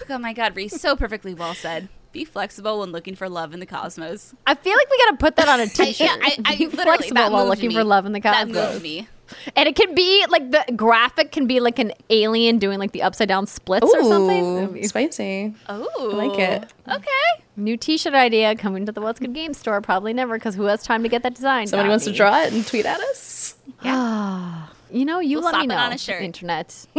oh 0.09 0.17
my 0.17 0.33
God, 0.33 0.55
Reese, 0.55 0.79
so 0.79 0.95
perfectly 0.95 1.33
well 1.33 1.53
said. 1.53 1.89
Be 2.11 2.25
flexible 2.25 2.79
when 2.79 2.91
looking 2.91 3.15
for 3.15 3.29
love 3.29 3.53
in 3.53 3.59
the 3.59 3.65
cosmos. 3.67 4.33
I 4.47 4.55
feel 4.55 4.73
like 4.75 4.89
we 4.89 4.97
got 4.97 5.11
to 5.11 5.17
put 5.17 5.35
that 5.35 5.47
on 5.47 5.59
a 5.59 5.67
t-shirt. 5.67 5.99
Yeah, 5.99 6.15
I, 6.19 6.37
I 6.45 6.55
Be 6.57 6.65
flexible 6.67 7.31
while 7.31 7.45
looking 7.47 7.69
me. 7.69 7.75
for 7.75 7.83
love 7.83 8.05
in 8.05 8.13
the 8.13 8.19
cosmos. 8.21 8.53
That 8.55 8.61
cosmos. 8.61 8.73
moved 8.73 8.83
me. 8.83 9.07
And 9.55 9.69
it 9.69 9.75
can 9.75 9.93
be 9.93 10.25
like 10.29 10.49
the 10.49 10.65
graphic 10.75 11.31
can 11.31 11.45
be 11.45 11.59
like 11.59 11.77
an 11.77 11.91
alien 12.09 12.57
doing 12.57 12.79
like 12.79 12.93
the 12.93 13.03
upside 13.03 13.27
down 13.27 13.45
splits 13.45 13.85
or 13.85 14.01
something. 14.03 14.55
That'd 14.55 14.69
Ooh, 14.71 14.73
be- 14.73 14.87
spicy. 14.87 15.53
Oh, 15.69 16.11
like 16.15 16.39
it. 16.39 16.63
Okay. 16.87 17.43
New 17.55 17.77
T-shirt 17.77 18.15
idea 18.15 18.55
coming 18.55 18.87
to 18.87 18.91
the 18.91 19.01
What's 19.01 19.19
Good 19.19 19.33
Game 19.35 19.53
store. 19.53 19.79
Probably 19.81 20.13
never 20.13 20.33
because 20.33 20.55
who 20.55 20.63
has 20.63 20.81
time 20.81 21.03
to 21.03 21.09
get 21.09 21.21
that 21.21 21.35
design? 21.35 21.67
Somebody 21.67 21.89
Not 21.89 21.91
wants 21.91 22.05
to 22.05 22.11
draw 22.11 22.41
it 22.41 22.51
and 22.53 22.65
tweet 22.65 22.87
at 22.87 22.99
us. 23.01 23.55
Yeah. 23.83 24.65
you 24.91 25.05
know, 25.05 25.19
you 25.19 25.37
We'll 25.37 25.45
let 25.45 25.51
slap 25.51 25.67
me 25.67 25.73
it 25.75 25.77
know. 25.77 25.83
on 25.83 25.93
a 25.93 25.97
shirt. 25.99 26.23
Internet. 26.23 26.87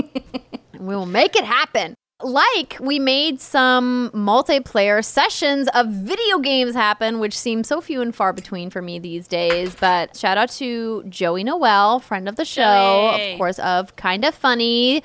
we 0.79 0.95
will 0.95 1.07
make 1.07 1.35
it 1.35 1.43
happen. 1.45 1.95
Like 2.23 2.77
we 2.81 2.99
made 2.99 3.41
some 3.41 4.11
multiplayer 4.13 5.05
sessions 5.05 5.69
of 5.75 5.89
video 5.89 6.39
games 6.39 6.75
happen, 6.75 7.19
which 7.19 7.37
seem 7.37 7.65
so 7.65 7.81
few 7.81 8.01
and 8.01 8.15
far 8.15 8.33
between 8.33 8.71
for 8.71 8.83
me 8.83 8.99
these 8.99 9.27
days. 9.27 9.75
But 9.75 10.17
shout 10.17 10.37
out 10.39 10.51
to 10.53 11.03
Joey 11.09 11.45
Noelle, 11.45 12.01
friend 12.01 12.29
of 12.29 12.37
the 12.37 12.45
show, 12.45 13.13
Joey. 13.17 13.33
of 13.33 13.39
course, 13.39 13.59
of 13.59 13.97
Kinda 13.97 14.33
Funny, 14.33 15.03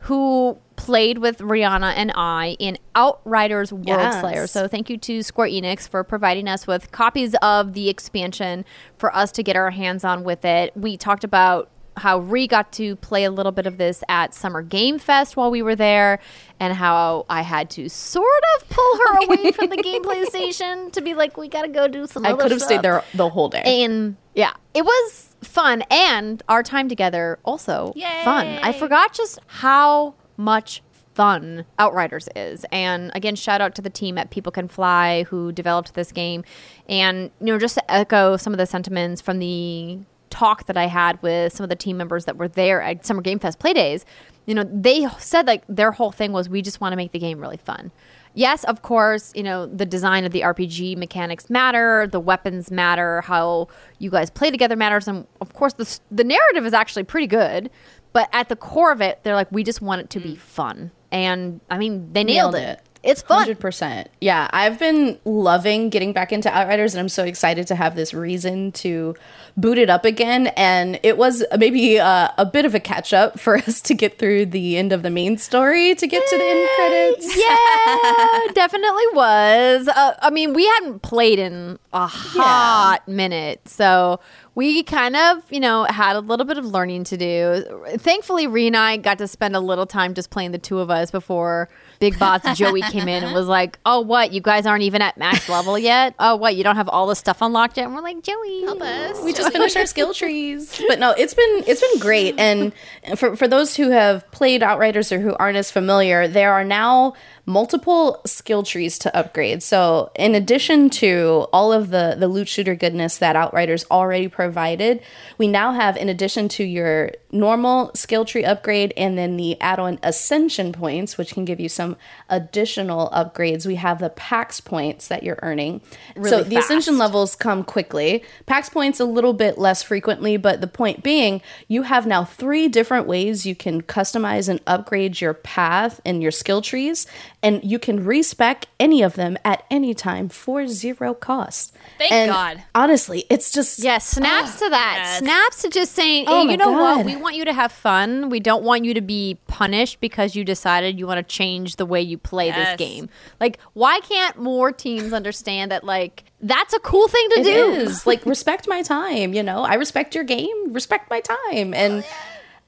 who 0.00 0.58
played 0.76 1.18
with 1.18 1.38
Rihanna 1.38 1.94
and 1.96 2.12
I 2.14 2.56
in 2.58 2.76
Outriders 2.94 3.72
World 3.72 3.86
Yes. 3.86 4.20
Slayer. 4.20 4.46
So 4.46 4.66
thank 4.68 4.90
you 4.90 4.98
to 4.98 5.22
Square 5.22 5.48
Enix 5.48 5.88
for 5.88 6.02
providing 6.04 6.48
us 6.48 6.66
with 6.66 6.90
copies 6.92 7.34
of 7.42 7.74
the 7.74 7.88
expansion 7.88 8.64
for 8.98 9.14
us 9.14 9.30
to 9.32 9.42
get 9.42 9.56
our 9.56 9.70
hands 9.70 10.04
on 10.04 10.24
with 10.24 10.44
it. 10.44 10.76
We 10.76 10.96
talked 10.96 11.24
about 11.24 11.70
how 11.96 12.18
Ree 12.18 12.46
got 12.46 12.72
to 12.72 12.96
play 12.96 13.24
a 13.24 13.30
little 13.30 13.52
bit 13.52 13.66
of 13.66 13.78
this 13.78 14.02
at 14.08 14.34
Summer 14.34 14.62
Game 14.62 14.98
Fest 14.98 15.36
while 15.36 15.50
we 15.50 15.62
were 15.62 15.76
there, 15.76 16.18
and 16.58 16.74
how 16.74 17.26
I 17.28 17.42
had 17.42 17.70
to 17.70 17.88
sort 17.88 18.26
of 18.56 18.68
pull 18.68 18.98
her 18.98 19.24
away 19.24 19.52
from 19.52 19.70
the 19.70 19.76
gameplay 19.76 20.24
station 20.26 20.90
to 20.92 21.00
be 21.00 21.14
like, 21.14 21.36
we 21.36 21.48
got 21.48 21.62
to 21.62 21.68
go 21.68 21.88
do 21.88 22.06
some. 22.06 22.26
I 22.26 22.32
could 22.32 22.50
have 22.50 22.62
stayed 22.62 22.82
there 22.82 23.02
the 23.14 23.28
whole 23.28 23.48
day. 23.48 23.62
And 23.64 24.16
yeah, 24.34 24.52
it 24.74 24.84
was 24.84 25.36
fun. 25.42 25.82
And 25.90 26.42
our 26.48 26.62
time 26.62 26.88
together 26.88 27.38
also 27.44 27.92
fun. 28.24 28.46
I 28.46 28.72
forgot 28.72 29.12
just 29.12 29.38
how 29.46 30.14
much 30.36 30.82
fun 31.14 31.64
Outriders 31.78 32.28
is. 32.34 32.66
And 32.72 33.12
again, 33.14 33.36
shout 33.36 33.60
out 33.60 33.76
to 33.76 33.82
the 33.82 33.90
team 33.90 34.18
at 34.18 34.30
People 34.30 34.50
Can 34.50 34.66
Fly 34.66 35.22
who 35.24 35.52
developed 35.52 35.94
this 35.94 36.10
game. 36.10 36.42
And, 36.88 37.30
you 37.38 37.46
know, 37.46 37.58
just 37.58 37.76
to 37.76 37.88
echo 37.88 38.36
some 38.36 38.52
of 38.52 38.58
the 38.58 38.66
sentiments 38.66 39.20
from 39.20 39.38
the 39.38 40.00
talk 40.30 40.66
that 40.66 40.76
I 40.76 40.86
had 40.86 41.22
with 41.22 41.52
some 41.52 41.64
of 41.64 41.70
the 41.70 41.76
team 41.76 41.96
members 41.96 42.24
that 42.24 42.36
were 42.36 42.48
there 42.48 42.82
at 42.82 43.06
Summer 43.06 43.22
Game 43.22 43.38
Fest 43.38 43.58
Playdays, 43.58 44.04
you 44.46 44.54
know, 44.54 44.64
they 44.64 45.06
said 45.18 45.46
like 45.46 45.62
their 45.68 45.92
whole 45.92 46.12
thing 46.12 46.32
was 46.32 46.48
we 46.48 46.62
just 46.62 46.80
want 46.80 46.92
to 46.92 46.96
make 46.96 47.12
the 47.12 47.18
game 47.18 47.40
really 47.40 47.56
fun. 47.56 47.90
Yes, 48.36 48.64
of 48.64 48.82
course, 48.82 49.32
you 49.36 49.44
know, 49.44 49.66
the 49.66 49.86
design 49.86 50.24
of 50.24 50.32
the 50.32 50.40
RPG 50.40 50.96
mechanics 50.96 51.48
matter, 51.48 52.08
the 52.08 52.18
weapons 52.18 52.70
matter, 52.70 53.20
how 53.20 53.68
you 54.00 54.10
guys 54.10 54.28
play 54.28 54.50
together 54.50 54.74
matters, 54.74 55.06
and 55.06 55.26
of 55.40 55.52
course, 55.52 55.74
the, 55.74 56.00
the 56.10 56.24
narrative 56.24 56.66
is 56.66 56.72
actually 56.72 57.04
pretty 57.04 57.28
good. 57.28 57.70
But 58.12 58.28
at 58.32 58.48
the 58.48 58.56
core 58.56 58.92
of 58.92 59.00
it, 59.00 59.20
they're 59.22 59.34
like, 59.34 59.50
we 59.50 59.64
just 59.64 59.82
want 59.82 60.00
it 60.00 60.10
to 60.10 60.20
be 60.20 60.34
mm. 60.34 60.38
fun. 60.38 60.90
And 61.10 61.60
I 61.70 61.78
mean, 61.78 62.12
they 62.12 62.24
nailed, 62.24 62.54
it. 62.54 62.80
It's 63.04 63.22
fun. 63.22 63.38
Hundred 63.38 63.60
percent. 63.60 64.08
Yeah, 64.20 64.48
I've 64.52 64.78
been 64.78 65.18
loving 65.24 65.90
getting 65.90 66.12
back 66.12 66.32
into 66.32 66.48
Outriders, 66.50 66.94
and 66.94 67.00
I'm 67.00 67.08
so 67.08 67.24
excited 67.24 67.66
to 67.68 67.74
have 67.74 67.96
this 67.96 68.14
reason 68.14 68.72
to 68.72 69.14
boot 69.56 69.78
it 69.78 69.90
up 69.90 70.04
again. 70.04 70.48
And 70.56 70.98
it 71.02 71.18
was 71.18 71.44
maybe 71.56 72.00
uh, 72.00 72.28
a 72.38 72.46
bit 72.46 72.64
of 72.64 72.74
a 72.74 72.80
catch 72.80 73.12
up 73.12 73.38
for 73.44 73.58
us 73.58 73.80
to 73.82 73.94
get 73.94 74.18
through 74.18 74.46
the 74.46 74.76
end 74.76 74.92
of 74.92 75.02
the 75.02 75.10
main 75.10 75.36
story 75.36 75.94
to 75.94 76.06
get 76.06 76.26
to 76.26 76.38
the 76.38 76.44
end 76.44 76.68
credits. 76.76 77.36
Yeah, 77.36 78.52
definitely 78.54 79.04
was. 79.12 79.88
Uh, 79.88 80.16
I 80.20 80.30
mean, 80.30 80.54
we 80.54 80.66
hadn't 80.66 81.02
played 81.02 81.38
in 81.38 81.78
a 81.94 82.06
hot 82.06 83.06
minute, 83.06 83.66
so 83.68 84.20
we 84.56 84.82
kind 84.82 85.16
of, 85.16 85.42
you 85.50 85.58
know, 85.60 85.84
had 85.84 86.16
a 86.16 86.20
little 86.20 86.44
bit 86.44 86.58
of 86.58 86.64
learning 86.64 87.04
to 87.04 87.16
do. 87.16 87.82
Thankfully, 87.96 88.46
Ree 88.46 88.66
and 88.68 88.76
I 88.76 88.96
got 88.96 89.18
to 89.18 89.26
spend 89.26 89.56
a 89.56 89.60
little 89.60 89.86
time 89.86 90.14
just 90.14 90.30
playing 90.30 90.52
the 90.52 90.58
two 90.58 90.78
of 90.78 90.90
us 90.90 91.10
before 91.10 91.68
Big 91.98 92.18
Boss 92.18 92.42
Joey 92.56 92.82
came 92.82 93.08
in 93.08 93.24
and 93.24 93.34
was 93.34 93.46
like, 93.46 93.78
"Oh, 93.86 94.00
what? 94.00 94.32
You 94.32 94.40
guys 94.40 94.66
aren't 94.66 94.82
even 94.82 95.02
at 95.02 95.16
max 95.16 95.48
level 95.48 95.78
yet? 95.78 96.14
Oh, 96.18 96.36
what? 96.36 96.56
You 96.56 96.64
don't 96.64 96.76
have 96.76 96.88
all 96.88 97.06
the 97.06 97.16
stuff 97.16 97.40
unlocked 97.42 97.76
yet?" 97.76 97.86
And 97.86 97.94
we're 97.94 98.02
like, 98.02 98.22
"Joey, 98.22 98.62
help 98.62 98.80
us." 98.82 99.22
we 99.22 99.32
just 99.32 99.52
finished 99.52 99.76
our 99.76 99.86
skill 99.86 100.12
trees. 100.12 100.80
But 100.88 100.98
no, 100.98 101.12
it's 101.12 101.34
been 101.34 101.64
it's 101.66 101.80
been 101.80 102.00
great. 102.00 102.38
And 102.38 102.72
for 103.16 103.36
for 103.36 103.48
those 103.48 103.76
who 103.76 103.90
have 103.90 104.28
played 104.30 104.62
Outriders 104.62 105.10
or 105.12 105.20
who 105.20 105.34
aren't 105.36 105.56
as 105.56 105.70
familiar, 105.70 106.28
there 106.28 106.52
are 106.52 106.64
now 106.64 107.14
multiple 107.46 108.20
skill 108.24 108.62
trees 108.62 108.98
to 109.00 109.14
upgrade. 109.16 109.62
So 109.62 110.10
in 110.14 110.34
addition 110.34 110.88
to 110.90 111.46
all 111.52 111.72
of 111.72 111.83
the 111.90 112.16
the 112.18 112.28
loot 112.28 112.48
shooter 112.48 112.74
goodness 112.74 113.18
that 113.18 113.36
Outriders 113.36 113.84
already 113.90 114.28
provided, 114.28 115.02
we 115.38 115.48
now 115.48 115.72
have 115.72 115.96
in 115.96 116.08
addition 116.08 116.48
to 116.50 116.64
your 116.64 117.10
normal 117.30 117.90
skill 117.94 118.24
tree 118.24 118.44
upgrade 118.44 118.92
and 118.96 119.18
then 119.18 119.36
the 119.36 119.60
add-on 119.60 119.98
ascension 120.02 120.72
points, 120.72 121.18
which 121.18 121.34
can 121.34 121.44
give 121.44 121.58
you 121.58 121.68
some 121.68 121.96
additional 122.30 123.10
upgrades. 123.10 123.66
We 123.66 123.74
have 123.74 123.98
the 123.98 124.10
PAX 124.10 124.60
points 124.60 125.08
that 125.08 125.22
you're 125.22 125.40
earning. 125.42 125.80
so 126.14 126.20
Really 126.20 126.42
the 126.44 126.56
ascension 126.56 126.96
levels 126.96 127.34
come 127.34 127.64
quickly. 127.64 128.24
PAX 128.46 128.68
points 128.68 129.00
a 129.00 129.04
little 129.04 129.32
bit 129.32 129.58
less 129.58 129.82
frequently, 129.82 130.36
but 130.36 130.60
the 130.60 130.66
point 130.66 131.02
being, 131.02 131.42
you 131.66 131.82
have 131.82 132.06
now 132.06 132.24
three 132.24 132.68
different 132.68 133.06
ways 133.06 133.44
you 133.44 133.56
can 133.56 133.82
customize 133.82 134.48
and 134.48 134.60
upgrade 134.66 135.20
your 135.20 135.34
path 135.34 136.00
and 136.04 136.22
your 136.22 136.30
skill 136.30 136.62
trees, 136.62 137.06
and 137.42 137.62
you 137.64 137.78
can 137.78 138.04
respec 138.04 138.66
any 138.78 139.02
of 139.02 139.14
them 139.14 139.36
at 139.44 139.64
any 139.70 139.94
time 139.94 140.28
for 140.28 140.66
zero 140.66 141.14
cost. 141.14 141.73
Thank 141.98 142.12
And 142.12 142.30
God. 142.30 142.62
Honestly, 142.74 143.24
it's 143.30 143.50
just 143.50 143.78
Yeah, 143.78 143.98
snaps 143.98 144.60
oh. 144.60 144.64
to 144.66 144.70
that. 144.70 144.96
yes. 144.98 145.18
Snaps 145.18 145.62
to 145.62 145.68
just 145.70 145.92
saying, 145.92 146.24
Oh 146.26 146.40
hey, 146.40 146.44
my 146.46 146.50
you 146.52 146.56
know 146.56 146.72
what? 146.72 147.04
We 147.06 147.16
want 147.16 147.36
you 147.36 147.44
to 147.44 147.52
have 147.52 147.72
fun. 147.72 148.28
We 148.30 148.40
don't 148.40 148.64
want 148.64 148.84
you 148.84 148.94
to 148.94 149.00
be 149.00 149.38
punished 149.46 150.00
because 150.00 150.34
you 150.36 150.44
decided 150.44 150.98
you 150.98 151.06
want 151.06 151.18
to 151.18 151.22
change 151.34 151.76
the 151.76 151.86
way 151.86 152.00
you 152.02 152.18
play 152.18 152.50
this 152.50 152.76
game. 152.76 153.08
Like, 153.40 153.58
why 153.74 154.00
can't 154.00 154.38
more 154.38 154.72
teams 154.72 155.12
understand 155.12 155.70
that, 155.70 155.84
like, 155.84 156.24
that's 156.40 156.74
a 156.74 156.80
cool 156.80 157.08
thing 157.08 157.28
to 157.30 157.40
It 157.40 157.44
do? 157.44 157.50
is 157.72 158.06
like 158.06 158.24
respect 158.26 158.68
my 158.68 158.82
time. 158.82 159.32
You 159.32 159.42
know, 159.42 159.62
I 159.62 159.74
respect 159.74 160.14
your 160.14 160.24
game. 160.24 160.72
Respect 160.72 161.08
my 161.10 161.20
time, 161.20 161.72
Oh, 161.72 161.76
and 161.76 162.04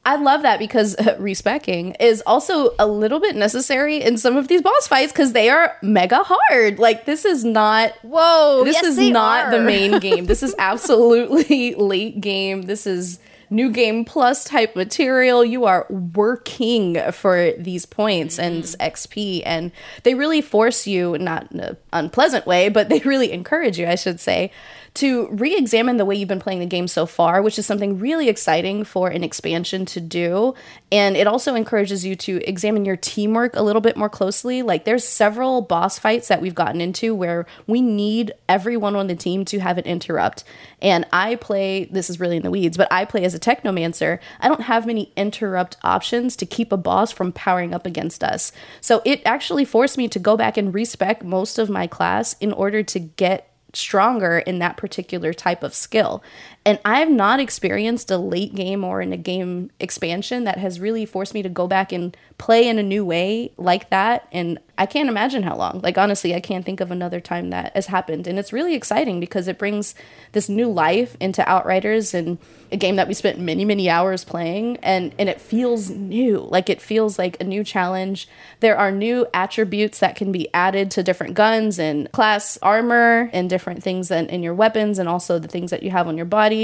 I 0.07 0.15
love 0.15 0.43
that 0.43 0.61
because 0.61 0.95
uh, 0.95 1.17
respecting 1.19 1.97
is 1.99 2.23
also 2.27 2.71
a 2.79 2.87
little 2.87 3.19
bit 3.19 3.35
necessary 3.35 4.01
in 4.01 4.17
some 4.17 4.37
of 4.37 4.47
these 4.47 4.63
boss 4.63 4.87
fights 4.87 5.11
because 5.11 5.33
they 5.33 5.51
are 5.51 5.77
mega 5.83 6.21
hard. 6.23 6.79
Like 6.79 7.07
this 7.07 7.25
is 7.25 7.45
not. 7.45 7.91
Whoa, 8.03 8.63
This 8.65 8.75
yes, 8.75 8.85
is 8.85 8.99
not 9.11 9.51
the 9.51 9.61
main 9.61 9.99
game. 9.99 10.27
This 10.27 10.45
is 10.45 10.55
absolutely 10.61 11.75
late 11.75 12.21
game. 12.21 12.63
This 12.63 12.87
is 12.87 13.19
new 13.51 13.69
game 13.69 14.05
plus 14.05 14.45
type 14.45 14.77
material. 14.77 15.45
You 15.45 15.65
are 15.65 15.87
working 15.91 17.01
for 17.11 17.51
these 17.59 17.85
points 17.85 18.39
and 18.39 18.63
this 18.63 18.77
XP, 18.77 19.43
and 19.45 19.73
they 20.05 20.15
really 20.15 20.41
force 20.41 20.87
you, 20.87 21.19
not 21.19 21.51
in 21.51 21.59
an 21.59 21.77
unpleasant 21.93 22.47
way, 22.47 22.69
but 22.69 22.89
they 22.89 23.01
really 23.01 23.33
encourage 23.33 23.77
you, 23.77 23.89
I 23.89 23.97
should 23.97 24.21
say, 24.21 24.53
to 24.97 25.29
re 25.29 25.57
examine 25.57 25.97
the 25.97 26.05
way 26.05 26.15
you've 26.15 26.29
been 26.29 26.41
playing 26.41 26.61
the 26.61 26.67
game 26.67 26.89
so 26.89 27.07
far, 27.07 27.43
which 27.43 27.59
is 27.59 27.67
something 27.67 27.99
really 27.99 28.29
exciting 28.29 28.85
for 28.85 29.09
an 29.09 29.23
expansion 29.23 29.85
to 29.87 30.01
do. 30.01 30.55
And 30.91 31.17
it 31.17 31.27
also 31.27 31.55
encourages 31.55 32.05
you 32.05 32.17
to 32.17 32.41
examine 32.49 32.85
your 32.85 32.97
teamwork 32.97 33.55
a 33.57 33.63
little 33.63 33.81
bit 33.81 33.97
more 33.97 34.09
closely. 34.09 34.63
Like, 34.63 34.85
there's 34.85 35.05
several 35.05 35.63
boss 35.63 35.99
fights 35.99 36.29
that 36.29 36.41
we've 36.41 36.55
gotten 36.55 36.81
into 36.81 37.15
where 37.15 37.47
we 37.67 37.81
need 37.81 38.33
everyone 38.49 38.97
on 38.97 39.07
the 39.07 39.17
team 39.17 39.45
to 39.47 39.59
have 39.59 39.79
an 39.79 39.85
interrupt. 39.85 40.45
And 40.81 41.07
I 41.13 41.37
play, 41.37 41.87
this 41.87 42.11
is 42.11 42.21
really 42.21 42.37
in 42.37 42.43
the 42.43 42.51
weeds, 42.51 42.77
but 42.77 42.89
I 42.91 43.05
play 43.05 43.25
as 43.25 43.35
a 43.35 43.41
technomancer. 43.41 44.19
I 44.41 44.49
don't 44.49 44.63
have 44.63 44.87
many 44.87 45.13
interrupt 45.17 45.77
options 45.83 46.37
to 46.37 46.47
keep 46.47 46.73
a 46.73 46.77
boss 46.77 47.13
from 47.13 47.33
powering 47.33 47.75
up 47.75 47.87
against 47.87 48.25
us. 48.25 48.53
So 48.81 49.03
it 49.05 49.23
actually 49.25 49.65
forced 49.65 49.99
me 49.99 50.09
to 50.09 50.19
go 50.19 50.37
back 50.37 50.57
and 50.57 50.75
respec 50.75 51.25
most 51.25 51.59
of 51.59 51.69
my 51.71 51.87
class 51.87 52.35
in 52.41 52.53
order 52.53 52.83
to 52.83 52.99
get 52.99 53.53
stronger 53.77 54.39
in 54.39 54.59
that 54.59 54.77
particular 54.77 55.33
type 55.33 55.63
of 55.63 55.75
skill. 55.75 56.23
And 56.67 56.81
I've 56.85 57.09
not 57.09 57.39
experienced 57.39 58.11
a 58.11 58.19
late 58.19 58.53
game 58.57 58.83
or 58.83 59.01
in 59.01 59.13
a 59.13 59.17
game 59.17 59.71
expansion 59.79 60.43
that 60.45 60.59
has 60.59 60.81
really 60.81 61.07
forced 61.07 61.33
me 61.33 61.41
to 61.45 61.49
go 61.49 61.69
back 61.69 61.93
and 61.93 62.17
play 62.39 62.67
in 62.67 62.77
a 62.77 62.83
new 62.83 63.05
way 63.05 63.53
like 63.57 63.89
that. 63.91 64.27
And 64.33 64.59
I 64.77 64.85
can't 64.85 65.09
imagine 65.09 65.45
how 65.45 65.55
long. 65.57 65.81
Like, 65.81 65.97
honestly, 65.97 66.35
I 66.35 66.41
can't 66.41 66.67
think 66.67 66.81
of 66.81 66.91
another 66.91 67.21
time 67.21 67.51
that 67.51 67.73
has 67.75 67.87
happened. 67.87 68.27
And 68.27 68.37
it's 68.37 68.53
really 68.53 68.75
exciting 68.75 69.21
because 69.21 69.47
it 69.47 69.59
brings 69.59 69.95
this 70.33 70.49
new 70.49 70.69
life 70.69 71.17
into 71.21 71.49
Outriders 71.49 72.13
and 72.13 72.37
a 72.73 72.77
game 72.77 72.97
that 72.97 73.07
we 73.07 73.15
spent 73.15 73.39
many, 73.39 73.65
many 73.65 73.89
hours 73.89 74.25
playing. 74.25 74.79
And, 74.79 75.15
and 75.21 75.29
it 75.29 75.41
feels 75.41 75.89
new. 75.91 76.41
Like, 76.41 76.69
it 76.69 76.83
feels 76.83 77.17
like 77.17 77.41
a 77.41 77.45
new 77.45 77.63
challenge. 77.63 78.29
There 78.59 78.77
are 78.77 78.91
new 78.91 79.25
attributes 79.33 80.01
that 80.01 80.17
can 80.17 80.33
be 80.33 80.53
added 80.53 80.91
to 80.91 81.05
different 81.05 81.35
guns 81.35 81.79
and 81.79 82.11
class 82.11 82.59
armor 82.61 83.31
and 83.33 83.49
different 83.49 83.85
things 83.85 84.11
in, 84.11 84.27
in 84.27 84.43
your 84.43 84.55
weapons 84.55 84.99
and 84.99 85.09
also 85.09 85.39
the 85.39 85.49
things 85.49 85.71
that 85.71 85.85
you 85.85 85.93
have 85.93 86.09
on 86.09 86.17
your 86.17 86.27
body 86.27 86.56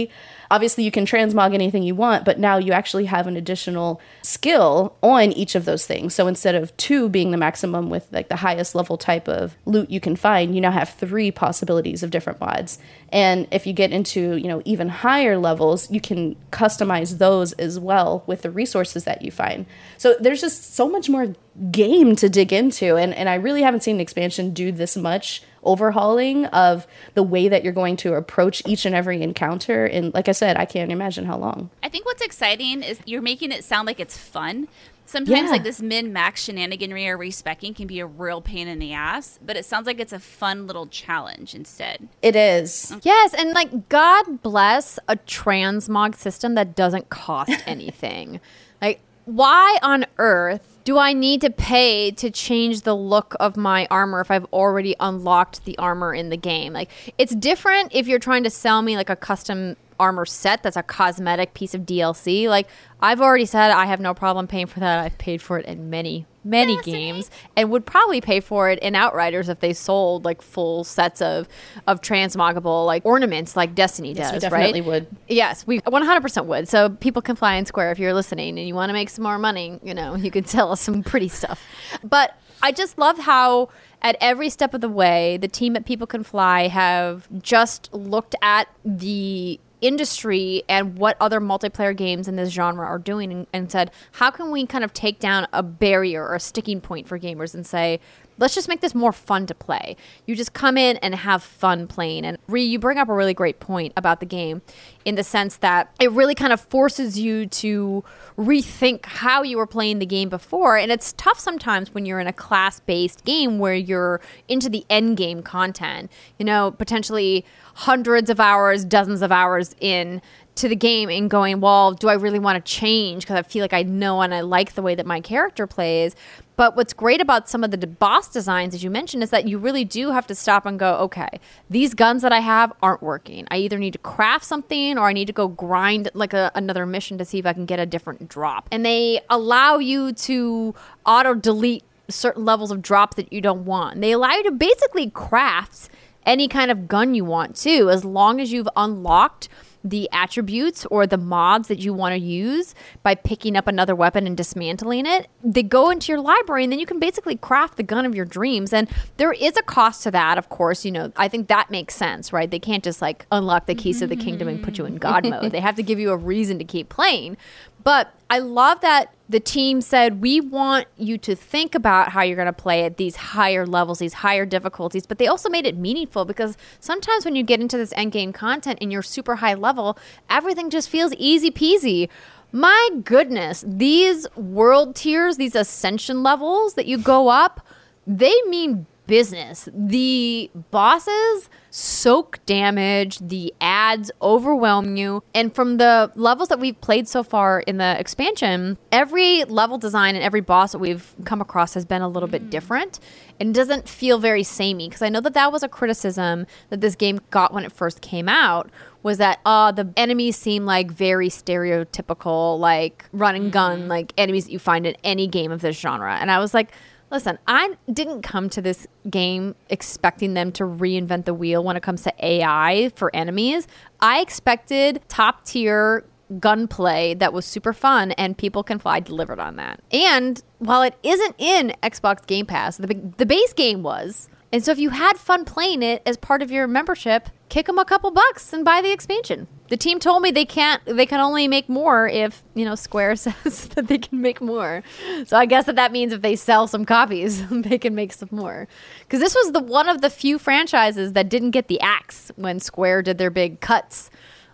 Obviously, 0.51 0.85
you 0.85 0.91
can 0.91 1.07
transmog 1.07 1.55
anything 1.55 1.83
you 1.83 1.95
want, 1.95 2.27
but 2.27 2.39
now 2.39 2.59
you 2.59 2.73
actually 2.73 3.07
have 3.07 3.27
an 3.27 3.39
additional 3.39 4.03
skill 4.21 4.95
on 5.03 5.33
each 5.33 5.55
of 5.55 5.65
those 5.65 5.87
things. 5.87 6.15
So 6.15 6.27
instead 6.27 6.55
of 6.55 6.77
two 6.77 7.09
being 7.09 7.31
the 7.31 7.39
maximum 7.39 7.89
with 7.89 8.07
like 8.13 8.29
the 8.29 8.37
highest 8.37 8.75
level 8.75 8.99
type 8.99 9.29
of 9.29 9.57
loot 9.65 9.91
you 9.91 9.99
can 9.99 10.15
find, 10.15 10.55
you 10.55 10.61
now 10.61 10.71
have 10.71 10.91
three 10.91 11.31
possibilities 11.31 12.03
of 12.03 12.11
different 12.11 12.39
mods. 12.39 12.79
And 13.09 13.49
if 13.51 13.67
you 13.67 13.73
get 13.73 13.93
into, 13.93 14.37
you 14.37 14.47
know, 14.47 14.61
even 14.67 14.91
higher 14.91 15.39
levels, 15.39 15.91
you 15.91 16.03
can 16.03 16.37
customize 16.51 17.17
those 17.17 17.55
as 17.55 17.81
well 17.81 18.23
with 18.27 18.43
the 18.43 18.51
resources 18.51 19.05
that 19.05 19.23
you 19.23 19.31
find. 19.31 19.65
So 19.97 20.17
there's 20.21 20.43
just 20.43 20.75
so 20.75 20.87
much 20.87 21.09
more 21.09 21.35
game 21.71 22.15
to 22.17 22.29
dig 22.29 22.53
into 22.53 22.97
and, 22.97 23.15
and 23.15 23.29
I 23.29 23.35
really 23.35 23.63
haven't 23.63 23.83
seen 23.83 23.97
an 23.97 24.01
expansion 24.01 24.53
do 24.53 24.71
this 24.73 24.97
much 24.97 25.43
overhauling 25.63 26.47
of 26.47 26.87
the 27.15 27.23
way 27.23 27.49
that 27.49 27.65
you're 27.65 27.73
going 27.73 27.97
to 27.97 28.15
approach 28.15 28.63
each 28.67 28.85
and 28.85 28.95
every 28.95 29.23
encounter. 29.23 29.87
And 29.87 30.13
like 30.15 30.29
I 30.29 30.33
said, 30.33 30.57
I 30.57 30.65
can't 30.65 30.93
imagine 30.93 31.25
how 31.25 31.39
long. 31.39 31.71
I 31.83 31.89
think 31.89 32.05
what's 32.05 32.23
exciting 32.23 32.83
is 32.83 33.01
you're 33.05 33.23
making 33.23 33.53
it 33.53 33.65
sound 33.65 33.87
like 33.87 34.01
it's 34.01 34.17
fun. 34.17 34.69
Sometimes, 35.05 35.47
yeah. 35.47 35.51
like 35.51 35.63
this 35.63 35.83
min 35.83 36.13
max 36.13 36.49
shenaniganry 36.49 37.07
or 37.07 37.19
respecking 37.19 37.75
can 37.75 37.87
be 37.87 38.01
a 38.01 38.07
real 38.07 38.41
pain 38.41 38.67
in 38.67 38.79
the 38.79 38.95
ass, 38.95 39.39
but 39.45 39.57
it 39.57 39.67
sounds 39.67 39.87
like 39.87 40.01
it's 40.01 40.13
a 40.13 40.19
fun 40.19 40.67
little 40.67 40.87
challenge 40.87 41.55
instead. 41.55 42.09
It 42.23 42.35
is. 42.35 42.95
Yes. 43.03 43.35
And 43.35 43.53
like, 43.53 43.91
God 43.91 44.41
bless 44.43 44.99
a 45.09 45.17
transmog 45.17 46.15
system 46.15 46.55
that 46.55 46.75
doesn't 46.75 47.11
cost 47.11 47.53
anything. 47.67 48.41
like, 48.81 49.01
why 49.25 49.79
on 49.83 50.07
earth 50.19 50.72
do 50.85 50.99
I 50.99 51.13
need 51.13 51.41
to 51.43 51.51
pay 51.51 52.11
to 52.13 52.31
change 52.31 52.83
the 52.83 52.95
look 52.95 53.35
of 53.39 53.57
my 53.57 53.87
armor 53.91 54.21
if 54.21 54.31
I've 54.31 54.47
already 54.47 54.97
unlocked 55.01 55.65
the 55.65 55.77
armor 55.79 56.15
in 56.15 56.31
the 56.31 56.37
game? 56.37 56.73
Like, 56.73 56.91
it's 57.19 57.35
different 57.35 57.95
if 57.95 58.07
you're 58.07 58.19
trying 58.19 58.45
to 58.45 58.51
sell 58.51 58.83
me 58.83 58.97
like 58.97 59.11
a 59.11 59.17
custom 59.17 59.77
armor 60.03 60.27
set 60.27 60.65
that's 60.65 60.77
a 60.77 60.83
cosmetic 60.83 61.55
piece 61.55 61.75
of 61.75 61.83
DLC. 61.83 62.49
Like, 62.49 62.67
I've 63.01 63.21
already 63.21 63.47
said 63.47 63.71
I 63.71 63.87
have 63.87 64.01
no 64.01 64.15
problem 64.15 64.49
paying 64.49 64.67
for 64.67 64.81
that. 64.81 64.99
I've 64.99 65.17
paid 65.17 65.41
for 65.41 65.59
it 65.59 65.67
in 65.67 65.91
many, 65.91 66.27
many 66.43 66.75
Destiny. 66.77 66.97
games 66.99 67.31
and 67.57 67.71
would 67.71 67.87
probably 67.87 68.21
pay 68.21 68.41
for 68.41 68.69
it 68.69 68.81
in 68.81 68.97
Outriders 68.97 69.49
if 69.49 69.61
they 69.61 69.73
sold 69.73 70.25
like 70.25 70.43
full 70.43 70.83
sets 70.83 71.23
of 71.23 71.49
of 71.87 72.01
transmogable 72.01 72.85
like 72.85 73.07
ornaments 73.07 73.57
like 73.57 73.77
Destiny 73.77 74.13
yes, 74.13 74.33
does, 74.33 74.43
definitely 74.43 74.81
right? 74.81 74.87
would. 74.87 75.07
Yes, 75.29 75.67
we 75.67 75.81
100% 75.81 76.47
would. 76.47 76.69
So 76.69 76.91
people 76.91 77.23
can 77.23 77.37
fly 77.37 77.55
in 77.55 77.65
square 77.65 77.93
if 77.93 77.99
you're 78.01 78.15
listening 78.15 78.59
and 78.59 78.67
you 78.67 78.75
want 78.75 78.91
to 78.91 78.95
make 78.95 79.09
some 79.09 79.23
more 79.23 79.39
money, 79.39 79.79
you 79.85 79.95
know, 79.95 80.17
you 80.17 80.33
could 80.33 80.49
sell 80.55 80.73
us 80.73 80.81
some 80.81 81.05
pretty 81.05 81.29
stuff. 81.29 81.65
But 82.03 82.37
I 82.61 82.73
just 82.73 82.99
love 82.99 83.19
how 83.19 83.69
at 84.03 84.17
every 84.21 84.51
step 84.51 84.75
of 84.75 84.81
the 84.81 84.89
way, 84.89 85.37
the 85.37 85.49
team 85.49 85.77
at 85.77 85.87
People 85.87 86.07
Can 86.07 86.25
Fly 86.25 86.69
have 86.69 87.29
just 87.41 87.93
looked 87.93 88.35
at 88.43 88.69
the 88.85 89.61
industry 89.83 90.63
and 90.69 90.97
what 90.97 91.17
other 91.21 91.41
multiplayer 91.41 91.95
games 91.95 92.29
in 92.29 92.37
this 92.37 92.51
genre 92.51 92.87
are 92.87 92.99
doing 92.99 93.33
and, 93.33 93.47
and, 93.53 93.71
said, 93.71 93.91
how 94.13 94.31
can 94.31 94.51
we 94.51 94.65
kind 94.65 94.85
of 94.85 94.95
take 94.95 95.19
down 95.19 95.47
a 95.53 95.63
barrier 95.63 96.25
or 96.27 96.35
a 96.35 96.41
sticking 96.41 96.81
point 96.81 97.07
for 97.07 97.19
gamers 97.19 97.55
and 97.55 97.67
say, 97.67 98.01
let's 98.39 98.55
just 98.55 98.69
make 98.69 98.81
this 98.81 98.95
more 98.95 99.13
fun 99.13 99.47
to 99.47 99.55
play. 99.55 99.97
You 100.27 100.35
just 100.35 100.53
come 100.53 100.77
in 100.77 100.97
and 100.99 101.15
have 101.15 101.43
fun 101.43 101.87
playing. 101.87 102.25
And 102.25 102.39
Ree, 102.49 102.65
you 102.65 102.79
bring 102.79 102.99
up 102.99 103.09
a 103.09 103.15
really 103.15 103.35
great 103.35 103.61
point 103.61 103.93
about 103.97 104.21
the 104.21 104.27
game 104.27 104.63
in 105.05 105.15
the 105.17 105.25
sense 105.25 105.57
that 105.57 105.95
it 106.01 106.11
really 106.13 106.35
kind 106.35 106.53
of 106.53 106.61
forces 106.61 107.19
you 107.19 107.47
to 107.47 108.05
rethink 108.39 109.05
how 109.07 109.43
you 109.43 109.57
were 109.57 109.67
playing 109.67 109.99
the 109.99 110.07
game 110.07 110.29
before. 110.29 110.77
And 110.77 110.93
it's 110.93 111.13
tough 111.15 111.39
sometimes 111.39 111.93
when 111.95 112.07
you're 112.07 112.21
in 112.21 112.27
a 112.27 112.33
class 112.33 112.81
based 112.81 113.25
game 113.25 113.59
where 113.59 113.75
you're 113.75 114.21
into 114.49 114.69
the 114.69 114.85
end 114.89 115.17
game 115.17 115.43
content, 115.43 116.11
you 116.39 116.45
know, 116.45 116.71
potentially 116.71 117.45
hundreds 117.75 118.31
of 118.31 118.39
hours, 118.39 118.85
dozens 118.85 119.23
of 119.23 119.33
hours 119.33 119.75
in 119.81 120.21
to 120.55 120.69
the 120.69 120.77
game 120.77 121.09
and 121.09 121.31
going, 121.31 121.61
well, 121.61 121.93
do 121.93 122.09
I 122.09 122.15
really 122.15 122.39
want 122.39 122.63
to 122.65 122.73
change 122.73 123.23
because 123.23 123.37
I 123.37 123.43
feel 123.43 123.63
like 123.63 123.73
I 123.73 123.83
know 123.83 124.21
and 124.21 124.35
I 124.35 124.41
like 124.41 124.75
the 124.75 124.83
way 124.83 124.95
that 124.95 125.07
my 125.07 125.21
character 125.21 125.67
plays. 125.67 126.15
But 126.57 126.77
what's 126.77 126.93
great 126.93 127.21
about 127.21 127.49
some 127.49 127.65
of 127.65 127.71
the 127.71 127.87
boss 127.87 128.29
designs, 128.29 128.75
as 128.75 128.85
you 128.85 128.91
mentioned, 128.91 129.23
is 129.23 129.31
that 129.31 129.49
you 129.49 129.57
really 129.57 129.85
do 129.85 130.11
have 130.11 130.27
to 130.27 130.35
stop 130.35 130.67
and 130.67 130.79
go, 130.79 130.97
okay, 130.97 131.41
these 131.71 131.95
guns 131.95 132.21
that 132.23 132.33
I 132.33 132.41
have 132.41 132.73
aren't 132.83 133.03
working. 133.03 133.47
I 133.51 133.57
either 133.59 133.79
need 133.79 133.95
to 133.95 133.99
craft 133.99 134.45
something 134.45 134.99
or 134.99 135.09
I 135.09 135.15
need 135.15 135.27
to 135.27 135.33
go 135.33 135.49
grind 135.49 136.11
like 136.13 136.35
a, 136.35 136.53
another 136.55 136.85
mission 136.85 137.17
to 137.19 137.25
see 137.25 137.39
if 137.39 137.47
I 137.47 137.55
can 137.55 137.65
get 137.65 137.81
a 137.81 137.87
different 137.87 138.29
drop. 138.29 138.69
And 138.71 138.85
they 138.85 139.23
allow 139.31 139.79
you 139.79 140.13
to 140.13 140.75
auto 141.07 141.35
delete 141.35 141.85
certain 142.09 142.45
levels 142.45 142.71
of 142.71 142.83
drops 142.83 143.17
that 143.17 143.33
you 143.33 143.41
don't 143.41 143.65
want. 143.65 144.01
They 144.03 144.13
allow 144.13 144.33
you 144.35 144.43
to 144.45 144.51
basically 144.51 145.09
craft 145.11 145.89
any 146.27 146.49
kind 146.49 146.71
of 146.71 146.87
gun 146.87 147.15
you 147.15 147.25
want 147.25 147.57
too, 147.57 147.89
as 147.91 148.05
long 148.05 148.41
as 148.41 148.53
you've 148.53 148.69
unlocked 148.77 149.49
the 149.85 150.09
attributes 150.13 150.87
or 150.87 151.07
the 151.07 151.17
mods 151.17 151.69
that 151.69 151.79
you 151.79 151.93
want 151.93 152.13
to 152.15 152.21
use 152.21 152.75
by 153.03 153.15
picking 153.15 153.57
up 153.57 153.67
another 153.67 153.95
weapon 153.95 154.27
and 154.27 154.37
dismantling 154.37 155.07
it. 155.07 155.29
They 155.43 155.63
go 155.63 155.91
into 155.91 156.13
your 156.13 156.21
library 156.21 156.65
and 156.65 156.73
then 156.73 156.79
you 156.79 156.87
can 156.87 156.99
basically 156.99 157.37
craft 157.37 157.77
the 157.77 157.83
gun 157.83 158.07
of 158.07 158.15
your 158.15 158.25
dreams. 158.25 158.73
And 158.73 158.89
there 159.17 159.33
is 159.33 159.57
a 159.57 159.63
cost 159.63 160.03
to 160.05 160.11
that, 160.13 160.39
of 160.39 160.49
course. 160.49 160.85
You 160.85 160.93
know, 160.93 161.13
I 161.17 161.29
think 161.29 161.49
that 161.49 161.71
makes 161.71 161.95
sense, 161.95 162.33
right? 162.33 162.51
They 162.51 162.59
can't 162.59 162.85
just 162.85 163.03
like 163.03 163.27
unlock 163.33 163.67
the 163.67 163.75
keys 163.75 164.03
of 164.03 164.09
the 164.09 164.17
kingdom 164.17 164.49
and 164.49 164.63
put 164.63 164.79
you 164.79 164.85
in 164.85 164.97
God 164.97 165.25
mm-hmm. 165.25 165.43
mode. 165.43 165.53
They 165.53 165.61
have 165.61 165.77
to 165.77 165.83
give 165.83 165.99
you 165.99 166.11
a 166.11 166.17
reason 166.17 166.59
to 166.59 166.65
keep 166.65 166.89
playing. 166.89 167.37
But 167.85 168.15
I 168.31 168.39
love 168.39 168.81
that 168.81 169.13
the 169.29 169.41
team 169.41 169.81
said, 169.81 170.21
we 170.21 170.41
want 170.41 170.87
you 170.97 171.17
to 171.19 171.35
think 171.35 171.75
about 171.75 172.11
how 172.11 172.23
you're 172.23 172.37
going 172.37 172.47
to 172.47 172.53
play 172.53 172.85
at 172.85 172.99
these 172.99 173.17
higher 173.17 173.67
levels, 173.67 173.99
these 173.99 174.13
higher 174.13 174.45
difficulties. 174.45 175.07
But 175.07 175.19
they 175.19 175.27
also 175.27 175.49
made 175.49 175.67
it 175.67 175.77
meaningful 175.77 176.25
because 176.25 176.57
sometimes 176.81 177.25
when 177.25 177.35
you 177.35 177.43
get 177.43 177.61
into 177.61 177.77
this 177.77 177.93
end 177.97 178.13
game 178.13 178.33
content 178.33 178.79
and 178.81 178.93
you're 178.93 179.03
super 179.03 179.37
high 179.37 179.55
level, 179.55 179.99
everything 180.29 180.71
just 180.71 180.89
feels 180.89 181.15
easy 181.15 181.51
peasy. 181.51 182.09
My 182.53 182.91
goodness, 183.05 183.65
these 183.67 184.27
world 184.37 184.95
tiers, 184.95 185.39
these 185.39 185.55
ascension 185.55 186.23
levels 186.23 186.75
that 186.75 186.85
you 186.85 186.99
go 186.99 187.29
up, 187.29 187.67
they 188.07 188.35
mean 188.47 188.87
business. 189.07 189.69
The 189.73 190.51
bosses 190.71 191.49
soak 191.73 192.39
damage, 192.45 193.19
the 193.19 193.53
ads 193.59 194.11
overwhelm 194.21 194.95
you. 194.97 195.25
And 195.35 195.55
from 195.55 195.79
the 195.79 196.13
levels 196.15 196.51
that 196.51 196.61
we've 196.61 196.79
played 196.83 197.09
so 197.09 197.23
far 197.23 197.61
in 197.61 197.79
the 197.79 197.99
expansion, 197.99 198.77
every 198.93 199.45
level 199.45 199.79
design 199.79 200.15
and 200.15 200.23
every 200.23 200.43
boss 200.43 200.73
that 200.73 200.79
we've 200.79 201.15
come 201.25 201.41
across 201.41 201.73
has 201.73 201.87
been 201.87 202.03
a 202.03 202.09
little 202.09 202.29
bit 202.29 202.51
different 202.51 203.01
and 203.41 203.55
doesn't 203.55 203.89
feel 203.89 204.19
very 204.19 204.43
samey. 204.43 204.89
Because 204.89 205.01
I 205.01 205.09
know 205.09 205.23
that 205.23 205.33
that 205.33 205.51
was 205.51 205.63
a 205.63 205.69
criticism 205.69 206.47
that 206.69 206.83
this 206.83 206.95
game 206.95 207.21
got 207.31 207.55
when 207.55 207.65
it 207.65 207.73
first 207.73 208.03
came 208.03 208.29
out 208.29 208.71
was 209.03 209.19
that 209.19 209.41
uh 209.45 209.73
the 209.73 209.93
enemies 209.97 210.37
seem 210.37 210.65
like 210.65 210.91
very 210.91 211.29
stereotypical 211.29 212.59
like 212.59 213.05
run 213.13 213.35
and 213.35 213.51
gun 213.51 213.81
mm-hmm. 213.81 213.89
like 213.89 214.13
enemies 214.17 214.45
that 214.45 214.53
you 214.53 214.61
find 214.61 214.87
in 214.87 214.95
any 215.03 215.27
game 215.27 215.51
of 215.51 215.61
this 215.61 215.77
genre 215.77 216.17
and 216.21 216.31
i 216.31 216.39
was 216.39 216.55
like 216.55 216.73
Listen, 217.13 217.39
I 217.47 217.77
didn't 217.93 218.23
come 218.23 218.49
to 218.49 218.63
this 218.63 218.87
game 219.11 219.55
expecting 219.69 220.33
them 220.33 220.51
to 220.53 220.65
reinvent 220.65 221.27
the 221.27 221.35
wheel 221.35 221.63
when 221.63 221.77
it 221.77 221.83
comes 221.83 222.03
to 222.05 222.13
AI 222.19 222.91
for 222.97 223.15
enemies. 223.15 223.69
I 224.01 224.21
expected 224.23 225.03
top 225.09 225.45
tier 225.45 226.05
gunplay 226.41 227.13
that 227.13 227.35
was 227.35 227.45
super 227.45 227.75
fun 227.75 228.13
and 228.13 228.39
people 228.39 228.63
can 228.63 228.79
fly 228.79 229.01
delivered 229.01 229.39
on 229.39 229.57
that. 229.57 229.81
And 229.93 230.43
while 230.59 230.81
it 230.81 230.95
isn't 231.03 231.35
in 231.37 231.75
Xbox 231.83 232.27
Game 232.27 232.47
Pass, 232.47 232.79
the 232.79 232.87
the 233.19 233.27
base 233.27 233.53
game 233.53 233.83
was 233.83 234.31
And 234.53 234.63
so 234.63 234.71
if 234.71 234.79
you 234.79 234.91
had 234.91 235.17
fun 235.17 235.47
playing 235.47 235.83
it 235.83 236.03
as 236.05 236.19
part 236.19 236.43
of 236.43 236.51
your 236.51 236.67
membership, 236.67 237.31
kick 237.49 237.67
them 237.67 237.79
a 237.79 237.87
couple 237.87 238.11
bucks 238.11 238.53
and 238.53 238.65
buy 238.65 238.83
the 238.83 238.93
expansion. 238.93 239.49
The 239.69 239.79
team 239.79 239.99
told 239.99 240.23
me 240.23 240.31
they 240.31 240.45
can't 240.45 240.85
they 240.85 241.07
can 241.07 241.21
only 241.21 241.49
make 241.49 241.71
more 241.71 242.07
if, 242.07 242.43
you 242.55 242.67
know, 242.67 242.75
Square 242.75 243.17
says 243.17 243.69
that 243.69 243.89
they 243.89 243.97
can 243.97 244.21
make 244.21 244.43
more. 244.43 244.83
So 245.27 245.39
I 245.39 245.47
guess 245.47 245.65
that 245.65 245.77
that 245.77 245.91
means 245.91 246.13
if 246.13 246.21
they 246.21 246.37
sell 246.37 246.67
some 246.67 246.85
copies, 246.85 247.47
they 247.51 247.79
can 247.79 247.95
make 247.95 248.13
some 248.13 248.29
more. 248.31 248.69
Cuz 249.09 249.21
this 249.21 249.35
was 249.35 249.53
the 249.53 249.61
one 249.61 249.89
of 249.89 250.03
the 250.03 250.11
few 250.11 250.39
franchises 250.39 251.15
that 251.15 251.31
didn't 251.31 251.53
get 251.53 251.69
the 251.69 251.81
axe 251.81 252.31
when 252.37 252.61
Square 252.61 253.03
did 253.03 253.17
their 253.17 253.31
big 253.31 253.61
cuts 253.61 254.11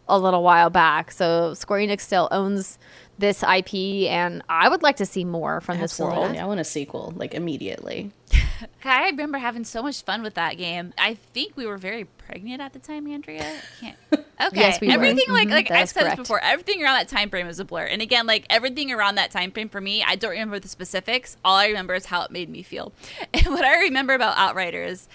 a 0.09 0.19
little 0.19 0.45
while 0.45 0.71
back. 0.71 1.11
So 1.11 1.55
Square 1.55 1.81
Enix 1.81 2.03
still 2.03 2.29
owns 2.31 2.79
this 3.19 3.43
IP, 3.43 4.09
and 4.09 4.43
I 4.49 4.69
would 4.69 4.83
like 4.83 4.97
to 4.97 5.07
see 5.07 5.25
more 5.25 5.61
from 5.61 5.79
this 5.81 5.99
world. 5.99 6.13
Absolutely. 6.15 6.39
I 6.39 6.47
want 6.47 6.61
a 6.61 6.65
sequel 6.65 7.13
like 7.17 7.35
immediately. 7.35 8.13
I 8.85 9.07
remember 9.11 9.39
having 9.39 9.65
so 9.65 9.83
much 9.83 10.03
fun 10.03 10.23
with 10.23 10.35
that 10.35 10.57
game. 10.59 10.93
I 10.99 11.15
think 11.15 11.57
we 11.57 11.67
were 11.67 11.79
very 11.79 12.05
pregnant 12.05 12.61
at 12.61 12.73
the 12.73 12.79
time, 12.79 13.07
Andrea. 13.07 13.43
I 13.43 13.61
can't. 13.81 13.97
Okay. 14.41 14.61
Yes, 14.61 14.81
we 14.81 14.87
were. 14.87 14.93
everything 14.93 15.25
like 15.35 15.49
Mhm, 15.49 15.51
like 15.51 15.69
that 15.69 15.79
I've 15.79 15.89
said 15.89 16.03
correct. 16.03 16.17
this 16.19 16.29
before. 16.29 16.41
Everything 16.41 16.81
around 16.81 16.95
that 16.95 17.09
time 17.09 17.29
frame 17.29 17.49
is 17.49 17.59
a 17.59 17.65
blur. 17.65 17.83
And 17.87 18.01
again, 18.01 18.25
like 18.25 18.47
everything 18.49 18.93
around 18.93 19.17
that 19.17 19.33
time 19.33 19.51
frame 19.51 19.69
for 19.69 19.81
me, 19.81 20.05
I 20.07 20.15
don't 20.15 20.31
remember 20.31 20.61
the 20.61 20.69
specifics. 20.69 21.37
All 21.45 21.57
I 21.57 21.67
remember 21.67 21.93
is 21.97 22.07
how 22.07 22.23
it 22.23 22.31
made 22.31 22.49
me 22.49 22.63
feel. 22.63 22.93
And 23.35 23.47
what 23.47 23.65
I 23.65 23.81
remember 23.81 24.15
about 24.15 24.37
Outriders 24.39 25.09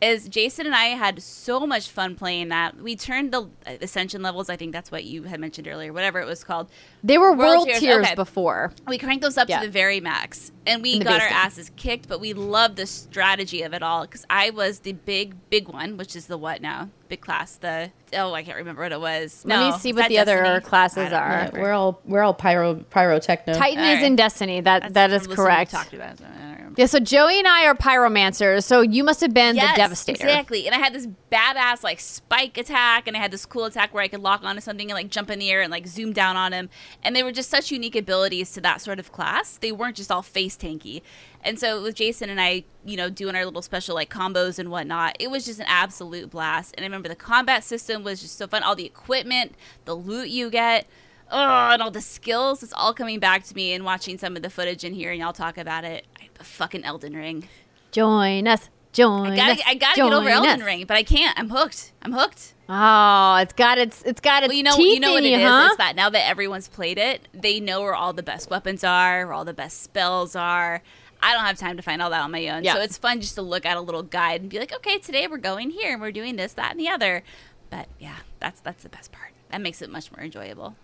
is 0.00 0.28
Jason 0.28 0.66
and 0.66 0.74
I 0.74 0.86
had 0.86 1.20
so 1.22 1.66
much 1.66 1.88
fun 1.88 2.14
playing 2.14 2.48
that. 2.48 2.76
We 2.76 2.94
turned 2.94 3.32
the 3.32 3.48
ascension 3.66 4.22
levels. 4.22 4.48
I 4.48 4.56
think 4.56 4.72
that's 4.72 4.92
what 4.92 5.04
you 5.04 5.24
had 5.24 5.40
mentioned 5.40 5.66
earlier. 5.66 5.92
Whatever 5.92 6.20
it 6.20 6.26
was 6.26 6.44
called. 6.44 6.70
They 7.02 7.18
were 7.18 7.30
World 7.32 7.38
world, 7.38 7.66
tiers, 7.66 7.80
tiers, 7.80 8.06
okay. 8.06 8.14
before. 8.14 8.72
We 8.86 8.98
cranked 8.98 9.22
those 9.22 9.36
up 9.36 9.48
Yeah. 9.48 9.60
to 9.60 9.66
the 9.66 9.72
very 9.72 10.00
max, 10.00 10.52
and 10.66 10.82
we 10.82 10.98
got 10.98 11.06
base 11.14 11.22
our 11.22 11.28
game. 11.28 11.36
asses 11.36 11.70
kicked. 11.76 12.08
But 12.08 12.20
we 12.20 12.32
loved 12.32 12.76
the 12.76 12.86
strategy 12.86 13.62
of 13.62 13.72
it 13.74 13.82
all 13.82 14.02
because 14.02 14.24
I 14.30 14.50
was 14.50 14.80
the 14.80 14.92
big, 14.92 15.34
big 15.50 15.68
one, 15.68 15.96
which 15.96 16.14
is 16.14 16.26
the 16.26 16.38
what 16.38 16.60
now? 16.62 16.90
Big 17.08 17.20
class. 17.20 17.56
The 17.56 17.90
oh, 18.14 18.34
I 18.34 18.42
can't 18.42 18.56
remember 18.58 18.82
what 18.82 18.92
it 18.92 19.00
was. 19.00 19.42
Let 19.44 19.60
me 19.72 19.78
see 19.78 19.92
what 19.92 20.02
that 20.02 20.08
the 20.10 20.18
other 20.18 20.60
classes 20.60 21.12
are. 21.12 21.28
Remember. 21.28 21.60
we're 21.60 21.72
all 21.72 22.00
we're 22.04 22.22
all 22.22 22.34
pyro 22.34 22.74
pyrotechno. 22.90 23.54
Titan 23.56 23.78
All 23.78 23.84
is 23.84 23.96
right. 23.96 24.04
in 24.04 24.16
Destiny. 24.16 24.60
That 24.60 24.82
That's 24.82 24.94
that 24.94 25.10
from 25.10 25.16
is 25.16 25.22
listening 25.28 25.36
to 25.36 25.42
correct. 25.42 25.70
Talked 25.70 25.94
about 25.94 26.12
it, 26.12 26.18
so 26.18 26.24
I. 26.70 26.74
Yeah, 26.76 26.86
so 26.86 27.00
Joey 27.00 27.38
and 27.38 27.48
I 27.48 27.66
are 27.66 27.74
pyromancers, 27.74 28.64
so 28.64 28.80
you 28.80 29.04
must 29.04 29.20
have 29.20 29.34
been 29.34 29.56
Yes, 29.56 29.74
the 29.74 29.82
Devastator. 29.82 30.24
Exactly. 30.24 30.66
And 30.66 30.74
I 30.74 30.78
had 30.78 30.92
this 30.92 31.06
badass 31.30 31.82
like 31.82 32.00
spike 32.00 32.56
attack 32.56 33.06
and 33.06 33.16
I 33.16 33.20
had 33.20 33.30
this 33.30 33.46
cool 33.46 33.64
attack 33.64 33.92
where 33.92 34.02
I 34.02 34.08
could 34.08 34.20
lock 34.20 34.42
onto 34.44 34.60
something 34.60 34.90
and 34.90 34.96
like 34.96 35.10
jump 35.10 35.30
in 35.30 35.38
the 35.38 35.50
air 35.50 35.62
and 35.62 35.70
like 35.70 35.86
zoom 35.86 36.12
down 36.12 36.36
on 36.36 36.52
him. 36.52 36.70
And 37.02 37.14
they 37.14 37.22
were 37.22 37.32
just 37.32 37.50
such 37.50 37.70
unique 37.70 37.96
abilities 37.96 38.52
to 38.52 38.60
that 38.62 38.80
sort 38.80 38.98
of 38.98 39.12
class. 39.12 39.56
They 39.56 39.72
weren't 39.72 39.96
just 39.96 40.10
all 40.10 40.22
face 40.22 40.56
tanky. 40.56 41.02
And 41.42 41.58
so 41.58 41.82
with 41.82 41.94
Jason 41.94 42.30
and 42.30 42.40
I, 42.40 42.64
you 42.84 42.96
know, 42.96 43.10
doing 43.10 43.36
our 43.36 43.44
little 43.44 43.62
special 43.62 43.94
like 43.94 44.10
combos 44.10 44.58
and 44.58 44.70
whatnot, 44.70 45.16
it 45.20 45.30
was 45.30 45.44
just 45.44 45.60
an 45.60 45.66
absolute 45.68 46.30
blast. 46.30 46.74
And 46.76 46.84
I 46.84 46.86
remember 46.86 47.08
the 47.08 47.16
combat 47.16 47.64
system 47.64 48.02
was 48.02 48.20
just 48.20 48.36
so 48.36 48.46
fun. 48.46 48.62
All 48.62 48.74
the 48.74 48.86
equipment, 48.86 49.54
the 49.84 49.94
loot 49.94 50.28
you 50.28 50.50
get. 50.50 50.86
Oh, 51.30 51.70
and 51.72 51.82
all 51.82 51.90
the 51.90 52.00
skills, 52.00 52.62
it's 52.62 52.72
all 52.72 52.94
coming 52.94 53.20
back 53.20 53.44
to 53.44 53.54
me 53.54 53.74
and 53.74 53.84
watching 53.84 54.16
some 54.16 54.34
of 54.34 54.42
the 54.42 54.48
footage 54.48 54.82
in 54.82 54.94
here 54.94 55.10
and 55.10 55.20
y'all 55.20 55.34
talk 55.34 55.58
about 55.58 55.84
it. 55.84 56.06
Fucking 56.42 56.84
Elden 56.84 57.14
Ring. 57.14 57.48
Join 57.92 58.46
us. 58.48 58.68
Join 58.92 59.32
I 59.32 59.36
gotta, 59.36 59.52
us. 59.52 59.60
I 59.66 59.74
gotta 59.74 59.96
get 59.96 60.12
over 60.12 60.24
join 60.24 60.32
Elden 60.32 60.60
us. 60.60 60.66
Ring, 60.66 60.84
but 60.86 60.96
I 60.96 61.02
can't. 61.02 61.38
I'm 61.38 61.50
hooked. 61.50 61.92
I'm 62.02 62.12
hooked. 62.12 62.54
Oh, 62.68 63.36
it's 63.36 63.52
got 63.52 63.78
its 63.78 64.02
it's 64.02 64.20
got 64.20 64.42
its 64.42 64.48
Well, 64.50 64.56
you 64.56 64.62
know, 64.62 64.76
you 64.76 65.00
know 65.00 65.12
what 65.12 65.24
it 65.24 65.30
you, 65.30 65.36
is. 65.36 65.42
huh? 65.42 65.66
It's 65.68 65.76
that 65.76 65.96
now 65.96 66.10
that 66.10 66.28
everyone's 66.28 66.68
played 66.68 66.98
it, 66.98 67.28
they 67.32 67.60
know 67.60 67.80
where 67.82 67.94
all 67.94 68.12
the 68.12 68.22
best 68.22 68.50
weapons 68.50 68.84
are, 68.84 69.26
where 69.26 69.32
all 69.34 69.44
the 69.44 69.54
best 69.54 69.82
spells 69.82 70.34
are. 70.36 70.82
I 71.22 71.32
don't 71.34 71.44
have 71.44 71.58
time 71.58 71.76
to 71.76 71.82
find 71.82 72.00
all 72.00 72.10
that 72.10 72.20
on 72.22 72.30
my 72.30 72.46
own. 72.48 72.64
Yeah. 72.64 72.74
So 72.74 72.80
it's 72.80 72.96
fun 72.96 73.20
just 73.20 73.34
to 73.34 73.42
look 73.42 73.66
at 73.66 73.76
a 73.76 73.80
little 73.80 74.02
guide 74.02 74.40
and 74.42 74.50
be 74.50 74.58
like, 74.58 74.72
okay, 74.72 74.98
today 74.98 75.26
we're 75.26 75.38
going 75.38 75.70
here 75.70 75.92
and 75.92 76.00
we're 76.00 76.12
doing 76.12 76.36
this, 76.36 76.52
that, 76.54 76.70
and 76.70 76.78
the 76.80 76.88
other. 76.88 77.22
But 77.70 77.88
yeah, 77.98 78.16
that's 78.40 78.60
that's 78.60 78.82
the 78.82 78.88
best 78.88 79.12
part. 79.12 79.32
That 79.50 79.60
makes 79.60 79.82
it 79.82 79.90
much 79.90 80.12
more 80.12 80.24
enjoyable. 80.24 80.76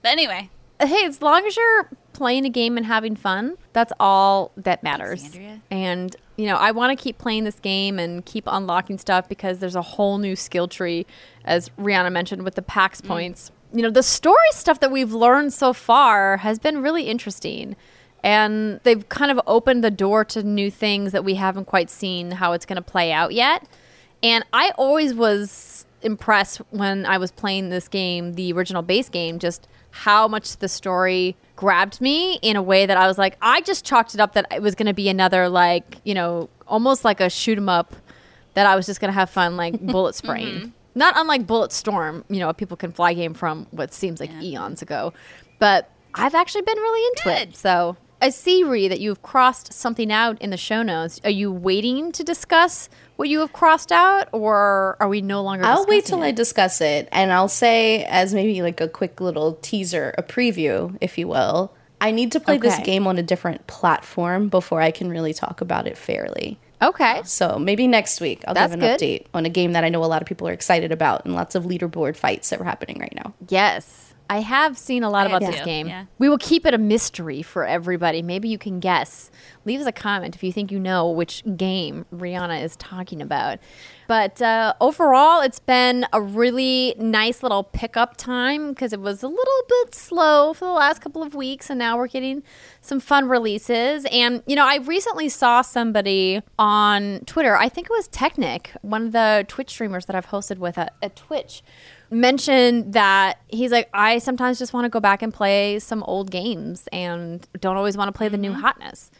But 0.00 0.12
anyway, 0.12 0.50
hey, 0.88 1.04
as 1.06 1.22
long 1.22 1.46
as 1.46 1.56
you're 1.56 1.88
playing 2.12 2.44
a 2.44 2.50
game 2.50 2.76
and 2.76 2.86
having 2.86 3.16
fun, 3.16 3.56
that's 3.72 3.92
all 3.98 4.52
that 4.56 4.82
matters. 4.82 5.38
And 5.70 6.14
you 6.36 6.46
know, 6.46 6.56
I 6.56 6.70
want 6.70 6.96
to 6.96 7.02
keep 7.02 7.18
playing 7.18 7.44
this 7.44 7.60
game 7.60 7.98
and 7.98 8.24
keep 8.24 8.44
unlocking 8.46 8.98
stuff 8.98 9.28
because 9.28 9.58
there's 9.58 9.76
a 9.76 9.82
whole 9.82 10.18
new 10.18 10.34
skill 10.34 10.66
tree, 10.66 11.06
as 11.44 11.68
Rihanna 11.78 12.10
mentioned 12.10 12.42
with 12.42 12.54
the 12.54 12.62
PAX 12.62 13.00
Mm. 13.00 13.08
points. 13.08 13.50
You 13.72 13.82
know, 13.82 13.90
the 13.90 14.02
story 14.02 14.36
stuff 14.52 14.80
that 14.80 14.90
we've 14.90 15.12
learned 15.12 15.52
so 15.52 15.72
far 15.72 16.38
has 16.38 16.58
been 16.58 16.82
really 16.82 17.04
interesting. 17.04 17.76
And 18.24 18.80
they've 18.84 19.06
kind 19.08 19.30
of 19.30 19.40
opened 19.46 19.82
the 19.82 19.90
door 19.90 20.24
to 20.26 20.42
new 20.42 20.70
things 20.70 21.12
that 21.12 21.24
we 21.24 21.34
haven't 21.34 21.64
quite 21.64 21.90
seen 21.90 22.32
how 22.32 22.52
it's 22.52 22.64
going 22.64 22.76
to 22.76 22.82
play 22.82 23.10
out 23.12 23.32
yet. 23.32 23.66
And 24.22 24.44
I 24.52 24.70
always 24.78 25.12
was 25.12 25.84
impressed 26.02 26.58
when 26.70 27.04
I 27.04 27.18
was 27.18 27.30
playing 27.32 27.68
this 27.70 27.88
game, 27.88 28.34
the 28.34 28.52
original 28.52 28.82
base 28.82 29.08
game, 29.08 29.38
just 29.38 29.66
how 29.92 30.26
much 30.26 30.56
the 30.56 30.68
story 30.68 31.36
grabbed 31.54 32.00
me 32.00 32.38
in 32.42 32.56
a 32.56 32.62
way 32.62 32.86
that 32.86 32.96
I 32.96 33.06
was 33.06 33.18
like, 33.18 33.36
I 33.40 33.60
just 33.60 33.84
chalked 33.84 34.14
it 34.14 34.20
up 34.20 34.32
that 34.32 34.46
it 34.50 34.60
was 34.60 34.74
going 34.74 34.86
to 34.86 34.94
be 34.94 35.08
another, 35.08 35.48
like, 35.48 35.98
you 36.04 36.14
know, 36.14 36.48
almost 36.66 37.04
like 37.04 37.20
a 37.20 37.30
shoot 37.30 37.56
'em 37.58 37.68
up 37.68 37.94
that 38.54 38.66
I 38.66 38.74
was 38.74 38.86
just 38.86 39.00
going 39.00 39.10
to 39.10 39.14
have 39.14 39.30
fun, 39.30 39.56
like 39.56 39.80
bullet 39.86 40.14
spraying. 40.14 40.54
Mm-hmm. 40.54 40.68
Not 40.94 41.14
unlike 41.16 41.46
Bulletstorm, 41.46 42.24
you 42.28 42.38
know, 42.40 42.50
a 42.50 42.54
people 42.54 42.76
can 42.76 42.92
fly 42.92 43.14
game 43.14 43.32
from 43.32 43.66
what 43.70 43.94
seems 43.94 44.20
like 44.20 44.30
eons 44.42 44.82
ago. 44.82 45.14
But 45.58 45.88
I've 46.14 46.34
actually 46.34 46.62
been 46.62 46.76
really 46.76 47.06
into 47.08 47.22
Good. 47.24 47.48
it. 47.50 47.56
So 47.56 47.96
I 48.22 48.30
see, 48.30 48.62
Ree, 48.62 48.86
that 48.86 49.00
you've 49.00 49.20
crossed 49.22 49.72
something 49.72 50.12
out 50.12 50.40
in 50.40 50.50
the 50.50 50.56
show 50.56 50.82
notes. 50.82 51.20
Are 51.24 51.30
you 51.30 51.50
waiting 51.50 52.12
to 52.12 52.22
discuss 52.22 52.88
what 53.16 53.28
you 53.28 53.40
have 53.40 53.52
crossed 53.52 53.90
out, 53.90 54.28
or 54.30 54.96
are 55.00 55.08
we 55.08 55.20
no 55.20 55.42
longer? 55.42 55.64
I'll 55.64 55.86
wait 55.86 56.04
till 56.04 56.22
it? 56.22 56.26
I 56.28 56.30
discuss 56.30 56.80
it, 56.80 57.08
and 57.10 57.32
I'll 57.32 57.48
say 57.48 58.04
as 58.04 58.32
maybe 58.32 58.62
like 58.62 58.80
a 58.80 58.88
quick 58.88 59.20
little 59.20 59.58
teaser, 59.60 60.14
a 60.16 60.22
preview, 60.22 60.96
if 61.00 61.18
you 61.18 61.26
will. 61.26 61.74
I 62.00 62.12
need 62.12 62.32
to 62.32 62.40
play 62.40 62.58
this 62.58 62.78
game 62.80 63.06
on 63.06 63.18
a 63.18 63.22
different 63.22 63.66
platform 63.66 64.48
before 64.48 64.80
I 64.80 64.90
can 64.90 65.08
really 65.08 65.34
talk 65.34 65.60
about 65.60 65.86
it 65.86 65.96
fairly. 65.98 66.58
Okay. 66.82 67.22
So 67.24 67.60
maybe 67.60 67.86
next 67.86 68.20
week 68.20 68.42
I'll 68.46 68.54
That's 68.54 68.74
give 68.74 68.82
an 68.82 68.88
good. 68.88 69.00
update 69.00 69.26
on 69.32 69.46
a 69.46 69.48
game 69.48 69.72
that 69.72 69.84
I 69.84 69.88
know 69.88 70.04
a 70.04 70.06
lot 70.06 70.20
of 70.20 70.26
people 70.26 70.48
are 70.48 70.52
excited 70.52 70.90
about 70.90 71.24
and 71.24 71.32
lots 71.32 71.54
of 71.54 71.62
leaderboard 71.62 72.16
fights 72.16 72.50
that 72.50 72.60
are 72.60 72.64
happening 72.64 72.98
right 72.98 73.14
now. 73.14 73.34
Yes. 73.48 74.11
I 74.32 74.38
have 74.38 74.78
seen 74.78 75.02
a 75.02 75.10
lot 75.10 75.26
I 75.26 75.28
about 75.28 75.42
this 75.42 75.58
too, 75.58 75.64
game. 75.66 75.86
yeah. 75.86 76.06
We 76.16 76.30
will 76.30 76.38
keep 76.38 76.64
it 76.64 76.72
a 76.72 76.78
mystery 76.78 77.42
for 77.42 77.66
everybody. 77.66 78.22
Maybe 78.22 78.48
you 78.48 78.56
can 78.56 78.80
guess. 78.80 79.30
Leave 79.66 79.78
us 79.78 79.86
a 79.86 79.92
comment 79.92 80.34
if 80.34 80.42
you 80.42 80.50
think 80.50 80.72
you 80.72 80.80
know 80.80 81.10
which 81.10 81.42
game 81.54 82.06
Rihanna 82.14 82.62
is 82.62 82.74
talking 82.76 83.20
about. 83.20 83.58
But 84.08 84.40
uh, 84.40 84.72
overall, 84.80 85.42
it's 85.42 85.58
been 85.58 86.06
a 86.14 86.20
really 86.22 86.94
nice 86.98 87.42
little 87.42 87.62
pickup 87.62 88.16
time 88.16 88.70
because 88.70 88.94
it 88.94 89.00
was 89.00 89.22
a 89.22 89.28
little 89.28 89.62
bit 89.68 89.94
slow 89.94 90.54
for 90.54 90.64
the 90.64 90.72
last 90.72 91.02
couple 91.02 91.22
of 91.22 91.34
weeks, 91.34 91.68
and 91.68 91.78
now 91.78 91.98
we're 91.98 92.08
getting 92.08 92.42
some 92.80 93.00
fun 93.00 93.28
releases. 93.28 94.06
And, 94.10 94.42
you 94.46 94.56
know, 94.56 94.66
I 94.66 94.76
recently 94.76 95.28
saw 95.28 95.60
somebody 95.60 96.40
on 96.58 97.20
Twitter, 97.26 97.54
I 97.54 97.68
think 97.68 97.88
it 97.88 97.92
was 97.92 98.08
Technic, 98.08 98.70
one 98.80 99.06
of 99.06 99.12
the 99.12 99.44
Twitch 99.46 99.68
streamers 99.68 100.06
that 100.06 100.16
I've 100.16 100.28
hosted 100.28 100.56
with 100.56 100.78
at, 100.78 100.94
at 101.02 101.16
Twitch 101.16 101.62
mentioned 102.12 102.92
that 102.92 103.40
he's 103.48 103.72
like, 103.72 103.88
I 103.92 104.18
sometimes 104.18 104.58
just 104.58 104.72
want 104.72 104.84
to 104.84 104.88
go 104.88 105.00
back 105.00 105.22
and 105.22 105.32
play 105.32 105.78
some 105.78 106.02
old 106.04 106.30
games 106.30 106.88
and 106.92 107.46
don't 107.60 107.76
always 107.76 107.96
want 107.96 108.08
to 108.08 108.12
play 108.16 108.28
the 108.28 108.36
new 108.36 108.52
mm-hmm. 108.52 108.60
hotness. 108.60 109.10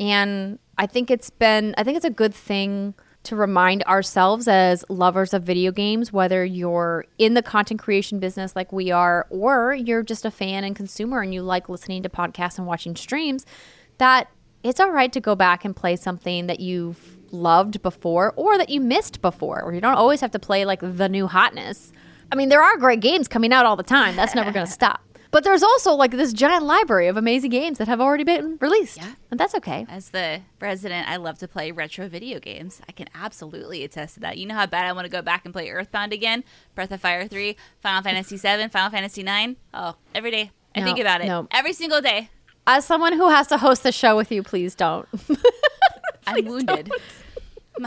And 0.00 0.58
I 0.78 0.86
think 0.86 1.10
it's 1.10 1.30
been, 1.30 1.74
I 1.76 1.82
think 1.82 1.96
it's 1.96 2.06
a 2.06 2.10
good 2.10 2.34
thing 2.34 2.94
to 3.24 3.36
remind 3.36 3.82
ourselves 3.84 4.46
as 4.46 4.84
lovers 4.88 5.34
of 5.34 5.42
video 5.42 5.72
games, 5.72 6.12
whether 6.12 6.44
you're 6.44 7.04
in 7.18 7.34
the 7.34 7.42
content 7.42 7.80
creation 7.80 8.20
business 8.20 8.54
like 8.54 8.72
we 8.72 8.90
are, 8.90 9.26
or 9.28 9.74
you're 9.74 10.04
just 10.04 10.24
a 10.24 10.30
fan 10.30 10.64
and 10.64 10.76
consumer 10.76 11.20
and 11.20 11.34
you 11.34 11.42
like 11.42 11.68
listening 11.68 12.02
to 12.04 12.08
podcasts 12.08 12.58
and 12.58 12.66
watching 12.66 12.94
streams, 12.94 13.44
that 13.98 14.30
it's 14.62 14.80
all 14.80 14.90
right 14.90 15.12
to 15.12 15.20
go 15.20 15.34
back 15.34 15.64
and 15.64 15.74
play 15.74 15.96
something 15.96 16.46
that 16.46 16.60
you've 16.60 17.18
loved 17.32 17.82
before 17.82 18.32
or 18.36 18.56
that 18.56 18.70
you 18.70 18.80
missed 18.80 19.20
before, 19.20 19.60
or 19.62 19.74
you 19.74 19.80
don't 19.80 19.94
always 19.94 20.20
have 20.20 20.30
to 20.30 20.38
play 20.38 20.64
like 20.64 20.80
the 20.80 21.08
new 21.08 21.26
hotness. 21.26 21.92
I 22.30 22.36
mean, 22.36 22.48
there 22.48 22.62
are 22.62 22.76
great 22.76 23.00
games 23.00 23.28
coming 23.28 23.52
out 23.52 23.64
all 23.66 23.76
the 23.76 23.82
time. 23.82 24.16
That's 24.16 24.34
never 24.34 24.52
going 24.52 24.66
to 24.66 24.72
stop. 24.72 25.02
But 25.30 25.44
there's 25.44 25.62
also 25.62 25.92
like 25.92 26.12
this 26.12 26.32
giant 26.32 26.64
library 26.64 27.06
of 27.06 27.18
amazing 27.18 27.50
games 27.50 27.76
that 27.78 27.86
have 27.86 28.00
already 28.00 28.24
been 28.24 28.56
released. 28.62 28.96
Yeah. 28.96 29.12
And 29.30 29.38
that's 29.38 29.54
okay. 29.56 29.84
as 29.90 30.08
the 30.08 30.40
resident, 30.58 31.06
I 31.06 31.16
love 31.16 31.38
to 31.40 31.48
play 31.48 31.70
retro 31.70 32.08
video 32.08 32.38
games. 32.40 32.80
I 32.88 32.92
can 32.92 33.08
absolutely 33.14 33.84
attest 33.84 34.14
to 34.14 34.20
that. 34.20 34.38
You 34.38 34.46
know 34.46 34.54
how 34.54 34.64
bad 34.64 34.86
I 34.86 34.92
want 34.92 35.04
to 35.04 35.10
go 35.10 35.20
back 35.20 35.44
and 35.44 35.52
play 35.52 35.68
Earthbound 35.68 36.14
again, 36.14 36.44
Breath 36.74 36.92
of 36.92 37.02
Fire 37.02 37.28
3, 37.28 37.56
Final 37.82 38.02
Fantasy 38.02 38.38
7, 38.38 38.70
Final 38.70 38.90
Fantasy 38.90 39.22
9. 39.22 39.56
Oh, 39.74 39.96
every 40.14 40.30
day. 40.30 40.50
I 40.74 40.80
No, 40.80 40.86
think 40.86 40.98
about 40.98 41.20
it. 41.20 41.26
no. 41.26 41.46
Every 41.50 41.74
single 41.74 42.00
day. 42.00 42.30
As 42.66 42.86
someone 42.86 43.12
who 43.12 43.28
has 43.28 43.48
to 43.48 43.58
host 43.58 43.82
the 43.82 43.92
show 43.92 44.16
with 44.16 44.32
you, 44.32 44.42
please 44.42 44.74
don't. 44.74 45.06
I'm 46.26 46.44
wounded. 46.46 46.90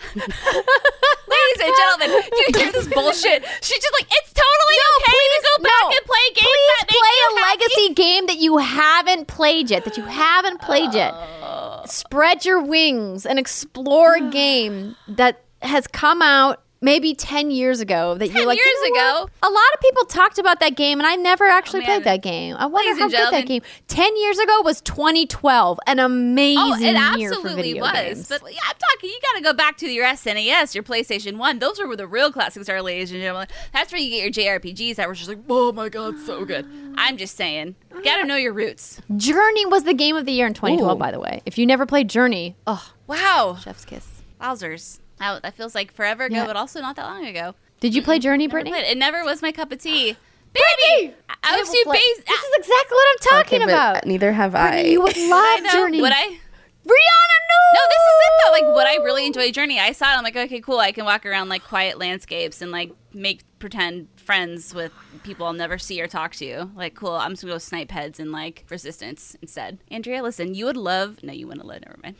Ladies 0.14 1.60
and 1.62 1.72
gentlemen, 1.76 2.08
do 2.08 2.36
you 2.36 2.48
hear 2.58 2.72
this 2.72 2.88
bullshit? 2.88 3.44
She's 3.60 3.78
just 3.78 3.94
like, 3.94 4.08
it's 4.10 4.32
totally 4.32 4.78
okay 4.96 5.22
to 5.30 5.38
go 5.44 5.62
back 5.62 5.84
no. 5.84 5.94
and 5.94 6.04
play 6.06 6.26
games 6.34 6.68
Please 6.88 6.98
play 6.98 7.16
a 7.20 7.40
happy. 7.40 7.60
legacy 7.60 7.94
game 7.94 8.26
that 8.26 8.38
you 8.38 8.58
haven't 8.58 9.00
haven't 9.00 9.28
played 9.28 9.70
yet, 9.70 9.84
that 9.84 9.96
you 9.96 10.04
haven't 10.04 10.60
played 10.60 10.94
yet, 10.94 11.12
oh. 11.14 11.82
spread 11.86 12.44
your 12.44 12.62
wings 12.62 13.26
and 13.26 13.38
explore 13.38 14.14
a 14.14 14.20
game 14.30 14.96
that 15.08 15.42
has 15.62 15.86
come 15.86 16.22
out 16.22 16.62
maybe 16.80 17.14
10 17.14 17.50
years 17.50 17.80
ago 17.80 18.14
that 18.16 18.26
you're 18.28 18.38
10 18.38 18.46
like 18.46 18.58
you 18.58 18.64
years 18.64 18.90
know 18.98 19.22
ago? 19.24 19.30
a 19.42 19.50
lot 19.50 19.64
of 19.74 19.80
people 19.80 20.04
talked 20.06 20.38
about 20.38 20.60
that 20.60 20.76
game 20.76 20.98
and 20.98 21.06
i 21.06 21.14
never 21.16 21.44
actually 21.44 21.82
Oh, 21.82 21.84
played 21.84 22.04
that 22.04 22.22
game 22.22 22.56
i 22.58 22.66
wonder 22.66 22.88
Ladies 22.90 23.02
how 23.16 23.24
good 23.24 23.32
that 23.34 23.46
game 23.46 23.62
10 23.88 24.16
years 24.16 24.38
ago 24.38 24.62
was 24.62 24.80
2012 24.82 25.78
an 25.86 26.00
oh, 26.00 26.06
amazing 26.06 26.56
Oh, 26.58 26.74
it 26.74 27.18
year 27.18 27.30
for 27.30 27.36
absolutely 27.36 27.62
video 27.72 27.82
was. 27.82 27.92
games 27.92 28.28
But 28.28 28.42
yeah, 28.52 28.58
I'm 28.66 28.74
talking. 28.76 29.10
You 29.10 29.18
got 29.22 29.38
to 29.38 29.42
go 29.44 29.52
back 29.52 29.76
to 29.78 29.88
your 29.88 30.04
SNES, 30.06 30.74
your 30.74 30.84
PlayStation 30.84 31.36
One. 31.36 31.58
Those 31.58 31.78
were 31.78 31.86
where 31.86 31.96
the 31.96 32.06
real 32.06 32.30
classics 32.32 32.68
are, 32.68 32.80
ladies 32.82 33.10
and 33.12 33.20
gentlemen. 33.20 33.48
That's 33.72 33.92
where 33.92 34.00
you 34.00 34.10
get 34.10 34.36
your 34.36 34.58
JRPGs 34.58 34.96
that 34.96 35.08
were 35.08 35.14
just 35.14 35.28
like, 35.28 35.38
oh 35.48 35.72
my 35.72 35.88
god, 35.88 36.18
so 36.20 36.44
good. 36.44 36.66
I'm 36.96 37.16
just 37.16 37.36
saying, 37.36 37.74
got 38.04 38.18
to 38.18 38.24
know 38.26 38.36
your 38.36 38.52
roots. 38.52 39.00
journey 39.16 39.66
was 39.66 39.84
the 39.84 39.94
game 39.94 40.16
of 40.16 40.26
the 40.26 40.32
year 40.32 40.46
in 40.46 40.54
2012 40.54 40.96
Ooh. 40.96 40.98
by 40.98 41.10
the 41.10 41.20
way 41.20 41.42
if 41.46 41.58
you 41.58 41.66
never 41.66 41.86
played 41.86 42.08
journey 42.08 42.56
oh 42.66 42.92
Wow, 43.06 43.58
chef's 43.62 43.84
kiss 43.84 44.06
wowzers. 44.40 44.99
That, 45.20 45.42
that 45.42 45.54
feels 45.54 45.74
like 45.76 45.92
forever 45.92 46.24
ago, 46.24 46.34
Yeah. 46.34 46.46
but 46.46 46.56
also 46.56 46.80
not 46.80 46.96
that 46.96 47.04
long 47.06 47.24
ago. 47.26 47.54
did 47.78 47.94
you 47.94 48.02
play 48.02 48.18
journey 48.18 48.46
brittany 48.48 48.70
played 48.72 48.84
it. 48.84 48.90
It 48.90 48.98
never 48.98 49.22
was 49.22 49.40
my 49.42 49.52
cup 49.52 49.70
of 49.70 49.78
tea. 49.80 50.16
Baby, 50.52 51.14
I, 51.28 51.34
I 51.44 51.56
was 51.60 51.70
too 51.70 51.80
play- 51.84 51.98
basic. 51.98 52.26
this 52.26 52.40
is 52.42 52.54
exactly 52.58 52.94
what 52.96 53.06
i'm 53.12 53.18
talking 53.38 53.62
Okay, 53.62 53.70
about 53.72 54.04
Neither 54.06 54.32
have 54.32 54.54
I. 54.56 54.70
Brittany, 54.70 54.90
you 54.92 55.00
would 55.02 55.16
I 55.16 55.28
love 55.28 55.62
know. 55.64 55.70
journey 55.72 56.00
Would 56.00 56.12
I? 56.12 56.38
rihanna 56.86 57.36
no 57.50 57.58
No, 57.74 57.80
this 57.88 58.02
is 58.02 58.18
it 58.20 58.32
though. 58.44 58.52
Like, 58.52 58.74
would 58.76 58.86
I 58.86 58.96
really 59.04 59.26
enjoy 59.26 59.52
Journey? 59.52 59.78
I 59.78 59.92
saw 59.92 60.06
it. 60.12 60.16
I'm 60.16 60.24
like, 60.24 60.34
okay, 60.36 60.60
cool. 60.60 60.78
I 60.78 60.90
can 60.92 61.04
walk 61.04 61.24
around 61.26 61.48
like 61.50 61.62
quiet 61.62 61.98
landscapes 61.98 62.62
and 62.62 62.72
like 62.72 62.90
make 63.12 63.42
pretend 63.58 64.08
friends 64.16 64.74
with 64.74 64.90
people 65.22 65.46
I'll 65.46 65.52
never 65.52 65.78
see 65.78 66.00
or 66.02 66.06
talk 66.08 66.34
to. 66.36 66.70
Like, 66.74 66.94
cool. 66.94 67.12
I'm 67.12 67.32
just 67.32 67.42
gonna 67.42 67.54
go 67.54 67.58
snipe 67.58 67.90
heads 67.92 68.18
and 68.18 68.32
like 68.32 68.64
Resistance 68.70 69.36
instead. 69.42 69.78
Andrea, 69.90 70.22
listen, 70.22 70.54
you 70.54 70.64
would 70.64 70.76
love. 70.76 71.22
No, 71.22 71.32
you 71.32 71.46
wouldn't 71.46 71.66
love. 71.66 71.82
Never 71.82 71.98
mind. 72.02 72.16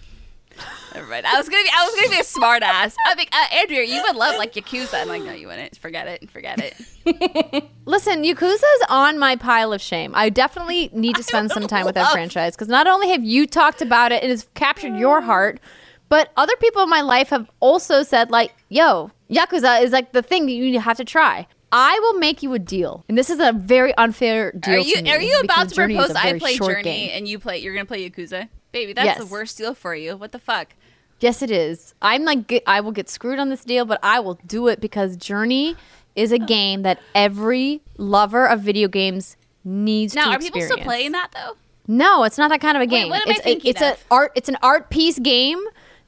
Never 0.95 1.07
mind. 1.07 1.27
I 1.27 1.37
was 1.39 1.49
gonna 1.49 1.63
be. 1.63 1.71
I 1.73 1.85
was 1.85 1.95
gonna 1.95 2.11
be 2.11 2.21
a 2.21 2.25
smart 2.25 2.63
ass. 2.63 2.97
I 3.07 3.15
think 3.15 3.31
uh, 3.33 3.47
Andrea, 3.55 3.85
you 3.85 4.03
would 4.03 4.17
love 4.17 4.37
like 4.37 4.55
Yakuza. 4.55 5.01
I'm 5.01 5.09
like, 5.09 5.23
no, 5.23 5.33
you 5.33 5.47
wouldn't. 5.47 5.77
Forget 5.79 6.09
it. 6.09 6.31
Forget 6.31 6.59
it. 6.59 7.65
Listen, 7.85 8.25
Yakuza's 8.25 8.85
on 8.89 9.19
my 9.19 9.37
pile 9.37 9.73
of 9.73 9.81
shame. 9.81 10.13
I 10.15 10.31
definitely 10.31 10.91
need 10.93 11.17
to 11.17 11.23
spend 11.23 11.53
some 11.53 11.67
time 11.67 11.87
with 11.87 11.95
that 11.95 12.13
franchise 12.13 12.57
because 12.57 12.69
not 12.69 12.87
only 12.87 13.11
have 13.11 13.25
you 13.25 13.47
talked 13.47 13.83
about 13.83 14.13
it 14.13 14.23
and 14.23 14.33
it's 14.33 14.49
captured 14.55 14.97
your 14.97 15.21
heart, 15.21 15.61
but 16.09 16.33
other 16.37 16.57
people 16.57 16.83
in 16.83 16.91
my 16.91 17.03
life 17.03 17.29
have 17.29 17.49
also 17.61 18.03
said, 18.03 18.31
like, 18.31 18.53
yo, 18.69 19.13
Yakuza 19.31 19.83
is 19.83 19.93
like 19.93 20.13
the 20.13 20.23
thing 20.23 20.47
that 20.47 20.53
you 20.53 20.81
have 20.81 20.97
to 20.97 21.05
try. 21.05 21.47
I 21.73 21.99
will 22.01 22.19
make 22.19 22.43
you 22.43 22.53
a 22.55 22.59
deal. 22.59 23.05
And 23.09 23.17
this 23.17 23.31
is 23.31 23.39
a 23.39 23.53
very 23.53 23.95
unfair 23.97 24.53
deal. 24.53 24.75
Are 24.75 24.79
you 24.79 24.97
to 24.97 25.03
me 25.03 25.13
are 25.13 25.21
you 25.21 25.41
about 25.41 25.69
to 25.69 25.75
propose 25.77 26.11
I 26.11 26.37
play 26.39 26.57
Journey 26.59 26.83
game. 26.83 27.11
and 27.13 27.29
you 27.29 27.39
play? 27.39 27.59
You're 27.59 27.75
gonna 27.75 27.87
play 27.87 28.09
Yakuza, 28.11 28.49
baby. 28.73 28.93
That's 28.93 29.07
Yes. 29.07 29.19
the 29.19 29.27
worst 29.27 29.59
deal 29.59 29.75
for 29.75 29.95
you. 29.95 30.17
What 30.17 30.33
the 30.33 30.39
fuck? 30.39 30.75
Yes, 31.21 31.43
it 31.43 31.51
is. 31.51 31.95
I'm 32.01 32.25
like, 32.25 32.63
I 32.67 32.81
will 32.81 32.93
get 32.93 33.09
screwed 33.11 33.39
on 33.39 33.51
this 33.51 33.65
deal, 33.65 33.85
but 33.85 33.99
I 34.03 34.21
will 34.21 34.39
do 34.47 34.69
it 34.69 34.81
because 34.81 35.17
Journey 35.17 35.77
is 36.17 36.33
a 36.33 36.39
game 36.39 36.83
that 36.83 36.99
every 37.15 37.83
lover 37.99 38.47
of 38.47 38.61
video 38.61 38.89
games 38.89 39.37
needs 39.65 40.15
Now, 40.15 40.31
to 40.31 40.37
experience. 40.37 40.55
Now, 40.55 40.57
are 40.57 40.69
people 40.69 40.77
still 40.77 40.85
playing 40.85 41.13
that 41.13 41.29
though? 41.35 41.57
No, 41.87 42.25
it's 42.25 42.39
not 42.39 42.49
that 42.51 42.61
kind 42.61 42.77
of 42.77 42.83
a 42.83 42.87
game. 42.87 43.11
what 43.11 43.21
am 43.23 43.29
I 43.29 43.33
it's 43.33 43.41
thinking 43.43 43.71
it's 43.71 43.83
of? 43.83 43.89
a 43.89 43.97
art. 44.11 44.33
It's 44.35 44.49
an 44.49 44.57
art 44.63 44.89
piece 44.91 45.19
game 45.19 45.61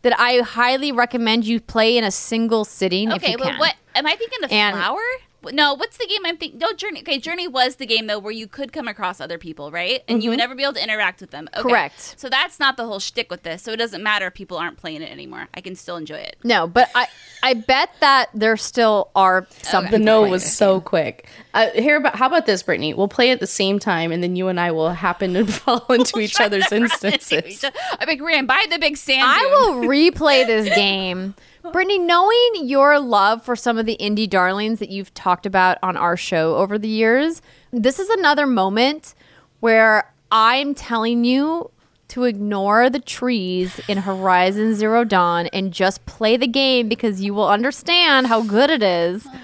that 0.02 0.18
I 0.18 0.40
highly 0.40 0.92
recommend 0.92 1.44
you 1.44 1.60
play 1.60 1.96
in 1.98 2.04
a 2.04 2.10
single 2.10 2.64
sitting 2.64 3.10
if 3.10 3.16
Okay, 3.22 3.32
you 3.32 3.38
but 3.38 3.48
can. 3.48 3.58
what 3.58 3.74
am 3.94 4.06
I 4.06 4.16
thinking? 4.16 4.44
of 4.44 4.50
And- 4.52 4.76
Flower? 4.76 5.00
No, 5.50 5.74
what's 5.74 5.96
the 5.96 6.06
game 6.06 6.20
I'm 6.24 6.36
thinking? 6.36 6.58
No, 6.58 6.72
Journey. 6.72 7.00
Okay, 7.00 7.18
Journey 7.18 7.48
was 7.48 7.76
the 7.76 7.86
game 7.86 8.06
though 8.06 8.18
where 8.18 8.32
you 8.32 8.46
could 8.46 8.72
come 8.72 8.86
across 8.86 9.20
other 9.20 9.38
people, 9.38 9.70
right? 9.70 10.02
And 10.08 10.22
you 10.22 10.30
would 10.30 10.38
never 10.38 10.54
be 10.54 10.62
able 10.62 10.74
to 10.74 10.82
interact 10.82 11.20
with 11.20 11.30
them. 11.30 11.48
Okay. 11.48 11.58
Mm-hmm. 11.58 11.68
Correct. 11.68 12.14
So 12.18 12.28
that's 12.28 12.60
not 12.60 12.76
the 12.76 12.86
whole 12.86 13.00
shtick 13.00 13.30
with 13.30 13.42
this. 13.42 13.62
So 13.62 13.72
it 13.72 13.76
doesn't 13.76 14.02
matter 14.02 14.28
if 14.28 14.34
people 14.34 14.56
aren't 14.56 14.76
playing 14.76 15.02
it 15.02 15.10
anymore. 15.10 15.48
I 15.54 15.60
can 15.60 15.74
still 15.74 15.96
enjoy 15.96 16.18
it. 16.18 16.36
No, 16.44 16.66
but 16.66 16.90
I 16.94 17.08
I 17.42 17.54
bet 17.54 17.90
that 18.00 18.30
there 18.34 18.56
still 18.56 19.10
are 19.16 19.46
some. 19.62 19.84
Okay. 19.84 19.92
the 19.92 19.98
no 19.98 20.22
was 20.22 20.44
so 20.44 20.80
quick. 20.80 21.26
Uh, 21.54 21.70
here 21.70 21.96
about 21.96 22.16
how 22.16 22.26
about 22.26 22.46
this, 22.46 22.62
Brittany? 22.62 22.94
We'll 22.94 23.08
play 23.08 23.30
at 23.30 23.40
the 23.40 23.46
same 23.46 23.78
time, 23.78 24.12
and 24.12 24.22
then 24.22 24.36
you 24.36 24.48
and 24.48 24.60
I 24.60 24.70
will 24.70 24.90
happen 24.90 25.34
to 25.34 25.46
fall 25.52 25.84
into 25.90 26.20
each 26.20 26.40
other's 26.40 26.70
instances. 26.70 27.64
I'm 27.98 28.08
like, 28.08 28.22
Rand, 28.22 28.46
buy 28.46 28.64
the 28.70 28.78
big 28.78 28.96
sand. 28.96 29.22
I 29.24 29.46
will 29.46 29.74
replay 29.88 30.46
this 30.46 30.74
game. 30.74 31.34
Brittany, 31.70 31.98
knowing 31.98 32.50
your 32.68 32.98
love 32.98 33.44
for 33.44 33.54
some 33.54 33.78
of 33.78 33.86
the 33.86 33.96
indie 34.00 34.28
darlings 34.28 34.78
that 34.80 34.88
you've 34.90 35.14
talked 35.14 35.46
about 35.46 35.78
on 35.82 35.96
our 35.96 36.16
show 36.16 36.56
over 36.56 36.78
the 36.78 36.88
years, 36.88 37.40
this 37.72 37.98
is 37.98 38.08
another 38.10 38.46
moment 38.46 39.14
where 39.60 40.12
I'm 40.32 40.74
telling 40.74 41.24
you 41.24 41.70
to 42.08 42.24
ignore 42.24 42.90
the 42.90 42.98
trees 42.98 43.80
in 43.86 43.98
Horizon 43.98 44.74
Zero 44.74 45.04
Dawn 45.04 45.46
and 45.48 45.72
just 45.72 46.04
play 46.04 46.36
the 46.36 46.48
game 46.48 46.88
because 46.88 47.20
you 47.22 47.32
will 47.32 47.48
understand 47.48 48.26
how 48.26 48.42
good 48.42 48.68
it 48.68 48.82
is. 48.82 49.24
Oh, 49.32 49.38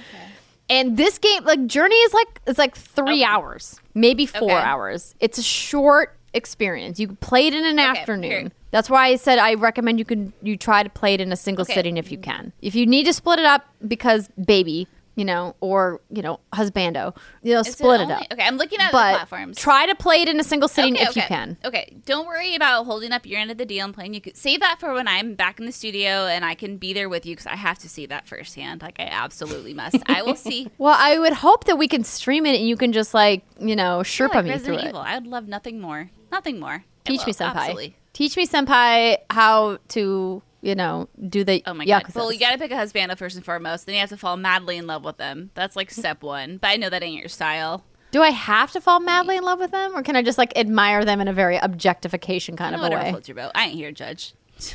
and 0.68 0.96
this 0.98 1.18
game, 1.18 1.44
like 1.44 1.66
Journey, 1.66 1.94
is 1.94 2.12
like 2.12 2.40
it's 2.46 2.58
like 2.58 2.76
three 2.76 3.22
Okay. 3.22 3.24
hours, 3.24 3.80
maybe 3.94 4.26
four 4.26 4.50
Okay. 4.58 4.66
hours. 4.68 5.14
It's 5.20 5.38
a 5.38 5.42
short 5.42 6.14
experience. 6.34 6.98
You 7.00 7.06
can 7.06 7.16
play 7.16 7.46
it 7.46 7.54
in 7.54 7.64
an 7.64 7.78
Okay, 7.78 7.88
afternoon. 8.00 8.30
here. 8.30 8.52
That's 8.70 8.90
why 8.90 9.06
I 9.06 9.16
said 9.16 9.38
I 9.38 9.54
recommend 9.54 9.98
you 9.98 10.04
can 10.04 10.32
you 10.42 10.56
try 10.56 10.82
to 10.82 10.90
play 10.90 11.14
it 11.14 11.20
in 11.20 11.32
a 11.32 11.36
single 11.36 11.62
Okay. 11.62 11.74
sitting 11.74 11.96
if 11.96 12.12
you 12.12 12.18
can. 12.18 12.52
If 12.60 12.74
you 12.74 12.86
need 12.86 13.04
to 13.06 13.12
split 13.12 13.38
it 13.38 13.46
up 13.46 13.66
because 13.86 14.28
baby, 14.44 14.86
you 15.16 15.24
know, 15.24 15.56
or 15.60 16.00
you 16.10 16.20
know, 16.22 16.38
husbando, 16.52 17.16
you 17.42 17.54
know, 17.54 17.60
Is 17.60 17.72
split 17.72 18.00
it, 18.00 18.04
only- 18.04 18.14
up. 18.14 18.22
Okay, 18.32 18.42
I'm 18.44 18.56
looking 18.56 18.78
at 18.78 18.88
the 18.90 18.92
But 18.92 19.14
platforms. 19.16 19.56
try 19.58 19.86
to 19.86 19.94
play 19.96 20.22
it 20.22 20.28
in 20.28 20.38
a 20.38 20.44
single 20.44 20.68
sitting 20.68 20.94
Okay, 20.94 21.04
if 21.04 21.16
you 21.16 21.22
can. 21.22 21.56
Okay, 21.64 21.96
don't 22.06 22.26
worry 22.26 22.54
about 22.54 22.84
holding 22.84 23.10
up 23.10 23.26
your 23.26 23.40
end 23.40 23.50
of 23.50 23.56
the 23.58 23.64
deal 23.66 23.84
and 23.86 23.92
playing. 23.94 24.12
You 24.14 24.20
could 24.20 24.36
save 24.36 24.60
that 24.60 24.78
for 24.78 24.92
when 24.94 25.08
I'm 25.08 25.34
back 25.34 25.58
in 25.58 25.66
the 25.66 25.72
studio 25.72 26.26
and 26.26 26.44
I 26.44 26.54
can 26.54 26.76
be 26.76 26.92
there 26.92 27.08
with 27.08 27.24
you 27.26 27.32
because 27.34 27.46
I 27.46 27.56
have 27.56 27.78
to 27.80 27.88
see 27.88 28.06
that 28.06 28.28
firsthand. 28.28 28.82
Like 28.82 29.00
I 29.00 29.04
absolutely 29.10 29.74
must. 29.74 29.96
I 30.06 30.22
will 30.22 30.36
see. 30.36 30.68
Well, 30.78 30.94
I 30.96 31.18
would 31.18 31.32
hope 31.32 31.64
that 31.64 31.76
we 31.78 31.88
can 31.88 32.04
stream 32.04 32.46
it 32.46 32.56
and 32.56 32.68
you 32.68 32.76
can 32.76 32.92
just 32.92 33.12
like 33.14 33.42
you 33.58 33.74
know 33.74 34.00
Sherpa 34.04 34.34
like 34.36 34.44
me 34.44 34.50
through 34.58 34.74
Resident 34.76 34.94
it. 34.94 34.94
I 34.94 35.14
would 35.16 35.26
love 35.26 35.48
nothing 35.48 35.80
more. 35.80 36.10
Nothing 36.30 36.60
more. 36.60 36.84
Teach 37.04 37.26
me, 37.26 37.32
senpai. 37.32 37.54
Absolutely. 37.56 37.96
Teach 38.12 38.36
me, 38.36 38.46
senpai, 38.46 39.18
how 39.30 39.78
to 39.88 40.42
you 40.60 40.74
know 40.74 41.08
do 41.28 41.44
the 41.44 41.62
Oh 41.66 41.74
my 41.74 41.84
Yakuza. 41.84 42.14
god. 42.14 42.14
Well, 42.16 42.32
you 42.32 42.40
got 42.40 42.52
to 42.52 42.58
pick 42.58 42.70
a 42.70 42.76
husband 42.76 43.16
first 43.18 43.36
and 43.36 43.44
foremost. 43.44 43.86
Then 43.86 43.94
you 43.94 44.00
have 44.00 44.08
to 44.10 44.16
fall 44.16 44.36
madly 44.36 44.76
in 44.76 44.86
love 44.86 45.04
with 45.04 45.16
them. 45.16 45.50
That's 45.54 45.76
like 45.76 45.90
step 45.90 46.22
one. 46.22 46.56
But 46.58 46.68
I 46.68 46.76
know 46.76 46.90
that 46.90 47.02
ain't 47.02 47.20
your 47.20 47.28
style. 47.28 47.84
Do 48.10 48.22
I 48.22 48.30
have 48.30 48.72
to 48.72 48.80
fall 48.80 49.00
madly 49.00 49.36
in 49.36 49.44
love 49.44 49.58
with 49.60 49.70
them, 49.70 49.94
or 49.94 50.02
can 50.02 50.16
I 50.16 50.22
just 50.22 50.38
like 50.38 50.56
admire 50.56 51.04
them 51.04 51.20
in 51.20 51.28
a 51.28 51.32
very 51.32 51.58
objectification 51.58 52.56
kind 52.56 52.74
of 52.74 52.80
a 52.80 52.88
way? 52.88 53.10
floats 53.10 53.28
your 53.28 53.34
boat. 53.34 53.52
I 53.54 53.66
ain't 53.66 53.74
here 53.74 53.90
to 53.90 53.94
judge. 53.94 54.34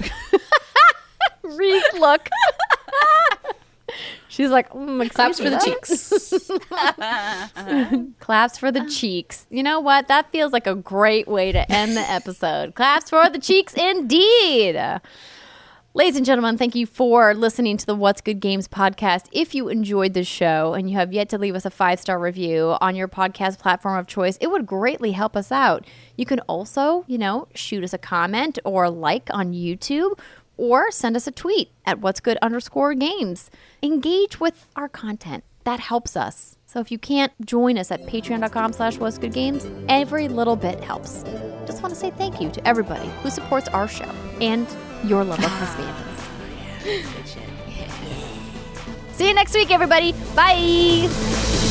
Reese, 1.44 1.94
look. 1.94 2.30
She's 4.28 4.50
like, 4.50 4.70
mm, 4.72 5.10
Claps 5.12 5.40
for 5.40 5.50
the 5.50 5.60
cheeks. 5.60 6.50
Claps 8.20 8.58
for 8.58 8.72
the 8.72 8.86
cheeks. 8.90 9.46
You 9.50 9.64
know 9.64 9.80
what? 9.80 10.08
That 10.08 10.32
feels 10.32 10.52
like 10.52 10.68
a 10.68 10.76
great 10.76 11.28
way 11.28 11.52
to 11.52 11.72
end 11.72 11.96
the 11.96 12.02
episode. 12.02 12.76
Claps 12.76 13.10
for 13.10 13.30
the 13.30 13.40
cheeks, 13.40 13.74
indeed. 13.74 15.00
Ladies 15.96 16.16
and 16.16 16.26
gentlemen, 16.26 16.58
thank 16.58 16.74
you 16.74 16.88
for 16.88 17.36
listening 17.36 17.78
to 17.78 17.86
the 17.86 17.94
What's 17.94 18.20
Good 18.20 18.40
Games 18.40 18.68
podcast. 18.68 19.28
If 19.32 19.54
you 19.54 19.70
enjoyed 19.70 20.16
this 20.16 20.26
show 20.26 20.74
and 20.74 20.90
you 20.90 20.98
have 20.98 21.14
yet 21.14 21.30
to 21.30 21.38
leave 21.38 21.54
us 21.54 21.66
a 21.66 21.70
five 21.70 22.00
star 22.00 22.18
review 22.18 22.76
on 22.82 22.96
your 22.96 23.08
podcast 23.08 23.60
platform 23.60 24.00
of 24.00 24.08
choice, 24.08 24.40
it 24.42 24.50
would 24.50 24.66
greatly 24.66 25.12
help 25.12 25.38
us 25.38 25.52
out. 25.52 25.86
You 26.18 26.26
can 26.26 26.40
also, 26.42 27.06
you 27.06 27.20
know, 27.20 27.48
shoot 27.54 27.84
us 27.84 27.94
a 27.94 28.00
comment 28.00 28.58
or 28.66 28.90
like 28.90 29.30
on 29.32 29.54
YouTube 29.54 30.18
or 30.58 30.92
send 30.92 31.16
us 31.16 31.28
a 31.28 31.32
tweet 31.32 31.72
at 31.86 32.00
What's 32.00 32.20
Good 32.20 32.38
underscore 32.42 32.94
games. 32.94 33.50
Engage 33.82 34.40
with 34.40 34.68
our 34.76 34.90
content. 34.90 35.44
That 35.64 35.80
helps 35.80 36.18
us. 36.18 36.58
So 36.66 36.80
if 36.80 36.92
you 36.92 36.98
can't 36.98 37.32
join 37.46 37.78
us 37.78 37.92
at 37.92 38.06
patreon.com 38.06 38.74
slash 38.74 38.98
what's 38.98 39.18
good 39.18 39.34
games, 39.34 39.66
every 39.88 40.28
little 40.28 40.56
bit 40.56 40.84
helps. 40.84 41.24
Just 41.66 41.82
want 41.82 41.94
to 41.94 42.00
say 42.00 42.12
thank 42.12 42.42
you 42.42 42.50
to 42.52 42.68
everybody 42.68 43.08
who 43.22 43.30
supports 43.30 43.68
our 43.70 43.88
show 43.88 44.10
and 44.42 44.68
your 45.06 45.24
love 45.24 45.40
of 45.40 45.46
Husbands. 45.52 46.84
See 49.14 49.28
you 49.28 49.34
next 49.36 49.54
week, 49.54 49.70
everybody. 49.70 50.14
Bye. 50.36 51.63